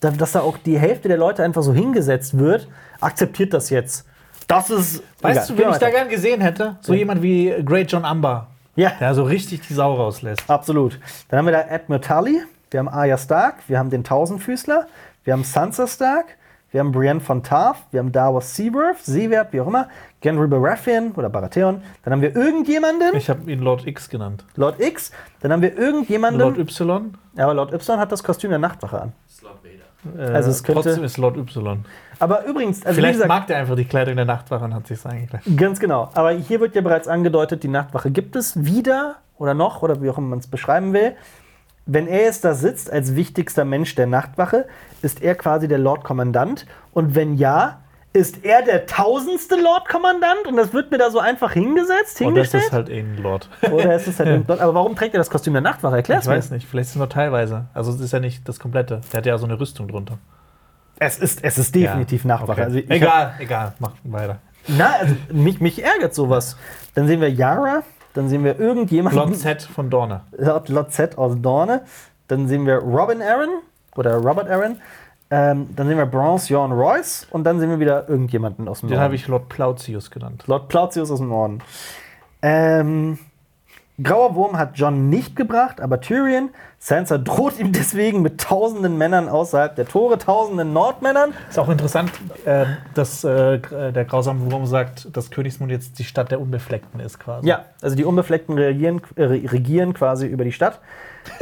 [0.00, 2.68] dass da auch die Hälfte der Leute einfach so hingesetzt wird.
[3.00, 4.06] Akzeptiert das jetzt.
[4.46, 5.02] Das ist.
[5.20, 5.56] Weißt egal.
[5.56, 6.76] du, wen ich da gern gesehen hätte?
[6.80, 8.46] So jemand wie Great John Amber,
[8.76, 8.92] Ja.
[9.00, 10.48] der so richtig die Sau rauslässt.
[10.48, 10.98] Absolut.
[11.28, 14.86] Dann haben wir da Admiral Tully, wir haben Arya Stark, wir haben den Tausendfüßler,
[15.24, 16.26] wir haben Sansa Stark,
[16.70, 19.88] wir haben Brienne von Tarth, wir haben Davos Seaworth, Seewert, wie auch immer,
[20.20, 21.82] Gendry Baratheon oder Baratheon.
[22.04, 24.44] Dann haben wir irgendjemanden, Ich habe ihn Lord X genannt.
[24.54, 25.10] Lord X.
[25.40, 27.14] Dann haben wir irgendjemanden, Lord Y?
[27.36, 29.12] ja, aber Lord Y hat das Kostüm der Nachtwache an.
[29.30, 29.67] Slot Vader.
[30.16, 31.84] Äh, Also es könnte- trotzdem ist Lord Y.
[32.20, 35.04] Aber übrigens, also Vielleicht gesagt, mag der einfach die Kleidung der Nachtwache und hat sich
[35.04, 35.48] eingeklatscht.
[35.56, 36.10] Ganz genau.
[36.14, 40.10] Aber hier wird ja bereits angedeutet, die Nachtwache gibt es wieder oder noch oder wie
[40.10, 41.12] auch immer man es beschreiben will.
[41.86, 44.66] Wenn er jetzt da sitzt als wichtigster Mensch der Nachtwache,
[45.00, 46.66] ist er quasi der Lord Kommandant.
[46.92, 47.78] Und wenn ja,
[48.12, 52.18] ist er der tausendste Lord Kommandant und das wird mir da so einfach hingesetzt, das
[52.18, 52.64] hingestellt?
[52.64, 53.48] ist halt ein Lord.
[53.70, 54.60] Oder ist es halt ein Lord?
[54.60, 55.96] Aber warum trägt er das Kostüm der Nachtwache?
[55.96, 56.36] Erklär's Ich mir.
[56.36, 57.66] weiß nicht, vielleicht ist es nur teilweise.
[57.74, 59.00] Also es ist ja nicht das komplette.
[59.12, 60.18] Der hat ja so eine Rüstung drunter.
[60.98, 62.28] Es ist, es ist definitiv Ja.
[62.28, 62.52] Nachtwache.
[62.52, 62.62] Okay.
[62.62, 64.38] Also ich egal, egal, mach weiter.
[64.66, 66.56] Na, also mich, mich ärgert sowas.
[66.94, 67.82] Dann sehen wir Yara,
[68.14, 69.18] dann sehen wir irgendjemanden.
[69.20, 70.22] Lord Z von Dorne.
[70.36, 71.82] Lord, Lord Z aus Dorne.
[72.26, 73.48] Dann sehen wir Robin Aaron
[73.96, 74.78] oder Robert Aaron.
[75.30, 78.88] Ähm, dann sehen wir Bronze Jorn Royce und dann sehen wir wieder irgendjemanden aus dem
[78.88, 79.04] Den Norden.
[79.04, 80.44] habe ich Lord Plautius genannt.
[80.46, 81.60] Lord Plautius aus dem Norden.
[82.40, 83.18] Ähm,
[84.00, 86.50] Grauer Wurm hat John nicht gebracht, aber Tyrion.
[86.78, 91.34] Sansa droht ihm deswegen mit tausenden Männern außerhalb der Tore, tausenden Nordmännern.
[91.50, 92.12] Ist auch interessant,
[92.44, 97.18] äh, dass äh, der grausame Wurm sagt, dass Königsmund jetzt die Stadt der Unbefleckten ist
[97.18, 97.48] quasi.
[97.48, 100.78] Ja, also die Unbefleckten reagieren, äh, regieren quasi über die Stadt.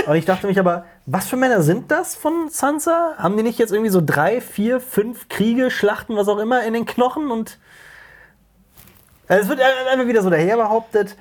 [0.06, 3.15] Und ich dachte mich aber, was für Männer sind das von Sansa?
[3.16, 6.74] Haben die nicht jetzt irgendwie so drei, vier, fünf Kriege, Schlachten, was auch immer in
[6.74, 7.31] den Knochen?
[7.31, 7.59] Und
[9.28, 11.16] Also es wird einfach wieder so daher behauptet,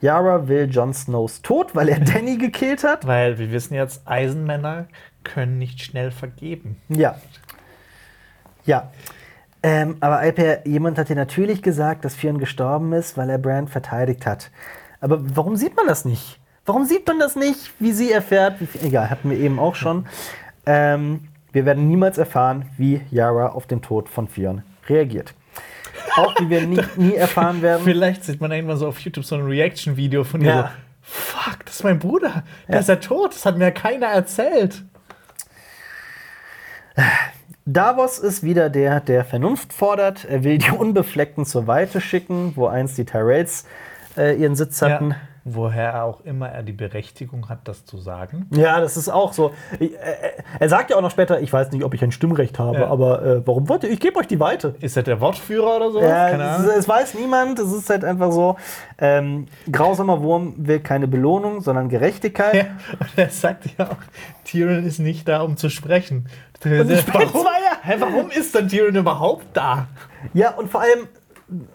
[0.00, 3.06] Yara will Jon Snows Tod, weil er Danny gekillt hat.
[3.06, 4.86] Weil wir wissen jetzt, Eisenmänner
[5.22, 6.80] können nicht schnell vergeben.
[6.88, 7.16] Ja.
[8.64, 8.90] Ja.
[9.62, 13.68] Ähm, aber Alper, jemand hat dir natürlich gesagt, dass Fionn gestorben ist, weil er Brand
[13.68, 14.50] verteidigt hat.
[15.00, 16.40] Aber warum sieht man das nicht?
[16.66, 18.56] Warum sieht man das nicht, wie sie erfährt?
[18.60, 20.06] Wie, egal, hatten wir eben auch schon.
[20.66, 25.32] Ähm, wir werden niemals erfahren, wie Yara auf den Tod von Fionn reagiert.
[26.16, 27.82] Auch wie wir nie, nie erfahren werden.
[27.84, 30.46] Vielleicht sieht man irgendwann so auf YouTube so ein Reaction-Video von ihr.
[30.48, 30.62] Ja.
[30.62, 30.68] So,
[31.08, 32.42] Fuck, das ist mein Bruder.
[32.66, 32.80] Der Ja.
[32.80, 33.32] ist ja tot.
[33.32, 34.82] Das hat mir keiner erzählt.
[37.64, 40.24] Davos ist wieder der, der Vernunft fordert.
[40.24, 43.66] Er will die Unbefleckten zur Weite schicken, wo einst die Tyrells
[44.16, 45.10] äh, ihren Sitz hatten.
[45.10, 45.16] Ja.
[45.48, 48.46] Woher auch immer er die Berechtigung hat, das zu sagen.
[48.50, 49.52] Ja, das ist auch so.
[49.78, 49.98] Ich, äh,
[50.58, 52.88] er sagt ja auch noch später, ich weiß nicht, ob ich ein Stimmrecht habe, Ja.
[52.88, 53.90] aber äh, warum wollt ihr?
[53.90, 54.74] Ich gebe euch die Weite.
[54.80, 56.00] Ist er der Wortführer oder so?
[56.02, 56.70] Ja, Keine es, Ahnung.
[56.76, 58.56] es weiß niemand, es ist halt einfach so.
[58.98, 62.54] Ähm, grausamer Wurm will keine Belohnung, sondern Gerechtigkeit.
[62.54, 62.62] Ja,
[62.98, 63.96] und er sagt ja auch,
[64.44, 66.28] Tyrion ist nicht da, um zu sprechen.
[66.64, 67.46] Und warum,
[68.00, 69.86] warum ist dann Tyrion überhaupt da?
[70.34, 71.06] Ja, und vor allem,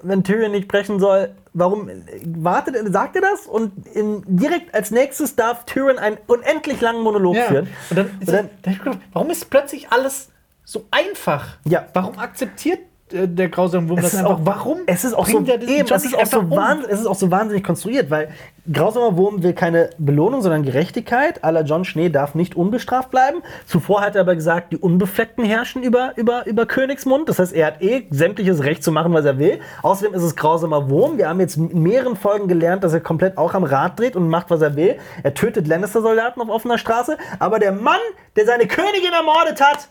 [0.02, 1.90] wenn Tyrion nicht sprechen soll, warum
[2.26, 3.46] wartet er, sagt er das?
[3.48, 7.68] Und in, direkt als nächstes darf Tyrion einen unendlich langen Monolog führen.
[7.90, 10.30] Und dann, Und dann- dann warum ist plötzlich alles
[10.66, 11.58] so einfach?
[11.66, 11.88] Ja.
[11.94, 12.80] Warum akzeptiert
[13.14, 14.80] der grausame Wurm Es das ist auch, warum?
[14.86, 17.64] Es ist auch so, eben, es ist auch so wahn- es ist auch so wahnsinnig
[17.64, 18.30] konstruiert, weil
[18.72, 21.44] grausamer Wurm will keine Belohnung, sondern Gerechtigkeit.
[21.44, 23.42] Aller John Schnee darf nicht unbestraft bleiben.
[23.66, 27.28] Zuvor hat er aber gesagt, die Unbefleckten herrschen über, über, über Königsmund.
[27.28, 29.60] Das heißt, er hat eh sämtliches Recht zu machen, was er will.
[29.82, 31.18] Außerdem ist es grausamer Wurm.
[31.18, 34.30] Wir haben jetzt in mehreren Folgen gelernt, dass er komplett auch am Rad dreht und
[34.30, 34.96] macht, was er will.
[35.24, 37.18] Er tötet Lannister-Soldaten auf offener Straße.
[37.40, 38.00] Aber der Mann,
[38.36, 39.90] der seine Königin ermordet hat,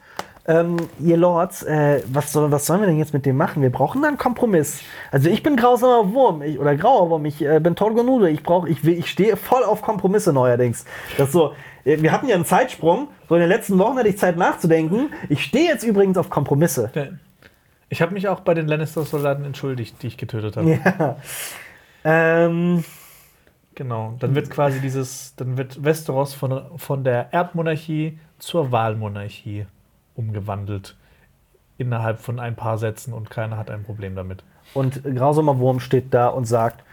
[0.51, 3.63] ähm, ihr Lords, äh, was, soll, was sollen wir denn jetzt mit dem machen?
[3.63, 4.81] Wir brauchen da einen Kompromiss.
[5.13, 8.69] Also ich bin grausamer Wurm ich, oder grauer Wurm, ich äh, bin Torgonude, ich brauche,
[8.69, 10.85] ich, ich stehe voll auf Kompromisse neuerdings.
[11.17, 11.55] Das so,
[11.85, 15.11] äh, wir hatten ja einen Zeitsprung, so in den letzten Wochen hatte ich Zeit nachzudenken.
[15.29, 16.91] Ich stehe jetzt übrigens auf Kompromisse.
[17.89, 20.81] Ich habe mich auch bei den Lannister-Soldaten entschuldigt, die ich getötet habe.
[20.85, 21.17] Ja.
[22.03, 22.83] Ähm,
[23.77, 24.17] Genau.
[24.19, 29.67] Dann wird quasi dieses, dann wird Westeros von, von der Erbmonarchie zur Wahlmonarchie
[30.21, 30.97] umgewandelt.
[31.79, 34.45] Innerhalb von ein paar Sätzen und keiner hat ein Problem damit.
[34.75, 36.85] und grausamer Wurm steht da und sagt,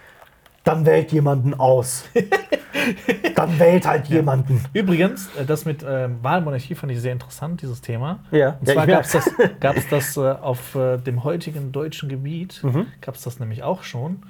[0.64, 2.06] dann wählt jemanden aus.
[3.36, 4.64] dann wählt halt jemanden.
[4.74, 8.20] Übrigens, äh, das mit ähm, Wahlmonarchie fand ich sehr interessant, dieses Thema.
[8.32, 8.58] Ja.
[8.60, 9.30] Und Ja, zwar ich gab es das,
[9.60, 12.88] gab's das äh, auf äh, dem heutigen deutschen Gebiet, Mhm.
[13.02, 14.24] gab es das nämlich auch schon.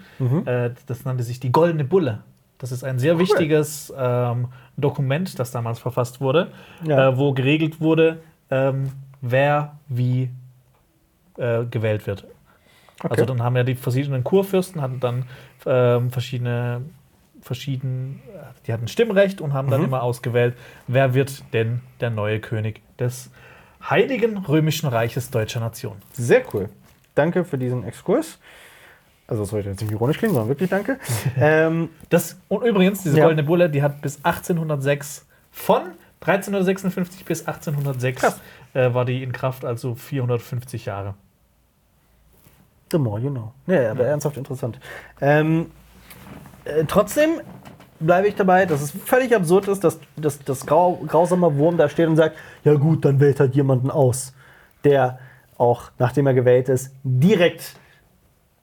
[0.46, 2.24] Äh, das nannte sich die Goldene Bulle.
[2.60, 4.48] Das ist ein sehr wichtiges ähm,
[4.78, 6.52] Dokument, das damals verfasst wurde,
[6.84, 7.10] Ja.
[7.10, 8.20] äh, wo geregelt wurde,
[8.50, 8.92] ähm,
[9.22, 10.30] wer wie
[11.38, 12.26] äh, gewählt wird.
[13.04, 15.26] Also dann haben ja die verschiedenen Kurfürsten hatten dann
[15.66, 16.82] ähm, verschiedene,
[17.42, 18.22] verschieden,
[18.66, 20.56] die hatten Stimmrecht und haben dann immer ausgewählt,
[20.88, 23.30] wer wird denn der neue König des
[23.88, 25.98] Heiligen Römischen Reiches deutscher Nation.
[26.14, 26.70] Sehr cool.
[27.14, 28.40] Danke für diesen Exkurs.
[29.28, 30.98] Also das sollte jetzt nicht ironisch klingen, sondern wirklich danke.
[31.38, 33.26] ähm, Das, und übrigens, diese Ja.
[33.26, 35.82] Goldene Bulle, die hat bis 1806 von
[36.22, 38.42] 1356 bis 1806 Krass.
[38.74, 41.14] äh, war die in Kraft, also 450 Jahre.
[42.92, 43.54] The more you know.
[43.68, 44.80] Ja, aber ernsthaft interessant.
[45.22, 45.72] Ähm,
[46.66, 47.42] äh, trotzdem
[48.00, 51.90] bleibe ich dabei, dass es völlig absurd ist, dass, dass das grau, grausame Wurm da
[51.90, 54.34] steht und sagt, ja gut, dann wählt halt jemanden aus,
[54.84, 55.20] der
[55.58, 57.76] auch, nachdem er gewählt ist, direkt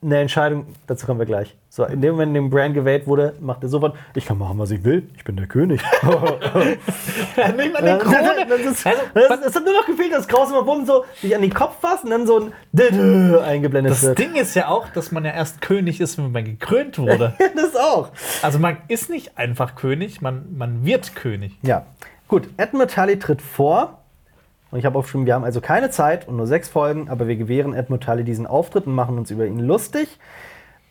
[0.04, 1.54] eine Entscheidung, dazu kommen wir gleich.
[1.70, 4.58] So, in dem Moment, in dem Brand gewählt wurde, macht er sofort, ich kann machen,
[4.58, 5.80] was ich will, ich bin der König.
[6.02, 6.12] Nimm
[7.76, 11.04] an Ja, das, ist, Also, das, es hat nur noch gefehlt, dass grausame Wurm so
[11.20, 14.18] sich an den Kopf fasst und dann so ein eingeblendet Das wird.
[14.18, 17.34] Ding ist ja auch, dass man ja erst König ist, wenn man gekrönt wurde.
[17.56, 18.10] das auch.
[18.42, 21.58] Also man ist nicht einfach König, man, man wird König.
[21.62, 21.86] Ja,
[22.28, 22.48] gut.
[22.56, 24.03] Edmund Tully tritt vor.
[24.74, 27.36] Und ich habe aufgeschrieben, wir haben also keine Zeit und nur sechs Folgen, aber wir
[27.36, 30.08] gewähren Edmund Tully diesen Auftritt und machen uns über ihn lustig.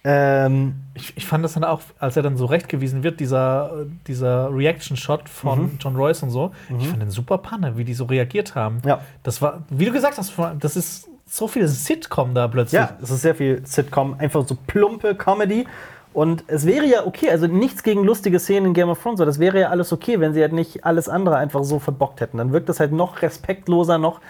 [0.05, 4.55] Ähm, Ich, ich fand das dann auch, als er dann so rechtgewiesen wird, dieser, dieser
[4.55, 8.55] Reaction-Shot von John Royce und so, ich fand den super Panne, wie die so reagiert
[8.55, 8.81] haben.
[8.85, 9.01] Ja.
[9.21, 10.31] Das war, wie du gesagt hast,
[10.61, 12.79] das ist so viel Sitcom da plötzlich.
[12.79, 15.67] ja, es ist sehr viel Sitcom, einfach so plumpe Comedy.
[16.13, 19.25] Und es wäre ja okay, also nichts gegen lustige Szenen in Game of Thrones, aber
[19.25, 22.37] das wäre ja alles okay, wenn sie halt nicht alles andere einfach so verbockt hätten.
[22.37, 24.21] Dann wirkt das halt noch respektloser, noch,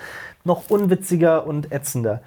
[0.46, 2.22] noch unwitziger und ätzender.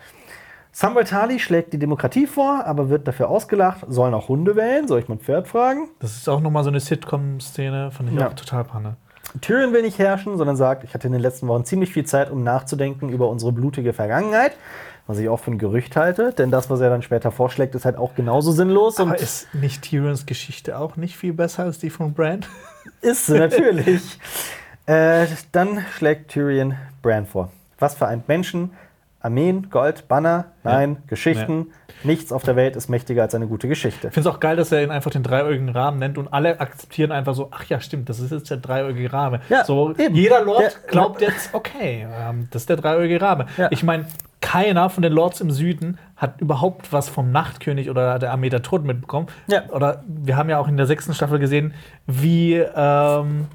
[0.72, 3.86] Samuel Tali schlägt die Demokratie vor, aber wird dafür ausgelacht.
[3.88, 4.86] Sollen auch Hunde wählen?
[4.86, 5.88] Soll ich mein Pferd fragen?
[6.00, 8.28] Das ist auch nochmal so eine Sitcom-Szene, fand ich Ja.
[8.28, 8.96] auch total Panne.
[9.40, 12.30] Tyrion will nicht herrschen, sondern sagt, ich hatte in den letzten Wochen ziemlich viel Zeit,
[12.30, 14.52] um nachzudenken über unsere blutige Vergangenheit.
[15.06, 17.84] Was ich auch für ein Gerücht halte, denn das, was er dann später vorschlägt, ist
[17.84, 21.78] halt auch genauso sinnlos und Aber ist nicht Tyrions Geschichte auch nicht viel besser als
[21.78, 22.44] die von Bran?
[23.02, 24.18] ist sie natürlich.
[24.86, 27.52] äh, dann schlägt Tyrion Bran vor.
[27.78, 28.70] Was vereint Menschen?
[29.20, 31.72] Armeen, Gold, Banner, nein, Geschichten.
[32.04, 34.08] Nichts auf der Welt ist mächtiger als eine gute Geschichte.
[34.08, 36.60] Ich finde es auch geil, dass er ihn einfach den dreieugigen Rahmen nennt und alle
[36.60, 39.40] akzeptieren einfach so, ach ja, stimmt, das ist jetzt der dreieugige Rahmen.
[39.48, 40.14] Ja, so, eben.
[40.14, 43.48] jeder Lord Der- glaubt jetzt, okay, ähm, das ist der dreieugige Rahmen.
[43.56, 43.68] Ja.
[43.72, 44.06] Ich meine,
[44.40, 48.62] keiner von den Lords im Süden hat überhaupt was vom Nachtkönig oder der Armee der
[48.62, 49.26] Toten mitbekommen.
[49.48, 49.62] Ja.
[49.70, 51.74] Oder wir haben ja auch in der sechsten Staffel gesehen,
[52.06, 53.46] wie, ähm,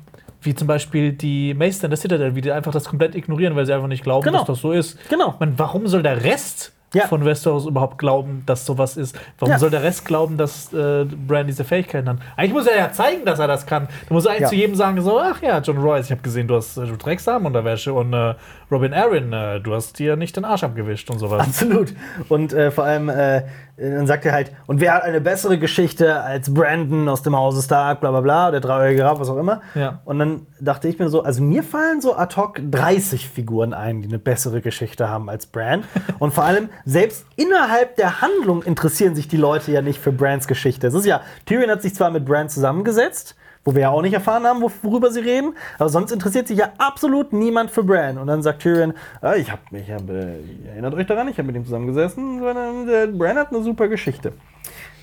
[0.41, 3.65] wie zum Beispiel die Meister in der Citadel, wie die einfach das komplett ignorieren, weil
[3.65, 4.39] sie einfach nicht glauben, Genau.
[4.39, 4.97] dass das so ist.
[5.09, 5.35] Genau.
[5.39, 7.07] Man, warum soll der Rest Ja.
[7.07, 9.17] von Westeros überhaupt glauben, dass sowas ist?
[9.39, 9.59] Warum Ja.
[9.59, 12.17] soll der Rest glauben, dass äh, Bran diese Fähigkeiten hat?
[12.35, 13.87] Eigentlich muss er ja zeigen, dass er das kann.
[14.09, 14.47] Da muss er eigentlich Ja.
[14.49, 16.95] zu jedem sagen, so, ach ja, John Royce, ich habe gesehen, du hast äh, du
[16.97, 18.33] trägst Armunterwäsche und äh,
[18.71, 21.41] Robin Aaron, äh, du hast dir nicht den Arsch abgewischt und sowas.
[21.45, 21.93] Absolut.
[22.29, 23.43] Und äh, vor allem, äh,
[23.75, 27.61] dann sagt er halt, und wer hat eine bessere Geschichte als Brandon aus dem Hause
[27.61, 29.61] Stark, bla bla bla, der dreieugige Rab, was auch immer.
[29.75, 29.99] Ja.
[30.05, 34.01] Und dann dachte ich mir so, also mir fallen so ad hoc 30 Figuren ein,
[34.01, 35.83] die eine bessere Geschichte haben als Bran.
[36.19, 40.47] Und vor allem, selbst innerhalb der Handlung interessieren sich die Leute ja nicht für Brans
[40.47, 40.87] Geschichte.
[40.87, 44.13] Es ist ja, Tyrion hat sich zwar mit Bran zusammengesetzt, wo wir ja auch nicht
[44.13, 45.55] erfahren haben, wo- worüber sie reden.
[45.77, 48.17] Aber sonst interessiert sich ja absolut niemand für Bran.
[48.17, 50.37] Und dann sagt Tyrion, ah, ich habe mich, hab, äh,
[50.71, 52.39] erinnert euch daran, ich habe mit ihm zusammengesessen.
[52.39, 54.33] sondern, äh, Bran hat eine super Geschichte.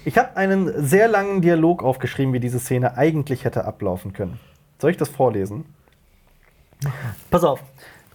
[0.05, 4.41] Ich habe einen sehr langen Dialog aufgeschrieben, wie diese Szene eigentlich hätte ablaufen können.
[4.81, 5.65] Soll ich das vorlesen?
[7.31, 7.61] Pass auf.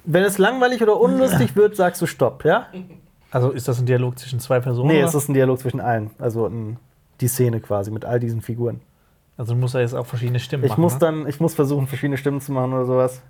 [0.05, 2.67] Wenn es langweilig oder unlustig wird, sagst du Stopp, ja?
[3.31, 4.89] Also ist das ein Dialog zwischen zwei Personen?
[4.89, 5.07] Nee, oder?
[5.07, 6.11] es ist ein Dialog zwischen allen.
[6.19, 6.77] Also ein,
[7.21, 8.81] die Szene quasi mit all diesen Figuren.
[9.37, 10.81] Also muss er jetzt auch verschiedene Stimmen Ich machen.
[10.81, 10.99] muss ne?
[10.99, 13.21] dann, ich muss versuchen, verschiedene Stimmen zu machen oder sowas.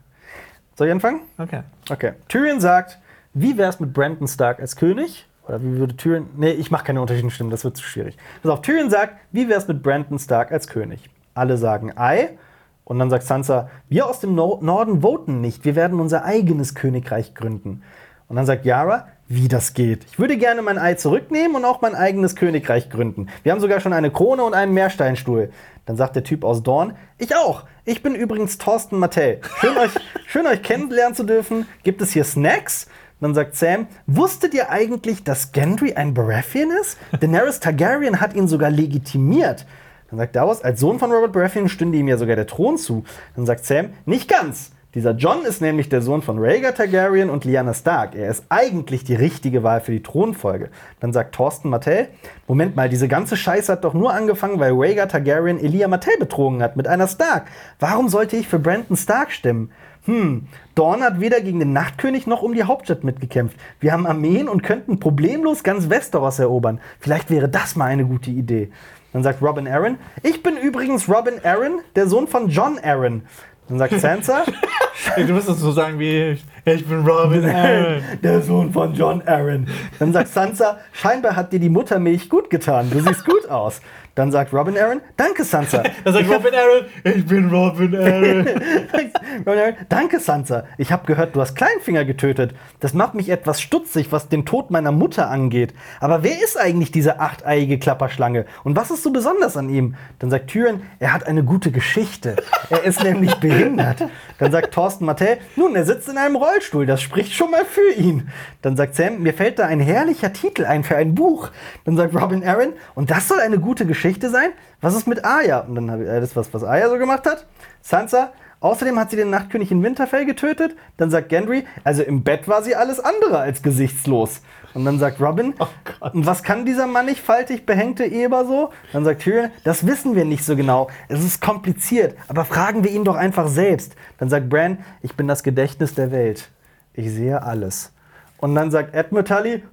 [0.75, 1.21] Soll ich anfangen?
[1.37, 1.61] Okay.
[1.89, 2.13] Okay.
[2.27, 2.99] Tyrion sagt,
[3.33, 5.27] wie wär's mit Brandon Stark als König?
[5.47, 6.29] Oder wie würde Tyrion.
[6.35, 8.17] Nee, ich mache keine unterschiedlichen Stimmen, das wird zu schwierig.
[8.41, 11.09] Pass auf, Tyrion sagt, wie wär's mit Brandon Stark als König?
[11.33, 12.37] Alle sagen Ei.
[12.85, 16.75] Und dann sagt Sansa, wir aus dem no Norden voten nicht, wir werden unser eigenes
[16.75, 17.81] Königreich gründen.
[18.27, 20.05] Und dann sagt Yara, wie das geht.
[20.05, 23.29] Ich würde gerne mein Ei zurücknehmen und auch mein eigenes Königreich gründen.
[23.43, 25.51] Wir haben sogar schon eine Krone und einen Meersteinstuhl.
[25.85, 27.63] Dann sagt der Typ aus Dorn, ich auch.
[27.85, 29.39] Ich bin übrigens Thorsten Mattei.
[29.59, 29.91] Schön euch,
[30.27, 31.67] schön euch kennenlernen zu dürfen.
[31.83, 32.87] Gibt es hier Snacks?
[33.19, 36.97] Dann sagt Sam, wusstet ihr eigentlich, dass Gendry ein Baratheon ist?
[37.17, 39.65] Daenerys Targaryen hat ihn sogar legitimiert.
[40.09, 43.05] Dann sagt Davos, als Sohn von Robert Baratheon stünde ihm ja sogar der Thron zu.
[43.37, 44.72] Dann sagt Sam, nicht ganz.
[44.95, 48.13] Dieser John ist nämlich der Sohn von Rhaegar Targaryen und Lyanna Stark.
[48.13, 50.69] Er ist eigentlich die richtige Wahl für die Thronfolge.
[50.99, 52.09] Dann sagt Thorsten Martell,
[52.47, 56.61] Moment mal, diese ganze Scheiße hat doch nur angefangen, weil Rhaegar Targaryen Elia Martell betrogen
[56.61, 57.47] hat mit einer Stark.
[57.79, 59.71] Warum sollte ich für Brandon Stark stimmen?
[60.05, 63.57] Hm, Dorn hat weder gegen den Nachtkönig noch um die Hauptstadt mitgekämpft.
[63.79, 66.79] Wir haben Armeen und könnten problemlos ganz Westeros erobern.
[66.99, 68.69] Vielleicht wäre das mal eine gute Idee.
[69.13, 73.23] Dann sagt Robin Aaron, ich bin übrigens Robin Aaron, der Sohn von John Aaron.
[73.69, 74.43] Dann sagt Sansa,
[75.15, 78.03] du musst das so sagen wie, ich bin Robin Aaron.
[78.21, 79.67] der Sohn von John Aaron.
[79.99, 82.89] Dann sagt Sansa, scheinbar hat dir die Muttermilch gut getan.
[82.91, 83.81] Du siehst gut aus.
[84.15, 85.81] Dann sagt Robin Aaron, danke Sansa.
[86.03, 86.85] Da sagt Robin Aaron,
[87.15, 88.47] ich bin Robin Aaron.
[89.45, 90.65] Robin Aaron, danke Sansa.
[90.77, 92.53] Ich habe gehört, du hast Kleinfinger getötet.
[92.79, 95.73] Das macht mich etwas stutzig, was den Tod meiner Mutter angeht.
[95.99, 98.45] Aber wer ist eigentlich diese achteiige Klapperschlange?
[98.63, 99.95] Und was ist so besonders an ihm?
[100.19, 102.35] Dann sagt Tyrion, er hat eine gute Geschichte.
[102.69, 104.03] Er ist nämlich behindert.
[104.37, 106.85] Dann sagt Thorsten Martell, nun, er sitzt in einem Rollstuhl.
[106.85, 108.29] Das spricht schon mal für ihn.
[108.61, 111.49] Dann sagt Sam, mir fällt da ein herrlicher Titel ein für ein Buch.
[111.85, 114.51] Dann sagt Robin Aaron, und das soll eine gute Geschichte sein?
[114.81, 115.59] Was ist mit Arya?
[115.59, 117.45] Und dann habe ich äh, das, was, was Arya so gemacht hat.
[117.81, 120.75] Sansa, außerdem hat sie den Nachtkönig in Winterfell getötet.
[120.97, 124.41] Dann sagt Gendry, also im Bett war sie alles andere als gesichtslos.
[124.73, 125.53] Und dann sagt Robin,
[125.99, 128.71] und was kann dieser mannigfaltig faltig behängte Eber so?
[128.91, 130.89] Dann sagt Tyrion, das wissen wir nicht so genau.
[131.09, 133.95] Es ist kompliziert, aber fragen wir ihn doch einfach selbst.
[134.17, 136.49] Dann sagt Bran, ich bin das Gedächtnis der Welt.
[136.93, 137.91] Ich sehe alles.
[138.37, 139.63] Und dann sagt Edmund Tully,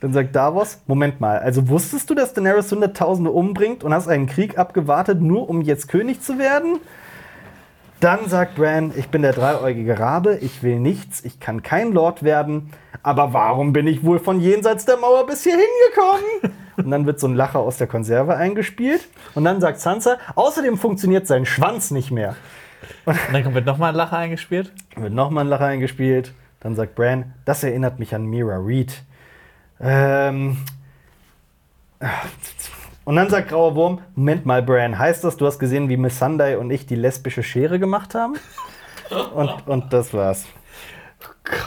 [0.00, 4.26] dann sagt Davos, Moment mal, also wusstest du, dass Daenerys Hunderttausende umbringt und hast einen
[4.26, 6.80] Krieg abgewartet, nur um jetzt König zu werden?
[8.00, 12.22] Dann sagt Bran, ich bin der dreieugige Rabe, ich will nichts, ich kann kein Lord
[12.22, 12.70] werden,
[13.02, 16.54] aber warum bin ich wohl von jenseits der Mauer bis hier hingekommen?
[16.76, 19.08] Und dann wird so ein Lacher aus der Konserve eingespielt.
[19.34, 22.36] Und dann sagt Sansa, außerdem funktioniert sein Schwanz nicht mehr.
[23.06, 24.72] Und dann kommt nochmal ein Lacher eingespielt.
[24.94, 26.34] Dann wird nochmal ein Lacher eingespielt.
[26.60, 28.92] Dann sagt Bran, das erinnert mich an Mira Reed.
[29.80, 30.58] Ähm.
[33.04, 36.18] Und dann sagt Grauer Wurm, Moment mal, Bran, heißt das, du hast gesehen, wie Miss
[36.18, 38.34] Sunday und ich die lesbische Schere gemacht haben?
[39.34, 40.44] Und, und das war's.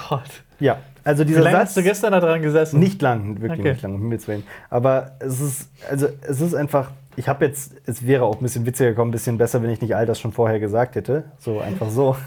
[0.10, 0.44] Gott.
[0.60, 1.70] Ja, also Wie dieser lange Satz.
[1.70, 2.80] hast du gestern da dran gesessen?
[2.82, 3.72] Nicht lang, wirklich Okay.
[3.72, 4.44] nicht lang, um Himmels Willen.
[4.70, 8.66] Aber es ist, also es ist einfach, ich habe jetzt, es wäre auch ein bisschen
[8.66, 11.24] witziger gekommen, ein bisschen besser, wenn ich nicht all das schon vorher gesagt hätte.
[11.40, 12.18] So, einfach so.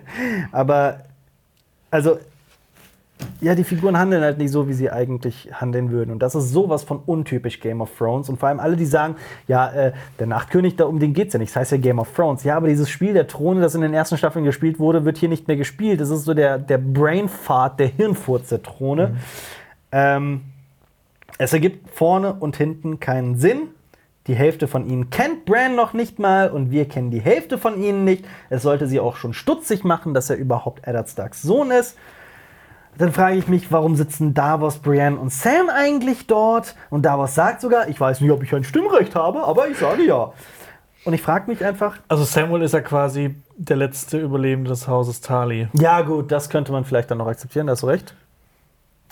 [0.50, 1.02] Aber,
[1.92, 2.18] also,
[3.40, 6.10] ja, die Figuren handeln halt nicht so, wie sie eigentlich handeln würden.
[6.10, 8.28] Und das ist sowas von untypisch Game of Thrones.
[8.28, 11.38] Und vor allem alle, die sagen, ja, äh, der Nachtkönig, da um den geht's ja
[11.38, 11.50] nicht.
[11.50, 12.44] Das heißt ja Game of Thrones.
[12.44, 15.28] Ja, aber dieses Spiel der Throne, das in den ersten Staffeln gespielt wurde, wird hier
[15.28, 16.00] nicht mehr gespielt.
[16.00, 19.16] Das ist so der, der Brainfart, der Hirnfurz der Throne.
[19.92, 20.42] Ähm,
[21.38, 23.68] es ergibt vorne und hinten keinen Sinn.
[24.26, 27.80] Die Hälfte von ihnen kennt Bran noch nicht mal und wir kennen die Hälfte von
[27.80, 28.24] ihnen nicht.
[28.50, 31.96] Es sollte sie auch schon stutzig machen, dass er überhaupt Eddard Starks Sohn ist.
[32.98, 36.74] Dann frage ich mich, warum sitzen Davos, Brienne und Sam eigentlich dort?
[36.90, 40.04] Und Davos sagt sogar, ich weiß nicht, ob ich ein Stimmrecht habe, aber ich sage
[40.04, 40.32] ja.
[41.04, 45.20] Und ich frage mich einfach, Also Samuel ist ja quasi der letzte Überlebende des Hauses
[45.20, 45.68] Tali.
[45.74, 48.14] ja gut, das könnte man vielleicht dann noch akzeptieren, da hast du recht.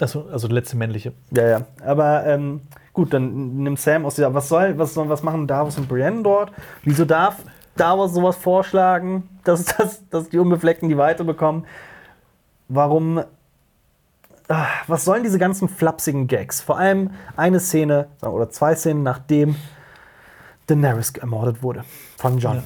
[0.01, 1.13] Also, also der letzte männliche.
[1.31, 1.61] Ja, ja.
[1.85, 4.35] Aber ähm, gut, dann nimmt Sam aus dieser.
[4.35, 6.51] Was soll, was soll, was machen Davos und Brienne dort?
[6.83, 7.37] Wieso darf
[7.77, 11.65] Davos sowas vorschlagen, dass, dass, dass die Unbefleckten die Weite bekommen?
[12.69, 13.23] Warum.
[14.49, 16.61] Ah, was sollen diese ganzen flapsigen Gags?
[16.61, 19.57] Vor allem eine Szene oder zwei Szenen, nachdem
[20.67, 21.85] Daenerys ermordet wurde
[22.17, 22.57] von John.
[22.57, 22.63] Ja.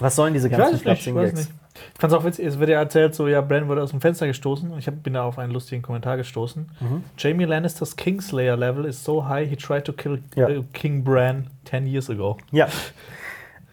[0.00, 1.48] Was sollen diese ganzen nicht, flapsigen weiß Gags?
[1.48, 1.52] nicht.
[1.94, 4.00] Ich fand es auch witzig, es wird ja erzählt, so, ja, Bran wurde aus dem
[4.00, 6.70] Fenster gestoßen und ich hab, bin da auf einen lustigen Kommentar gestoßen.
[6.80, 7.04] Mhm.
[7.18, 10.48] Jamie Lannisters Kingslayer level is so high, he tried to kill Ja.
[10.48, 12.38] äh, King Bran 10 years ago.
[12.50, 12.66] Ja.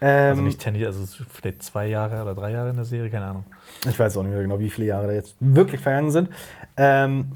[0.01, 3.09] Also Ähm, nicht 10 years, also vielleicht zwei Jahre oder drei Jahre in der Serie,
[3.09, 3.45] keine Ahnung.
[3.89, 6.29] Ich weiß auch nicht mehr genau, wie viele Jahre da jetzt wirklich vergangen sind.
[6.77, 7.33] Ähm,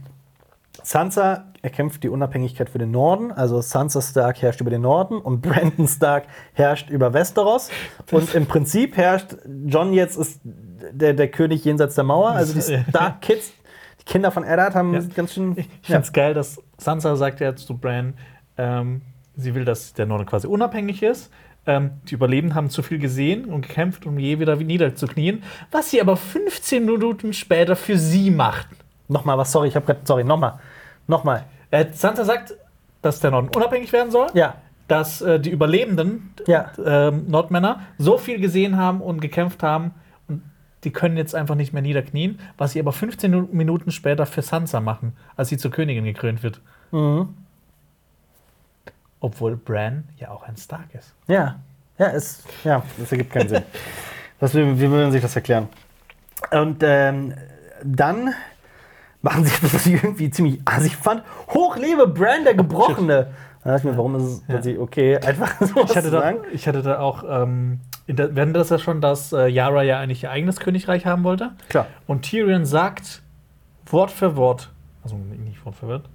[0.83, 3.31] Sansa erkämpft die Unabhängigkeit für den Norden.
[3.31, 7.69] Also Sansa Stark herrscht über den Norden und Brandon Stark herrscht über Westeros.
[8.11, 9.35] Und im Prinzip herrscht
[9.65, 12.29] John jetzt ist der, der König jenseits der Mauer.
[12.29, 12.83] Also die.
[12.89, 13.51] Stark Kids,
[13.99, 15.01] die Kinder von Eddard haben Ja.
[15.15, 15.53] ganz schön.
[15.57, 15.95] Ich Ja.
[15.95, 18.13] finde es geil, dass Sansa sagt ja zu Bran,
[18.57, 19.01] ähm,
[19.35, 21.31] sie will, dass der Norden quasi unabhängig ist.
[21.67, 25.99] Ähm, die Überlebenden haben zu viel gesehen und gekämpft, um je wieder niederzuknien, was sie
[26.01, 28.67] aber 15 Minuten später für sie macht.
[29.09, 30.59] Nochmal was, sorry, ich habe gerade, sorry, nochmal.
[31.07, 31.43] Nochmal.
[31.71, 32.55] Äh, Sansa sagt,
[33.01, 34.55] dass der Norden unabhängig werden soll, Ja,
[34.87, 36.71] dass äh, die Überlebenden Ja.
[36.83, 39.91] ähm, Nordmänner so viel gesehen haben und gekämpft haben
[40.29, 40.41] und
[40.85, 44.41] die können jetzt einfach nicht mehr niederknien, was sie aber 15 Nu- Minuten später für
[44.41, 46.61] Sansa machen, als sie zur Königin gekrönt wird.
[46.91, 47.29] Mhm.
[49.19, 51.13] Obwohl Bran ja auch ein Stark ist.
[51.27, 51.59] Ja,
[51.97, 53.63] ja, es, ja, das ergibt keinen Sinn.
[54.39, 55.67] Was, wie, wie will sich das erklären?
[56.51, 57.33] Und ähm,
[57.83, 58.35] dann
[59.21, 61.23] machen sie etwas, was ich irgendwie ziemlich assig fand.
[61.49, 63.27] Hochlebe Bran, der Gebrochene.
[63.63, 66.21] Da dachte ich mir, warum ist es plötzlich okay, einfach so Ich hatte, zu da,
[66.21, 66.39] sagen?
[66.53, 70.23] ich hatte da auch, ähm, der, während das ja schon, dass äh, Yara ja eigentlich
[70.23, 71.51] ihr eigenes Königreich haben wollte.
[71.67, 71.87] Klar.
[72.05, 73.23] Und Tyrion sagt
[73.87, 74.69] Wort für Wort,
[75.03, 76.09] also nicht Wort für Wort,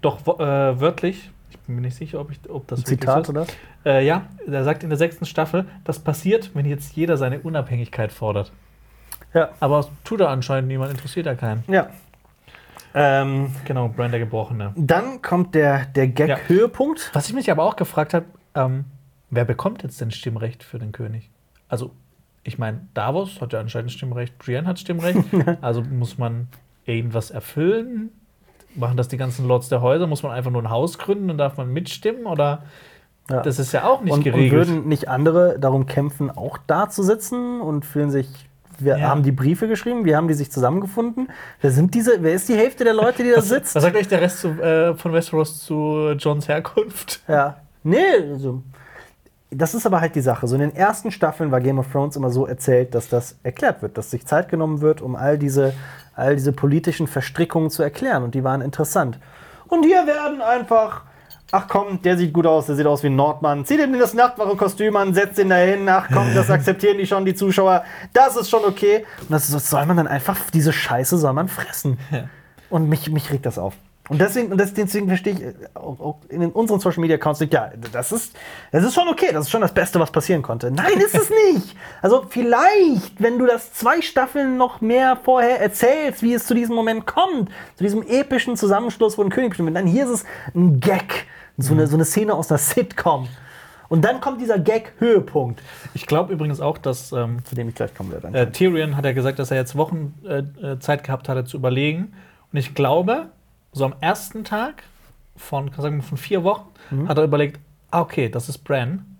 [0.00, 3.46] doch äh, wörtlich, ich bin mir nicht sicher, ob, ich, ob das Zitat, oder?
[3.84, 8.12] Äh, ja, er sagt in der sechsten Staffel, das passiert, wenn jetzt jeder seine Unabhängigkeit
[8.12, 8.52] fordert.
[9.34, 9.50] Ja.
[9.60, 11.64] Aber tut er anscheinend niemand, interessiert er keinen.
[11.68, 11.90] Ja.
[12.94, 14.72] Ähm, Genau, Bran der Gebrochene.
[14.76, 17.10] dann kommt der, der Gag-Höhepunkt.
[17.12, 18.86] Was ich mich aber auch gefragt habe, ähm,
[19.30, 21.30] wer bekommt jetzt denn Stimmrecht für den König?
[21.68, 21.92] Also,
[22.42, 25.18] ich meine, Davos hat ja anscheinend Stimmrecht, Brienne hat Stimmrecht.
[25.60, 26.48] also muss man
[26.86, 28.10] irgendwas erfüllen?
[28.76, 30.06] Machen das die ganzen Lords der Häuser?
[30.06, 32.26] Muss man einfach nur ein Haus gründen und darf man mitstimmen?
[32.26, 32.62] Oder
[33.30, 33.42] Ja.
[33.42, 34.52] das ist ja auch nicht und, und geregelt.
[34.52, 38.28] würden nicht andere darum kämpfen, auch da zu sitzen und fühlen sich.
[38.78, 39.08] Wir Ja.
[39.08, 41.28] haben die Briefe geschrieben, wie haben die sich zusammengefunden?
[41.62, 42.22] Wer sind diese?
[42.22, 43.74] Wer ist die Hälfte der Leute, die da sitzt?
[43.74, 47.22] Was sagt euch der Rest zu, äh, von Westeros zu Johns Herkunft?
[47.26, 47.56] Ja.
[47.82, 47.96] Nee,
[48.32, 48.62] also,
[49.50, 50.46] das ist aber halt die Sache.
[50.46, 53.80] So in den ersten Staffeln war Game of Thrones immer so erzählt, dass das erklärt
[53.80, 55.72] wird, dass sich Zeit genommen wird, um all diese,
[56.16, 58.24] all diese politischen Verstrickungen zu erklären.
[58.24, 59.18] Und die waren interessant.
[59.68, 61.02] Und hier werden einfach.
[61.52, 63.64] Ach komm, der sieht gut aus, der sieht aus wie ein Nordmann.
[63.64, 65.88] Zieh ihm das Nachtwache-Kostüm an, setz ihn dahin.
[65.88, 67.84] Ach komm, das akzeptieren die schon, die Zuschauer.
[68.12, 69.06] Das ist schon okay.
[69.20, 71.98] Und das, das soll man dann einfach, diese Scheiße soll man fressen.
[72.68, 73.74] Und mich, mich regt das auf.
[74.08, 77.52] Und deswegen, und deswegen verstehe ich äh, auch, auch in unseren Social Media Accounts nicht,
[77.52, 78.36] ja, das ist,
[78.70, 80.70] das ist schon okay, das ist schon das Beste, was passieren konnte.
[80.70, 81.76] Nein, ist es nicht.
[82.02, 86.76] Also vielleicht, wenn du das zwei Staffeln noch mehr vorher erzählst, wie es zu diesem
[86.76, 89.84] Moment kommt, zu diesem epischen Zusammenschluss, wo ein König bestimmt wird.
[89.84, 91.26] Nein, hier ist es ein Gag,
[91.58, 93.28] so, eine, so eine Szene aus einer Sitcom.
[93.88, 95.62] Und dann kommt dieser Gag-Höhepunkt,
[95.94, 98.36] Ich glaube übrigens auch, dass ähm, zu dem ich gleich kommen werde.
[98.36, 101.56] äh, Tyrion hat ja gesagt, dass er jetzt Wochen äh, äh, Zeit gehabt hatte zu
[101.56, 102.12] überlegen.
[102.52, 103.30] Und ich glaube,
[103.76, 104.82] so am ersten Tag
[105.36, 106.70] von, kann sagen, von vier Wochen
[107.06, 109.18] hat er überlegt, ah, okay, das ist Bran.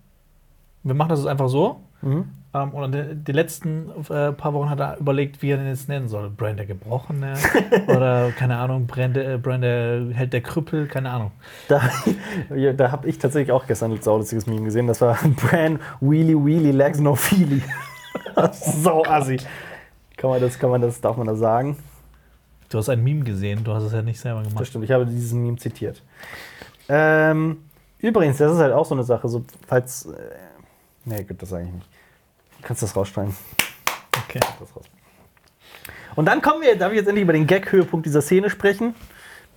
[0.83, 1.81] Wir machen das jetzt einfach so.
[2.01, 5.89] Ähm, und die, die letzten äh, paar Wochen hat er überlegt, wie er den jetzt
[5.89, 6.29] nennen soll.
[6.29, 7.33] Bran der Gebrochene
[7.87, 11.31] oder, keine Ahnung, Bran der, äh, Bran der Held der Krüppel, keine Ahnung.
[11.67, 11.81] Da,
[12.55, 14.87] ja, da habe ich tatsächlich auch gestern ein saulustiges Meme gesehen.
[14.87, 17.61] Das war Bran Wheelie Wheelie Legs No Feely.
[18.51, 19.37] so assi.
[20.15, 21.77] Kann man das, kann man das, darf man das sagen?
[22.69, 24.67] Du hast ein Meme gesehen, du hast es ja nicht selber Das gemacht.
[24.67, 26.03] stimmt, ich habe dieses Meme zitiert.
[26.89, 27.63] Ähm,
[27.99, 30.05] übrigens, das ist halt auch so eine Sache, so falls.
[30.05, 30.17] Äh,
[31.05, 31.87] nee, gut, das sage ich nicht.
[32.59, 33.35] Du kannst das rausschneiden.
[34.25, 34.39] Okay.
[34.59, 34.85] Das raus.
[36.15, 38.95] Und dann kommen wir, darf ich jetzt endlich über den Gag-Höhepunkt dieser Szene sprechen?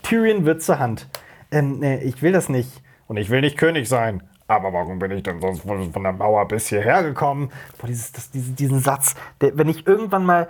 [0.02, 1.08] Tyrion wird zur Hand.
[1.50, 2.70] Ähm, nee, ich will das nicht.
[3.08, 4.22] Und ich will nicht König sein.
[4.46, 7.50] Aber warum bin ich denn sonst von, von der Mauer bis hierher gekommen?
[7.78, 10.48] Boah, dieses, das, diesen, diesen Satz, der, wenn ich irgendwann mal.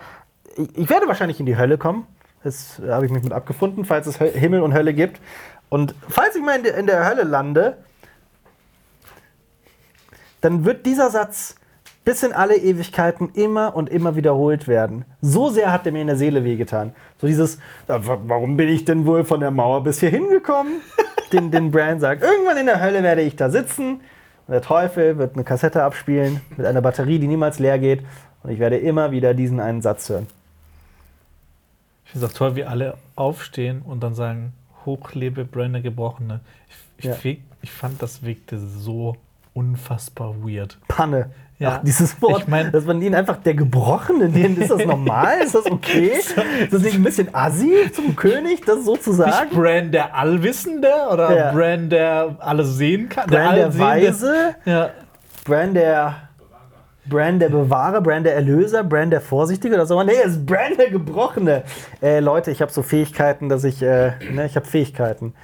[0.56, 2.06] Ich, ich werde wahrscheinlich in die Hölle kommen.
[2.42, 5.20] Das habe ich mich mit abgefunden, falls es Himmel und Hölle gibt.
[5.68, 7.76] Und falls ich mal in der, in der Hölle lande,
[10.40, 11.56] dann wird dieser Satz
[12.04, 15.04] bis in alle Ewigkeiten immer und immer wiederholt werden.
[15.20, 16.94] So sehr hat er mir in der Seele wehgetan.
[17.20, 20.80] So dieses, "Ja, wa- warum bin ich denn wohl von der Mauer bis hier hingekommen?
[21.32, 24.00] den, den Bran sagt, irgendwann in der Hölle werde ich da sitzen
[24.46, 28.02] und der Teufel wird eine Kassette abspielen mit einer Batterie, die niemals leer geht
[28.42, 30.26] und ich werde immer wieder diesen einen Satz hören.
[32.10, 34.52] Ich finde es auch toll, wie alle aufstehen und dann sagen,
[34.84, 36.40] hochlebe Bran der Gebrochene.
[36.98, 37.30] Ich, ich, Ja.
[37.62, 39.16] ich fand, das wirkte so
[39.54, 40.76] unfassbar weird.
[40.88, 41.30] Panne.
[41.60, 41.76] Ja.
[41.78, 45.40] Ach, dieses Wort, Ich mein- dass man ihn einfach der Gebrochene nennt, ist das normal?
[45.44, 46.12] ist das okay?
[46.18, 46.34] Ist
[46.72, 49.50] das nicht ein bisschen assi zum König, das so zu Nicht sagen?
[49.54, 51.52] Bran der Allwissende oder Ja.
[51.52, 53.28] Bran der alles sehen kann?
[53.28, 53.84] Bran der Allsehende?
[53.86, 54.90] Weise, Ja.
[55.44, 56.14] Bran der
[57.10, 60.02] Bran der Bewahrer, Bran der Erlöser, Bran der Vorsichtige oder so.
[60.02, 61.64] Nee, es ist Bran der Gebrochene.
[62.00, 65.34] Äh, Leute, ich habe so Fähigkeiten, dass ich, äh, ne, ich habe Fähigkeiten.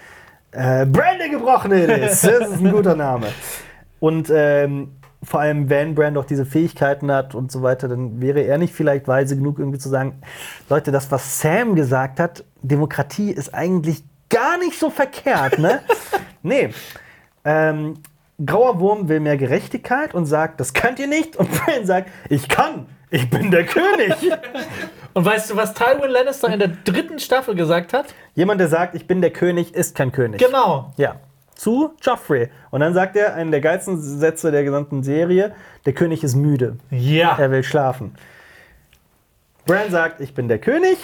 [0.52, 3.26] Äh, Bran der Gebrochene ist, das ist ein guter Name.
[4.00, 8.40] Und ähm, vor allem, wenn Bran doch diese Fähigkeiten hat und so weiter, dann wäre
[8.40, 10.20] er nicht vielleicht weise genug, irgendwie zu sagen,
[10.70, 15.80] Leute, das, was Sam gesagt hat, Demokratie ist eigentlich gar nicht so verkehrt, ne?
[16.42, 16.70] nee.
[17.44, 17.94] Ähm,
[18.44, 21.36] Grauer Wurm will mehr Gerechtigkeit und sagt, das könnt ihr nicht.
[21.36, 24.14] Und Bran sagt, ich kann, ich bin der König.
[25.14, 28.06] Und weißt du, was Tywin Lannister in der dritten Staffel gesagt hat?
[28.34, 30.38] Jemand, der sagt, ich bin der König, ist kein König.
[30.44, 30.92] Genau.
[30.98, 31.16] Ja.
[31.54, 32.50] Zu Joffrey.
[32.70, 35.54] Und dann sagt er, einen der geilsten Sätze der gesamten Serie,
[35.86, 36.76] der König ist müde.
[36.90, 37.34] Ja.
[37.38, 38.14] Er will schlafen.
[39.64, 40.98] Bran sagt, ich bin der König.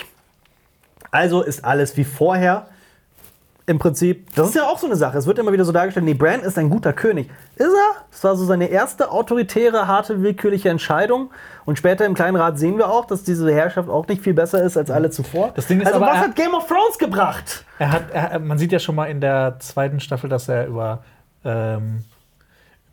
[1.10, 2.66] Also ist alles wie vorher.
[3.64, 5.16] Im Prinzip, das ist ja auch so eine Sache.
[5.16, 7.30] Es wird immer wieder so dargestellt, nee, Bran ist ein guter König.
[7.54, 8.04] Ist er?
[8.10, 11.30] Das war so seine erste autoritäre, harte, willkürliche Entscheidung.
[11.64, 14.62] Und später im kleinen Rat sehen wir auch, dass diese Herrschaft auch nicht viel besser
[14.64, 15.52] ist als alle zuvor.
[15.54, 17.64] Das Ding ist also aber, was hat Game of Thrones gebracht?
[17.78, 21.04] Er hat, er, man sieht ja schon mal in der zweiten Staffel, dass er über,
[21.44, 22.00] ähm,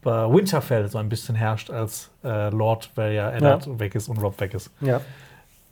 [0.01, 4.17] über Winterfell so ein bisschen herrscht als äh, Lord, weil ja Eddard weg ist und
[4.21, 4.69] Rob weg ist.
[4.81, 5.01] Ja.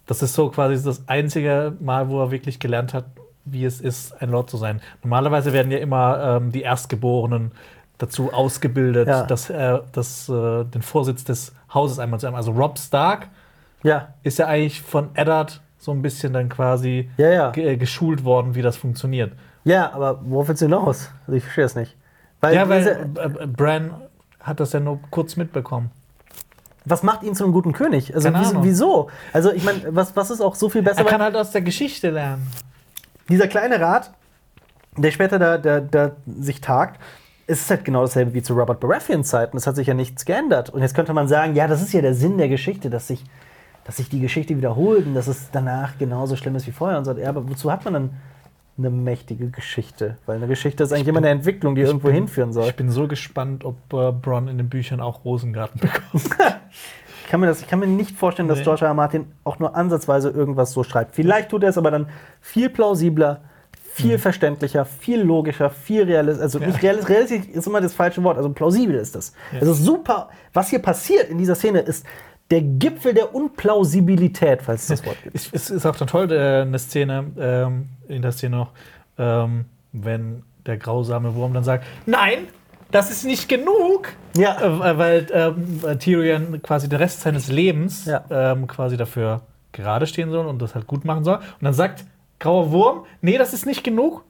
[0.08, 3.06] Das ist so quasi das einzige Mal, wo er wirklich gelernt hat,
[3.52, 4.82] wie es ist, ein Lord zu sein.
[5.04, 7.52] Normalerweise werden ja immer ähm, die Erstgeborenen
[7.98, 9.24] dazu ausgebildet, Ja.
[9.24, 12.36] dass er das, äh, den Vorsitz des Hauses einmal zu haben.
[12.36, 13.28] Also Rob Stark
[13.84, 14.10] Ja.
[14.24, 17.50] ist ja eigentlich von Eddard so ein bisschen dann quasi Ja, ja.
[17.52, 19.32] ge- äh, geschult worden, wie das funktioniert.
[19.64, 21.10] Ja, aber worauf willst du hinaus?
[21.26, 21.96] Also ich verstehe es nicht.
[22.40, 23.92] Weil, ja, weil äh, äh, Bran
[24.40, 25.90] hat das ja nur kurz mitbekommen.
[26.86, 28.16] was macht ihn zu einem guten König?
[28.16, 28.30] Also
[28.62, 29.10] wieso?
[29.34, 31.00] Also ich meine, was, was ist auch so viel besser?
[31.00, 32.48] Er kann halt aus der Geschichte lernen.
[33.30, 34.12] Dieser kleine Rat,
[34.98, 37.00] der später da, da, da sich tagt,
[37.48, 39.56] es ist halt genau dasselbe wie zu Robert Baratheons Zeiten.
[39.56, 40.70] Es hat sich ja nichts geändert.
[40.70, 43.24] Und jetzt könnte man sagen, ja, das ist ja der Sinn der Geschichte, dass sich,
[43.86, 46.98] dass sich die Geschichte wiederholt und dass es danach genauso schlimm ist wie vorher.
[46.98, 47.14] Und so.
[47.14, 48.10] Ja, aber wozu hat man dann
[48.78, 50.18] eine mächtige Geschichte?
[50.26, 52.68] Weil eine Geschichte ist eigentlich immer eine Entwicklung, die irgendwo hinführen soll.
[52.68, 56.30] Ich bin so gespannt, ob äh, Bronn in den Büchern auch Rosengarten bekommt.
[57.28, 58.64] Ich kann mir, das, ich kann mir nicht vorstellen, dass Nee.
[58.64, 58.88] George R.
[58.88, 58.94] R.
[58.94, 61.14] Martin auch nur ansatzweise irgendwas so schreibt.
[61.14, 62.08] Vielleicht tut er es aber dann
[62.40, 63.42] viel plausibler,
[63.92, 66.42] viel verständlicher, viel logischer, viel realistisch.
[66.42, 69.34] Also nicht realistisch, realistisch ist immer das falsche Wort, also plausibel ist das.
[69.60, 70.30] Es ist super.
[70.54, 72.06] Was hier passiert in dieser Szene ist
[72.50, 75.36] der Gipfel der Unplausibilität, falls es das Wort gibt.
[75.36, 78.72] Es, ist auch dann toll, äh, eine Szene, ähm, in der Szene noch,
[79.18, 82.48] ähm, wenn der grausame Wurm dann sagt, nein,
[82.92, 84.10] das ist nicht genug.
[84.36, 84.62] Ja.
[84.62, 88.24] Äh, weil ähm, äh, Tyrion quasi den Rest seines Lebens Ja.
[88.30, 89.42] ähm, quasi dafür
[89.72, 91.36] gerade stehen soll und das halt gut machen soll.
[91.38, 92.06] Und dann sagt
[92.40, 94.24] grauer Wurm, nee, das ist nicht genug.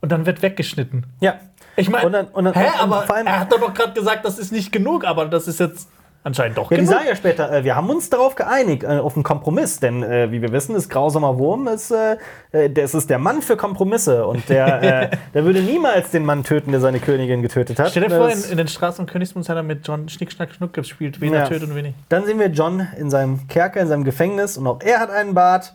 [0.00, 1.06] Und dann wird weggeschnitten.
[1.20, 1.40] Ja.
[1.76, 5.26] Ich meine, Und hä, aber er hat doch gerade gesagt, das ist nicht genug, aber
[5.26, 5.88] das ist jetzt
[6.28, 7.00] anscheinend doch Ja, die genug.
[7.06, 10.40] ja später, äh, wir haben uns darauf geeinigt, äh, auf einen Kompromiss, denn äh, wie
[10.40, 12.16] wir wissen, ist grausamer Wurm, ist, äh,
[12.52, 14.82] äh, das ist der Mann für Kompromisse und der,
[15.12, 17.90] äh, der würde niemals den Mann töten, der seine Königin getötet hat.
[17.90, 20.52] Stell dir vor, in, in den Straßen und Königsmund hat er mit John Schnick, Schnack,
[20.54, 21.40] Schnuck gespielt, wen Ja.
[21.40, 21.96] er tötet und wen nicht.
[22.08, 25.34] Dann sehen wir John in seinem Kerker, in seinem Gefängnis und auch er hat einen
[25.34, 25.74] Bart,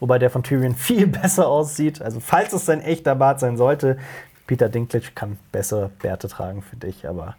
[0.00, 2.02] wobei der von Tyrion viel besser aussieht.
[2.02, 3.96] Also falls es sein echter Bart sein sollte,
[4.44, 7.36] Peter Dinklage kann bessere Bärte tragen für dich, aber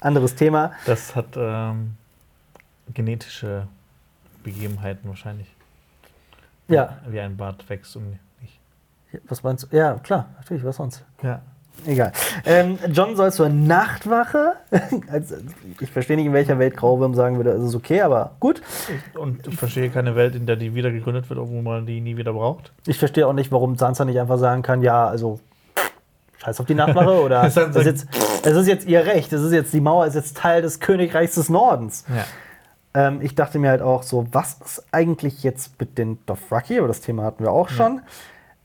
[0.00, 0.72] anderes Thema.
[0.86, 1.96] Das hat ähm,
[2.94, 3.66] genetische
[4.42, 5.48] Begebenheiten wahrscheinlich.
[6.68, 8.10] Ja, Wie ein Bart wächst und
[8.40, 8.58] nicht.
[9.26, 9.76] was meinst du?
[9.76, 11.04] Ja, klar, natürlich, was sonst?
[11.22, 11.40] Ja.
[11.86, 12.12] Egal.
[12.44, 14.54] Ähm, John soll zur Nachtwache.
[15.12, 15.36] also,
[15.80, 18.62] ich verstehe nicht, in welcher Welt Grauwurm sagen würde, es ist okay, aber gut.
[19.14, 22.16] Und ich verstehe keine Welt, in der die wieder gegründet wird, obwohl man die nie
[22.16, 22.72] wieder braucht.
[22.86, 25.38] Ich verstehe auch nicht, warum Sansa nicht einfach sagen kann, ja, also
[26.38, 28.06] scheiß auf die Nachtwache oder es ist, jetzt,
[28.44, 31.34] es ist jetzt ihr Recht, es ist jetzt, die Mauer ist jetzt Teil des Königreichs
[31.34, 32.04] des Nordens.
[32.08, 32.24] Ja.
[32.94, 36.78] Ähm, ich dachte mir halt auch so, was ist eigentlich jetzt mit den Dothraki?
[36.78, 38.00] Aber das Thema hatten wir auch schon.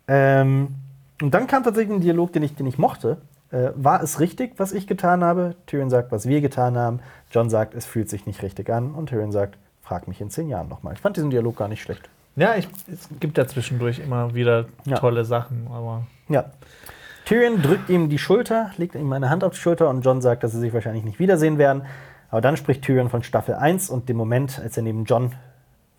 [0.07, 0.75] Ähm,
[1.21, 3.17] und dann kam tatsächlich ein Dialog, den ich, den ich mochte.
[3.51, 5.55] Äh, war es richtig, was ich getan habe?
[5.67, 6.99] Tyrion sagt, was wir getan haben.
[7.31, 8.93] John sagt, es fühlt sich nicht richtig an.
[8.93, 10.93] Und Tyrion sagt, frag mich in zehn Jahren nochmal.
[10.93, 12.09] Ich fand diesen Dialog gar nicht schlecht.
[12.35, 14.97] Ja, ich, es gibt ja zwischendurch immer wieder Ja.
[14.97, 16.45] tolle Sachen, aber Ja.
[17.25, 20.43] Tyrion drückt ihm die Schulter, legt ihm eine Hand auf die Schulter und John sagt,
[20.43, 21.83] dass sie sich wahrscheinlich nicht wiedersehen werden.
[22.29, 25.33] Aber dann spricht Tyrion von Staffel 1 und dem Moment, als er neben John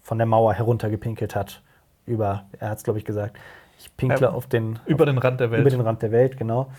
[0.02, 1.62] von der Mauer heruntergepinkelt hat.
[2.06, 3.38] Über, er hat es, glaube ich, gesagt,
[3.78, 5.62] ich pinkle Ähm, auf den, über den Rand der Welt.
[5.62, 6.70] über den Rand der Welt, genau.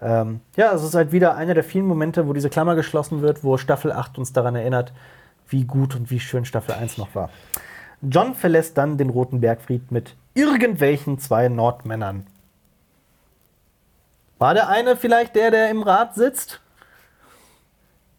[0.00, 3.44] Ähm, ja, es ist halt wieder einer der vielen Momente, wo diese Klammer geschlossen wird,
[3.44, 4.92] wo Staffel 8 uns daran erinnert,
[5.48, 7.30] wie gut und wie schön Staffel 1 noch war.
[8.00, 12.26] John verlässt dann den Roten Bergfried mit irgendwelchen zwei Nordmännern.
[14.42, 16.60] War der eine vielleicht der, der im Rat sitzt?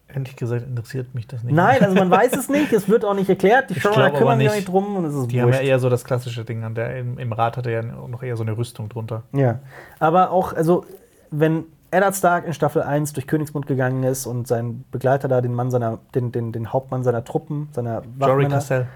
[0.08, 1.53] Ehrlich gesagt interessiert mich das nicht.
[1.53, 3.69] Nein, also man weiß es nicht, es wird auch nicht erklärt.
[3.69, 4.68] Die Showrunner kümmern sich auch nicht.
[4.69, 5.68] drum und es ist Die haben ja wurscht.
[5.68, 8.38] eher so das klassische Ding an der im, im Rad hat er ja noch eher
[8.38, 9.24] so eine Rüstung drunter.
[9.34, 9.60] Ja,
[10.00, 10.85] aber auch, also,
[11.32, 15.53] wenn Eddard Stark in Staffel 1 durch Königsmund gegangen ist und sein Begleiter da, den
[15.53, 18.88] Mann seiner, den, den, den Hauptmann seiner Truppen, seiner Jory Cassell.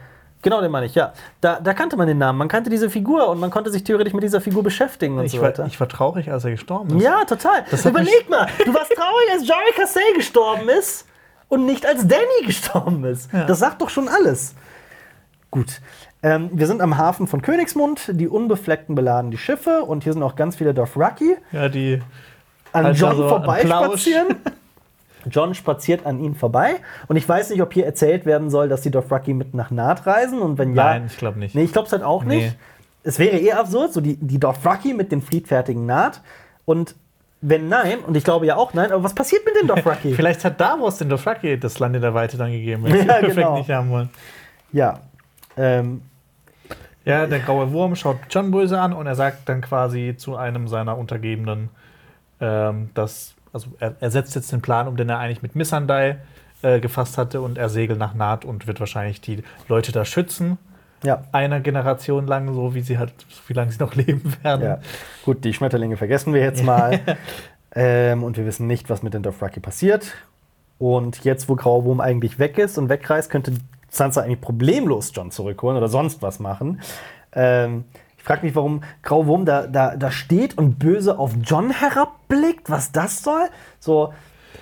[0.44, 1.14] Genau, den meine ich, ja.
[1.42, 4.14] Da, da kannte man den Namen, man kannte diese Figur und man konnte sich theoretisch
[4.14, 5.66] mit dieser Figur beschäftigen und Ich so war, weiter.
[5.66, 7.04] ich war traurig, als er gestorben ist.
[7.04, 7.66] ja, total.
[7.72, 11.06] Das Überleg mal, du warst traurig, als Jory Cassell gestorben ist
[11.50, 13.34] und nicht als Danny gestorben ist.
[13.34, 13.46] Ja.
[13.46, 14.54] Das sagt doch schon alles.
[15.50, 15.82] Gut.
[16.24, 20.24] Ähm, wir sind am Hafen von Königsmund, die Unbefleckten beladen die Schiffe und hier sind
[20.24, 21.38] auch ganz viele Dothraki.
[21.52, 22.02] Ja, die
[22.74, 24.36] an Halt John so vorbeispazieren.
[25.30, 26.76] John spaziert an ihnen vorbei.
[27.08, 30.06] Und ich weiß nicht, ob hier erzählt werden soll, dass die Dothraki mit nach Naht
[30.06, 30.40] reisen.
[30.42, 30.84] Und wenn ja.
[30.84, 31.56] Nein, ich glaube nicht.
[31.56, 32.38] Nee, ich glaube es halt auch Nee.
[32.38, 32.58] nicht.
[33.04, 36.22] Es wäre eher absurd, so die, die Dothraki mit dem friedfertigen Naht.
[36.66, 36.96] Und
[37.40, 40.14] wenn nein, und ich glaube ja auch nein, aber was passiert mit den Dothraki?
[40.14, 43.16] Vielleicht hat Davos den Dothraki das Land in der Weite dann gegeben, wenn sie Ja,
[43.22, 43.58] den Effekt genau.
[43.58, 44.10] nicht haben wollen.
[44.74, 45.00] ja.
[45.56, 46.02] Ähm,
[47.06, 50.68] Ja, der graue Wurm schaut John böse an und er sagt dann quasi zu einem
[50.68, 51.70] seiner Untergebenen,
[52.42, 56.18] ähm, dass, also er, er setzt jetzt den Plan um, den er eigentlich mit Missandei
[56.62, 60.58] äh, gefasst hatte und er segelt nach Naht und wird wahrscheinlich die Leute da schützen.
[61.04, 61.24] ja.
[61.32, 63.14] Einer Generation lang, so wie sie halt,
[63.48, 64.64] wie lange sie noch leben werden.
[64.64, 64.80] Ja,
[65.26, 67.00] gut, die Schmetterlinge vergessen wir jetzt mal.
[67.76, 70.14] ähm, und wir wissen nicht, was mit den Dothraki passiert.
[70.80, 73.54] Und jetzt, wo Grauwurm eigentlich weg ist und wegreist, könnte
[73.90, 76.82] Sansa eigentlich problemlos John zurückholen oder sonst was machen.
[77.34, 77.86] Ähm,
[78.28, 82.92] ich frage mich, warum Grauwurm da, da, da steht und böse auf John herabblickt, was
[82.92, 83.46] das soll.
[83.80, 84.14] So,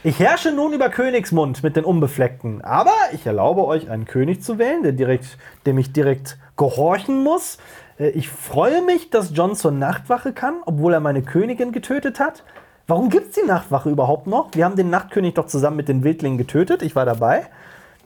[0.03, 4.59] ich herrsche nun über Königsmund mit den Unbefleckten, aber ich erlaube euch, einen König zu
[4.59, 7.57] wählen, der direkt, dem ich direkt gehorchen muss.
[7.97, 12.43] Äh, Ich freue mich, dass John zur Nachtwache kann, obwohl er meine Königin getötet hat.
[12.85, 14.49] Warum gibt es die Nachtwache überhaupt noch?
[14.53, 16.83] Wir haben den Nachtkönig doch zusammen mit den Wildlingen getötet.
[16.83, 17.47] Ich war dabei.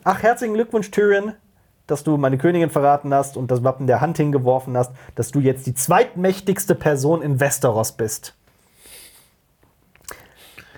[0.05, 1.33] Ach, herzlichen Glückwunsch, Tyrion,
[1.91, 5.39] dass du meine Königin verraten hast und das Wappen der Hand hingeworfen hast, dass du
[5.39, 8.35] jetzt die zweitmächtigste Person in Westeros bist.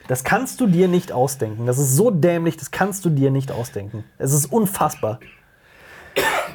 [0.08, 1.66] Das kannst du dir nicht ausdenken.
[1.66, 4.04] Das ist so dämlich, das kannst du dir nicht ausdenken.
[4.18, 5.20] Es ist unfassbar.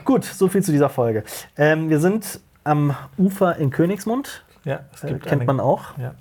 [0.04, 1.24] Gut, so viel zu dieser Folge.
[1.56, 4.44] Ähm, wir sind am Ufer in Königsmund.
[4.64, 5.96] Ja, es Äh, kennt eine, man auch.
[5.96, 6.14] Ja,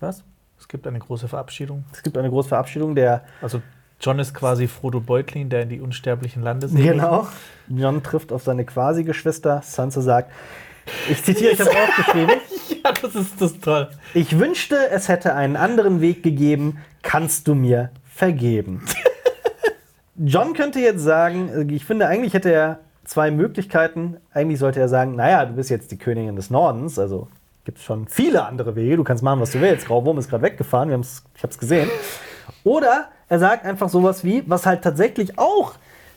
[0.00, 0.24] Was?
[0.58, 1.84] es gibt eine große Verabschiedung.
[1.92, 3.24] Es gibt eine große Verabschiedung der.
[3.40, 3.62] Also
[4.04, 6.92] John ist quasi Frodo Beutlin, der in die unsterblichen Lande segelt.
[6.92, 7.26] Genau.
[7.68, 9.62] John trifft auf seine Quasi-Geschwister.
[9.64, 10.30] Sansa sagt,
[11.10, 12.36] ich zitiere, ich habe aufgeschrieben.
[12.82, 13.88] Ja, das ist, das toll.
[14.12, 16.78] Ich wünschte, es hätte einen anderen Weg gegeben.
[17.02, 18.84] Kannst du mir vergeben?
[20.16, 24.18] John könnte jetzt sagen, ich finde, eigentlich hätte er zwei Möglichkeiten.
[24.32, 27.28] Eigentlich sollte er sagen, naja, du bist jetzt die Königin des Nordens, also
[27.64, 28.98] gibt es schon viele andere Wege.
[28.98, 29.86] Du kannst machen, was du willst.
[29.86, 31.88] Grauwurm ist gerade weggefahren, wir haben's, ich habe es gesehen.
[32.64, 35.74] Oder er sagt einfach sowas wie, was halt tatsächlich auch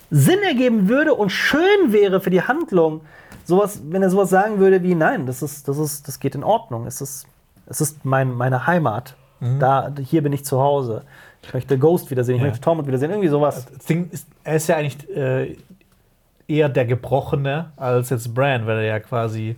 [0.10, 3.02] Sinn ergeben würde und schön wäre für die Handlung.
[3.46, 6.44] Sowas, wenn er sowas sagen würde wie, nein, das ist, das ist, das geht in
[6.44, 6.86] Ordnung.
[6.86, 7.28] Es ist,
[7.66, 9.16] es ist mein, meine Heimat.
[9.60, 11.04] Da, hier bin ich zu Hause.
[11.44, 12.48] Ich möchte Ghost wiedersehen, ich Ja.
[12.48, 13.68] möchte Tormund wiedersehen, irgendwie sowas.
[13.72, 15.56] Das Ding ist, er ist ja eigentlich äh,
[16.48, 19.56] eher der Gebrochene als jetzt Bran, weil er ja quasi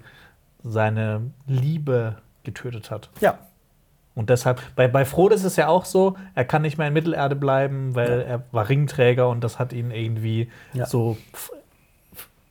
[0.65, 3.09] seine Liebe getötet hat.
[3.21, 3.37] Ja.
[4.19, 6.93] Und deshalb, bei, bei Frodo ist es ja auch so, er kann nicht mehr in
[6.93, 10.85] Mittelerde bleiben, weil er war Ringträger und das hat ihn irgendwie Ja.
[10.85, 11.15] so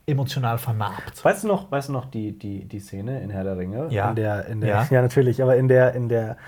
[0.06, 1.22] emotional vernarbt.
[1.22, 3.88] Weißt du noch, weißt du noch die, die, die Szene in Herr der Ringe?
[3.90, 4.08] Ja.
[4.08, 4.86] In der, in der, Ja.
[4.90, 5.02] ja.
[5.02, 6.38] natürlich, aber in der, in der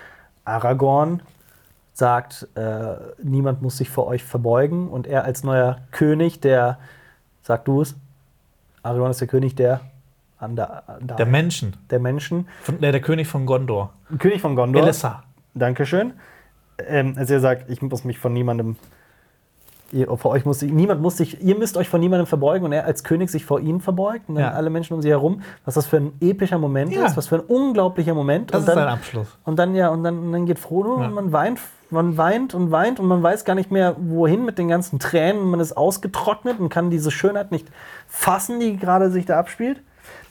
[0.46, 1.20] Aragorn
[1.92, 6.78] sagt, äh, niemand muss sich vor euch verbeugen und er als neuer König, der,
[7.42, 7.94] sag du es,
[8.82, 9.80] Aragorn ist der König der,
[10.40, 13.92] an der, der, Menschen, der Menschen, von, der, der König von Gondor.
[14.18, 14.82] König von Gondor.
[14.82, 15.24] Elessar.
[15.54, 16.14] Dankeschön.
[16.86, 18.76] Ähm, also er sagt, ich muss mich von niemandem,
[19.92, 22.84] ihr, vor euch muss niemand muss sich, ihr müsst euch von niemandem verbeugen und er
[22.86, 24.50] als König sich vor ihnen verbeugt und dann Ja.
[24.52, 25.42] alle Menschen um sie herum.
[25.64, 27.04] Was das für ein epischer Moment Ja.
[27.06, 28.50] ist, was für ein unglaublicher Moment.
[28.50, 29.36] Das und ist dann, sein Abschluss.
[29.44, 31.06] und dann ja, und dann, und dann geht Frodo Ja.
[31.06, 31.60] und man weint,
[31.90, 35.42] man weint und weint und man weiß gar nicht mehr, wohin mit den ganzen Tränen.
[35.50, 37.66] Man ist ausgetrocknet und kann diese Schönheit nicht
[38.06, 39.82] fassen, die gerade sich da abspielt.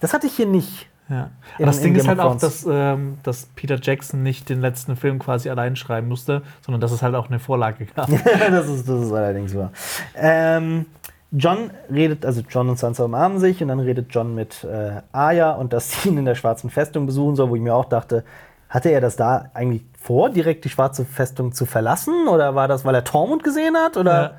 [0.01, 0.87] Das hatte ich hier nicht.
[1.09, 1.31] Ja.
[1.57, 4.95] In- das in Ding ist halt auch, dass, ähm, dass Peter Jackson nicht den letzten
[4.95, 8.07] Film quasi allein schreiben musste, sondern dass es halt auch eine Vorlage gab.
[8.51, 9.71] das, ist, das ist allerdings wahr.
[10.15, 10.85] Ähm,
[11.31, 15.51] John redet, also John und Sansa umarmen sich und dann redet John mit äh, Arya
[15.53, 18.23] und dass sie ihn in der schwarzen Festung besuchen soll, wo ich mir auch dachte,
[18.67, 22.27] hatte er das da eigentlich vor, direkt die schwarze Festung zu verlassen?
[22.27, 23.97] Oder war das, weil er Tormund gesehen hat?
[23.97, 24.31] Oder Ja.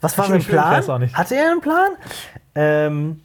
[0.00, 0.72] was war Ich- sein ich Plan?
[0.72, 1.16] weiß auch nicht.
[1.16, 1.90] Hatte er einen Plan?
[2.56, 3.20] Ähm,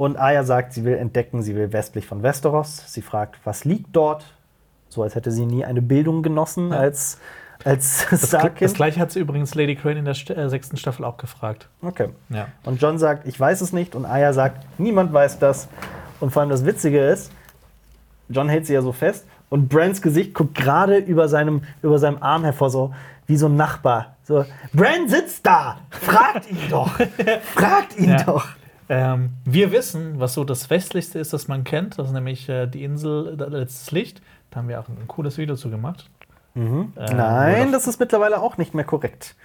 [0.00, 2.84] und Arya sagt, sie will entdecken, sie will westlich von Westeros.
[2.86, 4.24] Sie fragt, was liegt dort?
[4.88, 7.18] So als hätte sie nie eine Bildung genossen als,
[7.64, 8.30] als Das,
[8.60, 11.68] das gleiche hat sie übrigens Lady Crane in der St äh, sechsten Staffel auch gefragt.
[11.82, 12.08] Okay.
[12.30, 12.46] Ja.
[12.64, 13.94] Und John sagt, ich weiß es nicht.
[13.94, 15.68] Und Aya sagt, niemand weiß das.
[16.18, 17.30] Und vor allem das Witzige ist,
[18.30, 22.22] John hält sie ja so fest und Brans Gesicht guckt gerade über seinem, über seinem
[22.22, 22.94] Arm hervor, so
[23.26, 24.16] wie so ein Nachbar.
[24.22, 25.76] So, Bran sitzt da!
[25.90, 26.90] Fragt ihn doch!
[27.54, 28.22] Fragt ihn Ja.
[28.22, 28.48] doch!
[28.90, 31.96] Ähm, wir wissen, was so das westlichste ist, das man kennt.
[31.96, 34.20] Das ist nämlich äh, die Insel Letztes Licht.
[34.50, 36.10] Da haben wir auch ein cooles Video zu gemacht.
[36.96, 39.36] Äh, wo Nein, das ist mittlerweile auch nicht mehr korrekt.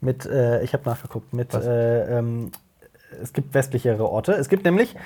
[0.00, 2.50] Mit, äh, ich habe nachgeguckt, mit, äh, ähm,
[3.22, 4.32] es gibt westlichere Orte.
[4.32, 4.96] Es gibt nämlich,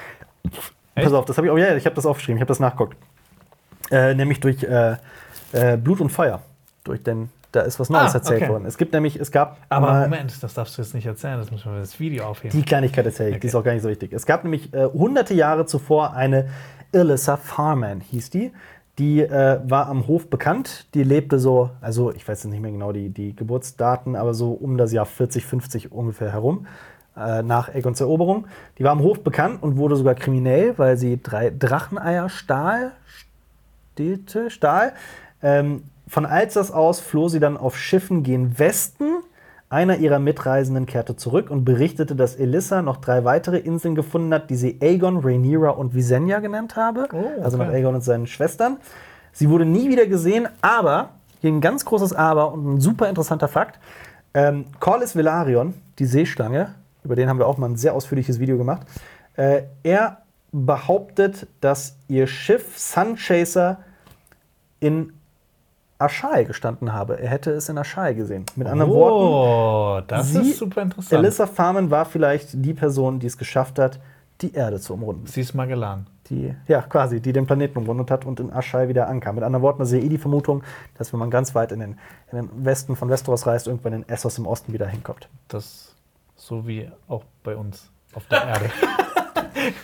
[0.95, 1.05] Echt?
[1.05, 2.97] pass auf, das habe ich, oh ja, ich habe das aufgeschrieben, ich habe das nachgeguckt.
[3.91, 4.97] Äh, nämlich durch äh,
[5.51, 6.41] äh, Blut und Feuer.
[6.85, 8.51] Durch den, da ist was Neues Ah, erzählt okay.
[8.53, 8.67] worden.
[8.67, 11.39] Es gibt nämlich, es gab Aber Moment, das darfst du jetzt nicht erzählen.
[11.39, 12.59] Das müssen wir das Video aufheben.
[12.59, 14.13] die Kleinigkeit erzähle ich, die ist auch gar nicht so wichtig.
[14.13, 16.49] Es gab nämlich äh, hunderte Jahre zuvor eine
[16.93, 18.53] Ilissa Farman, hieß die.
[18.99, 20.87] Die äh, war am Hof bekannt.
[20.95, 24.51] Die lebte so, also ich weiß jetzt nicht mehr genau die, die Geburtsdaten, aber so
[24.53, 26.67] um das Jahr 40, 50 ungefähr herum,
[27.17, 28.47] äh, nach Aegons Eroberung.
[28.79, 32.93] Die war am Hof bekannt und wurde sogar kriminell, weil sie drei Dracheneier stahl,
[33.95, 34.93] stehlte, stahl.
[35.43, 39.23] Ähm, von Alsace aus floh sie dann auf Schiffen gen Westen.
[39.71, 44.49] Einer ihrer Mitreisenden kehrte zurück und berichtete, dass Elissa noch drei weitere Inseln gefunden hat,
[44.49, 47.09] die sie Aegon, Rhaenyra und Visenya genannt habe.
[47.13, 47.77] Oh, Also nach okay.
[47.77, 48.79] Aegon und seinen Schwestern.
[49.33, 53.49] Sie wurde nie wieder gesehen, aber, hier ein ganz großes Aber und ein super interessanter
[53.49, 53.79] Fakt.
[54.33, 58.57] Ähm, Corlys Velaryon, die Seeschlange, über den haben wir auch mal ein sehr ausführliches Video
[58.57, 58.87] gemacht,
[59.37, 63.79] äh, er behauptet, dass ihr Schiff Sun Chaser
[64.81, 65.13] in
[65.99, 67.19] Ashai gestanden habe.
[67.21, 68.47] Er hätte es in Ashai gesehen.
[68.57, 71.13] Mit anderen Worten, Oh, das sie- ist super interessant.
[71.19, 73.99] Alyssa Farman war vielleicht die Person, die es geschafft hat,
[74.41, 75.27] die Erde zu umrunden.
[75.27, 76.07] Sie ist Magellan.
[76.31, 79.35] Die, ja, quasi, die den Planeten umrundet hat und in Ashai wieder ankam.
[79.37, 80.63] Mit anderen Worten, das ist ja eh die Vermutung,
[80.99, 81.99] dass wenn man ganz weit in den,
[82.31, 85.29] in den Westen von Westeros reist, irgendwann in Essos im Osten wieder hinkommt.
[85.49, 85.95] Das
[86.37, 88.71] so wie auch bei uns auf der Erde.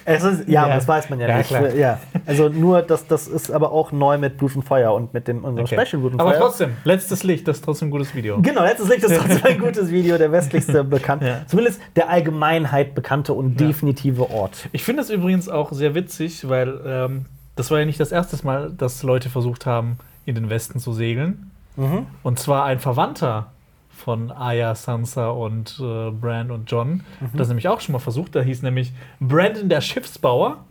[0.05, 0.75] Es ist, ja, Ja.
[0.75, 1.49] das weiß man ja, Ja, nicht.
[1.49, 1.75] klar.
[1.75, 1.99] Ja.
[2.27, 5.45] Also nur, das, das ist aber auch neu mit Blut und Feuer und mit dem
[5.45, 5.85] unserem Okay.
[5.87, 6.41] Special Blut und Aber Feuer.
[6.41, 8.41] trotzdem, letztes Licht, das ist trotzdem ein gutes Video.
[8.43, 11.41] Genau, letztes Licht ist trotzdem ein gutes Video, der westlichste bekannte, Ja.
[11.47, 14.69] zumindest der Allgemeinheit bekannte und definitive Ort.
[14.73, 17.25] Ich finde es übrigens auch sehr witzig, weil ähm,
[17.57, 20.93] das war ja nicht das erste Mal, dass Leute versucht haben, in den Westen zu
[20.93, 21.51] segeln.
[21.77, 22.07] Mhm.
[22.23, 23.53] Und zwar ein Verwandter
[23.97, 28.35] von Arya, Sansa und äh, Bran und John hat das nämlich auch schon mal versucht.
[28.35, 30.65] Da hieß nämlich Brandon der Schiffsbauer.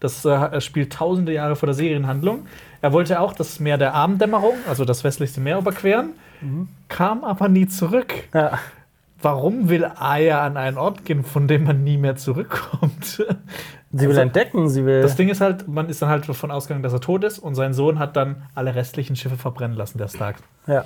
[0.00, 2.46] Das äh, spielt tausende Jahre vor der Serienhandlung.
[2.80, 6.14] Er wollte auch das Meer der Abenddämmerung, also das westlichste Meer, überqueren,
[6.88, 8.14] kam aber nie zurück.
[8.32, 8.58] Ja.
[9.22, 13.22] Warum will Arya an einen Ort gehen, von dem man nie mehr zurückkommt?
[13.92, 15.02] Sie will Also, entdecken, sie will.
[15.02, 17.54] Das Ding ist halt, man ist dann halt davon ausgegangen, dass er tot ist und
[17.56, 20.36] sein Sohn hat dann alle restlichen Schiffe verbrennen lassen, der Stark.
[20.66, 20.84] ja.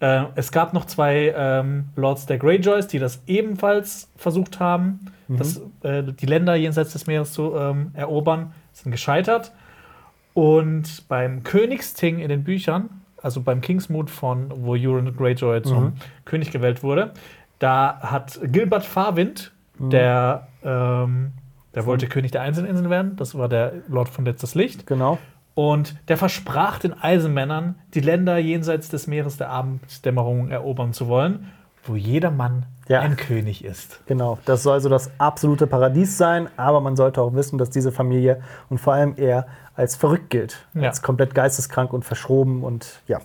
[0.00, 5.60] Äh, es gab noch zwei ähm, Lords der Greyjoys, die das ebenfalls versucht haben, das,
[5.82, 9.52] äh, die Länder jenseits des Meeres zu ähm, erobern, sind gescheitert.
[10.32, 12.88] Und beim Königsting in den Büchern,
[13.22, 15.92] also beim Kingsmoot von, wo Euron Greyjoy zum
[16.24, 17.12] König gewählt wurde,
[17.58, 21.32] da hat Gilbert Farwind, der, ähm,
[21.74, 25.18] der wollte König der Einzelinseln werden, das war der Lord von Letztes Licht, Genau.
[25.54, 31.48] und der versprach den Eisenmännern, die Länder jenseits des Meeres der Abenddämmerung erobern zu wollen,
[31.84, 33.00] wo jeder Mann Ja.
[33.00, 34.00] ein König ist.
[34.06, 37.92] Genau, das soll so das absolute Paradies sein, aber man sollte auch wissen, dass diese
[37.92, 40.88] Familie und vor allem er als verrückt gilt, Ja.
[40.88, 43.20] als komplett geisteskrank und verschroben und ja.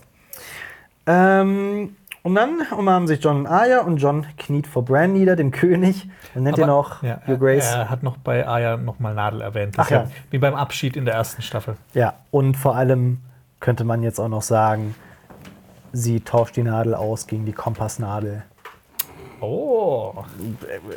[1.06, 5.52] Ähm, und dann umarmen sich John und Arya und John kniet vor Bran nieder, dem
[5.52, 7.72] König, und nennt ihn auch ja, Your Grace.
[7.72, 9.78] er hat noch bei Aya noch mal Nadel erwähnt.
[9.78, 10.10] Das Ach ja.
[10.32, 11.76] Wie beim Abschied in der ersten Staffel.
[11.94, 13.20] Ja, und vor allem
[13.60, 14.96] könnte man jetzt auch noch sagen,
[15.92, 18.42] sie tauscht die Nadel aus gegen die Kompassnadel.
[19.40, 20.12] Oh.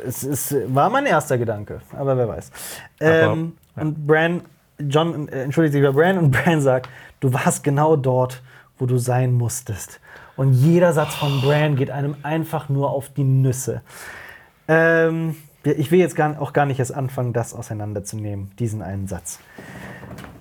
[0.04, 2.50] Es ist, war mein erster Gedanke, aber wer weiß.
[2.98, 3.82] Aber, Ähm, ja.
[3.82, 4.42] Und Bran,
[4.80, 6.88] John äh, entschuldigt sich bei Bran und Bran sagt,
[7.20, 8.42] du warst genau dort,
[8.78, 10.00] wo du sein musstest.
[10.40, 13.82] Und jeder Satz von Bran geht einem einfach nur auf die Nüsse.
[14.68, 19.38] Ähm, ich will jetzt gar, auch gar nicht erst anfangen, das auseinanderzunehmen, diesen einen Satz.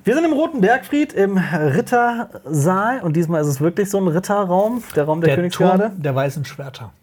[0.05, 4.81] Wir sind im Roten Bergfried im Rittersaal und diesmal ist es wirklich so ein Ritterraum,
[4.95, 5.89] der Raum der, Der Königsgarde.
[5.89, 6.93] Turm der weißen Schwerter.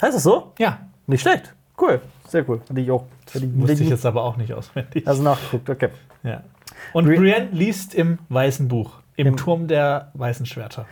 [0.00, 0.52] Heißt es so?
[0.60, 0.78] Ja.
[1.08, 1.52] Nicht schlecht.
[1.80, 2.00] Cool.
[2.28, 2.60] Sehr cool.
[2.70, 3.06] Hatte ich auch.
[3.34, 5.04] Ich, Wusste ich jetzt aber auch nicht auswendig.
[5.08, 5.88] Also nachgeguckt, okay.
[6.22, 6.44] Ja.
[6.92, 10.86] Und Bri- Brienne liest im weißen Buch, im, Im- Turm der weißen Schwerter.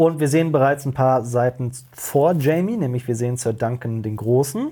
[0.00, 4.16] Und wir sehen bereits ein paar Seiten vor Jamie, nämlich wir sehen Sir Duncan den
[4.16, 4.68] Großen.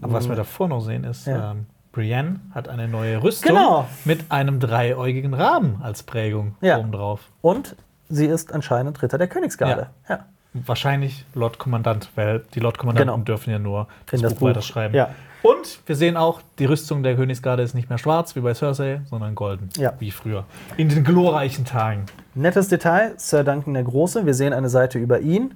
[0.00, 1.52] Aber was wir davor noch sehen, ist, Ja.
[1.52, 3.86] ähm, Brienne hat eine neue Rüstung Genau.
[4.04, 6.78] mit einem dreiäugigen Raben als Prägung Ja.
[6.78, 7.20] obendrauf.
[7.42, 7.76] Und
[8.08, 9.86] sie ist anscheinend Ritter der Königsgarde.
[10.08, 10.26] Ja.
[10.52, 13.24] Wahrscheinlich Lord Kommandant, weil die Lord Kommandanten Genau.
[13.24, 14.48] dürfen ja nur das, das Buch, Buch.
[14.48, 14.96] weiterschreiben.
[14.96, 15.10] Ja.
[15.44, 19.02] Und wir sehen auch, die Rüstung der Königsgarde ist nicht mehr schwarz wie bei Cersei,
[19.08, 19.92] sondern golden, Ja.
[20.00, 20.44] wie früher.
[20.76, 22.06] In den glorreichen Tagen.
[22.34, 24.26] Nettes Detail, Sir Duncan der Große.
[24.26, 25.54] Wir sehen eine Seite über ihn.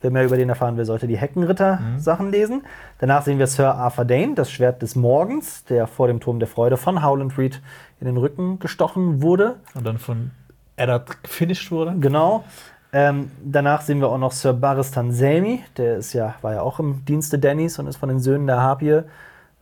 [0.00, 2.62] Wer mehr über den erfahren will, sollte die Heckenritter-Sachen lesen.
[2.98, 6.46] Danach sehen wir Sir Arthur Dane, das Schwert des Morgens, der vor dem Turm der
[6.46, 7.60] Freude von Howland Reed
[8.00, 9.56] in den Rücken gestochen wurde.
[9.74, 10.30] Und dann von
[10.76, 11.96] Eddard gefinisht wurde.
[11.98, 12.44] Genau.
[12.92, 16.78] Ähm, danach sehen wir auch noch Sir Baristan Selmy, der ist ja, war ja auch
[16.78, 19.02] im Dienste Dannys und ist von den Söhnen der Harpie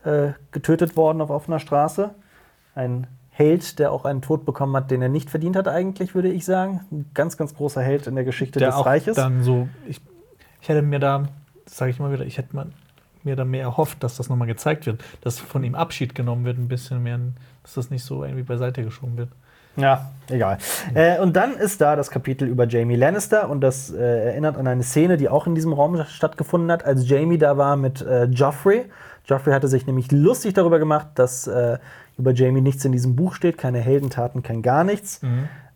[0.05, 2.10] äh, getötet worden auf offener Straße.
[2.75, 6.31] Ein Held, der auch einen Tod bekommen hat, den er nicht verdient hat, eigentlich, würde
[6.31, 6.81] ich sagen.
[6.90, 9.15] Ein ganz, ganz großer Held in der Geschichte Der des auch Reiches.
[9.15, 10.00] dann so, ich,
[10.62, 11.28] ich hätte mir da,
[11.66, 12.68] das sage ich immer wieder, ich hätte mal,
[13.24, 16.56] mir da mehr erhofft, dass das nochmal gezeigt wird, dass von ihm Abschied genommen wird,
[16.56, 17.18] ein bisschen mehr,
[17.62, 19.28] dass das nicht so irgendwie beiseite geschoben wird.
[19.76, 20.56] Ja, egal.
[20.94, 24.66] Äh, und dann ist da das Kapitel über Jamie Lannister und das äh, erinnert an
[24.66, 28.24] eine Szene, die auch in diesem Raum stattgefunden hat, als Jamie da war mit äh,
[28.24, 28.86] Joffrey.
[29.26, 31.76] Joffrey hatte sich nämlich lustig darüber gemacht, dass äh,
[32.18, 35.20] über Jamie nichts in diesem Buch steht, keine Heldentaten, kein gar nichts.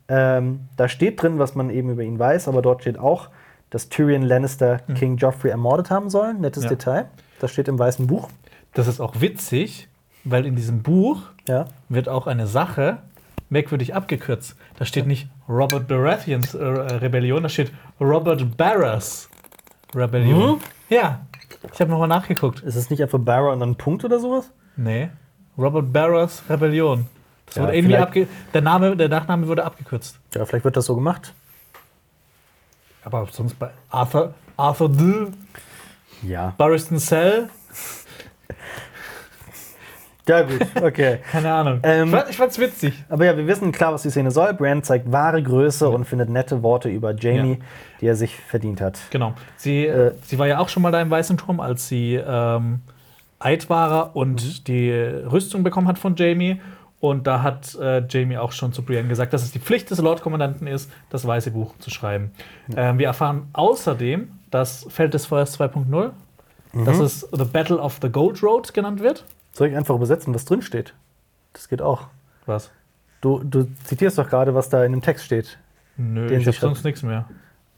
[0.09, 3.29] Ähm, da steht drin, was man eben über ihn weiß, aber dort steht auch,
[3.71, 6.35] dass Tyrion Lannister King Joffrey ermordet haben soll.
[6.35, 6.71] Nettes Ja.
[6.71, 7.07] Detail.
[7.41, 8.29] Das steht im weißen Buch.
[8.75, 9.89] Das ist auch witzig,
[10.25, 11.67] weil in diesem Buch Ja.
[11.89, 12.99] wird auch eine Sache
[13.49, 14.57] merkwürdig abgekürzt.
[14.79, 19.29] Da steht nicht Robert Baratheons äh, Rebellion, da steht Robert Barras
[19.95, 20.53] Rebellion.
[20.57, 20.61] Mhm.
[20.89, 21.27] Ja,
[21.73, 22.61] ich habe nochmal nachgeguckt.
[22.61, 24.51] Ist es nicht einfach Barra und dann Punkt oder sowas?
[24.77, 25.11] Nee,
[25.61, 27.07] Robert Barras Rebellion.
[27.47, 30.19] Das Ja, wurde irgendwie abge der, Name, der Nachname wurde abgekürzt.
[30.35, 31.35] Ja, vielleicht wird das so gemacht.
[33.05, 35.27] Aber sonst bei Arthur, Arthur D.
[36.23, 36.55] Ja.
[36.59, 37.49] Barristan Cell,
[40.29, 41.19] Ja, gut, okay.
[41.33, 41.81] keine Ahnung.
[41.83, 42.95] Ähm, ich, fand, ich fand's witzig.
[43.09, 44.53] Aber ja, wir wissen klar, was die Szene soll.
[44.55, 47.65] Brienne zeigt wahre Größe und findet nette Worte über Jamie, Ja.
[48.01, 48.99] die er sich verdient hat.
[49.11, 49.35] Genau.
[49.57, 52.81] Sie, Äh, sie war ja auch schon mal da im Weißen Turm, als sie ähm,
[53.41, 54.65] Eidwahrer und Mhm.
[54.67, 56.61] die Rüstung bekommen hat von Jamie.
[57.01, 59.99] Und da hat äh, Jamie auch schon zu Brienne gesagt, dass es die Pflicht des
[60.01, 62.31] Lordkommandanten ist, das Weiße Buch zu schreiben.
[62.77, 66.11] Ähm, wir erfahren außerdem, dass Feld des Feuers 2.0,
[66.75, 66.85] Mhm.
[66.85, 69.25] dass es The Battle of the Gold Road genannt wird.
[69.53, 70.93] Soll ich einfach übersetzen, was drin steht?
[71.55, 72.09] Das geht auch.
[72.45, 72.71] Was?
[73.23, 75.59] Du, du zitierst doch gerade, was da in dem Text steht.
[75.97, 77.25] Nö, ich sie hab sonst nichts mehr.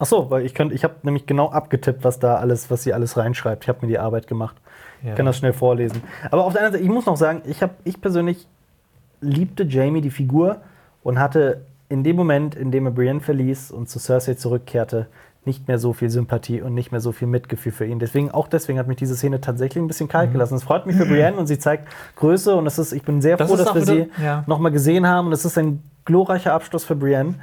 [0.01, 2.93] Ach so, weil ich könnte, ich habe nämlich genau abgetippt, was da alles, was sie
[2.93, 3.63] alles reinschreibt.
[3.65, 4.57] Ich habe mir die Arbeit gemacht.
[5.03, 5.11] Ja.
[5.11, 6.03] Ich kann das schnell vorlesen.
[6.31, 8.47] Aber auf der anderen Seite, ich muss noch sagen, ich habe, ich persönlich
[9.21, 10.59] liebte Jamie die Figur
[11.03, 15.07] und hatte in dem Moment, in dem er Brienne verließ und zu Cersei zurückkehrte,
[15.45, 17.99] nicht mehr so viel Sympathie und nicht mehr so viel Mitgefühl für ihn.
[17.99, 20.35] Deswegen, auch deswegen hat mich diese Szene tatsächlich ein bisschen kalt Mhm.
[20.35, 20.55] gelassen.
[20.55, 23.37] Es freut mich für Brienne und sie zeigt Größe und es ist, ich bin sehr
[23.37, 24.45] Das froh, dass wir wieder- sie ja.
[24.47, 27.35] nochmal gesehen haben und es ist ein glorreicher Abschluss für Brienne.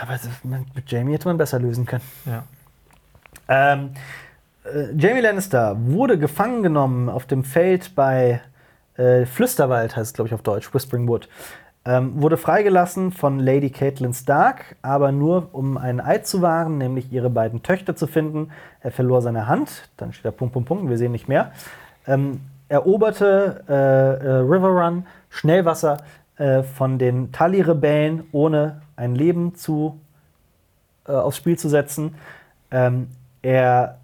[0.00, 2.04] Aber das- mit Jamie hätte man besser lösen können.
[2.24, 2.44] Ja.
[3.48, 3.90] Ähm,
[4.64, 8.40] äh, Jamie Lannister wurde gefangen genommen auf dem Feld bei
[8.96, 11.28] äh, Flüsterwald, heißt es, glaube ich, auf Deutsch, Whispering Wood.
[11.84, 17.12] Ähm, wurde freigelassen von Lady Catelyn Stark, aber nur um einen Eid zu wahren, nämlich
[17.12, 18.52] ihre beiden Töchter zu finden.
[18.80, 21.50] Er verlor seine Hand, dann steht da Punkt, Punkt, Punkt, wir sehen nicht mehr.
[22.06, 25.98] Ähm, eroberte äh, äh, River Run, Schnellwasser
[26.36, 30.00] äh, von den Tully-Rebellen, ohne ein Leben zu,
[31.06, 32.14] äh, aufs Spiel zu setzen.
[32.70, 33.08] Ähm,
[33.42, 33.98] er,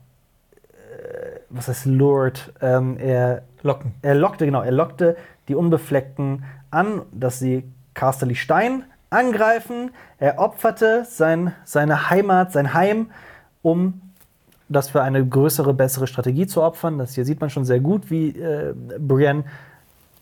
[1.51, 2.53] was heißt lured?
[2.61, 3.95] Ähm, er, Locken.
[4.03, 5.17] er lockte, genau, er lockte
[5.49, 9.91] die Unbefleckten an, dass sie Casterly Stein angreifen.
[10.19, 13.11] Er opferte sein, seine Heimat, sein Heim,
[13.63, 14.01] um
[14.69, 16.99] das für eine größere, bessere Strategie zu opfern.
[16.99, 19.45] Das hier sieht man schon sehr gut, wie äh, Brienne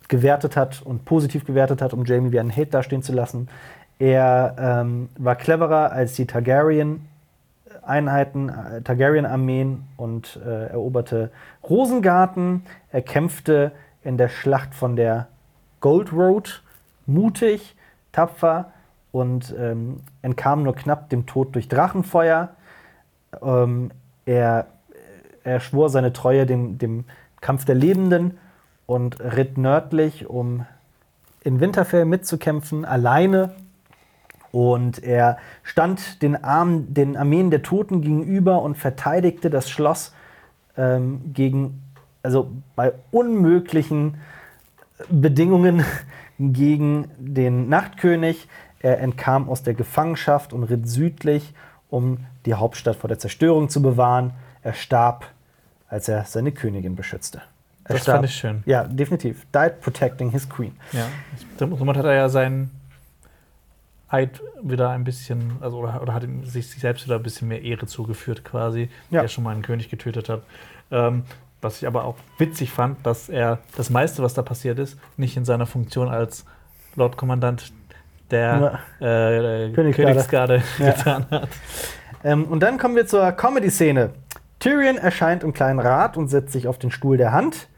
[0.08, 3.48] gewertet hat und positiv gewertet hat, um Jamie wie einen Hate dastehen zu lassen.
[3.98, 6.26] Er ähm, war cleverer als die
[7.86, 11.30] Targaryen-Einheiten, äh, Targaryen-Armeen und äh, eroberte
[11.62, 12.62] Rosengarten.
[12.90, 15.28] Er kämpfte in der Schlacht von der
[15.80, 16.62] Gold Road
[17.06, 17.76] mutig,
[18.12, 18.72] tapfer
[19.12, 22.50] und ähm, entkam nur knapp dem Tod durch Drachenfeuer.
[23.40, 23.90] Ähm,
[24.24, 24.66] er,
[25.44, 27.04] er schwor seine Treue dem, dem
[27.40, 28.38] Kampf der Lebenden
[28.86, 30.66] und ritt nördlich, um
[31.42, 33.54] in Winterfell mitzukämpfen, alleine.
[34.52, 40.14] Und er stand den, Armen, den Armeen der Toten gegenüber und verteidigte das Schloss
[40.76, 41.82] ähm, gegen,
[42.22, 44.18] also bei unmöglichen
[45.08, 45.84] Bedingungen
[46.38, 48.48] gegen den Nachtkönig.
[48.80, 51.54] Er entkam aus der Gefangenschaft und ritt südlich,
[51.88, 54.32] um die Hauptstadt vor der Zerstörung zu bewahren.
[54.62, 55.26] Er starb,
[55.88, 57.42] als er seine Königin beschützte.
[57.84, 58.62] Er Das fand ich schön.
[58.66, 59.46] Ja, definitiv.
[59.54, 60.72] Died protecting his queen.
[60.92, 61.06] Ja.
[61.58, 62.70] Somit hat er ja seinen
[64.08, 67.48] Eid wieder ein bisschen, also oder, oder hat ihm sich, sich selbst wieder ein bisschen
[67.48, 69.22] mehr Ehre zugeführt, quasi, Ja.
[69.22, 70.42] der schon mal einen König getötet hat.
[70.90, 71.24] Ähm,
[71.60, 75.36] was ich aber auch witzig fand, dass er das meiste, was da passiert ist, nicht
[75.36, 76.44] in seiner Funktion als
[76.94, 77.72] Lordkommandant
[78.30, 79.92] der äh, Königsgarde.
[79.92, 80.92] Königsgarde Ja.
[80.92, 81.48] getan hat.
[82.24, 84.10] Ähm, und dann kommen wir zur Comedy-Szene.
[84.58, 87.68] Tyrion erscheint im kleinen Rat und setzt sich auf den Stuhl der Hand.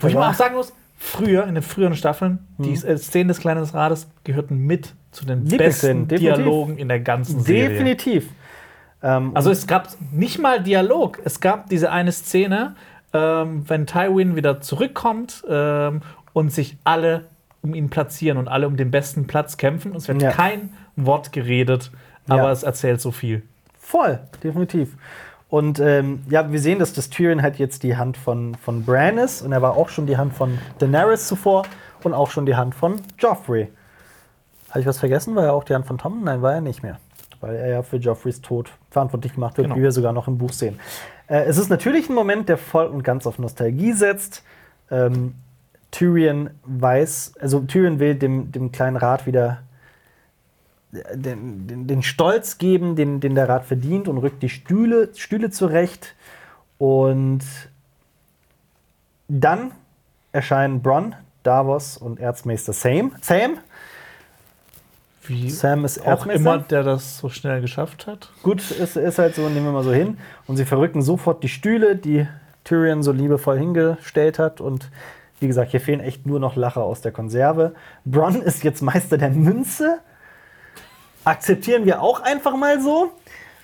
[0.00, 0.72] Wo ich mal auch sagen muss,
[1.02, 2.84] früher, in den früheren Staffeln, die Mhm.
[2.86, 6.06] äh, Szenen des kleinen Rates gehörten mit zu den besten.
[6.06, 7.70] Dialogen in der ganzen Serie.
[7.70, 8.28] Definitiv.
[9.02, 11.18] Ähm, Also es gab nicht mal Dialog.
[11.24, 12.74] Es gab diese eine Szene,
[13.14, 16.02] ähm, wenn Tywin wieder zurückkommt ähm,
[16.34, 17.24] und sich alle
[17.62, 19.92] um ihn platzieren und alle um den besten Platz kämpfen.
[19.92, 20.30] Und es wird Ja.
[20.32, 21.90] kein Wort geredet,
[22.28, 22.50] aber Ja.
[22.52, 23.42] es erzählt so viel.
[23.80, 24.90] Voll, definitiv.
[25.50, 29.18] Und ähm, ja, wir sehen, dass das Tyrion halt jetzt die Hand von, von Bran
[29.18, 31.64] ist und er war auch schon die Hand von Daenerys zuvor
[32.04, 33.68] und auch schon die Hand von Joffrey.
[34.70, 35.34] Habe ich was vergessen?
[35.34, 36.22] War er auch die Hand von Tom?
[36.22, 36.98] Nein, war er nicht mehr.
[37.40, 39.76] Weil er ja für Joffreys Tod verantwortlich gemacht wird, Genau.
[39.76, 40.78] wie wir sogar noch im Buch sehen.
[41.26, 44.44] Äh, es ist natürlich ein Moment, der voll und ganz auf Nostalgie setzt.
[44.90, 45.34] Ähm,
[45.90, 49.58] Tyrion weiß, also Tyrion will dem, dem kleinen Rat wieder
[50.92, 55.50] den, den, den Stolz geben, den, den der Rat verdient und rückt die Stühle, Stühle
[55.50, 56.14] zurecht.
[56.78, 57.42] Und
[59.28, 59.72] dann
[60.32, 63.12] erscheinen Bronn, Davos und Erzmeister Sam.
[63.20, 63.58] Sam,
[65.26, 68.30] Wie Sam ist auch immer der das so schnell geschafft hat.
[68.42, 70.18] Gut, ist, ist halt so, nehmen wir mal so hin.
[70.46, 72.26] Und sie verrücken sofort die Stühle, die
[72.64, 74.60] Tyrion so liebevoll hingestellt hat.
[74.60, 74.90] Und
[75.38, 77.74] wie gesagt, hier fehlen echt nur noch Lacher aus der Konserve.
[78.04, 80.00] Bronn ist jetzt Meister der Münze.
[81.24, 83.12] Akzeptieren wir auch einfach mal so.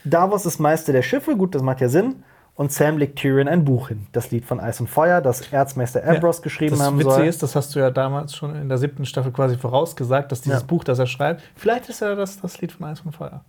[0.05, 2.23] Davos ist Meister der Schiffe, gut, das macht ja Sinn.
[2.55, 4.07] Und Sam legt Tyrion ein Buch hin.
[4.12, 7.26] Das Lied von Eis und Feuer, das Erzmeister Ambrose geschrieben das haben Witzige soll.
[7.26, 10.60] ist, das hast du ja damals schon in der siebten Staffel quasi vorausgesagt, dass dieses
[10.60, 10.67] Ja.
[10.67, 13.44] Buch, das er schreibt, vielleicht ist ja das das Lied von Eis und Feuer.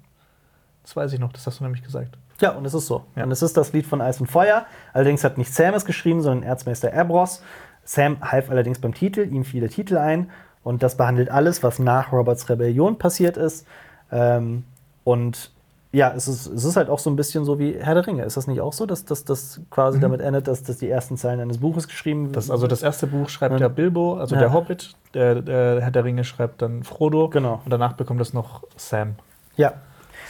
[0.84, 2.18] Das weiß ich noch, das hast du nämlich gesagt.
[2.42, 3.04] Ja, und es ist so.
[3.16, 3.24] Ja.
[3.24, 4.66] Und es ist das Lied von Eis und Feuer.
[4.94, 7.40] Allerdings hat nicht Sam es geschrieben, sondern Erzmeister Ambrose.
[7.86, 10.30] Sam half allerdings beim Titel, ihm fiel der Titel ein.
[10.64, 13.66] Und das behandelt alles, was nach Roberts Rebellion passiert ist.
[14.12, 14.64] Ähm,
[15.04, 15.52] und
[15.94, 18.24] ja, es ist, es ist halt auch so ein bisschen so wie Herr der Ringe.
[18.24, 21.40] Ist das nicht auch so, dass das quasi damit endet, dass, dass die ersten Zeilen
[21.40, 23.62] eines Buches geschrieben Das, also das erste Buch schreibt Ja.
[23.62, 24.42] ja Bilbo, also Ja.
[24.42, 27.30] der Hobbit, der, der Herr der Ringe schreibt dann Frodo.
[27.30, 27.62] Genau.
[27.64, 29.16] Und danach bekommt es noch Sam.
[29.56, 29.74] Ja.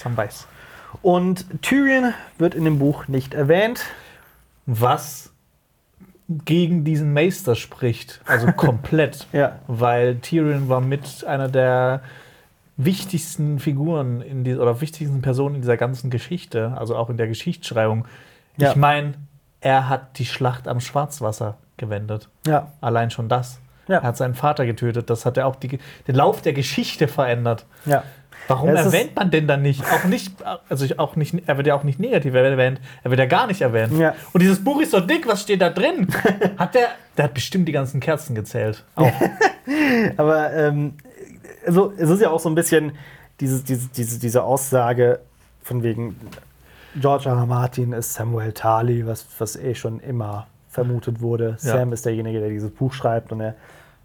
[0.01, 0.47] Sam Weiß.
[1.01, 3.81] Und Tyrion wird in dem Buch nicht erwähnt.
[4.67, 5.31] Was
[6.29, 8.21] gegen diesen Meister spricht.
[8.25, 9.27] Also komplett.
[9.33, 9.59] Ja.
[9.67, 12.01] Weil Tyrion war mit einer der
[12.77, 17.27] wichtigsten Figuren in die, oder wichtigsten Personen in dieser ganzen Geschichte, also auch in der
[17.27, 18.05] Geschichtsschreibung.
[18.57, 18.69] Ja.
[18.69, 19.15] Ich meine,
[19.61, 22.29] er hat die Schlacht am Schwarzwasser gewendet.
[22.45, 22.71] Ja.
[22.81, 23.59] Allein schon das.
[23.87, 23.97] Ja.
[23.97, 25.09] Er hat seinen Vater getötet.
[25.09, 27.65] Das hat ja auch die, den Lauf der Geschichte verändert.
[27.85, 28.03] Ja.
[28.47, 29.83] Warum Es erwähnt man den dann nicht?
[29.91, 30.33] Auch nicht,
[30.69, 33.47] also ich- auch nicht, er wird ja auch nicht negativ erwähnt, er wird ja gar
[33.47, 33.97] nicht erwähnt.
[33.97, 34.13] Ja.
[34.31, 36.07] Und dieses Buch ist so dick, was steht da drin?
[36.57, 38.85] Hat der, der hat bestimmt die ganzen Kerzen gezählt.
[38.95, 39.11] Auch.
[40.17, 40.93] Aber ähm,
[41.67, 42.93] also, es ist ja auch so ein bisschen
[43.39, 45.19] dieses, diese, diese, diese Aussage
[45.61, 46.15] von wegen
[46.99, 47.35] George R.
[47.35, 47.45] R.
[47.45, 51.51] Martin ist Samuel Tali, was, was eh schon immer vermutet wurde.
[51.61, 51.73] Ja.
[51.73, 53.55] Sam ist derjenige, der dieses Buch schreibt und er,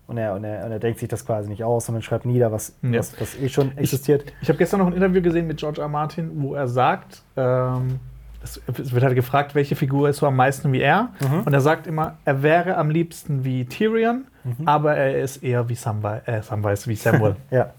[0.07, 2.53] und, er, und, er, und er denkt sich das quasi nicht aus, sondern schreibt nieder,
[2.53, 2.99] was, Ja.
[2.99, 4.25] was, was eh schon existiert.
[4.43, 5.85] Ich habe gestern noch ein Interview gesehen mit George R.
[5.85, 5.89] R.
[5.89, 8.01] Martin, wo er sagt, ähm,
[8.43, 11.11] es, es wird halt gefragt, welche Figur ist so am meisten wie er.
[11.45, 14.25] Und er sagt immer, er wäre am liebsten wie Tyrion,
[14.65, 17.37] aber er ist eher wie Samwise, äh, Samwise wie Samuel.
[17.51, 17.71] Ja.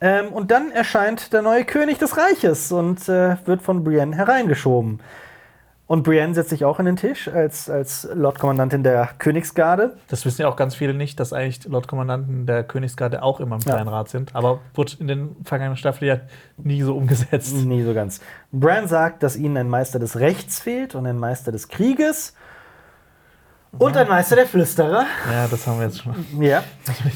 [0.00, 5.00] Ähm, und dann erscheint der neue König des Reiches und äh, wird von Brienne hereingeschoben.
[5.88, 9.96] Und Brienne setzt sich auch an den Tisch als, als Lordkommandantin der Königsgarde.
[10.08, 13.62] Das wissen ja auch ganz viele nicht, dass eigentlich Lordkommandanten der Königsgarde auch immer im
[13.62, 13.74] Ja.
[13.74, 14.34] Kleinen Rat sind.
[14.34, 16.20] Aber wird in den vergangenen Staffeln ja
[16.56, 17.54] nie so umgesetzt.
[17.64, 18.20] Nie so ganz.
[18.50, 22.34] Bran sagt, dass ihnen ein Meister des Rechts fehlt und ein Meister des Krieges.
[23.78, 25.04] Und ein Meister der Flüsterer.
[25.30, 26.14] Ja, das haben wir jetzt schon.
[26.40, 26.64] Ja.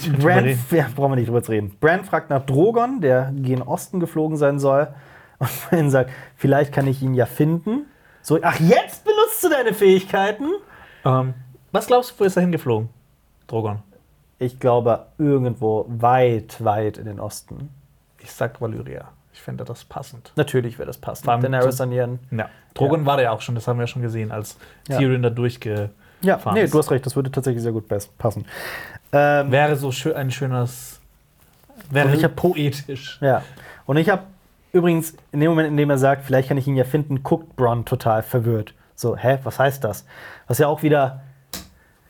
[0.05, 0.61] drüber Bran, reden.
[0.71, 1.77] ja, brauchen wir nicht drüber zu reden.
[1.81, 4.89] Bran fragt nach Drogon, der gen Osten geflogen sein soll.
[5.39, 7.87] Und Bran sagt, vielleicht kann ich ihn ja finden.
[8.23, 10.47] So, ach, jetzt benutzt du deine Fähigkeiten?
[11.05, 11.35] Ähm,
[11.73, 12.89] was glaubst du, wo ist er hingeflogen?
[13.47, 13.83] Drogon.
[14.39, 17.71] Ich glaube, irgendwo weit, weit in den Osten.
[18.19, 19.09] Ich sag Valyria.
[19.33, 20.33] Ich fände das passend.
[20.37, 21.25] Natürlich wäre das passend.
[21.25, 22.19] Vor allem Daenerys an ihren.
[22.31, 22.49] Ja.
[22.75, 24.57] Drogon war der ja auch schon, das haben wir schon gesehen, als
[24.89, 24.99] Ja.
[24.99, 25.91] Tyrion da durchge.
[26.23, 26.75] Ja, fahren nee, ist.
[26.75, 28.45] du hast recht, das würde tatsächlich sehr gut pass- passen.
[29.13, 31.01] Ähm, Wäre so schön, ein schönes.
[31.91, 33.19] Wäre ich poetisch.
[33.23, 33.43] Ja.
[33.87, 34.23] Und ich habe
[34.73, 37.57] übrigens, in dem Moment, in dem er sagt, vielleicht kann ich ihn ja finden, guckt
[37.57, 38.75] Bronn total verwirrt.
[38.95, 40.05] So, hä, was heißt das?
[40.47, 41.23] Was ja auch wieder.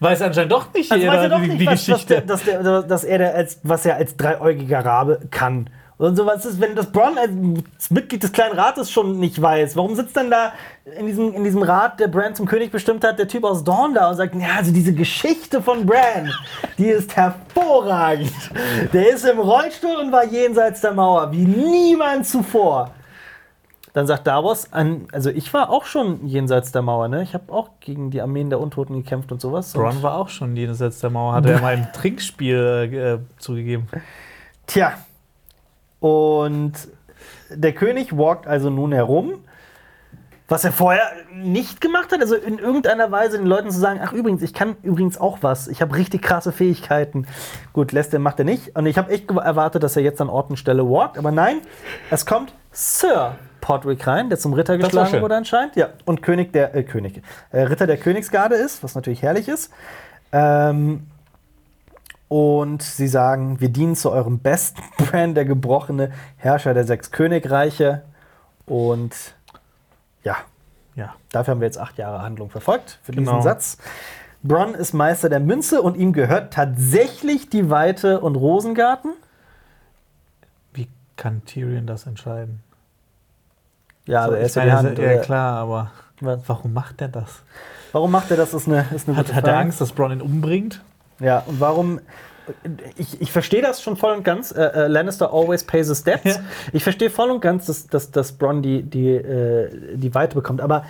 [0.00, 2.14] Weiß anscheinend doch nicht, Also weiß er doch die, nicht, die was, was, Geschichte.
[2.14, 5.70] der, dass, der, dass er der als, was er als dreiäugiger Rabe kann.
[6.00, 9.76] Und so was ist, wenn das Bronn als Mitglied des kleinen Rates schon nicht weiß.
[9.76, 10.54] Warum sitzt dann da
[10.98, 13.92] in diesem, in diesem Rat, der Bran zum König bestimmt hat, der Typ aus Dorn
[13.92, 16.32] da und sagt, ja, also diese Geschichte von Bran,
[16.78, 18.32] die ist hervorragend.
[18.94, 22.92] Der ist im Rollstuhl und war jenseits der Mauer, wie niemand zuvor.
[23.92, 27.22] Dann sagt Davos, an, also ich war auch schon jenseits der Mauer, ne?
[27.24, 29.74] Ich habe auch gegen die Armeen der Untoten gekämpft und sowas.
[29.74, 33.86] Und Bronn war auch schon jenseits der Mauer, hat er mal im Trinkspiel äh, zugegeben.
[34.66, 34.94] Tja.
[36.00, 36.72] Und
[37.50, 39.44] der König walkt also nun herum,
[40.48, 42.20] was er vorher nicht gemacht hat.
[42.20, 45.68] Also in irgendeiner Weise den Leuten zu sagen, ach übrigens, ich kann übrigens auch was.
[45.68, 47.26] Ich habe richtig krasse Fähigkeiten.
[47.72, 48.76] Gut, lässt er, macht er nicht.
[48.76, 51.18] Und ich habe echt erwartet, dass er jetzt an Ort und Stelle walkt.
[51.18, 51.60] Aber nein,
[52.10, 55.76] es kommt Sir Podrick rein, der zum Ritter geschlagen wurde anscheinend.
[55.76, 57.22] Ja, und König der, äh, König,
[57.52, 59.70] äh, Ritter der Königsgarde ist, was natürlich herrlich ist.
[60.32, 61.06] Ähm,
[62.30, 68.02] und sie sagen, wir dienen zu eurem besten Brand, der gebrochene Herrscher der sechs Königreiche.
[68.66, 69.34] Und
[70.22, 70.36] ja,
[70.94, 71.14] Ja.
[71.32, 73.32] dafür haben wir jetzt acht Jahre Handlung verfolgt, für Genau.
[73.32, 73.78] diesen Satz.
[74.44, 79.12] Bronn ist Meister der Münze und ihm gehört tatsächlich die Weite und Rosengarten.
[80.72, 82.62] Wie kann Tyrion das entscheiden?
[84.06, 84.98] Ja, aber So, er ist meine, Hand.
[84.98, 86.40] ja, oder- klar, aber Was?
[86.46, 87.42] warum macht er das?
[87.92, 88.54] Warum macht er das?
[88.54, 89.58] Ist eine, ist eine Hat, hat er.
[89.58, 90.80] Angst, dass Bronn ihn umbringt?
[91.20, 92.00] Ja, und warum.
[92.96, 94.50] Ich, ich verstehe das schon voll und ganz.
[94.50, 96.36] Äh, äh, Lannister always pays his debts.
[96.36, 96.40] Ja.
[96.72, 100.60] Ich verstehe voll und ganz, dass, dass, dass Bronn die, die, äh, die Weite bekommt.
[100.60, 100.84] Aber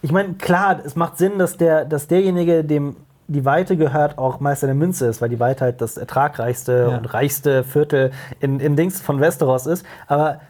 [0.00, 2.96] ich meine, klar, es macht Sinn, dass, der, dass derjenige, dem
[3.28, 6.96] die Weite gehört auch Meister der Münze ist, weil die Weite halt das ertragreichste Ja.
[6.98, 9.86] und reichste Viertel in, in Dings von Westeros ist.
[10.06, 10.40] Aber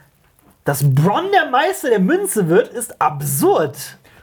[0.65, 3.77] dass Bronn der Meister der Münze wird, ist absurd.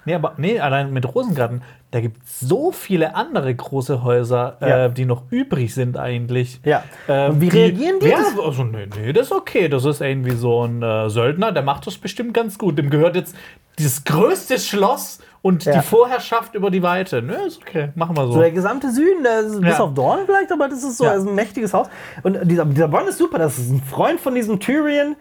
[0.09, 4.85] Nee, aber nee, allein mit Rosengarten, da gibt es so viele andere große Häuser, Ja.
[4.85, 6.59] äh, die noch übrig sind eigentlich.
[6.65, 6.83] Ja.
[7.07, 8.07] Ähm, Und wie reagieren die?
[8.07, 9.69] Ja, also, nee, nee, das ist okay.
[9.69, 12.79] Das ist irgendwie so ein äh, Söldner, der macht das bestimmt ganz gut.
[12.79, 13.35] Dem gehört jetzt
[13.77, 15.73] dieses größte Schloss und Ja.
[15.73, 17.21] die Vorherrschaft über die Weite.
[17.21, 18.33] Nö, ist okay, machen wir so.
[18.33, 19.83] So der gesamte Süden, der ist bis Ja.
[19.83, 21.11] auf Dorn vielleicht, aber das ist so Ja.
[21.11, 21.87] also ein mächtiges Haus.
[22.23, 25.15] Und dieser, dieser Bronn ist super, das ist ein Freund von diesem Tyrion.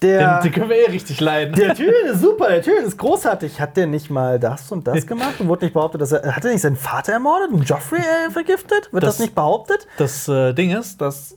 [0.00, 1.54] Der, Den, den können wir eh richtig leiden.
[1.56, 3.60] der Tyrion ist super, der Tyrion ist großartig.
[3.60, 6.36] Hat der nicht mal das und das gemacht und wurde nicht behauptet, dass er.
[6.36, 8.92] Hat er nicht seinen Vater ermordet und Joffrey äh, vergiftet?
[8.92, 9.88] Wird das, Das- nicht behauptet?
[9.96, 11.36] Das äh, Ding ist, dass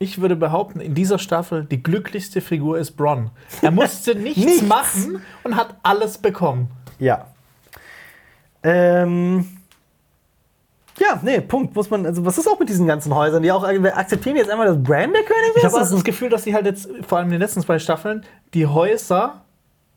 [0.00, 3.30] ich würde behaupten, in dieser Staffel die glücklichste Figur ist Bronn.
[3.62, 4.62] Er musste nichts, Nichts.
[4.66, 6.68] machen und hat alles bekommen.
[6.98, 7.26] Ja.
[8.62, 9.46] Ähm.
[11.00, 11.74] Ja, nee, Punkt.
[11.74, 13.42] Muss man, also was ist auch mit diesen ganzen Häusern?
[13.42, 16.28] Die auch wir akzeptieren jetzt einmal, dass Bran der König Ich habe Das das Gefühl,
[16.28, 19.40] dass sie halt jetzt, vor allem in den letzten zwei Staffeln, die Häuser,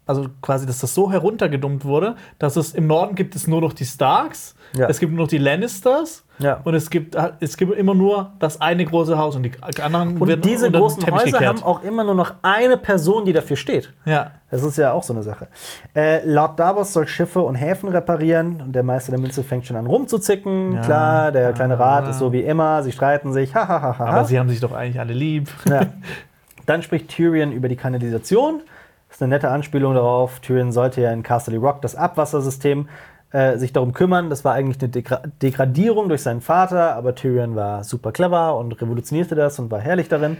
[0.05, 3.73] also quasi, dass das so heruntergedummt wurde, dass es im Norden gibt es nur noch
[3.73, 4.87] die Starks, Ja.
[4.87, 6.59] es gibt nur noch die Lannisters Ja.
[6.63, 10.27] und es gibt, es gibt immer nur das eine große Haus und die anderen und
[10.27, 11.45] werden diese großen Häuser gekehrt.
[11.45, 13.93] haben auch immer nur noch eine Person, die dafür steht.
[14.05, 14.31] Ja.
[14.49, 15.47] Das ist ja auch so eine Sache.
[15.95, 19.77] Äh, Lord Davos soll Schiffe und Häfen reparieren und der Meister der Münze fängt schon
[19.77, 20.73] an rumzuzicken.
[20.73, 20.81] Ja.
[20.81, 22.09] Klar, der kleine Rat Ah.
[22.09, 23.53] ist so wie immer, sie streiten sich.
[23.55, 25.49] Ha, ha, ha, ha, Aber sie haben sich doch eigentlich alle lieb.
[25.69, 25.81] Ja.
[26.65, 28.61] Dann spricht Tyrion über die Kanalisation.
[29.09, 30.39] Das ist eine nette Anspielung darauf.
[30.39, 32.87] Tyrion sollte ja in Castle Rock das Abwassersystem
[33.33, 34.29] äh, sich darum kümmern.
[34.29, 38.79] Das war eigentlich eine Degra Degradierung durch seinen Vater, aber Tyrion war super clever und
[38.81, 40.37] revolutionierte das und war herrlich darin.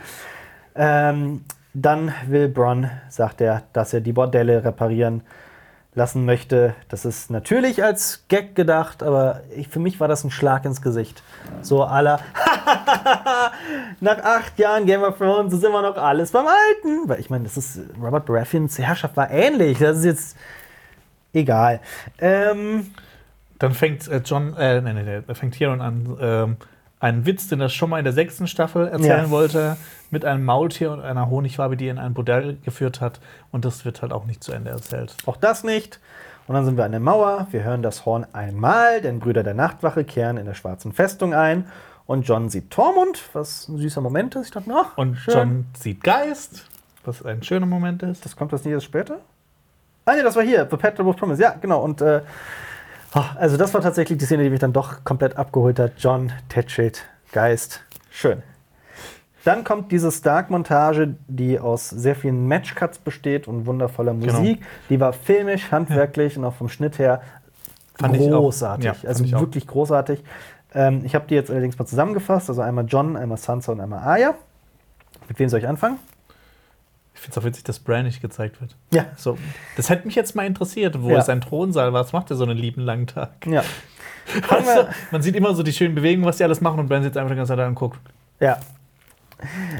[0.75, 5.23] Ähm, dann will Bronn, sagt er, dass er die Bordelle reparieren
[5.95, 6.75] lassen möchte.
[6.89, 10.81] Das ist natürlich als Gag gedacht, aber ich, für mich war das ein Schlag ins
[10.81, 11.23] Gesicht.
[11.61, 12.19] So aller
[13.99, 17.09] nach acht Jahren Game of Thrones ist immer noch alles beim Alten.
[17.09, 19.79] Weil ich meine, das ist Robert Baratheons Herrschaft war ähnlich.
[19.79, 20.37] Das ist jetzt
[21.33, 21.79] egal.
[22.19, 22.91] Ähm,
[23.59, 26.57] Dann fängt äh, John, äh, nee, nee, nee, fängt Tyrion an, ähm,
[26.99, 29.29] einen Witz, den er schon mal in der sechsten Staffel erzählen Ja.
[29.29, 29.77] wollte,
[30.09, 33.19] mit einem Maultier und einer Honigwabe, die ihn in ein Bordell geführt hat.
[33.51, 35.15] Und das wird halt auch nicht zu Ende erzählt.
[35.25, 35.99] auch das nicht.
[36.47, 37.47] Und dann sind wir an der Mauer.
[37.51, 41.65] Wir hören das Horn einmal, denn Brüder der Nachtwache kehren in der schwarzen Festung ein.
[42.05, 44.47] Und John sieht Tormund, was ein süßer Moment ist.
[44.47, 45.33] Ich dachte, ach, Und schön.
[45.33, 46.65] John sieht Geist,
[47.05, 48.25] was ein schöner Moment ist.
[48.25, 49.19] Das kommt das nicht erst später?
[50.05, 51.41] Ah, nee, das war hier, The Petrol of Promise.
[51.41, 51.81] Ja, genau.
[51.81, 52.21] Und äh,
[53.13, 55.93] ah, also das war tatsächlich die Szene, die mich dann doch komplett abgeholt hat.
[55.97, 57.81] John, Tetchit, Geist.
[58.09, 58.43] Schön.
[59.45, 64.39] Dann kommt diese Stark-Montage, die aus sehr vielen Matchcuts besteht und wundervoller Genau.
[64.39, 64.65] Musik.
[64.89, 67.21] Die war filmisch, handwerklich und auch vom Schnitt her
[67.95, 68.39] Fand ich auch.
[68.39, 68.85] großartig.
[68.85, 70.23] Ja, also wirklich großartig.
[70.73, 72.49] Ähm, ich habe die jetzt allerdings mal zusammengefasst.
[72.49, 74.33] Also einmal John, einmal Sansa und einmal Arya.
[75.27, 75.99] Mit wem soll ich anfangen?
[77.23, 78.75] Ich finde es auch witzig, dass Bran nicht gezeigt wird.
[78.91, 79.05] Ja.
[79.15, 79.37] So,
[79.77, 81.21] das hätte mich jetzt mal interessiert, wo Ja.
[81.21, 82.01] sein Thronsaal war.
[82.01, 83.47] Was macht er so einen lieben langen Tag?
[83.47, 83.63] Ja.
[84.49, 87.15] Also, man sieht immer so die schönen Bewegungen, was die alles machen und Bran sitzt
[87.15, 87.97] einfach die ganze Zeit da und guckt.
[88.41, 88.57] Ja.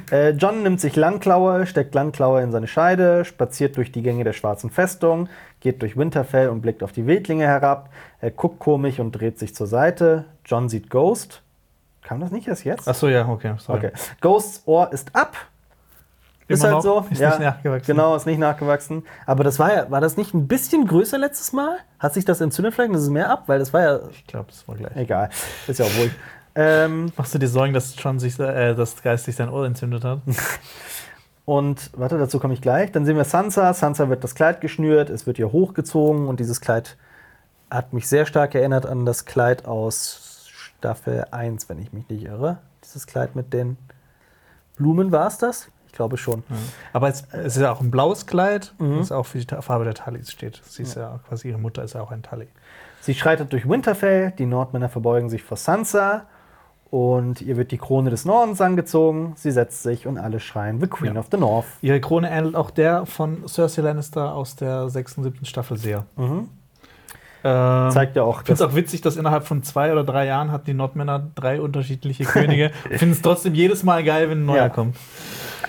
[0.10, 4.34] Äh, John nimmt sich Langklaue, steckt Langklaue in seine Scheide, spaziert durch die Gänge der
[4.34, 5.28] schwarzen Festung,
[5.60, 7.90] geht durch Winterfell und blickt auf die Wildlinge herab.
[8.22, 10.26] Er guckt komisch und dreht sich zur Seite.
[10.46, 11.42] John sieht Ghost.
[12.04, 12.88] Kam das nicht erst jetzt?
[12.88, 13.54] Achso, ja, okay.
[13.58, 13.80] Sorry.
[13.88, 13.92] Okay.
[14.22, 15.36] Ghosts Ohr ist ab.
[16.48, 16.82] Ist halt noch?
[16.82, 17.06] so.
[17.10, 17.86] Ist ja, nicht nachgewachsen.
[17.86, 19.04] Genau, ist nicht nachgewachsen.
[19.26, 21.78] Aber das war ja, war das nicht ein bisschen größer letztes Mal?
[22.00, 22.94] Hat sich das entzündet vielleicht?
[22.94, 24.00] Es ist mehr ab, weil das war ja.
[24.12, 24.96] Ich glaube, das war gleich.
[24.96, 25.30] Egal.
[25.68, 26.12] Ist ja auch wohl.
[26.56, 30.04] Ähm, Machst du dir Sorgen, dass John sich, äh, das Geist sich sein Ohr entzündet
[30.04, 30.20] hat?
[31.46, 32.92] Und warte, dazu komme ich gleich.
[32.92, 33.74] Dann sehen wir Sansa.
[33.74, 36.96] Sansa wird das Kleid geschnürt, es wird ihr hochgezogen und dieses Kleid
[37.70, 42.24] hat mich sehr stark erinnert an das Kleid aus Staffel 1, wenn ich mich nicht
[42.24, 42.60] irre.
[42.84, 43.78] Dieses Kleid mit den
[44.78, 45.68] Blumen war es das?
[45.94, 46.42] Ich glaube schon.
[46.92, 48.98] Aber es, es ist ja auch ein blaues Kleid, Mhm.
[48.98, 50.60] das auch für die Farbe der Talis steht.
[50.66, 52.48] Sie ist ja quasi ihre Mutter ist ja auch ein Tali.
[53.02, 56.24] Sie schreitet durch Winterfell, die Nordmänner verbeugen sich vor Sansa
[56.90, 59.34] und ihr wird die Krone des Nordens angezogen.
[59.36, 61.20] Sie setzt sich und alle schreien The Queen Ja.
[61.20, 61.66] of the North.
[61.82, 65.18] Ihre Krone ähnelt auch der von Cersei Lannister aus der 6.
[65.20, 65.46] und 7.
[65.46, 66.06] Staffel sehr.
[66.16, 66.50] Mhm.
[67.44, 70.26] Ähm, Zeigt ja auch, Ich finde es auch witzig, dass innerhalb von zwei oder drei
[70.26, 72.72] Jahren hatten die Nordmänner drei unterschiedliche Könige.
[72.90, 74.70] Ich finde es trotzdem jedes Mal geil, wenn ein neuer Ja.
[74.70, 74.96] kommt.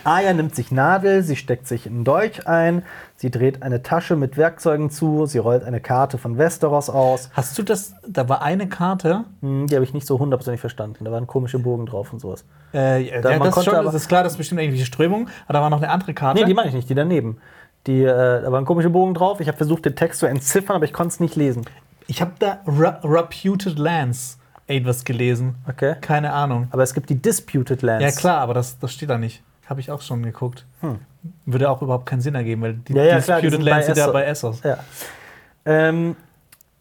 [0.04, 2.82] Aya nimmt sich Nadel, sie steckt sich einen Dolch ein,
[3.16, 7.30] sie dreht eine Tasche mit Werkzeugen zu, sie rollt eine Karte von Westeros aus.
[7.32, 7.94] Hast du das?
[8.06, 9.24] Da war eine Karte.
[9.40, 11.04] Hm, die habe ich nicht so hundertprozentig verstanden.
[11.06, 12.44] Da waren komische Bogen drauf und sowas.
[12.72, 15.28] Äh, Da- ja, das, konnte schon, aber- das ist klar, das ist bestimmt irgendwelche Strömung.
[15.46, 16.38] Aber da war noch eine andere Karte.
[16.38, 17.38] Nee, die meine ich nicht, die daneben.
[17.86, 19.40] Die, äh, da waren komische Bogen drauf.
[19.40, 21.64] Ich habe versucht, den Text zu entziffern, aber ich konnte es nicht lesen.
[22.06, 25.56] ich habe da Re Reputed Lands irgendwas gelesen.
[25.68, 25.96] Okay.
[26.00, 26.68] Keine Ahnung.
[26.70, 28.02] Aber es gibt die Disputed Lands.
[28.02, 29.42] Ja, klar, aber das, das steht da nicht.
[29.66, 30.66] Habe ich auch schon geguckt.
[31.46, 32.96] Würde auch überhaupt keinen Sinn ergeben, weil die Hm.
[32.98, 34.62] Ja, ja, klar, die Disputed sind bei Lands sind ja bei Essos.
[34.62, 34.78] Ja.
[35.66, 36.16] Ähm,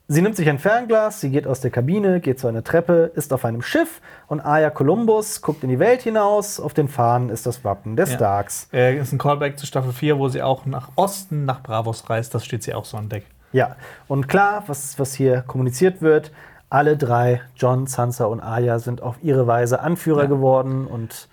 [0.07, 3.33] sie nimmt sich ein Fernglas, sie geht aus der Kabine, geht zu einer Treppe, ist
[3.33, 6.59] auf einem Schiff und Aya Columbus guckt in die Welt hinaus.
[6.59, 8.13] Auf den Fahnen ist das Wappen der Ja.
[8.13, 8.67] Starks.
[8.73, 12.33] Äh, ist ein Callback zu Staffel 4, wo sie auch nach Osten, nach Bravos reist.
[12.35, 13.25] Das steht sie auch so an Deck.
[13.51, 13.75] Ja,
[14.07, 16.31] und klar, was, was hier kommuniziert wird,
[16.69, 20.27] alle drei, John, Sansa und Arya, sind auf ihre Weise Anführer Ja.
[20.27, 21.27] geworden und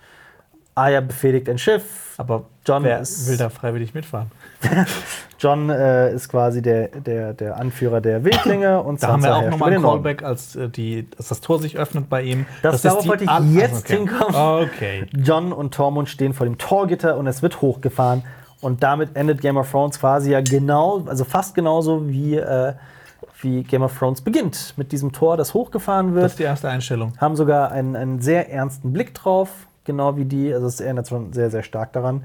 [0.75, 2.13] Arya befehligt ein Schiff.
[2.17, 4.31] Aber John wer will da freiwillig mitfahren?
[5.39, 9.49] John äh, ist quasi der, der, der Anführer der Wildlinge und Da haben wir auch
[9.49, 9.83] nochmal einen.
[9.83, 12.45] Callback, als, äh, die, als das Tor sich öffnet bei ihm.
[12.61, 13.97] Das- ist darauf wollte ich An- jetzt okay.
[13.97, 14.35] hinkommen.
[14.35, 15.05] Okay.
[15.13, 18.23] John und Tormund stehen vor dem Torgitter und es wird hochgefahren.
[18.61, 22.73] Und damit endet Game of Thrones quasi ja genau, also fast genauso wie, äh,
[23.41, 24.75] wie Game of Thrones beginnt.
[24.77, 26.25] Mit diesem Tor, das hochgefahren wird.
[26.25, 27.13] Das ist die erste Einstellung.
[27.17, 29.49] haben sogar einen, einen sehr ernsten Blick drauf,
[29.83, 30.53] genau wie die.
[30.53, 32.23] Also es erinnert schon sehr, sehr stark daran.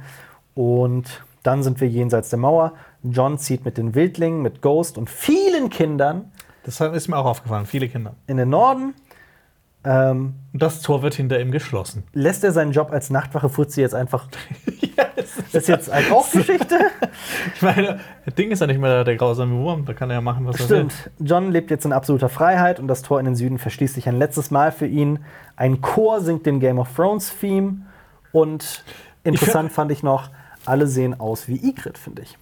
[0.55, 2.73] Und dann sind wir jenseits der Mauer.
[3.02, 6.33] John zieht mit den Wildlingen, mit Ghost und vielen Kindern
[6.65, 8.15] Das ist mir auch aufgefallen, viele Kinder.
[8.26, 8.94] in den Norden.
[9.84, 12.02] Ähm, das Tor wird hinter ihm geschlossen.
[12.12, 14.26] lässt er seinen Job als Nachtwache, sie jetzt einfach.
[15.52, 16.78] Das ist jetzt eine auch Geschichte.
[17.55, 20.20] Ich meine, das Ding ist ja nicht mehr der, grausame Wurm, da kann er ja
[20.20, 20.76] machen, was er will.
[20.91, 21.10] Stimmt.
[21.18, 24.16] John lebt jetzt in absoluter Freiheit und das Tor in den Süden verschließt sich ein
[24.16, 25.20] letztes Mal für ihn.
[25.57, 27.83] Ein Chor singt den Game of Thrones Theme
[28.33, 28.84] und
[29.25, 30.31] interessant fand ich noch,
[30.68, 32.36] alle sehen aus wie Ygritte, finde ich.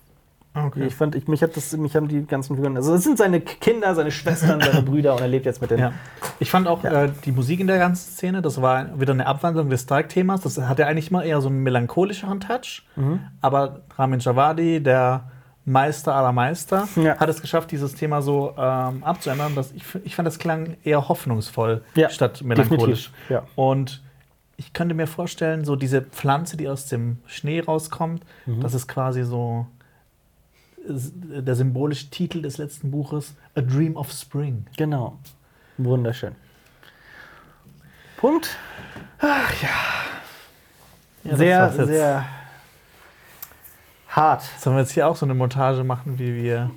[0.57, 0.85] Okay.
[0.87, 3.41] Ich fand, ich, mich, hat das, mich haben die ganzen Figuren, also es sind seine
[3.41, 5.81] Kinder, seine Schwestern, seine Brüder und er lebt jetzt mit den.
[5.81, 5.93] Ja.
[6.39, 9.69] Ich fand auch äh, die Musik in der ganzen Szene, das war wieder eine Abwandlung
[9.69, 10.43] des Stark-Themas.
[10.43, 12.85] Das hat ja eigentlich mal eher so einen melancholischeren Touch.
[12.95, 13.19] Mhm.
[13.41, 15.25] Aber Ramin Javadi, der
[15.65, 17.17] Meister aller Meister, Ja.
[17.19, 19.57] hat es geschafft, dieses Thema so ähm, abzuändern.
[19.57, 23.11] Dass ich, ich fand, das klang eher hoffnungsvoll Ja, statt melancholisch.
[23.29, 23.43] ja.
[23.57, 24.04] Und
[24.57, 28.61] ich könnte mir vorstellen, so diese Pflanze, die aus dem Schnee rauskommt, Mhm.
[28.61, 29.67] das ist quasi so
[30.87, 34.67] der symbolische Titel des letzten Buches, A Dream of Spring.
[34.77, 35.19] Genau.
[35.79, 36.35] Wunderschön.
[38.19, 38.57] Punkt.
[39.23, 39.31] Ja,
[41.25, 42.25] das sehr, sehr
[44.09, 44.43] hart.
[44.59, 46.71] Sollen wir jetzt hier auch so eine Montage machen, wie wir.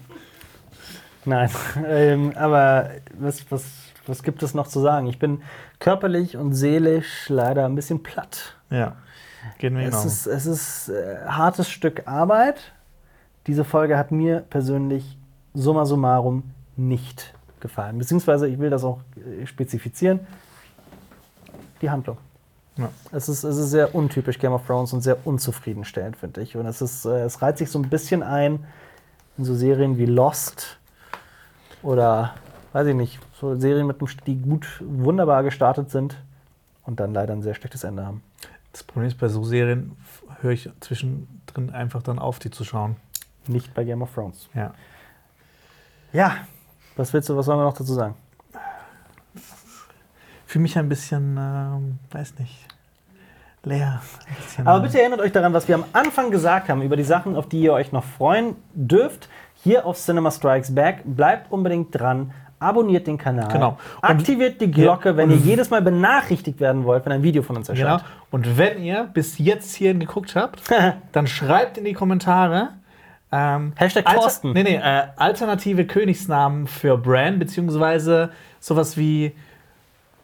[1.26, 1.50] Nein,
[1.86, 3.66] ähm, aber was, was,
[4.06, 5.08] was gibt es noch zu sagen?
[5.08, 5.42] Ich bin
[5.80, 8.56] körperlich und seelisch leider ein bisschen platt.
[8.70, 8.96] Ja.
[9.58, 10.06] Gehen wir Es genau.
[10.06, 12.74] ist, es ist äh, hartes Stück Arbeit.
[13.48, 15.18] Diese Folge hat mir persönlich
[15.54, 16.44] summa summarum
[16.76, 17.98] nicht gefallen.
[17.98, 20.20] Beziehungsweise, ich will das auch äh, spezifizieren,
[21.82, 22.18] die Handlung.
[22.78, 22.90] Ja.
[23.12, 26.56] Es ist, es ist sehr untypisch Game of Thrones und sehr unzufriedenstellend, finde ich.
[26.56, 28.66] Und es, ist, äh, es reiht sich so ein bisschen ein
[29.38, 30.78] in so Serien wie Lost
[31.82, 32.34] oder,
[32.74, 36.18] weiß ich nicht, so Serien, mit einem, die gut, wunderbar gestartet sind
[36.86, 38.24] und dann leider ein sehr schlechtes Ende haben.
[38.72, 39.96] Das Problem ist, bei so Serien
[40.42, 42.96] höre ich zwischendrin einfach dann auf, die zu schauen.
[43.48, 44.50] Nicht bei Game of Thrones.
[44.54, 44.74] Ja.
[46.14, 46.38] Ja,
[46.96, 48.16] was willst du, was sollen wir noch dazu sagen?
[50.46, 52.66] Für mich ein bisschen, ähm, weiß nicht,
[53.64, 54.02] leer.
[54.42, 57.36] Bisschen, Aber bitte erinnert euch daran, was wir am Anfang gesagt haben über die Sachen,
[57.36, 59.30] auf die ihr euch noch freuen dürft.
[59.56, 61.02] Hier auf Cinema Strikes Back.
[61.04, 62.32] Bleibt unbedingt dran.
[62.60, 63.50] Abonniert den Kanal.
[63.52, 63.77] Genau.
[64.02, 67.56] Aktiviert die Glocke, Ja, wenn ihr jedes Mal benachrichtigt werden wollt, wenn ein Video von
[67.56, 67.80] uns Genau.
[67.95, 68.03] erscheint.
[68.32, 70.61] Und wenn ihr bis jetzt hierhin geguckt habt,
[71.11, 72.69] dann schreibt in die Kommentare.
[73.32, 74.53] Ähm, Hashtag Alter- Thorsten.
[74.53, 78.30] Nee, nee, äh, alternative Königsnamen für Bran, beziehungsweise
[78.60, 79.34] sowas wie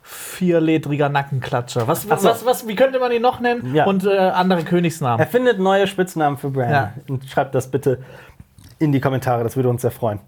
[0.02, 1.88] vierledriger Nackenklatscher.
[1.88, 2.30] Was, was, so.
[2.30, 3.74] was, was, wie könnte man ihn noch nennen?
[3.74, 3.86] Ja.
[3.86, 5.20] Und äh, andere Königsnamen.
[5.20, 6.70] Erfindet neue Spitznamen für Bran.
[6.72, 6.94] Ja.
[7.08, 8.00] Und schreibt das bitte
[8.80, 10.20] in die Kommentare, das würde uns sehr freuen.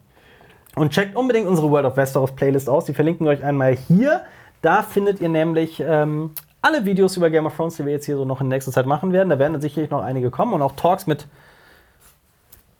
[0.75, 2.85] Und checkt unbedingt unsere World of Westeros Playlist aus.
[2.85, 4.21] Die verlinken wir euch einmal hier.
[4.61, 6.31] Da findet ihr nämlich ähm,
[6.61, 8.85] alle Videos über Game of Thrones, die wir jetzt hier so noch in nächster Zeit
[8.85, 9.29] machen werden.
[9.29, 11.27] Da werden sicherlich noch einige kommen und auch Talks mit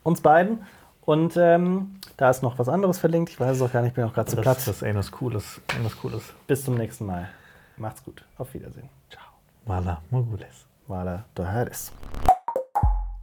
[0.03, 0.59] uns beiden.
[1.05, 3.29] Und ähm, da ist noch was anderes verlinkt.
[3.29, 4.57] Ich weiß es auch gar nicht, ich bin auch gerade zu das, platt.
[4.57, 5.61] das ist irgendwas Cooles.
[5.71, 6.33] Irgendwas Cooles.
[6.47, 7.29] Bis zum nächsten Mal.
[7.77, 8.25] Macht's gut.
[8.37, 8.89] Auf Wiedersehen.
[9.09, 9.23] Ciao.
[9.65, 10.65] Vala Mogules.
[10.87, 11.91] Vala Doharis.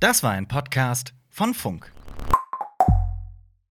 [0.00, 1.92] Das war ein Podcast von Funk.